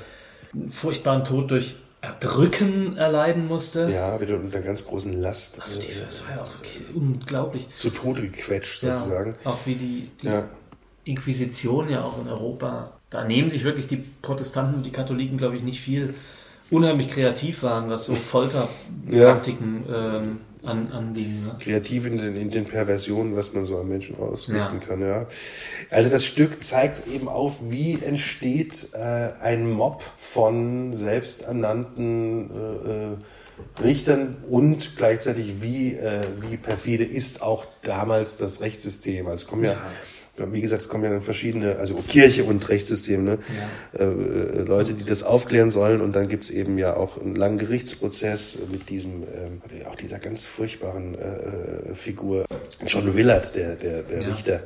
einen 0.54 0.72
furchtbaren 0.72 1.24
Tod 1.24 1.52
durch 1.52 1.76
Erdrücken 2.02 2.96
erleiden 2.98 3.48
musste. 3.48 3.90
Ja, 3.92 4.20
wieder 4.22 4.36
unter 4.36 4.62
ganz 4.62 4.86
großen 4.86 5.20
Last. 5.20 5.62
Also 5.62 5.80
die, 5.80 5.88
das 6.04 6.24
war 6.28 6.38
ja 6.38 6.44
auch 6.44 6.52
unglaublich. 6.94 7.68
Zu 7.76 7.90
Tode 7.90 8.22
gequetscht 8.22 8.82
sozusagen. 8.82 9.36
Ja, 9.44 9.52
auch 9.52 9.60
wie 9.66 9.76
die, 9.76 10.12
die 10.22 10.28
ja. 10.28 10.48
Inquisition 11.06 11.90
ja 11.90 12.04
auch 12.04 12.22
in 12.22 12.28
Europa. 12.28 12.94
Da 13.10 13.24
nehmen 13.24 13.50
sich 13.50 13.64
wirklich 13.64 13.88
die 13.88 14.04
Protestanten 14.22 14.76
und 14.76 14.86
die 14.86 14.92
Katholiken, 14.92 15.38
glaube 15.38 15.56
ich, 15.56 15.64
nicht 15.64 15.82
viel. 15.82 16.14
Unheimlich 16.70 17.10
kreativ 17.10 17.64
waren, 17.64 17.90
was 17.90 18.06
so 18.06 18.16
Folterpraktiken 18.16 19.86
ja. 19.88 20.18
ähm, 20.18 20.40
an, 20.66 20.92
anging. 20.92 21.46
Ne? 21.46 21.56
Kreativ 21.60 22.06
in 22.06 22.18
den, 22.18 22.36
in 22.36 22.52
den 22.52 22.66
Perversionen, 22.66 23.36
was 23.36 23.54
man 23.54 23.66
so 23.66 23.78
an 23.78 23.88
Menschen 23.88 24.18
ausrichten 24.18 24.80
ja. 24.82 24.86
kann, 24.86 25.02
ja. 25.02 25.28
Also 25.90 26.10
das 26.10 26.26
Stück 26.26 26.64
zeigt 26.64 27.08
eben 27.08 27.28
auf, 27.28 27.60
wie 27.70 28.00
entsteht 28.02 28.90
äh, 28.94 28.98
ein 28.98 29.72
Mob 29.72 30.04
von 30.18 30.98
selbsternannten 30.98 32.52
äh, 32.52 32.90
äh, 32.90 33.84
Richtern 33.84 34.38
und 34.50 34.98
gleichzeitig 34.98 35.62
wie, 35.62 35.94
äh, 35.94 36.26
wie 36.42 36.58
perfide 36.58 37.04
ist 37.06 37.42
auch 37.42 37.66
damals 37.82 38.38
das 38.38 38.62
Rechtssystem. 38.62 39.26
Also 39.28 39.44
es 39.44 39.48
kommen 39.48 39.64
ja, 39.64 39.72
ja 39.72 39.92
wie 40.38 40.62
gesagt, 40.62 40.82
es 40.82 40.90
kommen 40.90 41.04
ja 41.04 41.10
dann 41.10 41.22
verschiedene, 41.22 41.78
also 41.78 41.96
Kirche 41.96 42.44
und 42.44 42.68
Rechtssystem, 42.70 43.24
ne? 43.24 43.40
Ja. 43.96 44.00
Äh, 44.00 44.10
äh, 44.10 44.62
Leute, 44.64 44.94
die 44.94 45.04
das 45.04 45.24
aufklären 45.24 45.70
sollen. 45.70 46.02
Und 46.02 46.16
dann 46.16 46.28
gibt's 46.28 46.50
eben 46.50 46.78
ja 46.78 46.96
auch 46.96 47.20
einen 47.20 47.36
langen 47.36 47.58
Gerichtsprozess 47.58 48.60
mit 48.72 48.90
diesem, 48.90 49.24
ähm, 49.24 49.62
auch 49.90 49.96
dieser 49.96 50.20
ganz 50.20 50.46
furchtbaren 50.46 51.16
äh, 51.16 51.92
äh, 51.92 51.96
Figur, 51.96 52.46
John 52.86 53.16
Willard, 53.16 53.56
der, 53.56 53.76
der, 53.76 54.04
der 54.04 54.22
ja. 54.22 54.28
Richter, 54.28 54.62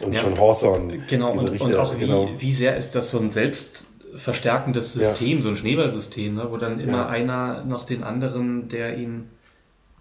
und 0.00 0.12
ja. 0.12 0.22
John 0.22 0.38
Hawthorne. 0.38 0.98
Genau, 1.08 1.32
und, 1.32 1.50
Richter, 1.50 1.66
und 1.66 1.76
auch 1.76 1.94
wie, 1.96 2.00
genau. 2.00 2.30
wie 2.38 2.52
sehr 2.52 2.76
ist 2.76 2.94
das 2.94 3.10
so 3.10 3.18
ein 3.18 3.30
selbstverstärkendes 3.30 4.92
System, 4.92 5.38
ja. 5.38 5.42
so 5.42 5.48
ein 5.50 5.56
Schneeballsystem, 5.56 6.34
ne? 6.34 6.46
wo 6.50 6.56
dann 6.56 6.80
immer 6.80 7.08
einer 7.08 7.64
noch 7.64 7.84
den 7.84 8.02
anderen, 8.02 8.68
der 8.68 8.96
ihn 8.96 9.28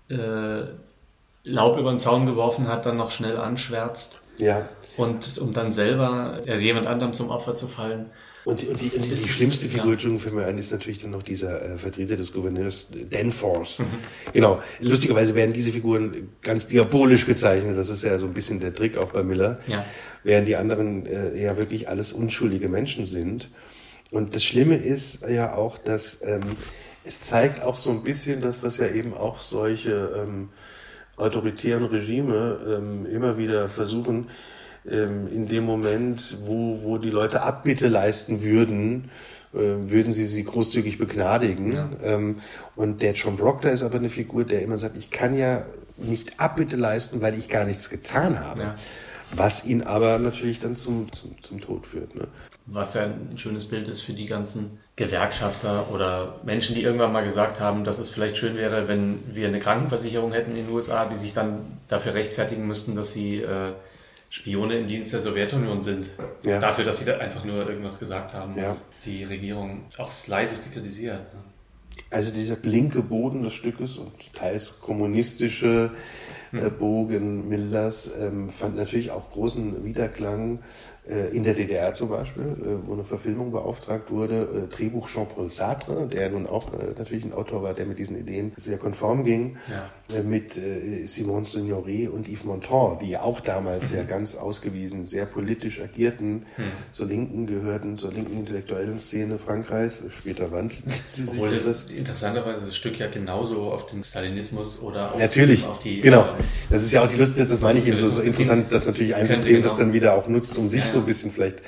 äh, 0.10 0.64
Laub 1.44 1.80
über 1.80 1.90
den 1.90 2.00
Zaun 2.00 2.26
geworfen 2.26 2.68
hat, 2.68 2.86
dann 2.86 2.98
noch 2.98 3.12
schnell 3.12 3.38
anschwärzt. 3.38 4.22
Ja. 4.38 4.70
Und 4.98 5.38
um 5.38 5.54
dann 5.54 5.72
selber, 5.72 6.42
also 6.48 6.62
jemand 6.62 6.88
anderem 6.88 7.14
zum 7.14 7.30
Opfer 7.30 7.56
zu 7.56 7.68
fallen. 7.68 8.08
Und 8.46 8.62
die, 8.62 8.68
und 8.68 8.82
die, 8.82 8.90
und 8.96 9.06
die, 9.06 9.10
die 9.10 9.18
schlimmste 9.18 9.68
Figur, 9.68 9.96
ja. 9.96 10.18
für 10.18 10.32
mich 10.32 10.46
ein, 10.46 10.58
ist 10.58 10.72
natürlich 10.72 11.00
dann 11.00 11.12
noch 11.12 11.24
dieser 11.24 11.62
äh, 11.62 11.78
Vertreter 11.78 12.16
des 12.16 12.34
Gouverneurs, 12.34 12.90
Danforth. 13.10 13.80
Mhm. 13.90 14.34
Genau. 14.34 14.62
Lustigerweise 14.80 15.36
werden 15.36 15.54
diese 15.54 15.72
Figuren 15.72 16.30
ganz 16.42 16.68
diabolisch 16.68 17.26
gezeichnet. 17.26 17.78
Das 17.78 17.90
ist 17.90 18.04
ja 18.04 18.18
so 18.18 18.26
ein 18.26 18.34
bisschen 18.34 18.60
der 18.60 18.74
Trick 18.74 18.98
auch 18.98 19.12
bei 19.12 19.24
Miller. 19.24 19.60
Ja. 19.68 19.86
Während 20.24 20.48
die 20.48 20.56
anderen 20.56 21.06
äh, 21.06 21.42
ja 21.42 21.58
wirklich 21.58 21.90
alles 21.90 22.12
unschuldige 22.12 22.70
Menschen 22.70 23.06
sind. 23.06 23.50
Und 24.12 24.36
das 24.36 24.44
Schlimme 24.44 24.76
ist 24.76 25.28
ja 25.30 25.56
auch, 25.56 25.78
dass 25.78 26.22
ähm, 26.24 26.42
es 27.04 27.22
zeigt 27.22 27.64
auch 27.64 27.78
so 27.78 27.90
ein 27.92 28.04
bisschen 28.04 28.42
das, 28.42 28.64
was 28.64 28.78
ja 28.78 28.88
eben 28.88 29.14
auch 29.14 29.40
solche 29.40 30.24
ähm, 30.24 30.50
autoritären 31.18 31.86
Regime 31.86 32.60
ähm, 32.68 33.06
immer 33.06 33.38
wieder 33.38 33.70
versuchen, 33.70 34.30
ähm, 34.90 35.28
in 35.28 35.48
dem 35.48 35.66
Moment, 35.66 36.38
wo, 36.46 36.80
wo 36.84 36.98
die 36.98 37.10
Leute 37.10 37.42
Abbitte 37.42 37.88
leisten 37.88 38.42
würden, 38.42 39.10
äh, 39.54 39.58
würden 39.58 40.14
sie 40.14 40.26
sie 40.26 40.44
großzügig 40.44 40.98
begnadigen. 40.98 41.74
Ja. 41.74 41.90
Ähm, 42.04 42.38
und 42.76 43.02
der 43.02 43.14
John 43.14 43.38
Proctor 43.38 43.72
ist 43.72 43.84
aber 43.84 43.98
eine 43.98 44.10
Figur, 44.10 44.46
der 44.46 44.62
immer 44.62 44.78
sagt, 44.78 44.98
ich 44.98 45.10
kann 45.10 45.38
ja 45.38 45.66
nicht 45.98 46.40
Abbitte 46.40 46.76
leisten, 46.76 47.22
weil 47.22 47.38
ich 47.38 47.50
gar 47.50 47.66
nichts 47.66 47.90
getan 47.90 48.40
habe. 48.40 48.62
Ja. 48.62 48.76
Was 49.32 49.66
ihn 49.66 49.84
aber 49.84 50.18
natürlich 50.18 50.60
dann 50.60 50.76
zum, 50.76 51.12
zum, 51.12 51.36
zum 51.44 51.62
Tod 51.62 51.86
führt. 51.86 52.16
Ne? 52.16 52.28
Was 52.66 52.96
ja 52.96 53.04
ein 53.04 53.38
schönes 53.38 53.68
Bild 53.68 53.88
ist 53.88 54.02
für 54.02 54.14
die 54.14 54.26
ganzen 54.26 54.80
Gewerkschafter 54.96 55.92
oder 55.92 56.40
Menschen, 56.44 56.76
die 56.76 56.84
irgendwann 56.84 57.12
mal 57.12 57.24
gesagt 57.24 57.60
haben, 57.60 57.84
dass 57.84 58.00
es 58.00 58.10
vielleicht 58.10 58.38
schön 58.38 58.56
wäre, 58.56 58.88
wenn 58.88 59.20
wir 59.34 59.48
eine 59.48 59.60
Krankenversicherung 59.60 60.32
hätten 60.32 60.52
in 60.52 60.66
den 60.66 60.70
USA, 60.70 61.06
die 61.06 61.16
sich 61.16 61.34
dann 61.34 61.78
dafür 61.88 62.16
rechtfertigen 62.16 62.68
müssten, 62.68 62.96
dass 62.96 63.14
sie 63.14 63.38
äh, 63.38 63.74
Spione 64.30 64.78
im 64.78 64.88
Dienst 64.88 65.14
der 65.14 65.22
Sowjetunion 65.22 65.82
sind. 65.82 66.08
Ja. 66.44 66.60
Dafür, 66.60 66.86
dass 66.86 67.00
sie 67.00 67.06
da 67.06 67.18
einfach 67.18 67.44
nur 67.44 67.68
irgendwas 67.68 68.00
gesagt 68.00 68.34
haben, 68.34 68.56
was 68.56 68.64
ja. 68.64 68.76
die 69.06 69.24
Regierung 69.24 69.86
aufs 69.98 70.28
leiseste 70.28 70.70
kritisiert. 70.70 71.22
Also 72.12 72.32
dieser 72.32 72.58
linke 72.64 73.02
Boden 73.02 73.44
des 73.44 73.54
Stückes 73.54 73.98
und 73.98 74.12
teils 74.34 74.80
kommunistische 74.80 75.92
äh, 76.52 76.70
Bogen 76.70 77.48
Millers 77.50 78.12
ähm, 78.20 78.50
fand 78.50 78.76
natürlich 78.76 79.12
auch 79.12 79.30
großen 79.32 79.84
Wiederklang 79.84 80.60
äh, 81.08 81.36
in 81.36 81.44
der 81.44 81.54
DDR 81.54 81.94
zum 81.94 82.10
Beispiel, 82.10 82.44
äh, 82.44 82.88
wo 82.88 82.94
eine 82.94 83.04
Verfilmung 83.04 83.52
beauftragt 83.52 84.10
wurde. 84.12 84.66
Äh, 84.66 84.76
Drehbuch 84.76 85.08
Jean-Paul 85.08 85.50
Sartre, 85.50 86.08
der 86.08 86.30
nun 86.30 86.48
auch 86.48 86.72
natürlich 86.98 87.26
ein 87.26 87.34
Autor 87.34 87.64
war, 87.64 87.74
der 87.74 87.86
mit 87.86 88.00
diesen 88.00 88.18
Ideen 88.18 88.54
sehr 88.58 88.78
konform 88.78 89.24
ging, 89.24 89.58
ja. 89.70 89.90
Mit 90.24 90.60
Simone 91.06 91.46
Signoret 91.46 92.10
und 92.10 92.28
Yves 92.28 92.44
Montand, 92.44 93.02
die 93.02 93.18
auch 93.18 93.40
damals 93.40 93.92
mhm. 93.92 93.98
ja 93.98 94.04
ganz 94.04 94.36
ausgewiesen 94.36 95.06
sehr 95.06 95.26
politisch 95.26 95.80
agierten, 95.82 96.46
mhm. 96.58 96.72
zur 96.94 97.08
Linken 97.08 97.46
gehörten, 97.46 97.98
zur 97.98 98.12
linken 98.12 98.38
intellektuellen 98.38 99.00
Szene 99.00 99.38
Frankreichs. 99.38 100.02
Später 100.10 100.52
wandelten 100.52 100.92
sie 100.92 101.24
sich. 101.24 101.30
Obwohl 101.30 101.56
das 101.58 101.84
interessanterweise 101.84 102.66
das 102.66 102.76
Stück 102.76 102.98
ja 103.00 103.08
genauso 103.08 103.72
auf 103.72 103.88
den 103.88 104.04
Stalinismus 104.04 104.80
oder 104.82 105.14
auf, 105.14 105.20
natürlich, 105.20 105.66
auf 105.66 105.80
die. 105.80 106.02
Genau. 106.02 106.28
Das 106.70 106.84
ist 106.84 106.92
ja 106.92 107.04
auch 107.04 107.08
die 107.08 107.18
Lust, 107.18 107.34
das 107.38 107.60
meine 107.62 107.80
ich 107.80 107.88
eben 107.88 107.98
so, 107.98 108.10
so 108.10 108.22
interessant, 108.22 108.72
dass 108.72 108.86
natürlich 108.86 109.16
ein 109.16 109.28
System 109.28 109.56
genau. 109.56 109.68
das 109.68 109.78
dann 109.78 109.94
wieder 109.94 110.14
auch 110.16 110.28
nutzt, 110.28 110.58
um 110.58 110.70
sich 110.70 110.82
ja, 110.82 110.88
so 110.88 111.00
ein 111.00 111.06
bisschen 111.06 111.32
vielleicht 111.32 111.60
äh, 111.60 111.64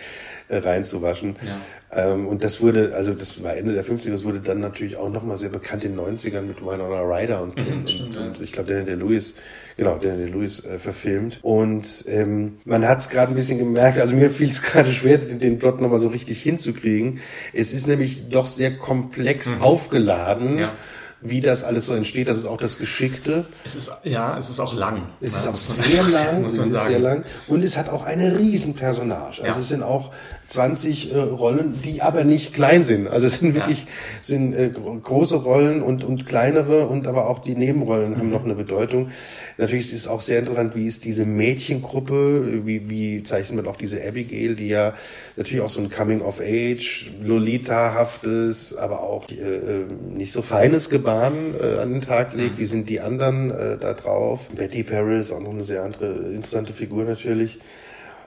reinzuwaschen. 0.58 1.36
Ja. 1.42 2.14
Ähm, 2.14 2.28
und 2.28 2.44
das 2.44 2.62
wurde, 2.62 2.94
also 2.96 3.14
das 3.14 3.44
war 3.44 3.56
Ende 3.56 3.74
der 3.74 3.84
50er, 3.84 4.12
das 4.12 4.24
wurde 4.24 4.40
dann 4.40 4.60
natürlich 4.60 4.96
auch 4.96 5.10
nochmal 5.10 5.38
sehr 5.38 5.50
bekannt 5.50 5.84
in 5.84 5.96
den 5.96 6.06
90ern 6.06 6.44
mit 6.44 6.62
Winona 6.62 7.02
Ryder 7.02 7.42
und, 7.42 7.58
mhm, 7.58 7.80
und, 7.80 7.90
stimmt, 7.90 8.18
und, 8.18 8.28
und, 8.28 8.42
ich 8.42 8.54
glaube, 8.54 8.74
Daniel 8.74 8.98
Lewis, 8.98 9.34
genau, 9.76 9.98
Daniel 9.98 10.30
Lewis 10.30 10.64
äh, 10.64 10.80
verfilmt. 10.80 11.40
Und 11.42 12.06
ähm, 12.08 12.60
man 12.64 12.88
hat 12.88 13.00
es 13.00 13.10
gerade 13.10 13.34
ein 13.34 13.36
bisschen 13.36 13.58
gemerkt, 13.58 14.00
also 14.00 14.16
mir 14.16 14.30
fiel 14.30 14.50
es 14.50 14.62
gerade 14.62 14.92
schwer, 14.92 15.18
den, 15.18 15.40
den 15.40 15.60
Plot 15.60 15.82
nochmal 15.82 16.00
so 16.00 16.08
richtig 16.08 16.42
hinzukriegen. 16.42 17.20
Es 17.54 17.74
ist 17.74 17.88
nämlich 17.88 18.30
doch 18.30 18.46
sehr 18.46 18.72
komplex 18.72 19.56
mhm. 19.56 19.62
aufgeladen. 19.62 20.58
Ja 20.60 20.74
wie 21.22 21.42
das 21.42 21.64
alles 21.64 21.86
so 21.86 21.94
entsteht. 21.94 22.28
Das 22.28 22.38
ist 22.38 22.48
auch 22.48 22.58
das 22.58 22.78
Geschickte. 22.78 23.46
Es 23.64 23.76
ist, 23.76 23.92
ja, 24.04 24.38
es 24.38 24.50
ist 24.50 24.60
auch 24.60 24.74
lang. 24.74 25.04
Es 25.22 25.36
ist 25.36 25.48
auch 25.48 25.56
sehr 25.56 26.04
lang, 26.04 26.42
muss 26.42 26.58
man 26.58 26.72
sagen. 26.72 26.90
sehr 26.90 27.00
lang. 27.00 27.24
Und 27.48 27.64
es 27.64 27.78
hat 27.78 27.90
auch 27.90 28.04
eine 28.04 28.40
Riesenpersonage. 28.40 29.44
Also 29.44 29.54
ja. 29.54 29.60
es 29.60 29.68
sind 29.68 29.84
auch 29.84 30.12
20 30.52 31.14
äh, 31.14 31.18
Rollen, 31.18 31.80
die 31.82 32.02
aber 32.02 32.26
nicht 32.26 32.54
klein 32.54 32.84
sind. 32.84 33.08
Also 33.08 33.28
es 33.28 33.36
sind 33.36 33.56
wirklich 33.56 33.84
ja. 33.84 33.90
sind 34.22 34.54
äh, 34.54 34.70
große 34.70 35.38
Rollen 35.38 35.82
und, 35.82 36.04
und 36.04 36.26
kleinere 36.26 36.88
und 36.88 37.08
aber 37.08 37.30
auch 37.30 37.40
die 37.40 37.56
Nebenrollen 37.56 38.12
mhm. 38.12 38.18
haben 38.18 38.30
noch 38.32 38.44
eine 38.44 38.56
Bedeutung. 38.56 39.12
Natürlich 39.58 39.86
ist 39.86 39.94
es 39.94 40.08
auch 40.08 40.20
sehr 40.20 40.40
interessant, 40.40 40.76
wie 40.76 40.88
ist 40.88 41.06
diese 41.06 41.26
Mädchengruppe, 41.26 42.66
wie, 42.66 42.90
wie 42.90 43.24
zeichnet 43.24 43.64
man 43.64 43.68
auch 43.72 43.78
diese 43.78 44.06
Abigail, 44.06 44.56
die 44.56 44.68
ja 44.68 44.94
natürlich 45.38 45.64
auch 45.64 45.70
so 45.70 45.80
ein 45.80 45.90
Coming 45.90 46.22
of 46.22 46.42
Age, 46.42 47.12
Lolita-haftes, 47.22 48.76
aber 48.76 49.04
auch 49.04 49.30
äh, 49.30 49.36
äh 49.36 49.86
nicht 50.12 50.34
so 50.34 50.42
feines 50.42 50.90
Gebaren 51.12 51.56
äh, 51.60 51.80
an 51.80 51.92
den 51.92 52.02
Tag 52.02 52.34
legt. 52.34 52.56
Mhm. 52.56 52.60
Wie 52.60 52.66
sind 52.66 52.90
die 52.90 53.00
anderen 53.00 53.52
äh, 53.52 53.78
da 53.78 53.94
drauf? 53.94 54.50
Betty 54.50 54.84
Paris, 54.84 55.32
auch 55.32 55.42
noch 55.42 55.52
eine 55.52 55.64
sehr 55.64 55.84
andere 55.84 56.14
interessante 56.34 56.74
Figur 56.74 57.04
natürlich. 57.04 57.60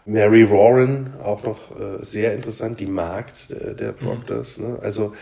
Mary 0.07 0.51
Warren, 0.51 1.15
auch 1.23 1.43
noch 1.45 1.79
äh, 1.79 2.05
sehr 2.05 2.35
interessant, 2.35 2.79
die 2.79 2.87
Magd 2.87 3.51
äh, 3.51 3.75
der 3.75 3.93
Proctors. 3.93 4.59
Mhm. 4.59 4.65
Ne? 4.65 4.79
Also 4.83 5.13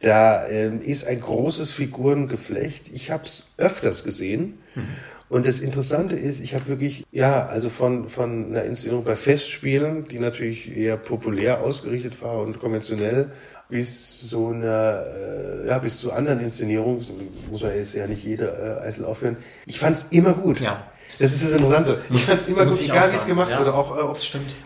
da 0.00 0.44
äh, 0.46 0.76
ist 0.76 1.06
ein 1.06 1.20
großes 1.20 1.72
Figurengeflecht. 1.72 2.90
Ich 2.92 3.10
habe 3.10 3.24
es 3.24 3.52
öfters 3.56 4.04
gesehen. 4.04 4.58
Mhm. 4.74 4.88
Und 5.30 5.46
das 5.46 5.60
Interessante 5.60 6.14
ist, 6.14 6.40
ich 6.40 6.54
habe 6.54 6.68
wirklich, 6.68 7.06
ja, 7.10 7.46
also 7.46 7.70
von, 7.70 8.10
von 8.10 8.48
einer 8.50 8.64
Inszenierung 8.64 9.02
bei 9.02 9.16
Festspielen, 9.16 10.06
die 10.06 10.18
natürlich 10.18 10.76
eher 10.76 10.98
populär 10.98 11.62
ausgerichtet 11.62 12.20
war 12.20 12.42
und 12.42 12.58
konventionell, 12.58 13.30
bis 13.72 14.20
so 14.20 14.48
einer, 14.48 15.02
äh, 15.06 15.66
ja, 15.66 15.78
bis 15.78 15.98
zu 15.98 16.12
anderen 16.12 16.40
Inszenierungen, 16.40 17.04
muss 17.50 17.62
man 17.62 17.74
jetzt 17.74 17.94
ja 17.94 18.06
nicht 18.06 18.22
jede 18.22 18.44
äh, 18.44 18.86
einzeln 18.86 19.06
aufhören. 19.06 19.38
Ich 19.64 19.78
fand 19.78 19.96
es 19.96 20.06
immer 20.10 20.34
gut. 20.34 20.60
Ja. 20.60 20.86
Das 21.18 21.32
ist 21.32 21.42
das 21.42 21.52
Interessante. 21.52 21.98
Ich 22.10 22.22
fand 22.22 22.40
es 22.40 22.48
immer 22.48 22.66
gut, 22.66 22.80
egal 22.82 23.10
wie 23.10 23.16
es 23.16 23.26
gemacht 23.26 23.50
ja. 23.50 23.58
wurde, 23.58 23.72
auch 23.74 23.96
äh, 23.96 24.00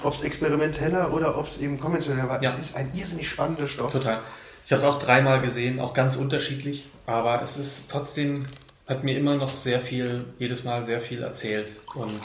ob 0.02 0.12
es 0.12 0.20
experimenteller 0.22 1.12
oder 1.14 1.38
ob 1.38 1.46
es 1.46 1.58
eben 1.58 1.78
konventioneller 1.78 2.28
war. 2.28 2.42
Ja. 2.42 2.48
Es 2.48 2.58
ist 2.58 2.76
ein 2.76 2.90
irrsinnig 2.94 3.28
spannender 3.28 3.68
Stoff. 3.68 3.92
Total. 3.92 4.18
Ich 4.64 4.72
habe 4.72 4.82
es 4.82 4.88
auch 4.88 4.98
dreimal 4.98 5.40
gesehen, 5.40 5.78
auch 5.78 5.94
ganz 5.94 6.16
unterschiedlich, 6.16 6.90
aber 7.06 7.42
es 7.42 7.56
ist 7.56 7.88
trotzdem, 7.88 8.44
hat 8.88 9.04
mir 9.04 9.16
immer 9.16 9.36
noch 9.36 9.48
sehr 9.48 9.80
viel, 9.80 10.24
jedes 10.40 10.64
Mal 10.64 10.84
sehr 10.84 11.00
viel 11.00 11.22
erzählt 11.22 11.72
und 11.94 12.20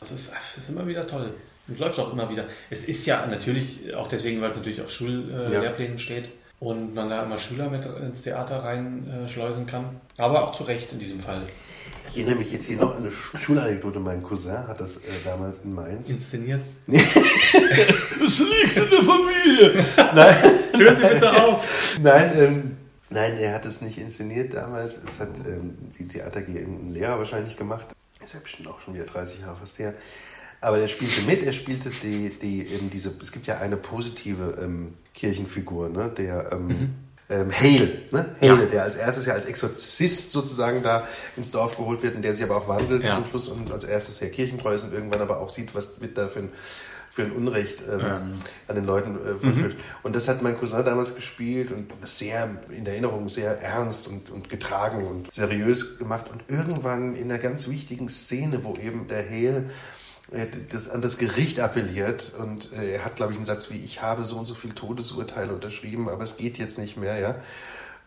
es 0.00 0.12
ist, 0.12 0.32
ist 0.56 0.68
immer 0.70 0.86
wieder 0.86 1.06
toll. 1.06 1.34
Und 1.70 1.78
läuft 1.78 1.98
auch 1.98 2.12
immer 2.12 2.28
wieder. 2.28 2.46
Es 2.68 2.84
ist 2.84 3.06
ja 3.06 3.26
natürlich, 3.26 3.94
auch 3.94 4.08
deswegen, 4.08 4.40
weil 4.40 4.50
es 4.50 4.56
natürlich 4.56 4.82
auf 4.82 4.90
Schullehrplänen 4.90 5.92
äh, 5.92 5.96
ja. 5.96 5.98
steht 5.98 6.28
und 6.60 6.94
man 6.94 7.08
da 7.08 7.22
immer 7.22 7.38
Schüler 7.38 7.70
mit 7.70 7.86
ins 7.86 8.22
Theater 8.22 8.62
reinschleusen 8.62 9.66
äh, 9.66 9.70
kann. 9.70 10.00
Aber 10.18 10.46
auch 10.46 10.52
zu 10.52 10.64
Recht 10.64 10.92
in 10.92 10.98
diesem 10.98 11.20
Fall. 11.20 11.46
Ich 12.10 12.18
erinnere 12.18 12.36
mich 12.36 12.52
jetzt 12.52 12.66
hier 12.66 12.76
noch 12.76 12.94
an 12.94 13.02
eine 13.02 13.10
Schulanekdote. 13.12 13.98
Mein 13.98 14.22
Cousin 14.22 14.68
hat 14.68 14.80
das 14.80 14.98
äh, 14.98 15.00
damals 15.24 15.64
in 15.64 15.74
Mainz. 15.74 16.10
Inszeniert? 16.10 16.60
es 16.86 18.40
liegt 18.40 18.76
in 18.76 18.90
der 18.90 19.02
Familie. 19.02 19.84
Nein. 19.96 20.36
Hören 20.76 20.96
Sie 20.96 21.02
bitte 21.02 21.44
auf. 21.44 21.98
Nein, 22.02 22.32
ähm, 22.36 22.76
nein, 23.08 23.38
er 23.38 23.54
hat 23.54 23.64
es 23.64 23.80
nicht 23.80 23.96
inszeniert 23.98 24.52
damals. 24.52 24.98
Es 24.98 25.18
hat 25.18 25.38
ähm, 25.46 25.78
die 25.98 26.08
Theater 26.08 26.40
ein 26.40 26.90
Lehrer 26.92 27.18
wahrscheinlich 27.18 27.56
gemacht. 27.56 27.86
Ist 28.22 28.34
ja 28.34 28.40
bestimmt 28.40 28.68
auch 28.68 28.80
schon 28.80 28.92
wieder 28.92 29.06
30 29.06 29.40
Jahre 29.40 29.56
fast 29.56 29.78
her. 29.78 29.94
Aber 30.60 30.78
der 30.78 30.88
spielte 30.88 31.22
mit, 31.22 31.42
er 31.42 31.52
spielte 31.52 31.90
die, 32.02 32.30
die 32.30 32.66
eben 32.68 32.90
diese, 32.90 33.14
es 33.22 33.32
gibt 33.32 33.46
ja 33.46 33.58
eine 33.58 33.76
positive 33.76 34.56
ähm, 34.62 34.94
Kirchenfigur, 35.14 35.88
ne, 35.88 36.12
der 36.16 36.52
ähm, 36.52 36.66
mhm 36.66 36.94
ähm, 37.30 37.52
Hale, 37.52 38.02
ne? 38.10 38.34
Hale, 38.40 38.64
ja. 38.64 38.66
der 38.66 38.82
als 38.82 38.96
erstes 38.96 39.26
ja 39.26 39.34
als 39.34 39.44
Exorzist 39.44 40.32
sozusagen 40.32 40.82
da 40.82 41.06
ins 41.36 41.50
Dorf 41.50 41.76
geholt 41.76 42.02
wird 42.02 42.16
und 42.16 42.22
der 42.22 42.34
sich 42.34 42.44
aber 42.44 42.56
auch 42.56 42.68
wandelt 42.68 43.04
ja. 43.04 43.14
zum 43.14 43.24
Schluss 43.24 43.48
und 43.48 43.70
als 43.70 43.84
erstes 43.84 44.18
sehr 44.18 44.30
kirchentreu 44.30 44.74
ist 44.74 44.84
und 44.84 44.92
irgendwann 44.92 45.20
aber 45.20 45.40
auch 45.40 45.48
sieht, 45.48 45.74
was 45.74 46.00
wird 46.00 46.18
da 46.18 46.28
für 46.28 46.40
ein, 46.40 46.48
für 47.08 47.22
ein 47.22 47.32
Unrecht 47.32 47.82
ähm, 47.88 48.00
ja. 48.00 48.16
an 48.66 48.74
den 48.74 48.84
Leuten 48.84 49.16
äh, 49.16 49.38
verführt. 49.38 49.74
Mhm. 49.74 49.80
Und 50.02 50.16
das 50.16 50.26
hat 50.26 50.42
mein 50.42 50.58
Cousin 50.58 50.84
damals 50.84 51.14
gespielt 51.14 51.70
und 51.70 51.92
sehr 52.02 52.50
in 52.70 52.84
der 52.84 52.94
Erinnerung 52.94 53.28
sehr 53.28 53.60
ernst 53.60 54.08
und, 54.08 54.30
und 54.30 54.48
getragen 54.48 55.06
und 55.06 55.32
seriös 55.32 55.98
gemacht. 55.98 56.26
Und 56.32 56.42
irgendwann 56.48 57.14
in 57.14 57.30
einer 57.30 57.38
ganz 57.38 57.68
wichtigen 57.68 58.08
Szene, 58.08 58.64
wo 58.64 58.76
eben 58.76 59.06
der 59.06 59.28
Hale 59.28 59.70
das, 60.68 60.88
an 60.88 61.02
das 61.02 61.18
Gericht 61.18 61.60
appelliert 61.60 62.32
und 62.38 62.72
äh, 62.72 62.94
er 62.94 63.04
hat, 63.04 63.16
glaube 63.16 63.32
ich, 63.32 63.38
einen 63.38 63.44
Satz 63.44 63.70
wie, 63.70 63.82
ich 63.82 64.00
habe 64.00 64.24
so 64.24 64.36
und 64.36 64.44
so 64.44 64.54
viele 64.54 64.74
Todesurteile 64.74 65.52
unterschrieben, 65.52 66.08
aber 66.08 66.22
es 66.22 66.36
geht 66.36 66.58
jetzt 66.58 66.78
nicht 66.78 66.96
mehr, 66.96 67.18
ja, 67.18 67.34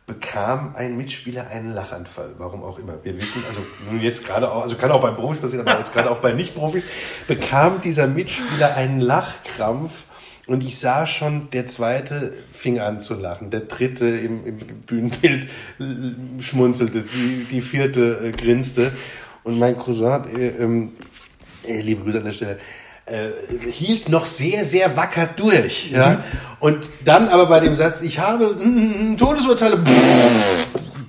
bekam 0.06 0.74
ein 0.76 0.98
Mitspieler 0.98 1.48
einen 1.48 1.72
Lachanfall, 1.74 2.36
warum 2.38 2.64
auch 2.64 2.78
immer. 2.78 2.96
Wir 3.04 3.18
wissen, 3.18 3.44
also 3.48 3.62
nun 3.90 4.02
jetzt 4.02 4.26
gerade 4.26 4.52
auch, 4.52 4.64
also 4.64 4.76
kann 4.76 4.92
auch 4.92 5.02
bei 5.02 5.12
Profis 5.12 5.40
passieren, 5.40 5.68
aber 5.68 5.80
jetzt 5.80 5.94
gerade 5.94 6.12
auch 6.12 6.20
bei 6.20 6.34
Nicht-Profis, 6.34 6.86
bekam 7.28 7.82
dieser 7.82 8.08
Mitspieler 8.08 8.76
einen 8.76 9.00
Lachkrampf 9.00 10.04
und 10.46 10.64
ich 10.64 10.78
sah 10.78 11.08
schon, 11.08 11.50
der 11.52 11.68
zweite 11.68 12.34
fing 12.52 12.80
an 12.80 13.00
zu 13.00 13.14
lachen, 13.14 13.50
der 13.50 13.62
dritte 13.62 14.08
im, 14.08 14.46
im 14.46 14.58
Bühnenbild 14.58 15.48
schmunzelte, 16.40 17.04
die, 17.04 17.46
die 17.50 17.62
vierte 17.62 18.20
äh, 18.24 18.32
grinste. 18.32 18.92
Und 19.44 19.60
mein 19.60 19.78
Cousin 19.78 20.24
äh, 20.38 20.48
ähm, 20.50 20.94
äh, 21.00 21.13
liebe 21.68 22.04
Grüße 22.04 22.20
an 22.20 22.26
der 22.26 22.34
Stelle, 22.34 22.60
äh, 23.06 23.30
hielt 23.70 24.10
noch 24.10 24.26
sehr, 24.26 24.66
sehr 24.66 24.96
wacker 24.96 25.30
durch. 25.36 25.92
Ja? 25.92 26.10
Mhm. 26.10 26.24
Und 26.60 26.90
dann 27.04 27.28
aber 27.28 27.48
bei 27.48 27.60
dem 27.60 27.74
Satz, 27.74 28.02
ich 28.02 28.20
habe 28.20 28.56
mm, 28.56 29.18
Todesurteile, 29.18 29.78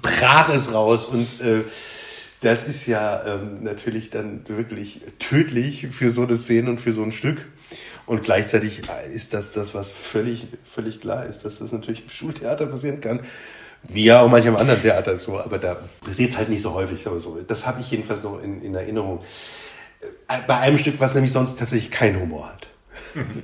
brach 0.03 0.49
es 0.49 0.73
raus. 0.73 1.05
Und 1.05 1.41
äh, 1.41 1.63
das 2.41 2.67
ist 2.67 2.87
ja 2.87 3.25
ähm, 3.27 3.63
natürlich 3.63 4.11
dann 4.11 4.45
wirklich 4.49 5.01
tödlich 5.19 5.87
für 5.91 6.11
so 6.11 6.23
eine 6.23 6.37
Szene 6.37 6.71
und 6.71 6.81
für 6.81 6.93
so 6.93 7.03
ein 7.03 7.13
Stück. 7.13 7.47
Und 8.07 8.23
gleichzeitig 8.23 8.83
ist 9.13 9.33
das 9.33 9.53
das, 9.53 9.75
was 9.75 9.91
völlig, 9.91 10.49
völlig 10.65 11.01
klar 11.01 11.25
ist, 11.25 11.45
dass 11.45 11.61
das 11.61 11.73
natürlich 11.73 12.03
im 12.03 12.11
Schultheater 12.11 12.67
passieren 12.67 13.01
kann. 13.01 13.21
Wie 13.85 14.05
ja 14.05 14.21
auch 14.21 14.29
manchem 14.29 14.57
anderen 14.57 14.81
Theater 14.81 15.19
so, 15.19 15.39
aber 15.39 15.59
da 15.59 15.77
passiert 16.05 16.31
es 16.31 16.39
halt 16.39 16.49
nicht 16.49 16.63
so 16.63 16.75
häufig. 16.75 17.07
Aber 17.07 17.19
so. 17.19 17.39
Das 17.47 17.67
habe 17.67 17.81
ich 17.81 17.91
jedenfalls 17.91 18.23
so 18.23 18.39
in, 18.39 18.63
in 18.63 18.75
Erinnerung. 18.75 19.21
Äh, 20.29 20.41
bei 20.47 20.59
einem 20.59 20.79
Stück, 20.79 21.01
was 21.01 21.15
nämlich 21.15 21.33
sonst 21.33 21.59
tatsächlich 21.59 21.91
keinen 21.91 22.21
Humor 22.21 22.49
hat. 22.49 22.69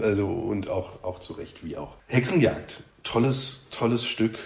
also, 0.03 0.27
und 0.27 0.69
auch, 0.69 1.03
auch 1.05 1.19
zu 1.19 1.35
Recht, 1.35 1.65
wie 1.65 1.77
auch. 1.77 1.97
Hexenjagd. 2.07 2.83
Tolles, 3.03 3.67
tolles 3.71 4.05
Stück. 4.05 4.39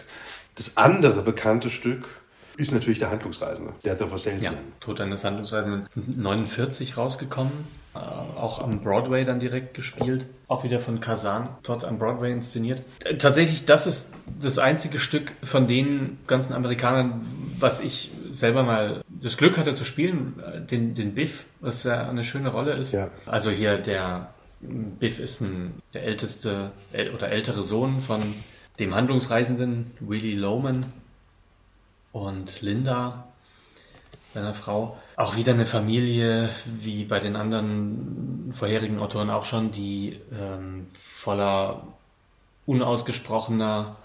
Das 0.54 0.76
andere 0.76 1.22
bekannte 1.22 1.70
Stück 1.70 2.06
ist 2.56 2.72
natürlich 2.72 2.98
der 2.98 3.10
Handlungsreisende, 3.10 3.72
Death 3.84 4.00
of 4.02 4.12
a 4.12 4.18
Salesman. 4.18 4.54
Ja, 4.54 4.60
Tod 4.80 5.00
eines 5.00 5.24
Handlungsreisenden. 5.24 5.88
49 5.94 6.96
rausgekommen, 6.96 7.52
äh, 7.94 7.98
auch 7.98 8.62
am 8.62 8.80
Broadway 8.80 9.24
dann 9.24 9.40
direkt 9.40 9.74
gespielt, 9.74 10.26
auch 10.46 10.62
wieder 10.62 10.78
von 10.78 11.00
Kazan, 11.00 11.48
dort 11.64 11.84
am 11.84 11.98
Broadway 11.98 12.32
inszeniert. 12.32 12.82
Tatsächlich, 13.18 13.66
das 13.66 13.86
ist 13.88 14.12
das 14.40 14.58
einzige 14.58 15.00
Stück 15.00 15.32
von 15.42 15.66
den 15.66 16.18
ganzen 16.28 16.52
Amerikanern, 16.52 17.26
was 17.58 17.80
ich 17.80 18.12
selber 18.34 18.62
mal 18.62 19.02
das 19.08 19.36
Glück 19.36 19.56
hatte 19.56 19.74
zu 19.74 19.84
spielen, 19.84 20.40
äh, 20.40 20.60
den, 20.60 20.94
den 20.94 21.14
Biff, 21.14 21.46
was 21.60 21.84
ja 21.84 22.08
eine 22.08 22.24
schöne 22.24 22.50
Rolle 22.50 22.72
ist. 22.72 22.92
Ja. 22.92 23.10
Also 23.26 23.50
hier 23.50 23.78
der 23.78 24.34
Biff 24.60 25.18
ist 25.18 25.40
ein, 25.40 25.82
der 25.92 26.04
älteste 26.04 26.72
oder 27.14 27.28
ältere 27.28 27.64
Sohn 27.64 28.00
von 28.02 28.22
dem 28.78 28.94
Handlungsreisenden 28.94 29.92
Willie 30.00 30.36
Loman 30.36 30.86
und 32.12 32.60
Linda 32.62 33.28
seiner 34.28 34.54
Frau. 34.54 34.98
Auch 35.16 35.36
wieder 35.36 35.52
eine 35.52 35.66
Familie, 35.66 36.48
wie 36.66 37.04
bei 37.04 37.20
den 37.20 37.36
anderen 37.36 38.52
vorherigen 38.56 38.98
Autoren 38.98 39.30
auch 39.30 39.44
schon, 39.44 39.70
die 39.70 40.20
ähm, 40.36 40.86
voller 40.92 41.86
unausgesprochener 42.66 43.96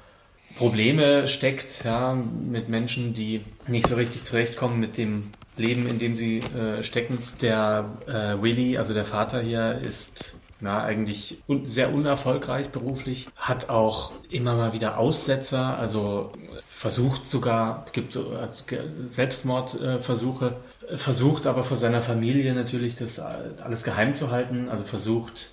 Probleme 0.58 1.28
steckt, 1.28 1.84
ja, 1.86 2.16
mit 2.16 2.70
Menschen, 2.70 3.14
die 3.14 3.42
nicht 3.68 3.88
so 3.88 3.96
richtig 3.96 4.24
zurechtkommen 4.24 4.80
mit 4.80 4.98
dem 4.98 5.32
Leben, 5.58 5.88
in 5.88 6.00
dem 6.00 6.16
sie 6.16 6.40
äh, 6.40 6.84
stecken. 6.84 7.18
Der 7.42 7.98
äh, 8.08 8.42
Willy, 8.42 8.78
also 8.78 8.94
der 8.94 9.06
Vater 9.06 9.42
hier, 9.42 9.80
ist 9.86 10.38
na, 10.62 10.84
eigentlich 10.84 11.42
un 11.48 11.68
sehr 11.68 11.94
unerfolgreich 11.94 12.70
beruflich, 12.70 13.28
hat 13.38 13.70
auch 13.70 14.12
immer 14.30 14.56
mal 14.56 14.74
wieder 14.74 14.98
Aussetzer, 14.98 15.78
also 15.78 16.34
versucht 16.68 17.28
sogar, 17.28 17.86
gibt 17.94 18.18
also 18.18 18.66
Selbstmordversuche, 19.08 20.56
äh, 20.90 20.98
versucht 20.98 21.48
aber 21.48 21.64
vor 21.64 21.78
seiner 21.78 22.02
Familie 22.02 22.54
natürlich 22.54 22.96
das 22.96 23.20
alles 23.20 23.84
geheim 23.84 24.14
zu 24.14 24.32
halten, 24.32 24.70
also 24.70 24.84
versucht 24.84 25.52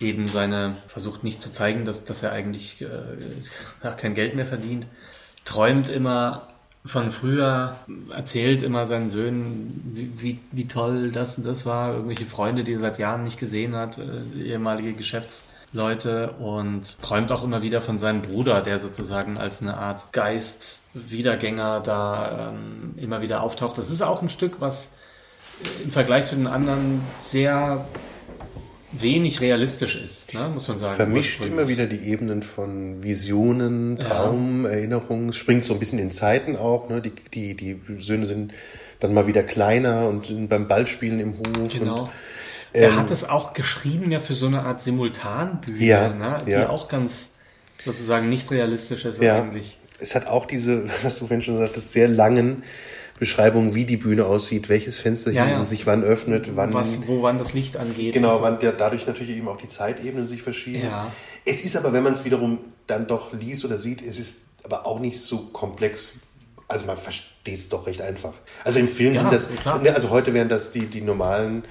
eben 0.00 0.26
seine, 0.26 0.74
versucht 0.86 1.24
nicht 1.24 1.40
zu 1.40 1.52
zeigen, 1.52 1.84
dass, 1.84 2.04
dass 2.04 2.22
er 2.22 2.32
eigentlich 2.32 2.82
äh, 2.82 3.90
kein 3.96 4.14
Geld 4.14 4.34
mehr 4.34 4.46
verdient, 4.46 4.86
träumt 5.44 5.88
immer 5.88 6.48
von 6.86 7.10
früher, 7.10 7.76
erzählt 8.10 8.62
immer 8.62 8.86
seinen 8.86 9.08
Söhnen, 9.08 10.14
wie, 10.18 10.38
wie, 10.52 10.68
toll 10.68 11.10
das 11.10 11.36
und 11.36 11.44
das 11.44 11.66
war, 11.66 11.94
irgendwelche 11.94 12.26
Freunde, 12.26 12.64
die 12.64 12.74
er 12.74 12.80
seit 12.80 12.98
Jahren 12.98 13.24
nicht 13.24 13.40
gesehen 13.40 13.74
hat, 13.74 13.98
äh, 13.98 14.22
ehemalige 14.38 14.92
Geschäftsleute 14.92 16.32
und 16.32 17.00
träumt 17.00 17.32
auch 17.32 17.42
immer 17.42 17.62
wieder 17.62 17.82
von 17.82 17.98
seinem 17.98 18.22
Bruder, 18.22 18.60
der 18.60 18.78
sozusagen 18.78 19.36
als 19.36 19.62
eine 19.62 19.76
Art 19.76 20.12
Geist, 20.12 20.82
Wiedergänger 20.94 21.80
da 21.80 22.50
ähm, 22.50 22.94
immer 22.96 23.20
wieder 23.20 23.42
auftaucht. 23.42 23.78
Das 23.78 23.90
ist 23.90 24.02
auch 24.02 24.22
ein 24.22 24.28
Stück, 24.28 24.60
was 24.60 24.96
im 25.82 25.90
Vergleich 25.90 26.26
zu 26.26 26.36
den 26.36 26.46
anderen 26.46 27.02
sehr 27.20 27.86
wenig 29.02 29.40
realistisch 29.40 29.96
ist, 29.96 30.34
ne, 30.34 30.48
muss 30.48 30.68
man 30.68 30.78
sagen. 30.78 30.96
Vermischt 30.96 31.44
immer 31.44 31.68
wieder 31.68 31.86
die 31.86 32.08
Ebenen 32.08 32.42
von 32.42 33.02
Visionen, 33.02 33.98
Traum, 33.98 34.64
ja. 34.64 34.70
Erinnerungen, 34.70 35.32
springt 35.32 35.64
so 35.64 35.74
ein 35.74 35.80
bisschen 35.80 35.98
in 35.98 36.10
Zeiten 36.10 36.56
auch. 36.56 36.88
Ne? 36.88 37.00
Die, 37.00 37.12
die, 37.32 37.54
die 37.54 37.80
Söhne 37.98 38.26
sind 38.26 38.52
dann 39.00 39.14
mal 39.14 39.26
wieder 39.26 39.42
kleiner 39.42 40.08
und 40.08 40.48
beim 40.48 40.68
Ballspielen 40.68 41.20
im 41.20 41.38
Hof. 41.38 41.78
Genau. 41.78 42.02
Und, 42.02 42.10
ähm, 42.74 42.82
er 42.82 42.96
hat 42.96 43.10
es 43.10 43.24
auch 43.24 43.54
geschrieben 43.54 44.10
ja 44.10 44.20
für 44.20 44.34
so 44.34 44.46
eine 44.46 44.62
Art 44.62 44.82
Simultanbühne, 44.82 45.84
ja, 45.84 46.08
ne? 46.08 46.38
die 46.46 46.50
ja. 46.50 46.68
auch 46.68 46.88
ganz 46.88 47.30
sozusagen 47.84 48.28
nicht 48.28 48.50
realistisch 48.50 49.04
ist 49.04 49.22
ja. 49.22 49.42
eigentlich. 49.42 49.78
Es 49.98 50.14
hat 50.14 50.26
auch 50.26 50.46
diese, 50.46 50.84
was 51.02 51.18
du 51.18 51.26
vorhin 51.26 51.42
schon 51.42 51.58
sagtest, 51.58 51.92
sehr 51.92 52.08
langen 52.08 52.64
Beschreibung, 53.18 53.74
wie 53.74 53.84
die 53.84 53.96
Bühne 53.96 54.26
aussieht, 54.26 54.68
welches 54.68 54.98
Fenster 54.98 55.30
Ja, 55.32 55.48
ja. 55.48 55.64
sich 55.64 55.86
wann 55.86 56.02
öffnet, 56.04 56.54
wann. 56.54 56.74
Was, 56.74 57.06
wo 57.08 57.22
wann 57.22 57.38
das 57.38 57.54
Licht 57.54 57.76
angeht. 57.76 58.12
Genau, 58.14 58.36
so. 58.36 58.42
wann 58.42 58.58
der, 58.58 58.72
dadurch 58.72 59.06
natürlich 59.06 59.36
eben 59.36 59.48
auch 59.48 59.56
die 59.56 59.68
Zeitebenen 59.68 60.28
sich 60.28 60.42
verschieben. 60.42 60.84
Ja. 60.84 61.10
Es 61.44 61.62
ist 61.62 61.76
aber, 61.76 61.92
wenn 61.92 62.02
man 62.02 62.12
es 62.12 62.24
wiederum 62.24 62.58
dann 62.86 63.06
doch 63.06 63.32
liest 63.32 63.64
oder 63.64 63.78
sieht, 63.78 64.02
es 64.02 64.18
ist 64.18 64.42
aber 64.64 64.86
auch 64.86 65.00
nicht 65.00 65.20
so 65.20 65.46
komplex. 65.52 66.08
Also 66.68 66.86
man 66.86 66.96
versteht 66.98 67.58
es 67.58 67.68
doch 67.68 67.86
recht 67.86 68.00
einfach. 68.02 68.32
Also 68.64 68.80
im 68.80 68.88
Film 68.88 69.14
Ja, 69.14 69.20
sind 69.20 69.32
das, 69.32 69.48
klar. 69.48 69.80
ne, 69.80 69.94
also 69.94 70.10
heute 70.10 70.34
wären 70.34 70.48
das 70.48 70.72
die, 70.72 70.86
die 70.86 71.00
normalen 71.00 71.62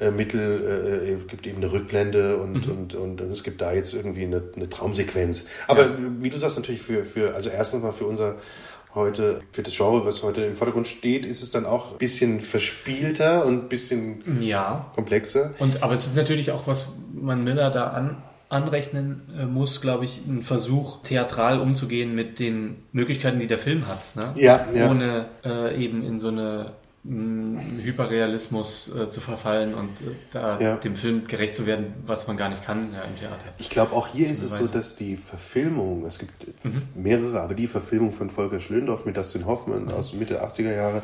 äh, 0.00 0.10
Mittel, 0.10 1.20
äh, 1.22 1.28
gibt 1.30 1.46
eben 1.46 1.58
eine 1.58 1.70
Rückblende 1.70 2.38
und, 2.38 2.66
Mhm. 2.66 2.72
und, 2.72 2.94
und, 2.96 3.20
und 3.20 3.30
es 3.30 3.44
gibt 3.44 3.60
da 3.60 3.72
jetzt 3.72 3.94
irgendwie 3.94 4.24
eine, 4.24 4.42
eine 4.56 4.68
Traumsequenz. 4.68 5.46
Aber 5.68 5.96
wie 6.20 6.28
du 6.30 6.38
sagst, 6.38 6.56
natürlich 6.56 6.82
für, 6.82 7.04
für, 7.04 7.34
also 7.34 7.50
erstens 7.50 7.82
mal 7.84 7.92
für 7.92 8.06
unser 8.06 8.36
heute, 8.94 9.40
für 9.52 9.62
das 9.62 9.76
Genre, 9.76 10.04
was 10.04 10.22
heute 10.22 10.42
im 10.42 10.56
Vordergrund 10.56 10.86
steht, 10.88 11.24
ist 11.26 11.42
es 11.42 11.50
dann 11.50 11.66
auch 11.66 11.92
ein 11.92 11.98
bisschen 11.98 12.40
verspielter 12.40 13.44
und 13.46 13.64
ein 13.64 13.68
bisschen 13.68 14.40
Ja. 14.40 14.90
komplexer. 14.94 15.54
Und, 15.58 15.82
aber 15.82 15.94
es 15.94 16.06
ist 16.06 16.16
natürlich 16.16 16.50
auch, 16.52 16.66
was 16.66 16.88
man 17.14 17.44
Miller 17.44 17.70
da 17.70 17.88
an, 17.88 18.22
anrechnen 18.48 19.22
äh, 19.38 19.46
muss, 19.46 19.80
glaube 19.80 20.04
ich, 20.04 20.26
ein 20.26 20.42
Versuch, 20.42 21.02
theatral 21.02 21.58
umzugehen 21.58 22.14
mit 22.14 22.38
den 22.38 22.82
Möglichkeiten, 22.92 23.38
die 23.38 23.46
der 23.46 23.58
Film 23.58 23.86
hat. 23.88 24.14
Ne? 24.14 24.32
Ja, 24.36 24.66
ja. 24.74 24.90
Ohne 24.90 25.26
äh, 25.44 25.82
eben 25.82 26.04
in 26.04 26.20
so 26.20 26.28
eine 26.28 26.72
Hyperrealismus 27.04 28.94
äh, 28.94 29.08
zu 29.08 29.20
verfallen 29.20 29.74
und 29.74 29.88
äh, 30.02 30.14
da 30.30 30.60
Ja. 30.60 30.76
dem 30.76 30.94
Film 30.94 31.26
gerecht 31.26 31.54
zu 31.54 31.66
werden, 31.66 31.94
was 32.06 32.28
man 32.28 32.36
gar 32.36 32.48
nicht 32.48 32.64
kann 32.64 32.92
ja, 32.92 33.02
im 33.02 33.16
Theater. 33.18 33.44
Ich 33.58 33.70
glaube, 33.70 33.92
auch 33.92 34.06
hier 34.06 34.28
ist 34.30 34.42
es 34.42 34.54
so, 34.54 34.64
Weise. 34.64 34.72
dass 34.72 34.96
die 34.96 35.16
Verfilmung, 35.16 36.04
es 36.06 36.18
gibt 36.18 36.32
mehrere, 36.94 37.40
aber 37.40 37.54
die 37.54 37.66
Verfilmung 37.66 38.12
von 38.12 38.30
Volker 38.30 38.60
Schlöndorff 38.60 39.04
mit 39.04 39.16
Dustin 39.16 39.46
Hoffmann 39.46 39.90
aus 39.90 40.12
Mitte 40.14 40.44
80er 40.44 40.74
Jahre 40.74 41.02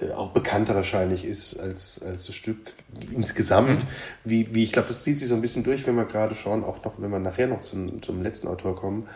äh, 0.00 0.10
auch 0.12 0.30
bekannter 0.30 0.74
wahrscheinlich 0.74 1.24
ist 1.24 1.60
als, 1.60 2.02
als 2.02 2.26
das 2.26 2.34
Stück 2.34 2.72
insgesamt. 3.12 3.82
Wie, 4.24 4.54
wie 4.54 4.64
ich 4.64 4.72
glaube, 4.72 4.88
das 4.88 5.04
zieht 5.04 5.18
sich 5.18 5.28
so 5.28 5.34
ein 5.34 5.42
bisschen 5.42 5.62
durch, 5.62 5.86
wenn 5.86 5.94
wir 5.94 6.06
gerade 6.06 6.34
schauen, 6.34 6.64
auch 6.64 6.82
noch, 6.84 6.94
wenn 6.98 7.10
wir 7.10 7.18
nachher 7.18 7.48
noch 7.48 7.60
zum, 7.60 8.02
zum 8.02 8.22
letzten 8.22 8.48
Autor 8.48 8.76
kommen, 8.76 9.06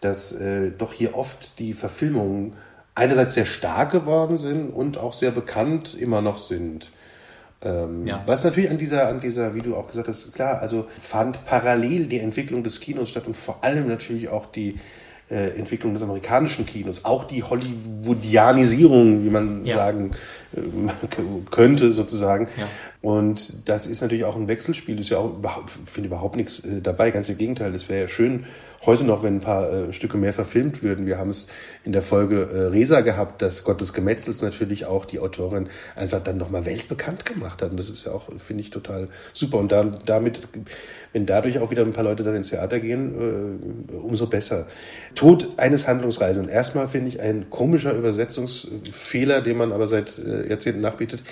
dass 0.00 0.32
äh, 0.32 0.70
doch 0.70 0.92
hier 0.92 1.16
oft 1.16 1.58
die 1.58 1.74
Verfilmungen 1.74 2.54
einerseits 2.94 3.34
sehr 3.34 3.44
stark 3.46 3.90
geworden 3.92 4.36
sind 4.36 4.70
und 4.70 4.98
auch 4.98 5.12
sehr 5.12 5.30
bekannt 5.30 5.94
immer 5.98 6.20
noch 6.20 6.36
sind. 6.36 6.90
Ähm, 7.64 8.06
Ja. 8.06 8.22
Was 8.26 8.44
natürlich 8.44 8.70
an 8.70 8.78
dieser, 8.78 9.08
an 9.08 9.20
dieser, 9.20 9.54
wie 9.54 9.60
du 9.60 9.74
auch 9.76 9.86
gesagt 9.86 10.08
hast, 10.08 10.32
klar, 10.34 10.60
also 10.60 10.86
fand 11.00 11.44
parallel 11.44 12.06
die 12.06 12.18
Entwicklung 12.20 12.64
des 12.64 12.80
Kinos 12.80 13.08
statt 13.10 13.26
und 13.26 13.36
vor 13.36 13.62
allem 13.62 13.88
natürlich 13.88 14.28
auch 14.28 14.46
die 14.46 14.76
äh, 15.30 15.56
Entwicklung 15.58 15.94
des 15.94 16.02
amerikanischen 16.02 16.66
Kinos, 16.66 17.04
auch 17.04 17.24
die 17.24 17.42
Hollywoodianisierung, 17.42 19.24
wie 19.24 19.30
man 19.30 19.64
Ja. 19.64 19.76
sagen 19.76 20.10
ähm, 20.56 20.90
könnte 21.50 21.92
sozusagen. 21.92 22.48
Ja. 22.58 22.66
Und 23.02 23.68
das 23.68 23.86
ist 23.86 24.00
natürlich 24.00 24.24
auch 24.24 24.36
ein 24.36 24.46
Wechselspiel, 24.46 25.00
ist 25.00 25.10
ja 25.10 25.18
auch 25.18 25.36
überhaupt, 25.36 25.70
finde 25.86 26.06
überhaupt 26.06 26.36
nichts 26.36 26.60
äh, 26.60 26.80
dabei, 26.80 27.10
ganz 27.10 27.28
im 27.28 27.36
Gegenteil. 27.36 27.74
Es 27.74 27.88
wäre 27.88 28.02
ja 28.02 28.08
schön 28.08 28.46
heute 28.86 29.02
noch, 29.02 29.24
wenn 29.24 29.36
ein 29.36 29.40
paar 29.40 29.72
äh, 29.72 29.92
Stücke 29.92 30.16
mehr 30.16 30.32
verfilmt 30.32 30.84
würden. 30.84 31.06
Wir 31.06 31.18
haben 31.18 31.30
es 31.30 31.48
in 31.84 31.92
der 31.92 32.02
Folge 32.02 32.42
äh, 32.42 32.60
Resa 32.66 33.00
gehabt, 33.00 33.42
dass 33.42 33.64
Gott 33.64 33.80
des 33.80 33.92
Gemetzels 33.92 34.40
natürlich 34.42 34.86
auch 34.86 35.04
die 35.04 35.18
Autorin 35.18 35.68
einfach 35.96 36.20
dann 36.20 36.36
nochmal 36.36 36.64
weltbekannt 36.64 37.24
gemacht 37.24 37.60
hat. 37.60 37.72
Und 37.72 37.76
das 37.76 37.90
ist 37.90 38.06
ja 38.06 38.12
auch, 38.12 38.28
finde 38.38 38.62
ich, 38.62 38.70
total 38.70 39.08
super. 39.32 39.58
Und 39.58 39.72
dann, 39.72 39.98
damit, 40.06 40.40
wenn 41.12 41.26
dadurch 41.26 41.58
auch 41.58 41.72
wieder 41.72 41.82
ein 41.82 41.92
paar 41.92 42.04
Leute 42.04 42.22
dann 42.22 42.36
ins 42.36 42.50
Theater 42.50 42.78
gehen, 42.78 43.88
äh, 43.90 43.94
umso 43.96 44.28
besser. 44.28 44.68
Tod 45.16 45.58
eines 45.58 45.88
Handlungsreisenden. 45.88 46.50
Erstmal 46.50 46.86
finde 46.86 47.08
ich 47.08 47.20
ein 47.20 47.50
komischer 47.50 47.92
Übersetzungsfehler, 47.94 49.40
den 49.40 49.56
man 49.56 49.72
aber 49.72 49.88
seit 49.88 50.18
äh, 50.18 50.48
Jahrzehnten 50.48 50.80
nachbietet. 50.80 51.22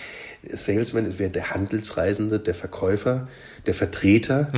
Salesman 0.49 1.07
es 1.07 1.19
wäre 1.19 1.31
der 1.31 1.51
Handelsreisende, 1.51 2.39
der 2.41 2.55
Verkäufer, 2.55 3.29
der 3.67 3.75
Vertreter. 3.75 4.51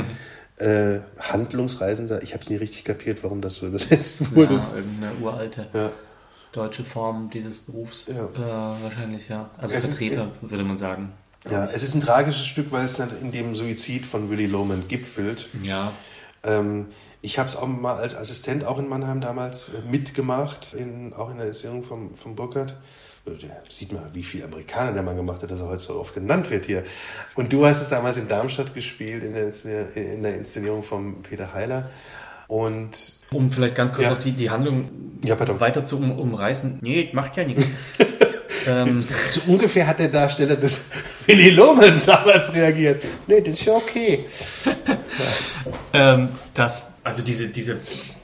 Äh, 0.58 1.00
Handlungsreisender, 1.18 2.22
ich 2.22 2.34
habe 2.34 2.42
es 2.44 2.50
nie 2.50 2.56
richtig 2.56 2.84
kapiert, 2.84 3.22
warum 3.24 3.40
das 3.40 3.54
so 3.56 3.66
übersetzt 3.66 4.34
wurde. 4.34 4.54
Ja, 4.54 4.70
irgendeine 4.76 5.12
uralte 5.20 5.66
Ja. 5.72 5.90
deutsche 6.52 6.84
Form 6.84 7.30
dieses 7.30 7.60
Berufs. 7.60 8.06
Ja. 8.08 8.24
Äh, 8.26 8.82
wahrscheinlich, 8.84 9.28
ja. 9.28 9.50
Also 9.58 9.74
Es 9.74 9.84
ist- 9.88 9.98
Vertreter, 9.98 10.30
würde 10.42 10.62
man 10.64 10.78
sagen. 10.78 11.12
Ja, 11.50 11.64
es 11.64 11.82
ist 11.82 11.94
ein 11.96 12.00
tragisches 12.00 12.46
Stück, 12.46 12.70
weil 12.70 12.84
es 12.84 12.98
dann 12.98 13.10
in 13.20 13.32
dem 13.32 13.56
Suizid 13.56 14.06
von 14.06 14.30
Willy 14.30 14.46
Loman 14.46 14.86
gipfelt. 14.86 15.48
Ja. 15.64 15.92
Ähm, 16.44 16.86
ich 17.20 17.38
habe 17.40 17.48
es 17.48 17.56
auch 17.56 17.66
mal 17.66 17.94
als 17.96 18.14
Assistent 18.14 18.64
auch 18.64 18.78
in 18.78 18.88
Mannheim 18.88 19.20
damals 19.20 19.70
äh, 19.70 19.80
mitgemacht, 19.90 20.74
in, 20.74 21.12
auch 21.14 21.30
in 21.30 21.38
der 21.38 21.46
Erzählung 21.46 21.82
vom, 21.82 22.14
vom 22.14 22.36
Burkhardt. 22.36 22.76
Sieht 23.68 23.92
man, 23.92 24.02
wie 24.12 24.24
viel 24.24 24.42
Amerikaner 24.42 24.92
der 24.92 25.02
Mann 25.04 25.16
gemacht 25.16 25.42
hat, 25.42 25.50
dass 25.50 25.60
er 25.60 25.68
heute 25.68 25.82
so 25.82 25.94
oft 25.94 26.12
genannt 26.14 26.50
wird 26.50 26.66
hier. 26.66 26.82
Und 27.36 27.52
du 27.52 27.64
hast 27.64 27.80
es 27.80 27.88
damals 27.88 28.16
in 28.18 28.26
Darmstadt 28.26 28.74
gespielt, 28.74 29.22
in 29.22 29.32
der, 29.34 29.52
in 29.96 30.22
der 30.24 30.34
Inszenierung 30.36 30.82
von 30.82 31.22
Peter 31.22 31.52
Heiler. 31.52 31.88
Und 32.48 33.20
Um 33.32 33.50
vielleicht 33.50 33.76
ganz 33.76 33.92
kurz 33.92 34.04
Ja. 34.04 34.10
noch 34.10 34.18
die, 34.18 34.32
die 34.32 34.50
Handlung 34.50 34.90
Ja, 35.24 35.38
weiter 35.60 35.86
zu 35.86 35.98
um, 35.98 36.18
umreißen. 36.18 36.80
Nee, 36.82 37.10
macht 37.12 37.36
ja 37.36 37.44
nichts. 37.44 37.64
ähm, 38.66 38.96
so 38.96 39.40
ungefähr 39.46 39.86
hat 39.86 40.00
der 40.00 40.08
Darsteller 40.08 40.56
des 40.56 40.86
Willy 41.26 41.50
Loman 41.50 42.02
damals 42.04 42.52
reagiert. 42.52 43.02
Nee, 43.28 43.40
das 43.40 43.60
ist 43.60 43.66
ja 43.66 43.74
okay. 43.74 44.24
ähm, 45.92 46.28
das, 46.54 46.92
also 47.04 47.22
diese, 47.22 47.48
diese 47.48 47.78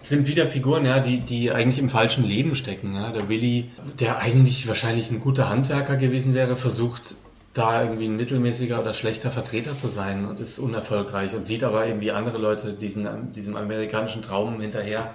sind 0.09 0.26
wieder 0.26 0.47
Figuren, 0.47 0.85
ja, 0.85 1.01
die, 1.01 1.20
die 1.20 1.51
eigentlich 1.51 1.78
im 1.78 1.89
falschen 1.89 2.24
Leben 2.24 2.55
stecken. 2.56 2.94
Ja. 2.94 3.12
Der 3.12 3.28
Willi, 3.28 3.70
der 4.01 4.18
eigentlich 4.18 4.66
wahrscheinlich 4.66 5.10
ein 5.10 5.20
guter 5.20 5.48
Handwerker 5.48 5.97
gewesen 5.97 6.35
wäre, 6.35 6.56
versucht 6.56 7.16
da 7.55 7.82
irgendwie 7.82 8.06
ein 8.06 8.16
mittelmäßiger 8.16 8.80
oder 8.80 8.93
schlechter 8.93 9.30
Vertreter 9.30 9.76
zu 9.76 9.89
sein 9.89 10.26
und 10.26 10.39
ist 10.40 10.59
unerfolgreich 10.59 11.35
und 11.35 11.44
sieht 11.44 11.64
aber 11.64 11.86
eben 11.86 12.01
wie 12.01 12.12
andere 12.12 12.39
Leute 12.39 12.72
diesen, 12.72 13.32
diesem 13.32 13.56
amerikanischen 13.56 14.22
Traum 14.22 14.60
hinterher 14.60 15.14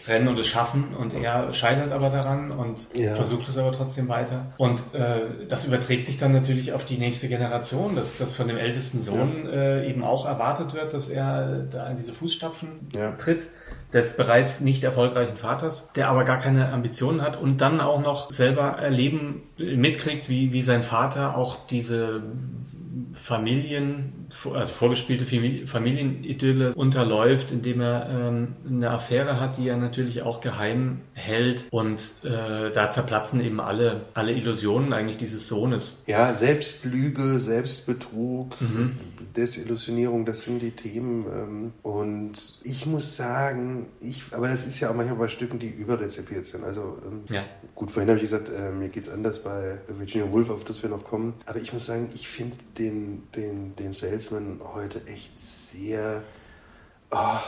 losrennen 0.00 0.28
und 0.28 0.38
es 0.38 0.46
schaffen 0.46 0.94
und 0.96 1.14
er 1.14 1.52
scheitert 1.54 1.92
aber 1.92 2.10
daran 2.10 2.50
und 2.50 2.88
ja. 2.94 3.14
versucht 3.14 3.48
es 3.48 3.58
aber 3.58 3.72
trotzdem 3.72 4.08
weiter. 4.08 4.52
Und 4.56 4.80
äh, 4.92 5.46
das 5.48 5.66
überträgt 5.66 6.06
sich 6.06 6.16
dann 6.16 6.32
natürlich 6.32 6.72
auf 6.72 6.84
die 6.84 6.98
nächste 6.98 7.28
Generation, 7.28 7.96
dass, 7.96 8.18
dass 8.18 8.36
von 8.36 8.48
dem 8.48 8.56
ältesten 8.56 9.02
Sohn 9.02 9.44
ja. 9.44 9.52
äh, 9.52 9.90
eben 9.90 10.02
auch 10.04 10.26
erwartet 10.26 10.74
wird, 10.74 10.94
dass 10.94 11.08
er 11.08 11.64
da 11.70 11.88
in 11.88 11.96
diese 11.96 12.12
Fußstapfen 12.12 12.68
ja. 12.94 13.12
tritt 13.12 13.48
des 13.92 14.16
bereits 14.16 14.60
nicht 14.60 14.84
erfolgreichen 14.84 15.36
Vaters, 15.36 15.90
der 15.96 16.08
aber 16.08 16.24
gar 16.24 16.38
keine 16.38 16.72
Ambitionen 16.72 17.22
hat 17.22 17.40
und 17.40 17.60
dann 17.60 17.80
auch 17.80 18.00
noch 18.00 18.30
selber 18.30 18.78
erleben, 18.78 19.42
mitkriegt, 19.58 20.28
wie, 20.28 20.52
wie 20.52 20.62
sein 20.62 20.84
Vater 20.84 21.36
auch 21.36 21.66
diese 21.66 22.22
Familien, 23.12 24.19
also 24.52 24.72
vorgespielte 24.72 25.26
Familienidylle 25.66 26.74
unterläuft, 26.74 27.50
indem 27.50 27.80
er 27.80 28.08
ähm, 28.10 28.48
eine 28.68 28.90
Affäre 28.90 29.40
hat, 29.40 29.58
die 29.58 29.68
er 29.68 29.76
natürlich 29.76 30.22
auch 30.22 30.40
geheim 30.40 31.00
hält 31.14 31.66
und 31.70 32.14
äh, 32.22 32.70
da 32.72 32.90
zerplatzen 32.90 33.40
eben 33.40 33.60
alle, 33.60 34.02
alle 34.14 34.32
Illusionen 34.32 34.92
eigentlich 34.92 35.18
dieses 35.18 35.48
Sohnes. 35.48 35.98
Ja, 36.06 36.32
Selbstlüge, 36.32 37.38
Selbstbetrug, 37.38 38.60
mhm. 38.60 38.92
Desillusionierung, 39.36 40.24
das 40.24 40.42
sind 40.42 40.60
die 40.60 40.70
Themen 40.70 41.26
ähm, 41.26 41.72
und 41.82 42.58
ich 42.62 42.86
muss 42.86 43.16
sagen, 43.16 43.88
ich, 44.00 44.24
aber 44.32 44.48
das 44.48 44.64
ist 44.64 44.80
ja 44.80 44.90
auch 44.90 44.94
manchmal 44.94 45.18
bei 45.18 45.28
Stücken, 45.28 45.58
die 45.58 45.68
überrezipiert 45.68 46.46
sind. 46.46 46.64
Also 46.64 46.98
ähm, 47.06 47.22
ja. 47.28 47.44
gut, 47.74 47.90
vorhin 47.90 48.08
habe 48.08 48.18
ich 48.18 48.24
gesagt, 48.24 48.48
äh, 48.48 48.72
mir 48.72 48.88
geht 48.88 49.04
es 49.04 49.08
anders 49.08 49.42
bei 49.42 49.78
Virginia 49.88 50.32
Woolf, 50.32 50.50
auf 50.50 50.64
das 50.64 50.82
wir 50.82 50.90
noch 50.90 51.04
kommen, 51.04 51.34
aber 51.46 51.60
ich 51.60 51.72
muss 51.72 51.86
sagen, 51.86 52.08
ich 52.14 52.28
finde 52.28 52.56
den, 52.78 53.22
den, 53.34 53.76
den 53.76 53.92
Salesman 54.20 54.60
heute 54.74 55.00
echt 55.06 55.38
sehr. 55.38 56.22
Oh, 57.10 57.38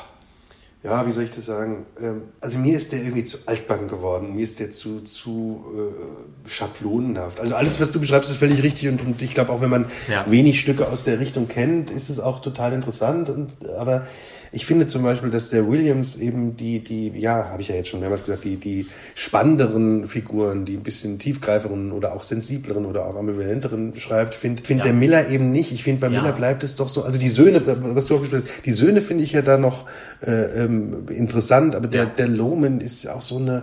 ja, 0.82 1.06
wie 1.06 1.12
soll 1.12 1.24
ich 1.24 1.30
das 1.30 1.44
sagen? 1.44 1.86
Ähm, 2.00 2.22
also 2.40 2.58
mir 2.58 2.74
ist 2.74 2.92
der 2.92 3.00
irgendwie 3.02 3.24
zu 3.24 3.38
altbacken 3.46 3.88
geworden. 3.88 4.34
Mir 4.34 4.42
ist 4.42 4.58
der 4.58 4.70
zu, 4.70 5.00
zu 5.00 5.64
äh, 5.76 6.48
schablonenhaft. 6.48 7.38
Also 7.40 7.54
alles, 7.54 7.80
was 7.80 7.92
du 7.92 8.00
beschreibst, 8.00 8.30
ist 8.30 8.38
völlig 8.38 8.62
richtig 8.62 8.88
und, 8.88 9.04
und 9.04 9.20
ich 9.22 9.34
glaube 9.34 9.52
auch, 9.52 9.60
wenn 9.60 9.70
man 9.70 9.84
ja. 10.08 10.24
wenig 10.28 10.60
Stücke 10.60 10.88
aus 10.88 11.04
der 11.04 11.20
Richtung 11.20 11.46
kennt, 11.46 11.90
ist 11.90 12.08
es 12.08 12.18
auch 12.18 12.40
total 12.40 12.72
interessant. 12.72 13.28
Und, 13.28 13.52
aber 13.76 14.06
ich 14.54 14.66
finde 14.66 14.86
zum 14.86 15.02
Beispiel, 15.02 15.30
dass 15.30 15.48
der 15.48 15.66
Williams 15.70 16.16
eben 16.16 16.58
die, 16.58 16.80
die, 16.80 17.08
ja, 17.18 17.48
habe 17.48 17.62
ich 17.62 17.68
ja 17.68 17.74
jetzt 17.74 17.88
schon 17.88 18.00
mehrmals 18.00 18.24
gesagt, 18.24 18.44
die, 18.44 18.56
die 18.56 18.86
spannenderen 19.14 20.06
Figuren, 20.06 20.66
die 20.66 20.76
ein 20.76 20.82
bisschen 20.82 21.18
tiefgreiferen 21.18 21.90
oder 21.90 22.12
auch 22.12 22.22
sensibleren 22.22 22.84
oder 22.84 23.06
auch 23.06 23.16
ambivalenteren 23.16 23.96
schreibt, 23.96 24.34
finde 24.34 24.62
find 24.62 24.80
ja. 24.80 24.84
der 24.84 24.92
Miller 24.92 25.30
eben 25.30 25.52
nicht. 25.52 25.72
Ich 25.72 25.82
finde, 25.82 26.02
bei 26.02 26.12
ja. 26.12 26.20
Miller 26.20 26.32
bleibt 26.32 26.64
es 26.64 26.76
doch 26.76 26.90
so, 26.90 27.02
also 27.02 27.18
die 27.18 27.28
Söhne, 27.28 27.62
was 27.66 28.06
du 28.06 28.16
auch 28.16 28.20
gespielt 28.20 28.44
hast, 28.44 28.66
die 28.66 28.72
Söhne 28.72 29.00
finde 29.00 29.24
ich 29.24 29.32
ja 29.32 29.40
da 29.40 29.56
noch 29.56 29.86
äh, 30.20 30.64
ähm, 30.64 31.06
interessant, 31.08 31.74
aber 31.74 31.88
der, 31.88 32.04
ja. 32.04 32.10
der 32.10 32.28
Loman 32.28 32.82
ist 32.82 33.04
ja 33.04 33.14
auch 33.14 33.22
so 33.22 33.38
eine, 33.38 33.62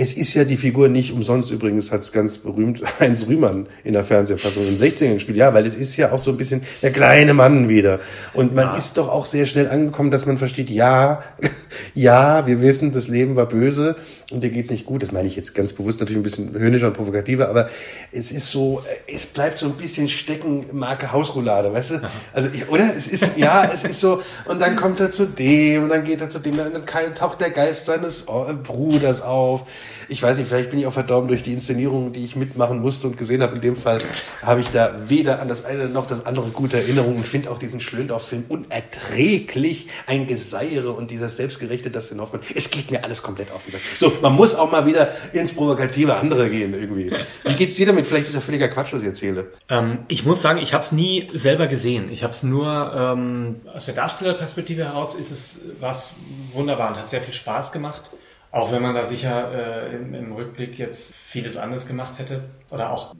es 0.00 0.12
ist 0.12 0.32
ja 0.34 0.44
die 0.44 0.56
Figur 0.56 0.88
nicht 0.88 1.12
umsonst 1.12 1.50
übrigens, 1.50 1.90
hat 1.90 2.02
es 2.02 2.12
ganz 2.12 2.38
berühmt 2.38 2.82
Heinz 3.00 3.26
Rühmann 3.26 3.66
in 3.82 3.94
der 3.94 4.04
Fernsehfassung 4.04 4.62
in 4.64 4.76
den 4.76 4.78
60ern 4.78 5.14
gespielt. 5.14 5.36
Ja, 5.36 5.52
weil 5.54 5.66
es 5.66 5.74
ist 5.74 5.96
ja 5.96 6.12
auch 6.12 6.20
so 6.20 6.30
ein 6.30 6.36
bisschen 6.36 6.62
der 6.82 6.92
kleine 6.92 7.34
Mann 7.34 7.68
wieder. 7.68 7.98
Und 8.32 8.54
man 8.54 8.68
ja. 8.68 8.76
ist 8.76 8.96
doch 8.96 9.08
auch 9.08 9.26
sehr 9.26 9.46
schnell 9.46 9.68
angekommen, 9.68 10.12
dass 10.12 10.24
man 10.24 10.38
versteht, 10.38 10.70
ja, 10.70 11.24
ja, 11.94 12.46
wir 12.46 12.62
wissen, 12.62 12.92
das 12.92 13.08
Leben 13.08 13.34
war 13.34 13.46
böse 13.46 13.96
und 14.30 14.44
dir 14.44 14.50
geht's 14.50 14.70
nicht 14.70 14.86
gut. 14.86 15.02
Das 15.02 15.10
meine 15.10 15.26
ich 15.26 15.34
jetzt 15.34 15.52
ganz 15.56 15.72
bewusst 15.72 15.98
natürlich 15.98 16.20
ein 16.20 16.22
bisschen 16.22 16.52
höhnischer 16.52 16.86
und 16.86 16.92
provokativer, 16.92 17.48
aber 17.48 17.68
es 18.12 18.30
ist 18.30 18.52
so, 18.52 18.80
es 19.12 19.26
bleibt 19.26 19.58
so 19.58 19.66
ein 19.66 19.72
bisschen 19.72 20.08
stecken, 20.08 20.66
Marke 20.70 21.10
Hausroulade, 21.10 21.72
weißt 21.72 21.90
du? 21.90 22.00
Also, 22.32 22.48
oder? 22.68 22.88
Es 22.96 23.08
ist, 23.08 23.36
ja, 23.36 23.68
es 23.74 23.82
ist 23.82 24.00
so, 24.00 24.22
und 24.44 24.62
dann 24.62 24.76
kommt 24.76 25.00
er 25.00 25.10
zu 25.10 25.26
dem, 25.26 25.82
und 25.82 25.88
dann 25.88 26.04
geht 26.04 26.20
er 26.20 26.30
zu 26.30 26.38
dem, 26.38 26.56
dann 26.56 26.86
taucht 27.16 27.40
der 27.40 27.50
Geist 27.50 27.86
seines 27.86 28.26
Bruders 28.62 29.22
auf 29.22 29.64
ich 30.08 30.22
weiß 30.22 30.38
nicht, 30.38 30.48
vielleicht 30.48 30.70
bin 30.70 30.78
ich 30.78 30.86
auch 30.86 30.92
verdorben 30.92 31.28
durch 31.28 31.42
die 31.42 31.52
Inszenierung, 31.52 32.12
die 32.12 32.24
ich 32.24 32.36
mitmachen 32.36 32.80
musste 32.80 33.06
und 33.06 33.18
gesehen 33.18 33.42
habe. 33.42 33.56
In 33.56 33.60
dem 33.60 33.76
Fall 33.76 34.02
habe 34.42 34.60
ich 34.60 34.68
da 34.68 34.94
weder 35.06 35.40
an 35.40 35.48
das 35.48 35.64
eine 35.64 35.88
noch 35.88 36.06
das 36.06 36.26
andere 36.26 36.48
gute 36.48 36.78
Erinnerungen 36.78 37.18
und 37.18 37.26
finde 37.26 37.50
auch 37.50 37.58
diesen 37.58 37.80
Schlöndorff-Film 37.80 38.44
unerträglich. 38.48 39.88
Ein 40.06 40.26
Geseiere 40.26 40.92
und 40.92 41.10
dieses 41.10 41.36
selbstgerechte 41.36 41.90
Dustin 41.90 42.20
Hoffmann. 42.20 42.42
Es 42.54 42.70
geht 42.70 42.90
mir 42.90 43.04
alles 43.04 43.22
komplett 43.22 43.50
auf 43.52 43.64
den 43.64 43.72
Sack. 43.72 43.80
So, 43.98 44.12
man 44.22 44.34
muss 44.34 44.54
auch 44.54 44.70
mal 44.70 44.86
wieder 44.86 45.08
ins 45.32 45.52
provokative 45.52 46.16
andere 46.16 46.48
gehen 46.50 46.74
irgendwie. 46.74 47.12
Wie 47.44 47.54
geht's 47.54 47.76
dir 47.76 47.86
damit? 47.86 48.06
Vielleicht 48.06 48.26
ist 48.26 48.36
das 48.36 48.44
völliger 48.44 48.68
Quatsch, 48.68 48.92
was 48.92 49.00
ich 49.00 49.06
erzähle. 49.06 49.52
Ähm, 49.68 50.00
ich 50.08 50.24
muss 50.24 50.42
sagen, 50.42 50.60
ich 50.60 50.74
habe 50.74 50.84
es 50.84 50.92
nie 50.92 51.26
selber 51.32 51.66
gesehen. 51.66 52.10
Ich 52.10 52.22
habe 52.22 52.32
es 52.32 52.42
nur 52.42 52.92
ähm, 52.96 53.56
aus 53.74 53.86
der 53.86 53.94
Darstellerperspektive 53.94 54.84
heraus 54.84 55.14
ist 55.14 55.30
es 55.30 55.60
was 55.80 56.10
wunderbar 56.52 56.90
und 56.90 56.96
hat 56.96 57.10
sehr 57.10 57.20
viel 57.20 57.34
Spaß 57.34 57.72
gemacht. 57.72 58.10
Auch 58.50 58.72
wenn 58.72 58.82
man 58.82 58.94
da 58.94 59.04
sicher 59.04 59.52
äh, 59.52 59.94
im, 59.94 60.14
im, 60.14 60.32
Rückblick 60.32 60.78
jetzt 60.78 61.14
vieles 61.14 61.58
anderes 61.58 61.86
gemacht 61.86 62.18
hätte. 62.18 62.44
Oder 62.70 62.92
auch, 62.92 63.14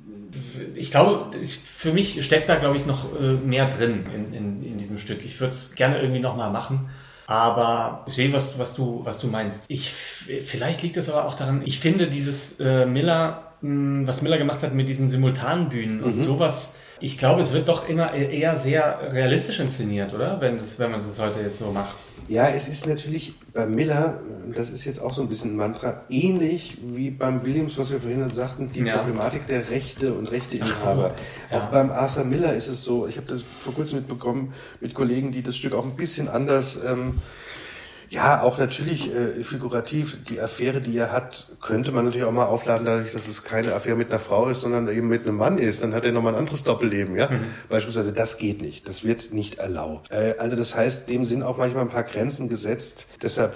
ich 0.74 0.90
glaube, 0.90 1.36
für 1.46 1.92
mich 1.92 2.24
steckt 2.24 2.48
da, 2.48 2.56
glaube 2.56 2.78
ich, 2.78 2.86
noch 2.86 3.12
äh, 3.20 3.34
mehr 3.34 3.66
drin 3.68 4.06
in, 4.14 4.32
in, 4.32 4.62
in 4.62 4.78
diesem 4.78 4.98
Stück. 4.98 5.24
Ich 5.24 5.38
würde 5.38 5.50
es 5.50 5.74
gerne 5.74 6.00
irgendwie 6.00 6.20
nochmal 6.20 6.50
machen. 6.50 6.88
Aber 7.26 8.04
ich 8.06 8.14
sehe, 8.14 8.32
was, 8.32 8.58
was, 8.58 8.74
du, 8.74 9.02
was 9.04 9.20
du 9.20 9.26
meinst. 9.26 9.64
Ich, 9.68 9.90
vielleicht 9.90 10.82
liegt 10.82 10.96
es 10.96 11.10
aber 11.10 11.26
auch 11.26 11.34
daran, 11.34 11.60
ich 11.62 11.78
finde 11.78 12.06
dieses 12.06 12.58
äh, 12.58 12.86
Miller, 12.86 13.52
mh, 13.60 13.68
hm, 13.68 14.06
was 14.06 14.22
Miller 14.22 14.38
gemacht 14.38 14.62
hat 14.62 14.72
mit 14.72 14.88
diesen 14.88 15.10
Simultanbühnen 15.10 15.98
mhm. 15.98 16.04
und 16.04 16.20
sowas, 16.20 16.76
ich 17.00 17.18
glaube, 17.18 17.42
es 17.42 17.52
wird 17.52 17.68
doch 17.68 17.86
immer 17.86 18.14
eher 18.14 18.58
sehr 18.58 19.12
realistisch 19.12 19.60
inszeniert, 19.60 20.14
oder? 20.14 20.40
Wenn, 20.40 20.58
das, 20.58 20.78
wenn 20.78 20.90
man 20.90 21.02
das 21.02 21.20
heute 21.20 21.40
jetzt 21.40 21.58
so 21.58 21.70
macht. 21.70 21.96
Ja, 22.28 22.48
es 22.48 22.68
ist 22.68 22.86
natürlich 22.86 23.32
bei 23.54 23.66
Miller, 23.66 24.20
das 24.54 24.68
ist 24.68 24.84
jetzt 24.84 25.00
auch 25.00 25.14
so 25.14 25.22
ein 25.22 25.28
bisschen 25.28 25.52
ein 25.52 25.56
Mantra, 25.56 26.02
ähnlich 26.10 26.76
wie 26.82 27.10
beim 27.10 27.42
Williams, 27.42 27.78
was 27.78 27.90
wir 27.90 28.00
vorhin 28.00 28.30
sagten, 28.34 28.70
die 28.72 28.80
ja. 28.80 28.98
Problematik 28.98 29.46
der 29.46 29.70
Rechte 29.70 30.12
und 30.12 30.26
Rechteinhaber. 30.26 31.14
So, 31.50 31.54
ja. 31.54 31.58
Auch 31.58 31.66
beim 31.66 31.90
Arthur 31.90 32.24
Miller 32.24 32.54
ist 32.54 32.68
es 32.68 32.84
so, 32.84 33.06
ich 33.06 33.16
habe 33.16 33.26
das 33.26 33.44
vor 33.60 33.74
kurzem 33.74 34.00
mitbekommen 34.00 34.52
mit 34.80 34.94
Kollegen, 34.94 35.32
die 35.32 35.42
das 35.42 35.56
Stück 35.56 35.74
auch 35.74 35.84
ein 35.84 35.96
bisschen 35.96 36.28
anders 36.28 36.84
ähm, 36.84 37.14
ja, 38.10 38.42
auch 38.42 38.58
natürlich 38.58 39.14
äh, 39.14 39.44
figurativ. 39.44 40.18
Die 40.24 40.40
Affäre, 40.40 40.80
die 40.80 40.96
er 40.96 41.12
hat, 41.12 41.48
könnte 41.60 41.92
man 41.92 42.06
natürlich 42.06 42.26
auch 42.26 42.32
mal 42.32 42.46
aufladen, 42.46 42.86
dadurch, 42.86 43.12
dass 43.12 43.28
es 43.28 43.44
keine 43.44 43.74
Affäre 43.74 43.96
mit 43.96 44.10
einer 44.10 44.18
Frau 44.18 44.48
ist, 44.48 44.62
sondern 44.62 44.88
eben 44.88 45.08
mit 45.08 45.26
einem 45.26 45.36
Mann 45.36 45.58
ist. 45.58 45.82
Dann 45.82 45.94
hat 45.94 46.04
er 46.04 46.12
nochmal 46.12 46.34
ein 46.34 46.38
anderes 46.38 46.62
Doppelleben, 46.62 47.16
ja. 47.16 47.30
Mhm. 47.30 47.44
Beispielsweise, 47.68 48.12
das 48.12 48.38
geht 48.38 48.62
nicht. 48.62 48.88
Das 48.88 49.04
wird 49.04 49.32
nicht 49.34 49.56
erlaubt. 49.58 50.10
Äh, 50.10 50.34
also 50.38 50.56
das 50.56 50.74
heißt, 50.74 51.08
dem 51.10 51.26
sind 51.26 51.42
auch 51.42 51.58
manchmal 51.58 51.82
ein 51.82 51.90
paar 51.90 52.04
Grenzen 52.04 52.48
gesetzt. 52.48 53.06
Deshalb 53.22 53.54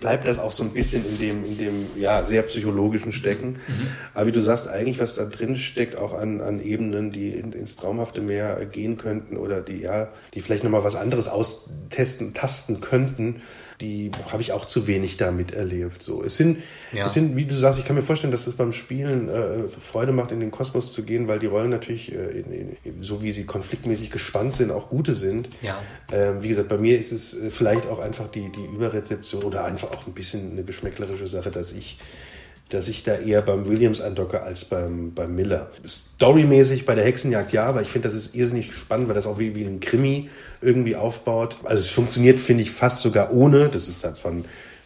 bleibt 0.00 0.26
das 0.26 0.38
auch 0.38 0.52
so 0.52 0.64
ein 0.64 0.74
bisschen 0.74 1.04
in 1.06 1.18
dem, 1.18 1.44
in 1.44 1.56
dem, 1.56 1.86
ja, 1.96 2.24
sehr 2.24 2.42
psychologischen 2.42 3.12
Stecken. 3.12 3.52
Mhm. 3.66 3.88
Aber 4.12 4.26
wie 4.26 4.32
du 4.32 4.40
sagst, 4.40 4.68
eigentlich, 4.68 4.98
was 4.98 5.14
da 5.14 5.24
drin 5.24 5.56
steckt, 5.56 5.96
auch 5.96 6.12
an, 6.12 6.42
an 6.42 6.62
Ebenen, 6.62 7.10
die 7.10 7.30
in, 7.30 7.52
ins 7.52 7.76
Traumhafte 7.76 8.20
mehr 8.20 8.66
gehen 8.66 8.98
könnten 8.98 9.38
oder 9.38 9.62
die, 9.62 9.80
ja, 9.80 10.08
die 10.34 10.40
vielleicht 10.40 10.64
nochmal 10.64 10.84
was 10.84 10.96
anderes 10.96 11.28
austesten, 11.28 12.34
tasten 12.34 12.80
könnten, 12.80 13.40
die 13.84 14.10
habe 14.30 14.42
ich 14.42 14.52
auch 14.52 14.64
zu 14.64 14.86
wenig 14.86 15.16
damit 15.16 15.52
erlebt. 15.52 16.02
So, 16.02 16.22
es 16.22 16.36
sind, 16.36 16.62
ja. 16.92 17.06
es 17.06 17.12
sind, 17.12 17.36
wie 17.36 17.44
du 17.44 17.54
sagst, 17.54 17.78
ich 17.78 17.84
kann 17.84 17.96
mir 17.96 18.02
vorstellen, 18.02 18.30
dass 18.30 18.46
es 18.46 18.54
beim 18.54 18.72
Spielen 18.72 19.28
äh, 19.28 19.68
Freude 19.68 20.12
macht, 20.12 20.32
in 20.32 20.40
den 20.40 20.50
Kosmos 20.50 20.92
zu 20.92 21.02
gehen, 21.02 21.28
weil 21.28 21.38
die 21.38 21.46
Rollen 21.46 21.70
natürlich, 21.70 22.12
äh, 22.12 22.40
in, 22.40 22.76
in, 22.82 23.02
so 23.02 23.22
wie 23.22 23.30
sie 23.30 23.44
konfliktmäßig 23.44 24.10
gespannt 24.10 24.54
sind, 24.54 24.70
auch 24.70 24.88
gute 24.88 25.12
sind. 25.12 25.50
Ja. 25.60 25.78
Ähm, 26.12 26.42
wie 26.42 26.48
gesagt, 26.48 26.68
bei 26.68 26.78
mir 26.78 26.98
ist 26.98 27.12
es 27.12 27.34
äh, 27.34 27.50
vielleicht 27.50 27.86
auch 27.86 27.98
einfach 27.98 28.30
die, 28.30 28.50
die 28.50 28.64
Überrezeption 28.64 29.44
oder 29.44 29.64
einfach 29.64 29.90
auch 29.92 30.06
ein 30.06 30.14
bisschen 30.14 30.52
eine 30.52 30.64
geschmäcklerische 30.64 31.26
Sache, 31.26 31.50
dass 31.50 31.72
ich 31.72 31.98
dass 32.70 32.88
ich 32.88 33.04
da 33.04 33.16
eher 33.16 33.42
beim 33.42 33.66
Williams 33.66 34.00
andocke 34.00 34.42
als 34.42 34.64
beim, 34.64 35.12
beim 35.14 35.34
Miller. 35.34 35.70
Storymäßig 35.86 36.86
bei 36.86 36.94
der 36.94 37.04
Hexenjagd 37.04 37.52
ja, 37.52 37.64
aber 37.64 37.82
ich 37.82 37.88
finde, 37.88 38.08
das 38.08 38.16
ist 38.16 38.34
irrsinnig 38.34 38.72
spannend, 38.72 39.08
weil 39.08 39.14
das 39.14 39.26
auch 39.26 39.38
wie, 39.38 39.54
wie 39.54 39.64
ein 39.64 39.80
Krimi 39.80 40.30
irgendwie 40.60 40.96
aufbaut. 40.96 41.58
Also 41.64 41.80
es 41.80 41.90
funktioniert, 41.90 42.40
finde 42.40 42.62
ich, 42.62 42.70
fast 42.70 43.00
sogar 43.00 43.32
ohne, 43.32 43.68
das 43.68 43.88
ist 43.88 44.02
halt 44.04 44.18
von 44.18 44.44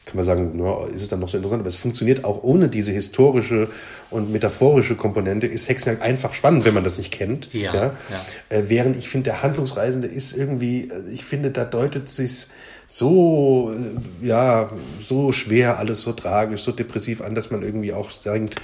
kann 0.08 0.16
man 0.16 0.24
sagen, 0.24 0.58
ist 0.94 1.02
es 1.02 1.08
dann 1.08 1.20
noch 1.20 1.28
so 1.28 1.36
interessant, 1.36 1.60
aber 1.60 1.68
es 1.68 1.76
funktioniert 1.76 2.24
auch 2.24 2.42
ohne 2.42 2.68
diese 2.68 2.92
historische 2.92 3.68
und 4.10 4.32
metaphorische 4.32 4.96
Komponente, 4.96 5.46
ist 5.46 5.68
Hexenjagd 5.68 6.02
einfach 6.02 6.32
spannend, 6.32 6.64
wenn 6.64 6.72
man 6.72 6.82
das 6.82 6.96
nicht 6.96 7.12
kennt. 7.12 7.52
Ja, 7.52 7.74
ja? 7.74 7.82
ja. 7.82 8.56
Äh, 8.56 8.64
während 8.68 8.96
ich 8.96 9.08
finde, 9.08 9.24
der 9.24 9.42
Handlungsreisende 9.42 10.06
ist 10.06 10.34
irgendwie, 10.34 10.88
äh, 10.88 11.10
ich 11.12 11.24
finde, 11.24 11.50
da 11.50 11.64
deutet 11.64 12.08
sich's 12.08 12.50
so, 12.86 13.70
äh, 13.74 14.26
ja, 14.26 14.70
so 15.02 15.30
schwer, 15.32 15.78
alles 15.78 16.00
so 16.00 16.12
tragisch, 16.12 16.62
so 16.62 16.72
depressiv 16.72 17.20
an, 17.20 17.34
dass 17.34 17.50
man 17.50 17.62
irgendwie 17.62 17.92
auch 17.92 18.10
denkt, 18.10 18.56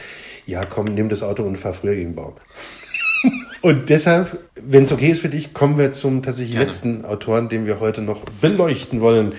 ja 0.46 0.64
komm, 0.64 0.86
nimm 0.86 1.10
das 1.10 1.22
Auto 1.22 1.42
und 1.42 1.56
fahr 1.56 1.74
früher 1.74 1.94
gegen 1.94 2.10
den 2.10 2.16
Baum. 2.16 2.32
Und 3.62 3.88
deshalb, 3.88 4.44
wenn 4.60 4.84
es 4.84 4.92
okay 4.92 5.08
ist 5.08 5.22
für 5.22 5.30
dich, 5.30 5.54
kommen 5.54 5.78
wir 5.78 5.92
zum 5.92 6.22
tatsächlich 6.22 6.52
Gerne. 6.52 6.66
letzten 6.66 7.06
Autoren, 7.06 7.48
den 7.48 7.64
wir 7.64 7.80
heute 7.80 8.02
noch 8.02 8.20
beleuchten 8.42 9.00
wollen. 9.00 9.32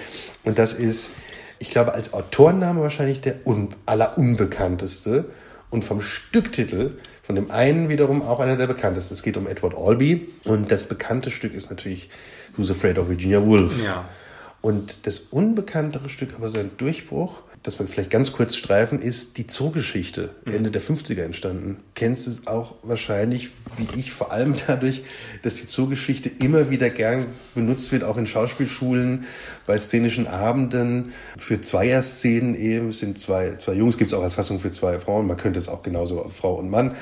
Und 0.43 0.57
das 0.57 0.73
ist, 0.73 1.11
ich 1.59 1.69
glaube, 1.69 1.93
als 1.93 2.13
Autorenname 2.13 2.81
wahrscheinlich 2.81 3.21
der 3.21 3.45
un 3.45 3.69
allerunbekannteste 3.85 5.25
und 5.69 5.83
vom 5.83 6.01
Stücktitel 6.01 6.97
von 7.23 7.35
dem 7.35 7.49
einen 7.49 7.89
wiederum 7.89 8.21
auch 8.21 8.39
einer 8.39 8.55
der 8.55 8.67
bekanntesten. 8.67 9.13
Es 9.13 9.23
geht 9.23 9.35
um 9.35 9.47
Edward 9.47 9.75
Albee 9.75 10.27
und 10.43 10.71
das 10.71 10.87
bekannte 10.87 11.31
Stück 11.31 11.53
ist 11.53 11.69
natürlich 11.69 12.09
Who's 12.55 12.69
Afraid 12.69 12.99
of 12.99 13.09
Virginia 13.09 13.43
Woolf. 13.43 13.81
Ja. 13.81 14.07
Und 14.61 15.05
das 15.07 15.19
unbekanntere 15.19 16.09
Stück, 16.09 16.35
aber 16.35 16.49
sein 16.49 16.71
Durchbruch, 16.77 17.41
das 17.65 17.79
wir 17.79 17.87
vielleicht 17.87 18.11
ganz 18.11 18.31
kurz 18.31 18.55
streifen, 18.55 19.01
ist 19.01 19.37
die 19.37 19.47
Zoogeschichte, 19.47 20.29
mhm. 20.45 20.53
Ende 20.53 20.71
der 20.71 20.81
50er 20.81 21.23
entstanden. 21.23 21.77
Kennst 21.95 22.27
du 22.27 22.31
es 22.31 22.47
auch 22.47 22.75
wahrscheinlich, 22.83 23.49
wie 23.77 23.87
ich, 23.99 24.11
vor 24.11 24.31
allem 24.31 24.55
dadurch, 24.67 25.03
dass 25.41 25.55
die 25.55 25.67
Zoogeschichte 25.67 26.29
immer 26.29 26.69
wieder 26.69 26.89
gern 26.89 27.25
benutzt 27.55 27.91
wird, 27.91 28.03
auch 28.03 28.17
in 28.17 28.27
Schauspielschulen, 28.27 29.25
bei 29.65 29.77
szenischen 29.77 30.27
Abenden, 30.27 31.13
für 31.37 31.61
Zweierszenen 31.61 32.55
eben, 32.55 32.89
es 32.89 32.99
sind 32.99 33.17
zwei, 33.17 33.55
zwei 33.55 33.73
Jungs, 33.73 33.97
gibt 33.97 34.11
es 34.11 34.17
auch 34.17 34.23
als 34.23 34.35
Fassung 34.35 34.59
für 34.59 34.71
zwei 34.71 34.99
Frauen, 34.99 35.25
man 35.25 35.37
könnte 35.37 35.57
es 35.57 35.67
auch 35.67 35.81
genauso 35.81 36.29
Frau 36.29 36.55
und 36.55 36.69
Mann 36.69 36.95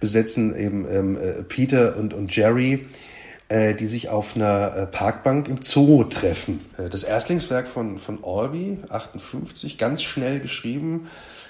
besetzen, 0.00 0.54
eben 0.56 0.86
ähm, 0.90 1.16
äh, 1.16 1.42
Peter 1.44 1.96
und, 1.96 2.14
und 2.14 2.34
Jerry 2.34 2.86
äh, 3.48 3.74
die 3.74 3.86
sich 3.86 4.08
auf 4.08 4.36
einer 4.36 4.76
äh, 4.76 4.86
Parkbank 4.86 5.48
im 5.48 5.62
Zoo 5.62 6.04
treffen. 6.04 6.60
Äh, 6.76 6.88
das 6.88 7.02
Erstlingswerk 7.02 7.68
von, 7.68 7.98
von 7.98 8.22
Orby, 8.22 8.78
58, 8.88 9.78
ganz 9.78 10.02
schnell 10.02 10.40
geschrieben, 10.40 11.08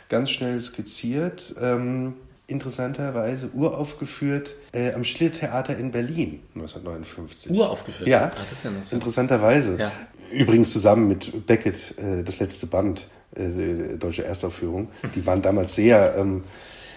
ganz 0.09 0.31
schnell 0.31 0.61
skizziert. 0.61 1.55
Ähm, 1.61 2.15
interessanterweise 2.47 3.51
uraufgeführt 3.53 4.57
äh, 4.73 4.93
am 4.93 5.05
Schillertheater 5.05 5.77
in 5.77 5.91
Berlin 5.91 6.41
1959. 6.55 7.53
Uraufgeführt? 7.59 8.09
Ja, 8.09 8.27
ah, 8.27 8.33
das 8.39 8.53
ist 8.53 8.65
ja 8.65 8.70
so. 8.83 8.95
interessanterweise. 8.95 9.77
Ja. 9.79 9.93
Übrigens 10.31 10.73
zusammen 10.73 11.09
mit 11.09 11.47
Beckett, 11.47 11.99
äh, 11.99 12.23
das 12.23 12.39
letzte 12.39 12.66
Band, 12.66 13.09
äh, 13.35 13.99
deutsche 13.99 14.25
Erstaufführung. 14.25 14.89
Die 15.15 15.27
waren 15.27 15.43
damals 15.43 15.75
sehr 15.75 16.15
ähm, 16.16 16.45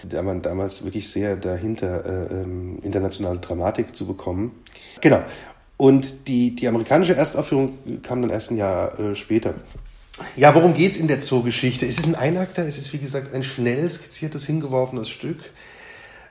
da 0.08 0.22
man 0.22 0.42
damals 0.42 0.84
wirklich 0.84 1.08
sehr 1.08 1.36
dahinter, 1.36 2.04
äh, 2.04 2.42
ähm, 2.42 2.78
internationale 2.82 3.38
Dramatik 3.38 3.94
zu 3.94 4.06
bekommen. 4.06 4.61
Genau. 5.02 5.22
Und 5.76 6.28
die, 6.28 6.54
die 6.54 6.68
amerikanische 6.68 7.14
Erstaufführung 7.14 8.02
kam 8.02 8.22
dann 8.22 8.30
erst 8.30 8.52
ein 8.52 8.56
Jahr 8.56 8.98
äh, 8.98 9.16
später. 9.16 9.56
Ja, 10.36 10.54
worum 10.54 10.74
geht 10.74 10.92
es 10.92 10.96
in 10.96 11.08
der 11.08 11.20
Zoogeschichte? 11.20 11.86
Es 11.86 11.98
ist 11.98 12.06
ein 12.06 12.14
Einakter, 12.14 12.66
es 12.66 12.78
ist 12.78 12.92
wie 12.92 12.98
gesagt 12.98 13.34
ein 13.34 13.42
schnell 13.42 13.90
skizziertes, 13.90 14.46
hingeworfenes 14.46 15.10
Stück. 15.10 15.38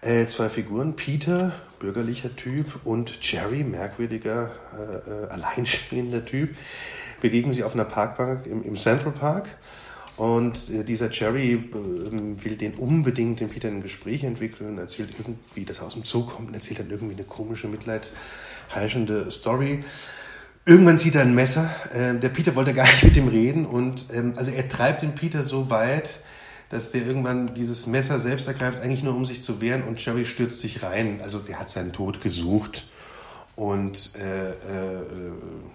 Äh, 0.02 0.26
zwei 0.28 0.50
Figuren, 0.50 0.96
Peter, 0.96 1.52
bürgerlicher 1.80 2.36
Typ, 2.36 2.80
und 2.86 3.20
Jerry, 3.22 3.64
merkwürdiger, 3.64 4.52
äh, 4.76 5.10
äh 5.10 5.28
alleinstehender 5.28 6.26
Typ, 6.26 6.56
begegnen 7.20 7.54
sie 7.54 7.64
auf 7.64 7.74
einer 7.74 7.86
Parkbank 7.86 8.46
im, 8.46 8.64
im 8.64 8.76
Central 8.76 9.12
Park. 9.12 9.48
Und 10.16 10.70
äh, 10.70 10.84
dieser 10.84 11.12
Jerry 11.12 11.54
äh, 11.54 12.44
will 12.44 12.56
den 12.56 12.76
unbedingt 12.76 13.40
den 13.40 13.50
Peter 13.50 13.68
in 13.68 13.78
ein 13.78 13.82
Gespräch 13.82 14.24
entwickeln, 14.24 14.78
erzählt 14.78 15.10
irgendwie, 15.18 15.66
dass 15.66 15.80
er 15.80 15.88
aus 15.88 15.94
dem 15.94 16.04
Zoo 16.04 16.26
kommt 16.26 16.50
und 16.50 16.54
erzählt 16.54 16.80
dann 16.80 16.90
irgendwie 16.90 17.16
eine 17.16 17.26
komische, 17.26 17.68
mitleidheischende 18.72 19.30
Story. 19.32 19.84
Irgendwann 20.66 21.00
zieht 21.00 21.16
er 21.16 21.22
ein 21.22 21.36
Messer. 21.36 21.70
Äh, 21.94 22.16
der 22.16 22.30
Peter 22.30 22.56
wollte 22.56 22.74
gar 22.74 22.86
nicht 22.86 23.04
mit 23.04 23.18
ihm 23.18 23.28
reden 23.28 23.66
und 23.66 24.08
ähm, 24.14 24.34
also 24.36 24.52
er 24.52 24.68
treibt 24.70 25.02
den 25.02 25.16
Peter 25.16 25.42
so 25.44 25.70
weit, 25.70 26.20
dass 26.70 26.92
der 26.92 27.06
irgendwann 27.06 27.54
dieses 27.54 27.88
Messer 27.88 28.20
selbst 28.20 28.48
ergreift, 28.48 28.82
eigentlich 28.82 29.04
nur 29.04 29.16
um 29.16 29.26
sich 29.26 29.44
zu 29.44 29.60
wehren 29.60 29.84
und 29.84 30.04
Jerry 30.04 30.26
stürzt 30.26 30.60
sich 30.60 30.84
rein. 30.84 31.20
Also 31.22 31.40
der 31.40 31.60
hat 31.60 31.70
seinen 31.70 31.94
Tod 31.94 32.22
gesucht. 32.22 32.88
Und 33.56 34.14
äh, 34.16 34.52
äh, 34.52 34.54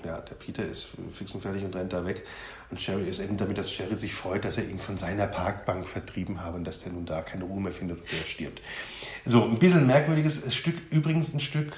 ja, 0.05 0.21
der 0.21 0.35
Peter 0.35 0.65
ist 0.65 0.89
fix 1.13 1.35
und 1.35 1.43
fertig 1.43 1.63
und 1.63 1.77
rennt 1.77 1.93
da 1.93 2.07
weg. 2.07 2.25
Und 2.71 2.81
Sherry 2.81 3.09
ist 3.09 3.21
endet 3.21 3.41
damit, 3.41 3.59
dass 3.59 3.73
Sherry 3.73 3.95
sich 3.95 4.15
freut, 4.15 4.45
dass 4.45 4.59
er 4.59 4.69
ihn 4.69 4.79
von 4.79 4.97
seiner 4.97 5.27
Parkbank 5.27 5.89
vertrieben 5.89 6.43
habe 6.43 6.57
und 6.57 6.65
dass 6.65 6.81
der 6.81 6.93
nun 6.93 7.07
da 7.07 7.23
keine 7.23 7.45
Ruhe 7.45 7.61
mehr 7.61 7.73
findet 7.73 8.01
und 8.01 8.07
er 8.13 8.27
stirbt. 8.27 8.61
So, 9.25 9.45
ein 9.45 9.59
bisschen 9.59 9.87
merkwürdiges 9.87 10.53
Stück, 10.55 10.75
übrigens 10.91 11.33
ein 11.33 11.41
Stück, 11.41 11.73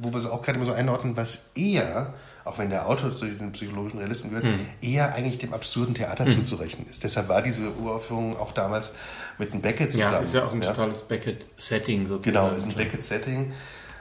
wo 0.00 0.12
wir 0.12 0.18
es 0.18 0.26
auch 0.26 0.42
gerade 0.42 0.56
immer 0.56 0.66
so 0.66 0.72
einordnen, 0.72 1.16
was 1.16 1.52
eher, 1.56 2.14
auch 2.44 2.58
wenn 2.58 2.70
der 2.70 2.88
Autor 2.88 3.10
zu 3.10 3.26
den 3.26 3.50
psychologischen 3.52 3.98
Realisten 3.98 4.30
gehört, 4.30 4.44
hm. 4.44 4.60
eher 4.80 5.14
eigentlich 5.14 5.38
dem 5.38 5.52
absurden 5.52 5.94
Theater 5.94 6.24
hm. 6.24 6.30
zuzurechnen 6.30 6.88
ist. 6.88 7.02
Deshalb 7.02 7.28
war 7.28 7.42
diese 7.42 7.72
Uraufführung 7.74 8.36
auch 8.36 8.52
damals 8.52 8.94
mit 9.38 9.52
dem 9.52 9.60
Beckett 9.60 9.92
zusammen. 9.92 10.12
Ja, 10.12 10.20
ist 10.20 10.34
ja 10.34 10.44
auch 10.44 10.52
ein 10.52 10.62
ja. 10.62 10.72
totales 10.72 11.02
Beckett-Setting 11.02 12.06
sozusagen. 12.06 12.22
Genau, 12.22 12.50
ist 12.54 12.66
ein 12.66 12.74
Beckett-Setting. 12.74 13.52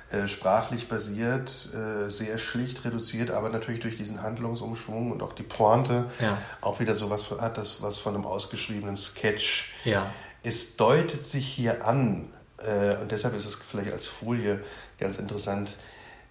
Äh, 0.10 0.30
sprachlich 0.30 0.88
basiert, 0.88 1.70
äh, 1.74 2.10
sehr 2.10 2.38
schlicht 2.38 2.86
reduziert, 2.86 3.30
aber 3.30 3.50
natürlich 3.50 3.82
durch 3.82 3.98
diesen 3.98 4.22
Handlungsumschwung 4.22 5.12
und 5.12 5.22
auch 5.22 5.34
die 5.34 5.44
Pointe 5.44 6.10
ja. 6.22 6.38
auch 6.62 6.80
wieder 6.80 6.96
so 6.96 7.10
was 7.10 7.30
hat, 7.30 7.58
das 7.58 7.82
was 7.82 7.98
von 7.98 8.16
einem 8.16 8.26
ausgeschriebenen 8.26 8.96
Sketch. 8.96 9.74
Ja. 9.84 10.14
Es 10.44 10.78
deutet 10.78 11.26
sich 11.26 11.46
hier 11.46 11.86
an, 11.86 12.32
äh, 12.60 12.96
und 13.02 13.12
deshalb 13.12 13.36
ist 13.36 13.46
es 13.46 13.56
vielleicht 13.56 13.92
als 13.92 14.08
Folie 14.08 14.64
ganz 14.98 15.20
interessant, 15.20 15.76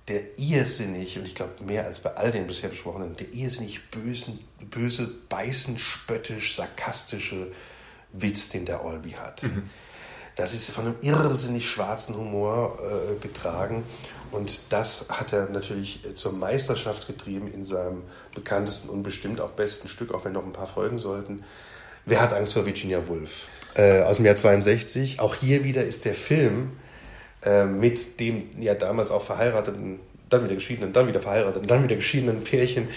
der 0.09 0.39
irrsinnig, 0.39 1.19
und 1.19 1.27
ich 1.27 1.35
glaube 1.35 1.63
mehr 1.63 1.85
als 1.85 1.99
bei 1.99 2.15
all 2.15 2.31
den 2.31 2.47
bisher 2.47 2.71
besprochenen, 2.71 3.15
der 3.17 3.35
irrsinnig 3.35 3.91
bösen, 3.91 4.39
böse, 4.71 5.07
beißen, 5.29 5.79
spöttisch, 5.79 6.55
sarkastische 6.57 7.53
Witz, 8.13 8.49
den 8.49 8.65
der 8.65 8.87
Olby 8.87 9.11
hat. 9.11 9.43
Mhm. 9.43 9.69
Das 10.37 10.53
ist 10.53 10.71
von 10.71 10.85
einem 10.85 10.97
irrsinnig 11.01 11.67
schwarzen 11.67 12.17
Humor 12.17 12.79
äh, 12.79 13.19
getragen. 13.21 13.85
Und 14.31 14.61
das 14.71 15.07
hat 15.09 15.33
er 15.33 15.49
natürlich 15.49 16.05
äh, 16.05 16.15
zur 16.15 16.33
Meisterschaft 16.33 17.07
getrieben 17.07 17.51
in 17.53 17.65
seinem 17.65 18.03
bekanntesten 18.35 18.91
und 18.91 19.03
bestimmt 19.03 19.41
auch 19.41 19.53
besten 19.53 19.89
Stück, 19.89 20.13
auch 20.13 20.25
wenn 20.25 20.35
noch 20.35 20.45
ein 20.45 20.53
paar 20.53 20.67
folgen 20.67 20.99
sollten. 20.99 21.45
Wer 22.05 22.21
hat 22.21 22.33
Angst 22.33 22.53
vor 22.53 22.67
Virginia 22.67 23.09
Woolf? 23.09 23.49
Äh, 23.75 24.03
aus 24.03 24.17
dem 24.17 24.27
Jahr 24.27 24.37
62. 24.37 25.21
Auch 25.21 25.35
hier 25.35 25.65
wieder 25.65 25.85
ist 25.85 26.05
der 26.05 26.15
Film 26.15 26.73
äh, 27.43 27.65
mit 27.65 28.21
dem 28.21 28.61
ja 28.61 28.75
damals 28.75 29.11
auch 29.11 29.23
verheirateten, 29.23 30.01
dann 30.29 30.45
wieder 30.45 30.55
geschiedenen, 30.55 30.93
dann 30.93 31.09
wieder 31.09 31.21
verheirateten, 31.21 31.67
dann 31.67 31.83
wieder 31.83 31.97
geschiedenen 31.97 32.43
Pärchen 32.45 32.89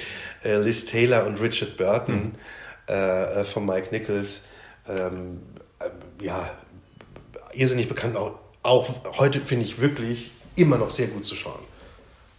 äh, 0.43 0.57
Liz 0.57 0.85
Taylor 0.85 1.25
und 1.25 1.41
Richard 1.41 1.77
Burton 1.77 2.15
mhm. 2.15 2.35
Äh, 2.87 3.43
von 3.43 3.67
Mike 3.67 3.89
Nichols. 3.91 4.41
Ähm, 4.87 5.41
ja, 6.19 6.49
irrsinnig 7.53 7.89
bekannt, 7.89 8.15
auch, 8.15 8.33
auch 8.63 8.89
heute 9.17 9.41
finde 9.41 9.65
ich 9.65 9.81
wirklich 9.81 10.31
immer 10.55 10.77
noch 10.77 10.89
sehr 10.89 11.07
gut 11.07 11.25
zu 11.25 11.35
schauen. 11.35 11.59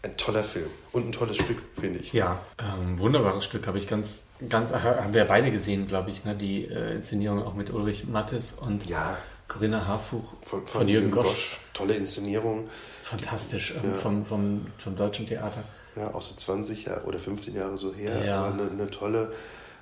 Ein 0.03 0.17
toller 0.17 0.45
Film 0.45 0.71
und 0.93 1.09
ein 1.09 1.13
tolles 1.13 1.37
Stück, 1.37 1.59
finde 1.79 1.99
ich. 1.99 2.13
Ja, 2.13 2.41
ähm, 2.59 2.99
wunderbares 2.99 3.45
Stück, 3.45 3.67
habe 3.67 3.77
ich 3.77 3.87
ganz, 3.87 4.25
ganz, 4.49 4.73
haben 4.73 5.13
wir 5.13 5.27
beide 5.27 5.51
gesehen, 5.51 5.87
glaube 5.87 6.11
ich, 6.11 6.25
ne? 6.25 6.35
die 6.35 6.65
äh, 6.65 6.95
Inszenierung 6.95 7.43
auch 7.43 7.55
mit 7.55 7.71
Ulrich 7.71 8.07
Mattes 8.07 8.53
und 8.53 8.87
ja. 8.87 9.19
Corinna 9.47 9.87
Harfuch 9.87 10.33
von, 10.43 10.61
von, 10.61 10.67
von 10.67 10.89
Jürgen, 10.89 11.11
Gosch. 11.11 11.27
Gosch. 11.27 11.61
Tolle 11.75 11.95
Inszenierung. 11.95 12.69
Fantastisch, 13.03 13.75
ähm, 13.77 13.91
ja. 13.91 13.97
vom, 13.97 14.25
vom, 14.25 14.67
vom 14.79 14.97
deutschen 14.97 15.27
Theater. 15.27 15.65
Ja, 15.97 16.15
auch 16.15 16.23
so 16.23 16.35
20 16.35 16.87
Jahre 16.87 17.03
oder 17.03 17.19
15 17.19 17.55
Jahre 17.55 17.77
so 17.77 17.93
her, 17.93 18.25
ja. 18.25 18.47
eine, 18.47 18.71
eine 18.71 18.91
tolle, 18.91 19.33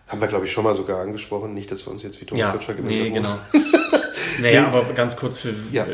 haben 0.08 0.20
wir 0.20 0.26
glaube 0.26 0.46
ich 0.46 0.52
schon 0.52 0.64
mal 0.64 0.74
sogar 0.74 1.00
angesprochen, 1.00 1.54
nicht, 1.54 1.70
dass 1.70 1.86
wir 1.86 1.92
uns 1.92 2.02
jetzt 2.02 2.20
wie 2.20 2.24
Thomas 2.24 2.46
ja, 2.46 2.52
Gottschalk 2.52 2.82
Nee, 2.82 3.10
genau. 3.10 3.38
Naja, 4.40 4.66
aber 4.68 4.82
ganz 4.94 5.16
kurz 5.16 5.38
für 5.38 5.54
ja. 5.70 5.86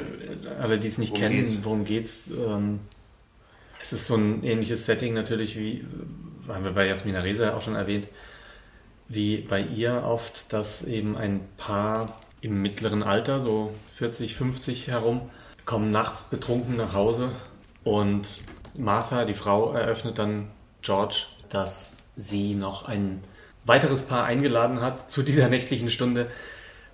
alle, 0.60 0.78
die 0.78 0.88
es 0.88 0.98
nicht 0.98 1.12
worum 1.12 1.22
kennen, 1.22 1.36
geht's? 1.36 1.64
worum 1.64 1.84
geht's? 1.84 2.30
Ähm, 2.30 2.80
es 3.80 3.92
ist 3.92 4.06
so 4.06 4.16
ein 4.16 4.42
ähnliches 4.44 4.86
Setting 4.86 5.14
natürlich 5.14 5.58
wie, 5.58 5.84
haben 6.48 6.64
wir 6.64 6.72
bei 6.72 6.86
Jasmina 6.86 7.20
Reza 7.20 7.54
auch 7.54 7.62
schon 7.62 7.74
erwähnt, 7.74 8.08
wie 9.08 9.38
bei 9.38 9.60
ihr 9.60 10.02
oft, 10.04 10.52
dass 10.52 10.84
eben 10.84 11.16
ein 11.16 11.40
Paar 11.56 12.20
im 12.40 12.60
mittleren 12.62 13.02
Alter, 13.02 13.40
so 13.40 13.72
40, 13.96 14.36
50 14.36 14.88
herum, 14.88 15.30
kommen 15.64 15.90
nachts 15.90 16.24
betrunken 16.24 16.76
nach 16.76 16.92
Hause 16.92 17.30
und 17.84 18.44
Martha, 18.74 19.24
die 19.24 19.34
Frau, 19.34 19.72
eröffnet 19.72 20.18
dann 20.18 20.50
George, 20.82 21.26
dass 21.48 21.96
sie 22.16 22.54
noch 22.54 22.88
ein 22.88 23.22
weiteres 23.64 24.02
Paar 24.02 24.24
eingeladen 24.24 24.80
hat 24.80 25.10
zu 25.10 25.22
dieser 25.22 25.48
nächtlichen 25.48 25.90
Stunde, 25.90 26.30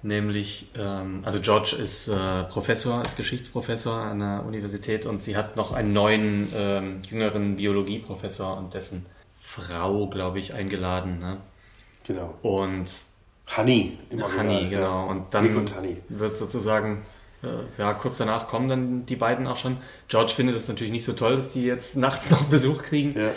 nämlich, 0.02 0.68
ähm, 0.76 1.22
also 1.24 1.40
George 1.40 1.76
ist 1.80 2.08
äh, 2.08 2.44
Professor, 2.44 3.02
ist 3.02 3.16
Geschichtsprofessor 3.16 3.94
an 3.94 4.20
der 4.20 4.44
Universität 4.46 5.06
und 5.06 5.22
sie 5.22 5.36
hat 5.36 5.56
noch 5.56 5.72
einen 5.72 5.92
neuen, 5.92 6.52
ähm, 6.54 7.02
jüngeren 7.08 7.56
Biologieprofessor 7.56 8.56
und 8.56 8.74
dessen 8.74 9.06
Frau, 9.40 10.08
glaube 10.08 10.38
ich, 10.38 10.54
eingeladen. 10.54 11.18
Ne? 11.18 11.38
Genau. 12.06 12.34
Und 12.42 12.88
Honey, 13.56 13.98
im 14.10 14.22
Honey, 14.22 14.68
genau. 14.68 15.06
Ja. 15.06 15.10
Und 15.10 15.34
dann 15.34 15.54
und 15.54 15.72
wird 16.08 16.36
sozusagen, 16.38 17.02
äh, 17.42 17.48
ja, 17.78 17.94
kurz 17.94 18.18
danach 18.18 18.48
kommen 18.48 18.68
dann 18.68 19.06
die 19.06 19.16
beiden 19.16 19.46
auch 19.46 19.56
schon. 19.56 19.78
George 20.08 20.32
findet 20.32 20.56
es 20.56 20.68
natürlich 20.68 20.92
nicht 20.92 21.04
so 21.04 21.12
toll, 21.12 21.36
dass 21.36 21.50
die 21.50 21.64
jetzt 21.64 21.96
nachts 21.96 22.30
noch 22.30 22.44
Besuch 22.44 22.82
kriegen. 22.82 23.18
Ja. 23.18 23.30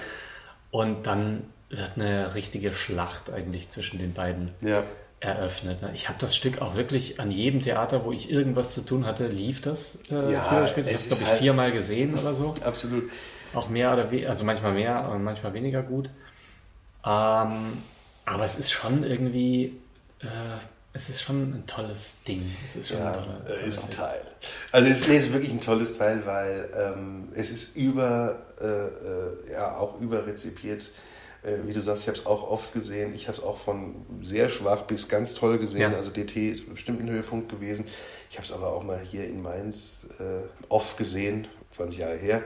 Und 0.72 1.08
dann 1.08 1.46
wird 1.70 1.94
eine 1.96 2.36
richtige 2.36 2.74
Schlacht 2.74 3.32
eigentlich 3.32 3.70
zwischen 3.70 3.98
den 3.98 4.14
beiden. 4.14 4.52
Ja 4.62 4.84
eröffnet. 5.24 5.82
Ne? 5.82 5.92
Ich 5.94 6.10
habe 6.10 6.20
das 6.20 6.36
Stück 6.36 6.62
auch 6.62 6.76
wirklich 6.76 7.20
an 7.20 7.32
jedem 7.32 7.62
Theater, 7.62 8.04
wo 8.06 8.12
ich 8.12 8.30
irgendwas 8.30 8.74
zu 8.74 8.82
tun 8.82 9.06
hatte, 9.06 9.28
lief 9.28 9.62
das. 9.62 10.00
Äh, 10.10 10.34
ja, 10.34 10.66
ich 10.66 10.76
habe 10.76 10.82
es, 10.82 11.08
glaube 11.08 11.24
ich, 11.24 11.28
halt 11.28 11.40
viermal 11.40 11.72
gesehen 11.72 12.18
oder 12.18 12.34
so. 12.34 12.54
Absolut. 12.64 13.10
Auch 13.54 13.70
mehr 13.70 13.94
oder 13.94 14.12
weniger, 14.12 14.30
also 14.30 14.44
manchmal 14.44 14.74
mehr 14.74 15.10
und 15.10 15.24
manchmal 15.24 15.54
weniger 15.54 15.82
gut. 15.82 16.10
Ähm, 17.06 17.78
aber 18.26 18.46
es 18.46 18.56
ist 18.56 18.72
schon 18.72 19.04
irgendwie, 19.04 19.80
äh, 20.20 20.28
es 20.94 21.10
ist 21.10 21.22
schon 21.22 21.54
ein 21.54 21.64
tolles 21.68 22.24
Ding. 22.28 22.44
Es 22.66 22.76
ist 22.76 22.90
schon 22.90 22.98
ja, 22.98 23.08
ein 23.08 23.14
toller, 23.14 23.46
toller 23.46 23.60
ist 23.62 23.84
ein 23.84 23.90
Teil. 23.92 24.22
Also 24.72 24.90
es 24.90 25.08
ist 25.08 25.34
wirklich 25.34 25.52
ein 25.52 25.62
tolles 25.62 25.98
Teil, 25.98 26.26
weil 26.26 26.70
ähm, 26.76 27.30
es 27.34 27.50
ist 27.50 27.76
über, 27.76 28.42
äh, 28.60 28.66
äh 28.66 29.54
ja, 29.54 29.78
auch 29.78 30.00
überrezipiert 30.02 30.92
wie 31.66 31.74
du 31.74 31.82
sagst, 31.82 32.04
ich 32.04 32.08
habe 32.08 32.18
es 32.18 32.26
auch 32.26 32.50
oft 32.50 32.74
gesehen. 32.74 33.14
Ich 33.14 33.28
habe 33.28 33.38
es 33.38 33.44
auch 33.44 33.58
von 33.58 34.06
sehr 34.22 34.50
schwach 34.50 34.84
bis 34.84 35.10
ganz 35.10 35.34
toll 35.34 35.58
gesehen. 35.58 35.92
Ja. 35.92 35.98
Also 35.98 36.10
DT 36.12 36.38
ist 36.52 36.70
bestimmt 36.70 37.02
ein 37.02 37.10
Höhepunkt 37.10 37.50
gewesen. 37.50 37.86
Ich 38.30 38.38
habe 38.38 38.46
es 38.46 38.52
aber 38.52 38.74
auch 38.74 38.84
mal 38.84 39.00
hier 39.00 39.26
in 39.26 39.42
Mainz 39.42 40.08
äh, 40.20 40.44
oft 40.70 40.98
gesehen, 40.98 41.48
20 41.72 42.00
Jahre 42.00 42.16
her. 42.16 42.44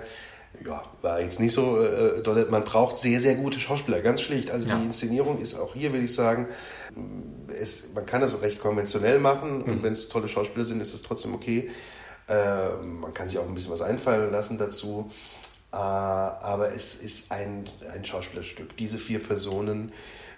Ja, 0.66 0.84
war 1.02 1.22
jetzt 1.22 1.40
nicht 1.40 1.54
so 1.54 1.80
äh, 1.80 2.22
doll. 2.24 2.48
Man 2.50 2.64
braucht 2.64 2.98
sehr, 2.98 3.20
sehr 3.20 3.36
gute 3.36 3.60
Schauspieler, 3.60 4.02
ganz 4.02 4.22
schlicht. 4.22 4.50
Also 4.50 4.68
ja. 4.68 4.78
die 4.78 4.86
Inszenierung 4.86 5.40
ist 5.40 5.56
auch 5.56 5.74
hier, 5.74 5.92
würde 5.92 6.06
ich 6.06 6.14
sagen, 6.14 6.48
es, 7.48 7.94
man 7.94 8.06
kann 8.06 8.22
das 8.22 8.42
recht 8.42 8.60
konventionell 8.60 9.20
machen 9.20 9.62
und 9.62 9.78
mhm. 9.78 9.84
wenn 9.84 9.94
es 9.94 10.10
tolle 10.10 10.28
Schauspieler 10.28 10.66
sind, 10.66 10.82
ist 10.82 10.94
es 10.94 11.04
trotzdem 11.04 11.36
okay. 11.36 11.70
Äh, 12.28 12.84
man 12.84 13.14
kann 13.14 13.30
sich 13.30 13.38
auch 13.38 13.48
ein 13.48 13.54
bisschen 13.54 13.72
was 13.72 13.82
einfallen 13.82 14.32
lassen 14.32 14.58
dazu. 14.58 15.12
Äh, 15.72 15.76
aber 15.76 16.74
es 16.74 16.96
ist 16.96 17.32
ein, 17.32 17.70
ein 17.94 18.06
Schauspielerstück. 18.06 18.78
Diese 18.78 18.98
vier 18.98 19.22
Personen, 19.22 19.92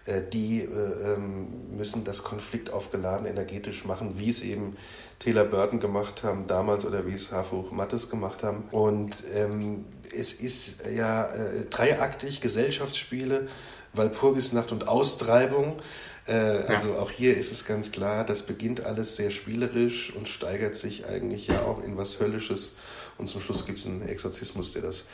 äh, 0.05 0.21
die 0.21 0.61
äh, 0.61 1.13
ähm, 1.13 1.75
müssen 1.77 2.03
das 2.03 2.23
konfliktaufgeladen 2.23 3.25
energetisch 3.27 3.85
machen, 3.85 4.17
wie 4.17 4.29
es 4.29 4.41
eben 4.41 4.75
Taylor 5.19 5.45
Burton 5.45 5.79
gemacht 5.79 6.23
haben 6.23 6.47
damals 6.47 6.85
oder 6.85 7.05
wie 7.05 7.13
es 7.13 7.31
Harfuch 7.31 7.71
Mattes 7.71 8.09
gemacht 8.09 8.43
haben. 8.43 8.63
Und 8.71 9.23
ähm, 9.35 9.85
es 10.15 10.33
ist 10.33 10.75
ja 10.95 11.25
äh, 11.25 11.65
dreiaktig, 11.69 12.41
Gesellschaftsspiele, 12.41 13.47
Walpurgisnacht 13.93 14.71
und 14.71 14.87
Austreibung. 14.87 15.77
Äh, 16.25 16.33
also 16.33 16.93
ja. 16.93 16.99
auch 16.99 17.11
hier 17.11 17.37
ist 17.37 17.51
es 17.51 17.65
ganz 17.65 17.91
klar, 17.91 18.25
das 18.25 18.43
beginnt 18.43 18.85
alles 18.85 19.15
sehr 19.15 19.31
spielerisch 19.31 20.15
und 20.15 20.27
steigert 20.27 20.75
sich 20.75 21.07
eigentlich 21.07 21.47
ja 21.47 21.61
auch 21.63 21.83
in 21.83 21.97
was 21.97 22.19
Höllisches 22.19 22.73
und 23.19 23.27
zum 23.27 23.41
Schluss 23.41 23.65
gibt 23.65 23.77
es 23.77 23.85
einen 23.85 24.01
Exorzismus, 24.01 24.73
der 24.73 24.81
das 24.81 25.05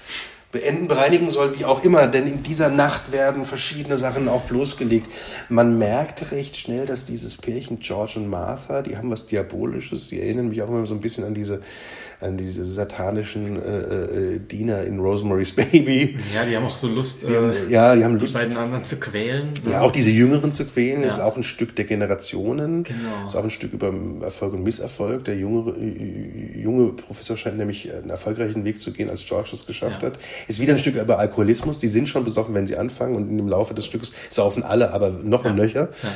beenden, 0.51 0.87
bereinigen 0.87 1.29
soll, 1.29 1.57
wie 1.57 1.65
auch 1.65 1.83
immer. 1.83 2.07
Denn 2.07 2.27
in 2.27 2.43
dieser 2.43 2.69
Nacht 2.69 3.11
werden 3.11 3.45
verschiedene 3.45 3.97
Sachen 3.97 4.27
auch 4.27 4.43
bloßgelegt. 4.43 5.07
Man 5.49 5.77
merkt 5.77 6.31
recht 6.31 6.57
schnell, 6.57 6.85
dass 6.85 7.05
dieses 7.05 7.37
Pärchen 7.37 7.79
George 7.79 8.13
und 8.17 8.29
Martha, 8.29 8.81
die 8.81 8.97
haben 8.97 9.09
was 9.09 9.27
Diabolisches. 9.27 10.09
Die 10.09 10.21
erinnern 10.21 10.49
mich 10.49 10.61
auch 10.61 10.69
immer 10.69 10.85
so 10.85 10.95
ein 10.95 11.01
bisschen 11.01 11.23
an 11.23 11.33
diese 11.33 11.61
an 12.21 12.37
diese 12.37 12.63
satanischen 12.63 13.61
äh, 13.61 14.35
äh, 14.35 14.39
Diener 14.39 14.83
in 14.83 14.99
Rosemary's 14.99 15.53
Baby. 15.55 16.17
Ja, 16.33 16.45
die 16.45 16.55
haben 16.55 16.65
auch 16.65 16.77
so 16.77 16.87
Lust, 16.87 17.23
die 17.23 17.35
haben, 17.35 17.51
äh, 17.51 17.71
ja, 17.71 17.95
die 17.95 18.03
haben 18.03 18.17
Lust, 18.17 18.35
die 18.35 18.39
beiden 18.39 18.57
anderen 18.57 18.85
zu 18.85 18.97
quälen. 18.97 19.51
Ja, 19.69 19.81
auch 19.81 19.91
diese 19.91 20.11
Jüngeren 20.11 20.51
zu 20.51 20.65
quälen, 20.65 21.01
ja. 21.01 21.07
ist 21.07 21.19
auch 21.19 21.35
ein 21.35 21.43
Stück 21.43 21.75
der 21.75 21.85
Generationen. 21.85 22.83
Genau. 22.83 23.27
Ist 23.27 23.35
auch 23.35 23.43
ein 23.43 23.51
Stück 23.51 23.73
über 23.73 23.93
Erfolg 24.21 24.53
und 24.53 24.63
Misserfolg. 24.63 25.25
Der 25.25 25.35
junge, 25.35 25.75
junge 26.55 26.93
Professor 26.93 27.37
scheint 27.37 27.57
nämlich 27.57 27.93
einen 27.93 28.09
erfolgreichen 28.09 28.63
Weg 28.63 28.79
zu 28.79 28.91
gehen, 28.91 29.09
als 29.09 29.25
George 29.25 29.49
es 29.53 29.65
geschafft 29.65 30.01
ja. 30.01 30.09
hat. 30.09 30.19
Ist 30.47 30.59
wieder 30.59 30.73
ein 30.73 30.79
Stück 30.79 30.95
über 30.95 31.19
Alkoholismus. 31.19 31.79
Die 31.79 31.87
sind 31.87 32.07
schon 32.07 32.23
besoffen, 32.23 32.53
wenn 32.53 32.67
sie 32.67 32.77
anfangen 32.77 33.15
und 33.15 33.37
im 33.37 33.47
Laufe 33.47 33.73
des 33.73 33.85
Stückes 33.85 34.13
saufen 34.29 34.63
alle, 34.63 34.93
aber 34.93 35.09
noch 35.09 35.43
ja. 35.43 35.51
und 35.51 35.57
nöcher. 35.57 35.89
Ja. 36.01 36.09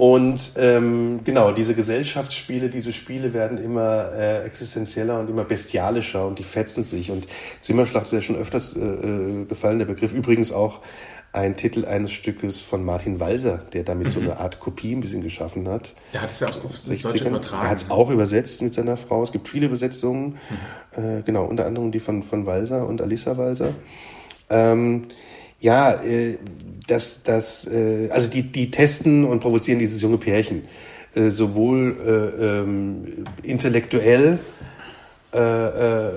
Und 0.00 0.52
ähm, 0.56 1.20
genau, 1.24 1.52
diese 1.52 1.74
Gesellschaftsspiele, 1.74 2.70
diese 2.70 2.90
Spiele 2.90 3.34
werden 3.34 3.58
immer 3.58 4.10
äh, 4.14 4.44
existenzieller 4.46 5.20
und 5.20 5.28
immer 5.28 5.44
bestialischer 5.44 6.26
und 6.26 6.38
die 6.38 6.42
fetzen 6.42 6.82
sich. 6.82 7.10
Und 7.10 7.26
Zimmerschlacht 7.60 8.06
ist 8.06 8.12
ja 8.12 8.22
schon 8.22 8.36
öfters 8.36 8.74
äh, 8.74 8.80
äh, 8.80 9.44
gefallen, 9.44 9.78
der 9.78 9.84
Begriff. 9.84 10.14
Übrigens 10.14 10.52
auch 10.52 10.80
ein 11.32 11.56
Titel 11.56 11.84
eines 11.84 12.10
Stückes 12.10 12.62
von 12.62 12.84
Martin 12.84 13.20
Walser, 13.20 13.58
der 13.72 13.84
damit 13.84 14.06
mhm. 14.06 14.10
so 14.10 14.20
eine 14.20 14.40
Art 14.40 14.58
Kopie 14.58 14.94
ein 14.94 15.00
bisschen 15.00 15.22
geschaffen 15.22 15.68
hat. 15.68 15.94
Der 16.12 16.22
hat 16.22 16.30
es 16.30 16.40
ja 16.40 16.48
auch 16.48 16.64
auf 16.64 16.76
60 16.76 17.24
übertragen. 17.24 17.62
Er 17.62 17.70
hat 17.70 17.78
es 17.78 17.90
auch 17.90 18.10
übersetzt 18.10 18.62
mit 18.62 18.74
seiner 18.74 18.96
Frau. 18.96 19.22
Es 19.22 19.30
gibt 19.30 19.48
viele 19.48 19.66
Übersetzungen, 19.66 20.38
mhm. 20.96 21.18
äh, 21.18 21.22
genau, 21.22 21.44
unter 21.44 21.66
anderem 21.66 21.92
die 21.92 22.00
von, 22.00 22.22
von 22.22 22.46
Walser 22.46 22.86
und 22.86 23.00
Alissa 23.00 23.36
Walser. 23.36 23.74
Ähm, 24.48 25.02
ja, 25.60 25.92
äh, 26.02 26.38
das, 26.88 27.22
das, 27.22 27.66
äh, 27.66 28.08
also 28.10 28.28
die, 28.28 28.42
die 28.42 28.70
testen 28.70 29.24
und 29.24 29.40
provozieren 29.40 29.78
dieses 29.78 30.00
junge 30.00 30.18
Pärchen. 30.18 30.64
Äh, 31.14 31.30
sowohl 31.30 31.96
äh, 32.06 32.44
ähm, 32.44 33.26
intellektuell, 33.42 34.38
äh, 35.32 35.38
äh, 35.38 36.12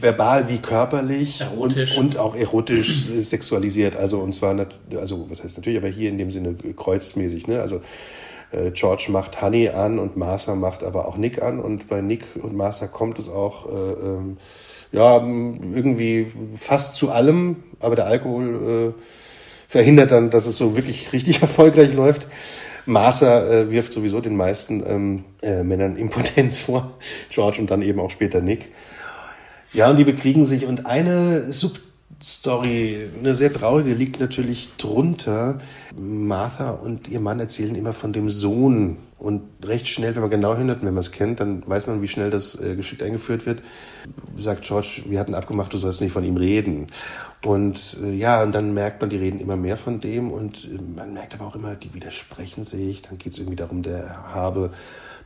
verbal 0.00 0.48
wie 0.48 0.58
körperlich 0.58 1.42
und, 1.56 1.96
und 1.96 2.16
auch 2.16 2.34
erotisch 2.34 3.06
sexualisiert. 3.20 3.96
Also 3.96 4.18
und 4.18 4.34
zwar, 4.34 4.66
also 4.96 5.30
was 5.30 5.42
heißt 5.42 5.56
natürlich, 5.56 5.78
aber 5.78 5.88
hier 5.88 6.10
in 6.10 6.18
dem 6.18 6.30
Sinne 6.30 6.54
kreuzmäßig. 6.54 7.46
Ne? 7.46 7.60
Also 7.60 7.80
äh, 8.52 8.70
George 8.72 9.06
macht 9.10 9.40
Honey 9.42 9.68
an 9.68 9.98
und 9.98 10.16
Martha 10.16 10.54
macht 10.54 10.82
aber 10.82 11.08
auch 11.08 11.16
Nick 11.16 11.42
an 11.42 11.60
und 11.60 11.88
bei 11.88 12.00
Nick 12.00 12.24
und 12.40 12.54
Martha 12.56 12.86
kommt 12.86 13.18
es 13.18 13.28
auch 13.28 13.66
äh, 13.68 13.72
ähm, 13.72 14.38
ja 14.92 15.16
irgendwie 15.16 16.32
fast 16.56 16.94
zu 16.94 17.10
allem, 17.10 17.56
aber 17.78 17.96
der 17.96 18.06
Alkohol 18.06 18.94
äh, 18.96 19.02
verhindert 19.68 20.10
dann, 20.10 20.30
dass 20.30 20.46
es 20.46 20.56
so 20.56 20.76
wirklich 20.76 21.12
richtig 21.12 21.42
erfolgreich 21.42 21.94
läuft. 21.94 22.26
Maser 22.86 23.50
äh, 23.50 23.70
wirft 23.70 23.92
sowieso 23.92 24.20
den 24.20 24.36
meisten 24.36 24.82
ähm, 24.84 25.24
äh, 25.42 25.62
Männern 25.62 25.96
Impotenz 25.96 26.58
vor, 26.58 26.98
George 27.30 27.60
und 27.60 27.70
dann 27.70 27.82
eben 27.82 28.00
auch 28.00 28.10
später 28.10 28.40
Nick. 28.40 28.72
Ja, 29.72 29.88
und 29.88 29.96
die 29.96 30.04
bekriegen 30.04 30.44
sich 30.44 30.66
und 30.66 30.86
eine 30.86 31.52
Substory, 31.52 33.08
eine 33.18 33.34
sehr 33.36 33.52
traurige, 33.52 33.94
liegt 33.94 34.18
natürlich 34.18 34.70
drunter. 34.78 35.58
Martha 35.96 36.70
und 36.70 37.08
ihr 37.08 37.20
Mann 37.20 37.38
erzählen 37.38 37.76
immer 37.76 37.92
von 37.92 38.12
dem 38.12 38.30
Sohn 38.30 38.96
und 39.20 39.42
recht 39.64 39.86
schnell, 39.86 40.14
wenn 40.14 40.22
man 40.22 40.30
genau 40.30 40.56
hinhört, 40.56 40.80
wenn 40.80 40.94
man 40.94 41.00
es 41.00 41.12
kennt, 41.12 41.40
dann 41.40 41.62
weiß 41.68 41.86
man, 41.86 42.00
wie 42.00 42.08
schnell 42.08 42.30
das 42.30 42.58
äh, 42.58 42.74
geschickt 42.74 43.02
eingeführt 43.02 43.44
wird. 43.46 43.62
Sagt 44.38 44.64
George, 44.64 45.02
wir 45.06 45.20
hatten 45.20 45.34
abgemacht, 45.34 45.72
du 45.72 45.76
sollst 45.76 46.00
nicht 46.00 46.12
von 46.12 46.24
ihm 46.24 46.38
reden. 46.38 46.86
Und 47.44 47.98
äh, 48.02 48.12
ja, 48.12 48.42
und 48.42 48.52
dann 48.52 48.74
merkt 48.74 49.00
man, 49.02 49.10
die 49.10 49.18
reden 49.18 49.38
immer 49.38 49.56
mehr 49.56 49.76
von 49.76 50.00
dem 50.00 50.30
und 50.30 50.64
äh, 50.64 50.80
man 50.96 51.12
merkt 51.12 51.34
aber 51.34 51.46
auch 51.46 51.54
immer, 51.54 51.76
die 51.76 51.94
widersprechen 51.94 52.64
sich. 52.64 53.02
Dann 53.02 53.18
geht 53.18 53.34
es 53.34 53.38
irgendwie 53.38 53.56
darum, 53.56 53.82
der 53.82 54.34
habe 54.34 54.70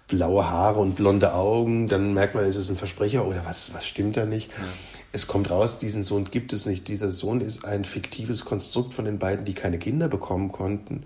blaue 0.09 0.51
Haare 0.51 0.81
und 0.81 0.97
blonde 0.97 1.35
Augen. 1.35 1.89
Dann 1.89 2.15
merkt 2.15 2.35
man, 2.35 2.45
ist 2.45 2.57
es 2.57 2.69
ein 2.69 2.77
Versprecher 2.77 3.27
oder 3.27 3.45
was, 3.45 3.73
was 3.75 3.87
stimmt 3.87 4.17
da 4.17 4.27
nicht? 4.27 4.51
Ja. 4.51 4.65
Es 5.13 5.27
kommt 5.27 5.51
raus, 5.51 5.79
diesen 5.79 6.03
Sohn 6.03 6.31
gibt 6.31 6.53
es 6.53 6.67
nicht. 6.67 6.89
Dieser 6.89 7.13
Sohn 7.13 7.41
ist 7.41 7.65
ein 7.65 7.85
fiktives 7.85 8.45
Konstrukt 8.45 8.95
von 8.95 9.05
den 9.05 9.19
beiden, 9.19 9.45
die 9.45 9.55
keine 9.55 9.79
Kinder 9.79 10.09
bekommen 10.09 10.51
konnten 10.51 11.05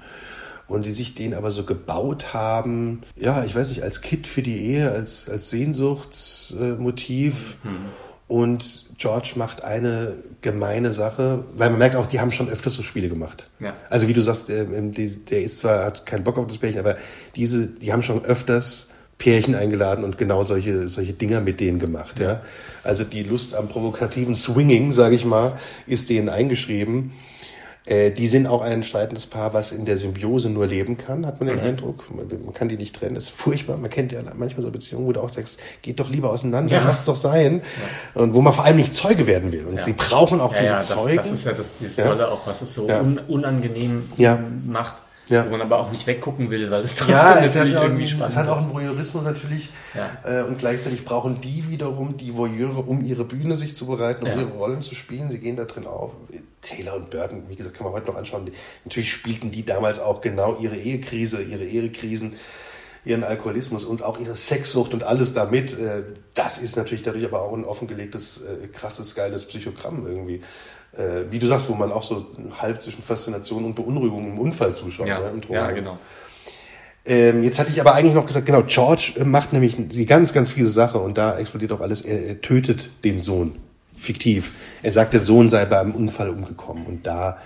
und 0.69 0.87
die 0.87 0.93
sich 0.93 1.15
den 1.15 1.35
aber 1.35 1.51
so 1.51 1.65
gebaut 1.65 2.33
haben, 2.35 3.01
ja, 3.19 3.45
ich 3.45 3.55
weiß 3.55 3.71
nicht, 3.71 3.83
als 3.83 4.03
Kit 4.03 4.27
für 4.27 4.43
die 4.43 4.59
Ehe, 4.59 4.91
als, 4.91 5.29
als 5.29 5.51
Sehnsuchtsmotiv. 5.51 7.57
Mhm. 7.65 7.77
Und 8.29 8.87
George 8.99 9.33
macht 9.37 9.65
eine 9.65 10.17
gemeine 10.43 10.93
Sache, 10.93 11.47
weil 11.57 11.71
man 11.71 11.79
merkt 11.79 11.97
auch, 11.97 12.05
die 12.05 12.21
haben 12.21 12.31
schon 12.31 12.51
öfters 12.51 12.75
so 12.75 12.83
Spiele 12.83 13.09
gemacht. 13.09 13.49
Ja. 13.59 13.73
Also 13.89 14.07
wie 14.07 14.13
du 14.13 14.21
sagst, 14.21 14.51
der, 14.51 14.65
der 14.65 15.41
ist 15.41 15.59
zwar, 15.59 15.87
hat 15.87 16.05
keinen 16.05 16.25
Bock 16.25 16.37
auf 16.37 16.47
das 16.47 16.59
Pärchen, 16.59 16.81
aber 16.81 16.99
diese, 17.37 17.69
die 17.69 17.91
haben 17.91 18.03
schon 18.03 18.23
öfters 18.27 18.88
Pärchen 19.19 19.57
eingeladen 19.57 20.05
und 20.05 20.17
genau 20.17 20.45
solche, 20.45 20.89
solche 20.89 21.13
Dinger 21.13 21.41
mit 21.41 21.59
denen 21.61 21.81
gemacht. 21.81 22.21
Ja. 22.21 22.43
Also 22.85 23.05
die 23.05 23.25
Lust 23.25 23.55
am 23.55 23.69
provokativen 23.69 24.37
Swinging, 24.37 24.93
sage 24.93 25.17
ich 25.17 25.25
mal, 25.25 25.59
ist 25.87 26.09
denen 26.09 26.29
eingeschrieben. 26.29 27.13
Äh, 27.85 28.11
die 28.13 28.29
sind 28.29 28.47
auch 28.47 28.63
ein 28.63 28.83
streitendes 28.83 29.27
Paar, 29.27 29.55
was 29.55 29.73
in 29.73 29.87
der 29.87 29.97
Symbiose 29.97 30.51
nur 30.51 30.67
leben 30.67 30.99
kann, 30.99 31.27
hat 31.27 31.41
man 31.41 31.49
den 31.49 31.57
mhm. 31.57 31.65
Eindruck. 31.65 32.05
Man, 32.15 32.29
man, 32.45 32.53
kann 32.53 32.69
die 32.69 32.77
nicht 32.77 32.95
trennen. 32.95 33.15
Das 33.15 33.25
ist 33.25 33.31
furchtbar. 33.31 33.77
Man 33.77 33.91
kennt 33.91 34.13
ja 34.13 34.21
manchmal 34.37 34.63
so 34.63 34.71
Beziehungen, 34.71 35.07
wo 35.07 35.13
du 35.13 35.21
auch 35.21 35.31
sagst, 35.31 35.59
geht 35.83 35.99
doch 35.99 36.11
lieber 36.11 36.31
auseinander, 36.31 36.77
ja. 36.77 36.85
lass 36.85 37.05
doch 37.07 37.17
sein. 37.17 37.63
Ja. 38.15 38.23
Und 38.23 38.35
wo 38.35 38.41
man 38.41 38.53
vor 38.53 38.67
allem 38.67 38.77
nicht 38.77 38.95
Zeuge 38.95 39.27
werden 39.27 39.51
will. 39.51 39.65
Und 39.65 39.79
ja. 39.79 39.85
sie 39.85 39.95
brauchen 39.95 40.41
auch 40.41 40.55
diese 40.55 40.75
das, 40.75 40.89
Zeugen. 40.89 41.17
Das 41.17 41.33
ist 41.33 41.45
ja 41.45 41.53
das, 41.53 41.77
dieses 41.77 41.97
Tolle 41.97 42.31
auch, 42.31 42.47
was 42.47 42.63
es 42.63 42.75
so 42.75 42.87
un, 42.87 43.19
unangenehm 43.27 44.09
macht 44.67 45.03
ja. 45.29 45.47
wo 45.47 45.51
man 45.51 45.61
aber 45.61 45.79
auch 45.79 45.91
nicht 45.91 46.07
weggucken 46.07 46.51
will, 46.51 46.71
weil 46.71 46.85
es 46.85 46.97
trotzdem 46.97 47.17
ja, 47.17 47.39
es 47.39 47.55
natürlich 47.55 47.77
hat 47.77 47.85
irgendwie 47.85 48.07
spannend 48.07 48.29
ist. 48.29 48.33
Es 48.33 48.39
hat 48.39 48.49
auch 48.49 48.59
einen 48.59 48.73
Voyeurismus 48.73 49.25
natürlich 49.25 49.71
ja. 49.95 50.41
äh, 50.41 50.43
und 50.43 50.59
gleichzeitig 50.59 51.05
brauchen 51.05 51.41
die 51.41 51.69
wiederum 51.69 52.17
die 52.17 52.37
Voyeure, 52.37 52.83
um 52.83 53.05
ihre 53.05 53.25
Bühne 53.25 53.55
sich 53.55 53.77
zu 53.77 53.87
bereiten, 53.87 54.25
um 54.25 54.31
ja. 54.31 54.37
ihre 54.37 54.51
Rollen 54.51 54.83
zu 54.83 54.95
spielen. 54.95 55.31
Sie 55.31 55.39
gehen 55.39 55.57
da 55.57 55.65
drin 55.65 55.87
auf. 55.87 56.15
Taylor 56.61 56.97
und 56.97 57.11
Burton, 57.11 57.45
wie 57.49 57.57
gesagt, 57.57 57.77
kann 57.77 57.85
man 57.85 57.93
heute 57.93 58.07
noch 58.07 58.17
anschauen. 58.17 58.51
Natürlich 58.85 59.13
spielten 59.13 59.51
die 59.51 59.65
damals 59.65 60.01
auch 60.01 60.21
genau 60.21 60.57
ihre 60.59 60.77
Ehekrise, 60.77 61.43
ihre 61.43 61.65
Ehekrisen 61.65 62.35
ihren 63.05 63.25
Alkoholismus 63.25 63.85
und 63.85 64.03
auch 64.03 64.19
ihre 64.19 64.35
Sexsucht 64.35 64.93
und 64.93 65.03
alles 65.03 65.33
damit. 65.33 65.79
Äh, 65.79 66.03
das 66.35 66.59
ist 66.59 66.77
natürlich 66.77 67.03
dadurch 67.03 67.25
aber 67.25 67.43
auch 67.43 67.53
ein 67.55 67.65
offengelegtes, 67.65 68.43
äh, 68.43 68.69
krasses, 68.69 69.15
geiles 69.15 69.47
Psychogramm 69.47 70.07
irgendwie 70.07 70.43
äh, 70.99 71.31
wie 71.31 71.39
du 71.39 71.47
sagst, 71.47 71.69
wo 71.69 71.75
man 71.75 71.93
auch 71.93 72.03
so 72.03 72.27
halb 72.61 72.83
zwischen 72.83 73.03
Faszination 73.03 73.65
und 73.65 73.75
Beunruhigung 73.75 74.33
im 74.33 74.39
Unfall 74.39 74.75
zuschaut. 74.75 75.09
Ja, 75.09 75.21
ne, 75.21 75.41
ja 75.49 75.71
genau. 75.71 75.99
Ähm, 77.07 77.43
jetzt 77.43 77.59
hatte 77.59 77.71
ich 77.71 77.81
aber 77.81 77.95
eigentlich 77.95 78.15
noch 78.15 78.27
gesagt, 78.27 78.45
genau, 78.45 78.63
George 78.67 79.15
äh, 79.19 79.25
macht 79.25 79.53
nämlich 79.53 79.77
die 79.79 80.05
ganz, 80.05 80.33
ganz 80.33 80.51
fiese 80.51 80.69
Sache 80.69 80.99
und 80.99 81.17
da 81.17 81.39
explodiert 81.39 81.73
auch 81.73 81.81
alles. 81.81 82.03
Er, 82.03 82.27
er 82.27 82.41
tötet 82.41 82.91
den 83.05 83.19
Sohn, 83.19 83.57
fiktiv. 83.97 84.53
Er 84.83 84.91
sagt, 84.91 85.15
der 85.15 85.21
Sohn 85.21 85.49
sei 85.49 85.65
beim 85.65 85.93
Unfall 85.93 86.29
umgekommen 86.29 86.85
und 86.85 87.07
da 87.07 87.39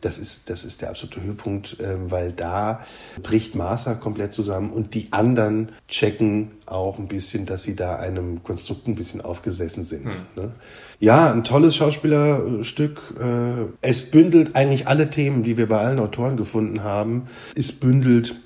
das, 0.00 0.18
ist, 0.18 0.50
das 0.50 0.64
ist 0.64 0.82
der 0.82 0.90
absolute 0.90 1.22
Höhepunkt, 1.22 1.76
ähm, 1.80 2.10
weil 2.10 2.32
da 2.32 2.84
bricht 3.22 3.54
Martha 3.54 3.94
komplett 3.94 4.32
zusammen 4.32 4.70
und 4.70 4.94
die 4.94 5.08
anderen 5.10 5.70
checken 5.88 6.52
auch 6.66 6.98
ein 6.98 7.08
bisschen, 7.08 7.46
dass 7.46 7.62
sie 7.62 7.76
da 7.76 7.96
einem 7.96 8.42
Konstrukt 8.42 8.86
ein 8.86 8.94
bisschen 8.94 9.20
aufgesessen 9.20 9.84
sind. 9.84 10.04
Hm. 10.04 10.12
Ne? 10.36 10.52
Ja, 11.00 11.32
ein 11.32 11.44
tolles 11.44 11.76
Schauspielerstück. 11.76 13.00
Äh, 13.20 13.66
es 13.80 14.10
bündelt 14.10 14.54
eigentlich 14.54 14.88
alle 14.88 15.10
Themen, 15.10 15.42
die 15.42 15.56
wir 15.56 15.68
bei 15.68 15.78
allen 15.78 15.98
Autoren 15.98 16.36
gefunden 16.36 16.82
haben. 16.82 17.26
Es 17.56 17.72
bündelt 17.72 18.36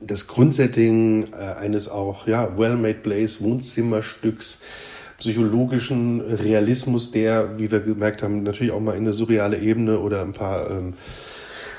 das 0.00 0.26
Grundsetting 0.26 1.32
äh, 1.32 1.36
eines 1.36 1.88
auch 1.88 2.26
ja 2.26 2.56
well-made 2.58 3.00
plays 3.00 3.42
Wohnzimmerstücks 3.42 4.60
psychologischen 5.18 6.20
Realismus, 6.20 7.10
der, 7.10 7.58
wie 7.58 7.70
wir 7.70 7.80
gemerkt 7.80 8.22
haben, 8.22 8.42
natürlich 8.42 8.72
auch 8.72 8.80
mal 8.80 8.92
in 8.92 9.02
eine 9.02 9.12
surreale 9.12 9.58
Ebene 9.58 10.00
oder 10.00 10.22
ein 10.22 10.32
paar 10.32 10.70
ähm, 10.70 10.94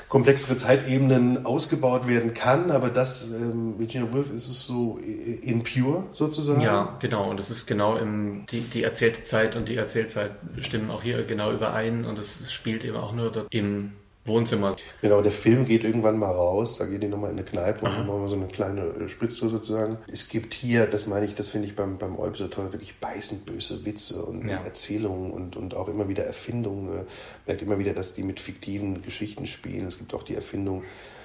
komplexere 0.08 0.56
Zeitebenen 0.56 1.44
ausgebaut 1.44 2.08
werden 2.08 2.32
kann, 2.32 2.70
aber 2.70 2.88
das, 2.88 3.30
ähm, 3.30 3.78
Virginia 3.78 4.10
Woolf 4.12 4.32
ist 4.32 4.48
es 4.48 4.66
so 4.66 4.98
in 4.98 5.62
pure 5.62 6.06
sozusagen. 6.12 6.62
Ja, 6.62 6.96
genau, 7.00 7.30
und 7.30 7.38
es 7.38 7.50
ist 7.50 7.66
genau 7.66 7.96
im, 7.96 8.46
die, 8.50 8.60
die 8.60 8.82
erzählte 8.82 9.24
Zeit 9.24 9.54
und 9.54 9.68
die 9.68 9.76
Erzählzeit 9.76 10.32
stimmen 10.60 10.90
auch 10.90 11.02
hier 11.02 11.22
genau 11.24 11.52
überein. 11.52 12.06
Und 12.06 12.18
es 12.18 12.50
spielt 12.50 12.84
eben 12.84 12.96
auch 12.96 13.12
nur 13.12 13.46
im 13.50 13.92
Wohnzimmer. 14.28 14.76
Genau, 15.02 15.22
der 15.22 15.32
Film 15.32 15.64
geht 15.64 15.84
irgendwann 15.84 16.18
mal 16.18 16.30
raus, 16.30 16.76
da 16.78 16.86
gehen 16.86 17.00
die 17.00 17.08
nochmal 17.08 17.30
in 17.30 17.38
eine 17.38 17.44
Kneipe 17.44 17.84
und 17.84 18.06
machen 18.06 18.20
mal 18.20 18.28
so 18.28 18.36
eine 18.36 18.46
kleine 18.46 18.82
äh, 18.82 19.08
Spritze 19.08 19.48
sozusagen. 19.48 19.98
Es 20.12 20.28
gibt 20.28 20.54
hier, 20.54 20.86
das 20.86 21.06
meine 21.06 21.26
ich, 21.26 21.34
das 21.34 21.48
finde 21.48 21.66
ich 21.66 21.74
beim, 21.74 21.98
beim 21.98 22.16
Olb 22.16 22.36
so 22.36 22.46
toll, 22.48 22.72
wirklich 22.72 22.98
beißend 22.98 23.46
böse 23.46 23.84
Witze 23.84 24.22
und 24.24 24.48
ja. 24.48 24.58
Erzählungen 24.58 25.32
und, 25.32 25.56
und 25.56 25.74
auch 25.74 25.88
immer 25.88 26.08
wieder 26.08 26.24
Erfindungen. 26.24 26.86
Man 26.86 27.06
merkt 27.46 27.62
immer 27.62 27.78
wieder, 27.78 27.94
dass 27.94 28.14
die 28.14 28.22
mit 28.22 28.38
fiktiven 28.38 29.02
Geschichten 29.02 29.46
spielen. 29.46 29.86
Es 29.86 29.98
gibt 29.98 30.14
auch 30.14 30.22
die 30.22 30.34
Erfindung 30.34 30.82
äh, 30.82 31.17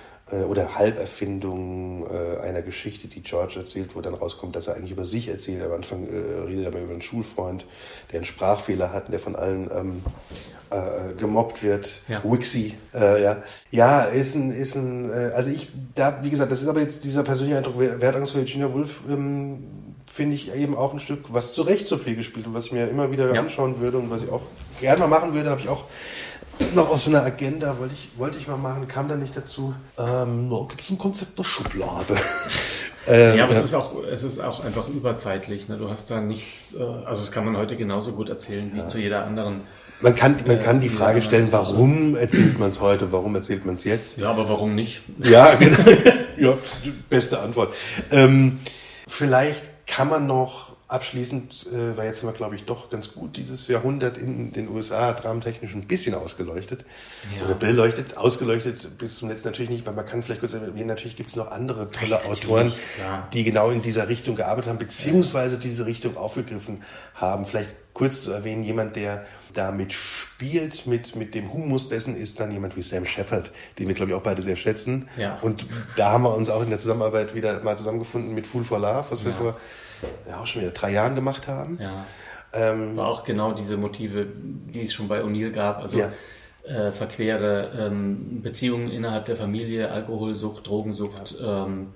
oder 0.44 0.76
Halberfindung 0.76 2.08
äh, 2.08 2.40
einer 2.42 2.62
Geschichte, 2.62 3.08
die 3.08 3.22
George 3.22 3.60
erzählt, 3.60 3.96
wo 3.96 4.02
dann 4.02 4.14
rauskommt, 4.14 4.56
dass 4.56 4.68
er 4.68 4.76
eigentlich 4.76 4.92
über 4.92 5.06
sich 5.06 5.28
erzählt. 5.28 5.64
Am 5.64 5.72
Anfang 5.74 6.08
äh, 6.08 6.42
redet 6.48 6.64
er 6.64 6.68
aber 6.70 6.82
über 6.82 6.94
einen 6.94 7.02
Schulfreund, 7.02 7.66
der 8.12 8.20
einen 8.20 8.26
Sprachfehler 8.26 8.92
hat, 8.92 9.12
der 9.12 9.20
von 9.20 9.36
allen 9.36 9.70
ähm, 9.74 10.02
äh, 10.70 11.14
gemobbt 11.18 11.64
wird. 11.64 12.02
Ja. 12.08 12.24
Wixie, 12.24 12.74
äh, 12.94 13.22
ja. 13.22 13.44
Ja, 13.72 14.04
ist 14.04 14.36
ein, 14.36 14.52
ist 14.52 14.76
ein, 14.76 15.10
äh, 15.10 15.32
also 15.36 15.52
ich, 15.52 15.70
da, 15.96 16.20
wie 16.24 16.30
gesagt, 16.30 16.52
das 16.52 16.62
ist 16.62 16.68
aber 16.68 16.82
jetzt 16.82 17.04
dieser 17.04 17.24
persönliche 17.24 17.58
Eindruck, 17.58 17.80
Wertangst 17.80 18.32
für 18.32 18.40
Virginia 18.40 18.74
Woolf, 18.74 19.02
ähm, 19.10 19.64
finde 20.12 20.36
ich 20.36 20.54
eben 20.56 20.76
auch 20.76 20.94
ein 20.94 21.00
Stück, 21.00 21.34
was 21.34 21.54
zu 21.54 21.64
Recht 21.64 21.88
so 21.88 21.98
viel 21.98 22.16
gespielt 22.16 22.48
und 22.48 22.54
was 22.54 22.68
ich 22.68 22.72
mir 22.72 22.88
immer 22.88 23.12
wieder 23.12 23.34
ja. 23.34 23.42
anschauen 23.42 23.80
würde 23.80 23.98
und 23.98 24.10
was 24.10 24.24
ich 24.24 24.30
auch 24.30 24.44
gerne 24.80 25.00
mal 25.00 25.08
machen 25.08 25.34
würde, 25.34 25.50
habe 25.50 25.62
ich 25.62 25.70
auch 25.70 25.86
noch 26.74 26.90
auf 26.90 27.02
so 27.02 27.10
einer 27.10 27.24
Agenda, 27.24 27.78
wollte 27.80 27.94
ich, 27.94 28.10
wollte 28.18 28.38
ich 28.38 28.48
mal 28.48 28.58
machen, 28.58 28.88
kam 28.88 29.08
da 29.08 29.16
nicht 29.16 29.36
dazu. 29.36 29.74
Ähm, 29.98 30.48
no, 30.48 30.66
Gibt 30.66 30.82
es 30.82 30.90
ein 30.90 30.98
Konzept 30.98 31.38
der 31.38 31.44
Schublade? 31.44 32.16
ähm, 33.08 33.38
ja, 33.38 33.44
aber 33.44 33.54
ja. 33.54 33.60
Es, 33.60 33.66
ist 33.66 33.74
auch, 33.74 34.04
es 34.04 34.24
ist 34.24 34.40
auch 34.40 34.64
einfach 34.64 34.88
überzeitlich. 34.88 35.68
Ne? 35.68 35.78
Du 35.78 35.90
hast 35.90 36.10
da 36.12 36.22
nichts, 36.22 36.76
äh, 36.76 36.82
also 36.82 37.22
das 37.22 37.32
kann 37.32 37.46
man 37.46 37.58
heute 37.58 37.78
genauso 37.78 38.12
gut 38.14 38.30
erzählen 38.30 38.72
wie 38.74 38.80
ja. 38.80 38.88
zu 38.88 39.00
jeder 39.00 39.26
anderen 39.26 39.62
man 40.04 40.16
kann, 40.16 40.36
man 40.46 40.60
kann 40.60 40.82
die 40.82 40.90
Frage 40.90 41.22
stellen, 41.22 41.48
warum 41.52 42.18
erzählt 42.18 42.60
man 42.60 42.68
es 42.68 42.82
heute, 42.82 43.14
warum 43.14 43.36
erzählt 43.36 43.66
man 43.66 43.76
es 43.76 43.86
jetzt? 43.86 44.18
Ja, 44.18 44.32
aber 44.32 44.50
warum 44.50 44.76
nicht? 44.76 45.02
Ja, 45.20 45.56
genau. 45.60 45.78
ja 46.38 46.58
beste 47.10 47.40
Antwort. 47.40 47.74
Ähm, 48.12 48.60
vielleicht 49.08 49.64
kann 49.88 50.10
man 50.10 50.28
noch 50.28 50.73
abschließend, 50.88 51.68
äh, 51.72 51.98
weil 51.98 52.08
jetzt 52.08 52.24
wir, 52.24 52.32
glaube 52.34 52.56
ich, 52.56 52.66
doch 52.66 52.90
ganz 52.90 53.14
gut 53.14 53.38
dieses 53.38 53.68
Jahrhundert 53.68 54.18
in 54.18 54.52
den 54.52 54.70
USA 54.70 55.14
dramentechnisch 55.14 55.74
ein 55.74 55.88
bisschen 55.88 56.14
ausgeleuchtet. 56.14 56.86
Ja. 57.36 57.46
Oder 57.46 57.56
beleuchtet, 57.56 58.18
ausgeleuchtet 58.18 58.98
bis 58.98 59.18
zum 59.18 59.30
letzten 59.30 59.48
natürlich 59.48 59.70
nicht, 59.70 59.86
weil 59.86 59.94
man 59.94 60.06
kann 60.06 60.24
vielleicht 60.24 60.42
kurz 60.42 60.54
erwähnen, 60.54 60.88
natürlich 60.88 61.16
gibt 61.16 61.30
es 61.30 61.36
noch 61.36 61.52
andere 61.52 61.90
tolle 61.92 62.20
ja, 62.24 62.26
Autoren, 62.26 62.72
ja. 63.00 63.28
die 63.34 63.44
genau 63.44 63.70
in 63.72 63.82
dieser 63.82 64.08
Richtung 64.08 64.36
gearbeitet 64.36 64.70
haben, 64.70 64.78
beziehungsweise 64.80 65.58
diese 65.58 65.86
Richtung 65.86 66.18
aufgegriffen 66.18 66.84
haben. 67.16 67.46
Vielleicht 67.46 67.76
kurz 67.94 68.24
zu 68.24 68.32
erwähnen, 68.32 68.64
jemand, 68.64 68.96
der 68.96 69.26
damit 69.54 69.94
spielt, 69.94 70.88
mit, 70.88 71.16
mit 71.16 71.36
dem 71.36 71.54
Humus 71.54 71.90
dessen, 71.90 72.16
ist 72.16 72.40
dann 72.40 72.52
jemand 72.52 72.76
wie 72.76 72.82
Sam 72.82 73.06
Shepard, 73.06 73.52
den 73.78 73.88
wir, 73.88 73.96
glaube 73.96 74.12
ich, 74.12 74.18
auch 74.18 74.24
beide 74.24 74.42
sehr 74.42 74.56
schätzen. 74.56 75.08
Ja. 75.16 75.38
Und 75.42 75.66
da 75.96 76.12
haben 76.12 76.24
wir 76.24 76.36
uns 76.36 76.50
auch 76.50 76.64
in 76.64 76.70
der 76.70 76.80
Zusammenarbeit 76.80 77.36
wieder 77.36 77.62
mal 77.62 77.78
zusammengefunden 77.78 78.34
mit 78.34 78.48
Fool 78.48 78.64
for 78.64 78.80
Love, 78.80 79.06
was 79.10 79.24
wir 79.24 79.34
vor 79.34 79.56
ja, 80.28 80.40
auch 80.40 80.48
schon 80.48 80.62
wieder 80.62 80.72
drei 80.72 80.92
Jahren 80.92 81.16
gemacht 81.16 81.48
haben. 81.48 81.78
Ja. 81.82 82.06
Ähm, 82.54 82.96
War 82.96 83.08
auch 83.08 83.24
genau 83.24 83.54
diese 83.54 83.78
Motive, 83.78 84.28
die 84.36 84.84
es 84.84 84.94
schon 84.94 85.08
bei 85.08 85.24
O'Neill 85.24 85.52
gab. 85.52 85.80
Also 85.80 86.00
ja. 86.00 86.12
äh, 86.64 86.92
verquere 86.92 87.72
ähm, 87.78 88.42
Beziehungen 88.42 88.90
innerhalb 88.92 89.26
der 89.26 89.36
Familie, 89.36 89.92
Alkoholsucht, 89.92 90.68
Drogensucht, 90.68 91.36
ja. 91.40 91.66
ähm, 91.66 91.88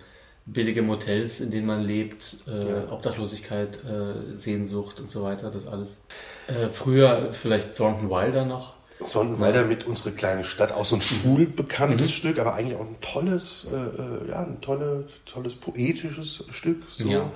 billige 0.47 0.81
Motels, 0.81 1.41
in 1.41 1.51
denen 1.51 1.67
man 1.67 1.83
lebt, 1.83 2.37
äh, 2.47 2.69
ja. 2.69 2.91
Obdachlosigkeit, 2.91 3.83
äh, 3.83 4.37
Sehnsucht 4.37 4.99
und 4.99 5.11
so 5.11 5.23
weiter, 5.23 5.51
das 5.51 5.67
alles. 5.67 6.01
Äh, 6.47 6.69
früher 6.71 7.33
vielleicht 7.33 7.75
Thornton 7.75 8.09
Wilder 8.09 8.45
noch. 8.45 8.75
Thornton 8.99 9.39
Wilder 9.39 9.65
mit 9.65 9.85
unsere 9.85 10.11
kleine 10.11 10.43
Stadt, 10.43 10.71
auch 10.71 10.85
so 10.85 10.95
ein 10.95 11.01
schulbekanntes 11.01 12.07
mhm. 12.07 12.11
Stück, 12.11 12.39
aber 12.39 12.55
eigentlich 12.55 12.77
auch 12.77 12.87
ein 12.87 12.95
tolles, 13.01 13.67
äh, 13.71 13.75
äh, 13.75 14.29
ja, 14.29 14.43
ein 14.43 14.59
tolle, 14.61 15.07
tolles 15.25 15.55
poetisches 15.55 16.45
Stück. 16.49 16.83
So. 16.91 17.07
Ja. 17.07 17.31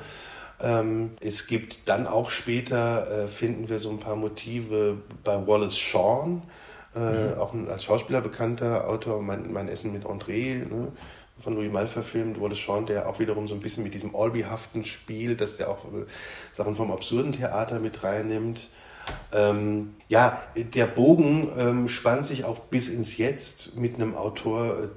Ähm, 0.62 1.12
es 1.22 1.48
gibt 1.48 1.90
dann 1.90 2.08
auch 2.08 2.30
später, 2.30 3.26
äh, 3.26 3.28
finden 3.28 3.70
wir 3.70 3.80
so 3.80 3.90
ein 3.90 4.00
paar 4.00 4.16
Motive 4.16 4.98
bei 5.24 5.48
Wallace 5.48 5.78
Shawn, 5.78 6.44
äh, 6.96 7.00
mhm. 7.00 7.34
auch 7.40 7.54
ein, 7.54 7.70
als 7.70 7.84
Schauspieler 7.84 8.22
bekannter 8.22 8.88
Autor, 8.88 9.22
mein, 9.22 9.52
mein 9.52 9.70
Essen 9.70 9.92
mit 9.92 10.06
André, 10.06 10.58
ne? 10.58 10.92
von 11.40 11.56
Louis 11.56 11.72
Mal 11.72 11.88
verfilmt, 11.88 12.40
Wallace 12.40 12.60
Shawn, 12.60 12.86
der 12.86 13.10
auch 13.10 13.20
wiederum 13.20 13.48
so 13.48 13.56
ein 13.56 13.62
bisschen 13.62 13.84
mit 13.84 13.94
diesem 13.94 14.16
Alby-haften 14.16 14.84
Spiel, 14.84 15.36
dass 15.36 15.58
der 15.58 15.70
auch 15.70 15.86
äh, 15.86 16.06
Sachen 16.52 16.76
vom 16.76 16.92
absurden 16.92 17.34
Theater 17.34 17.80
mit 17.80 18.04
reinnimmt. 18.04 18.70
Ähm, 19.34 19.96
ja, 20.08 20.42
der 20.56 20.86
Bogen 20.86 21.50
ähm, 21.58 21.88
spannt 21.88 22.26
sich 22.26 22.46
auch 22.46 22.60
bis 22.60 22.90
ins 22.90 23.18
Jetzt 23.18 23.76
mit 23.76 23.96
einem 23.96 24.16
Autor, 24.16 24.84
äh, 24.84 24.88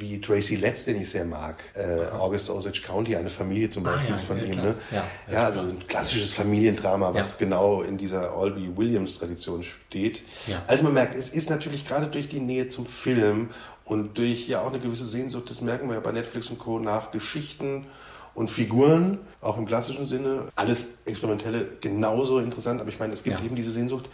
wie 0.00 0.20
Tracy 0.20 0.56
Letts, 0.56 0.86
den 0.86 1.00
ich 1.00 1.10
sehr 1.10 1.24
mag. 1.24 1.56
Äh, 1.74 2.06
August 2.12 2.50
Osage 2.50 2.82
County, 2.84 3.16
eine 3.16 3.28
Familie 3.28 3.68
zum 3.68 3.84
Beispiel 3.84 4.06
ah, 4.06 4.10
ja, 4.10 4.14
ist 4.14 4.24
von 4.24 4.38
ja, 4.38 4.44
ihm. 4.44 4.56
Ne? 4.56 4.74
Ja, 4.90 5.04
ja, 5.30 5.46
also 5.46 5.60
ein 5.60 5.86
klassisches 5.86 6.32
Familiendrama, 6.32 7.12
was 7.14 7.38
genau 7.38 7.82
in 7.82 7.98
dieser 7.98 8.32
Albee 8.34 8.70
Williams 8.74 9.18
Tradition 9.18 9.62
steht. 9.62 10.22
Also 10.66 10.84
man 10.84 10.94
merkt, 10.94 11.14
es 11.14 11.28
ist 11.28 11.50
natürlich 11.50 11.86
gerade 11.86 12.06
durch 12.06 12.28
die 12.28 12.40
Nähe 12.40 12.68
zum 12.68 12.86
Film 12.86 13.50
und 13.84 14.18
durch 14.18 14.48
ja 14.48 14.60
auch 14.60 14.68
eine 14.68 14.78
gewisse 14.78 15.04
Sehnsucht, 15.04 15.50
das 15.50 15.60
merken 15.60 15.88
wir 15.88 15.94
ja 15.94 16.00
bei 16.00 16.12
Netflix 16.12 16.48
und 16.48 16.58
Co. 16.58 16.78
nach 16.78 17.10
Geschichten 17.10 17.86
und 18.34 18.50
Figuren, 18.50 19.18
auch 19.40 19.58
im 19.58 19.66
klassischen 19.66 20.04
Sinne. 20.04 20.44
Alles 20.54 20.98
Experimentelle 21.04 21.76
genauso 21.80 22.38
interessant, 22.38 22.80
aber 22.80 22.90
ich 22.90 22.98
meine, 22.98 23.12
es 23.12 23.22
gibt 23.22 23.42
eben 23.42 23.56
diese 23.56 23.70
Sehnsucht, 23.70 24.08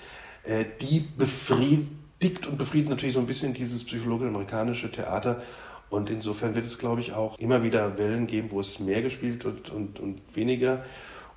äh, 0.44 0.64
die 0.80 1.00
befriedigt 1.00 2.46
und 2.46 2.56
befriedigt 2.56 2.88
natürlich 2.88 3.14
so 3.14 3.20
ein 3.20 3.26
bisschen 3.26 3.52
dieses 3.52 3.84
psychologisch-amerikanische 3.84 4.90
Theater 4.90 5.42
und 5.90 6.10
insofern 6.10 6.54
wird 6.54 6.66
es, 6.66 6.78
glaube 6.78 7.00
ich, 7.00 7.12
auch 7.12 7.38
immer 7.38 7.62
wieder 7.62 7.98
Wellen 7.98 8.26
geben, 8.26 8.50
wo 8.50 8.60
es 8.60 8.80
mehr 8.80 9.02
gespielt 9.02 9.44
und, 9.44 9.70
und, 9.70 10.00
und 10.00 10.20
weniger. 10.34 10.84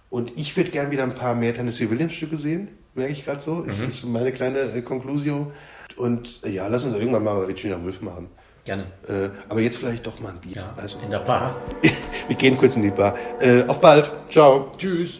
Und 0.09 0.33
ich 0.37 0.55
würde 0.57 0.71
gern 0.71 0.91
wieder 0.91 1.03
ein 1.03 1.15
paar 1.15 1.35
mehr 1.35 1.53
Tennessee 1.53 1.89
Williams 1.89 2.13
Stücke 2.13 2.37
sehen, 2.37 2.69
merke 2.95 3.13
ich 3.13 3.25
gerade 3.25 3.39
so. 3.39 3.55
Mhm. 3.55 3.69
Ist, 3.69 3.79
ist 3.79 4.05
meine 4.05 4.31
kleine 4.31 4.59
äh, 4.59 4.81
Conclusio. 4.81 5.51
Und 5.97 6.41
äh, 6.43 6.49
ja, 6.49 6.67
lass 6.67 6.85
uns 6.85 6.95
irgendwann 6.95 7.23
mal 7.23 7.47
Virginia 7.47 7.81
Woolf 7.81 8.01
machen. 8.01 8.29
Gerne. 8.65 8.87
Äh, 9.07 9.29
aber 9.49 9.61
jetzt 9.61 9.77
vielleicht 9.77 10.05
doch 10.05 10.19
mal 10.19 10.29
ein 10.29 10.39
Bier. 10.39 10.57
Ja, 10.57 10.73
also, 10.75 10.99
in 11.03 11.09
der 11.09 11.19
Bar. 11.19 11.55
Wir 12.27 12.35
gehen 12.35 12.57
kurz 12.57 12.75
in 12.75 12.83
die 12.83 12.89
Bar. 12.89 13.15
Äh, 13.39 13.63
auf 13.65 13.81
bald. 13.81 14.11
Ciao. 14.29 14.71
Tschüss. 14.77 15.19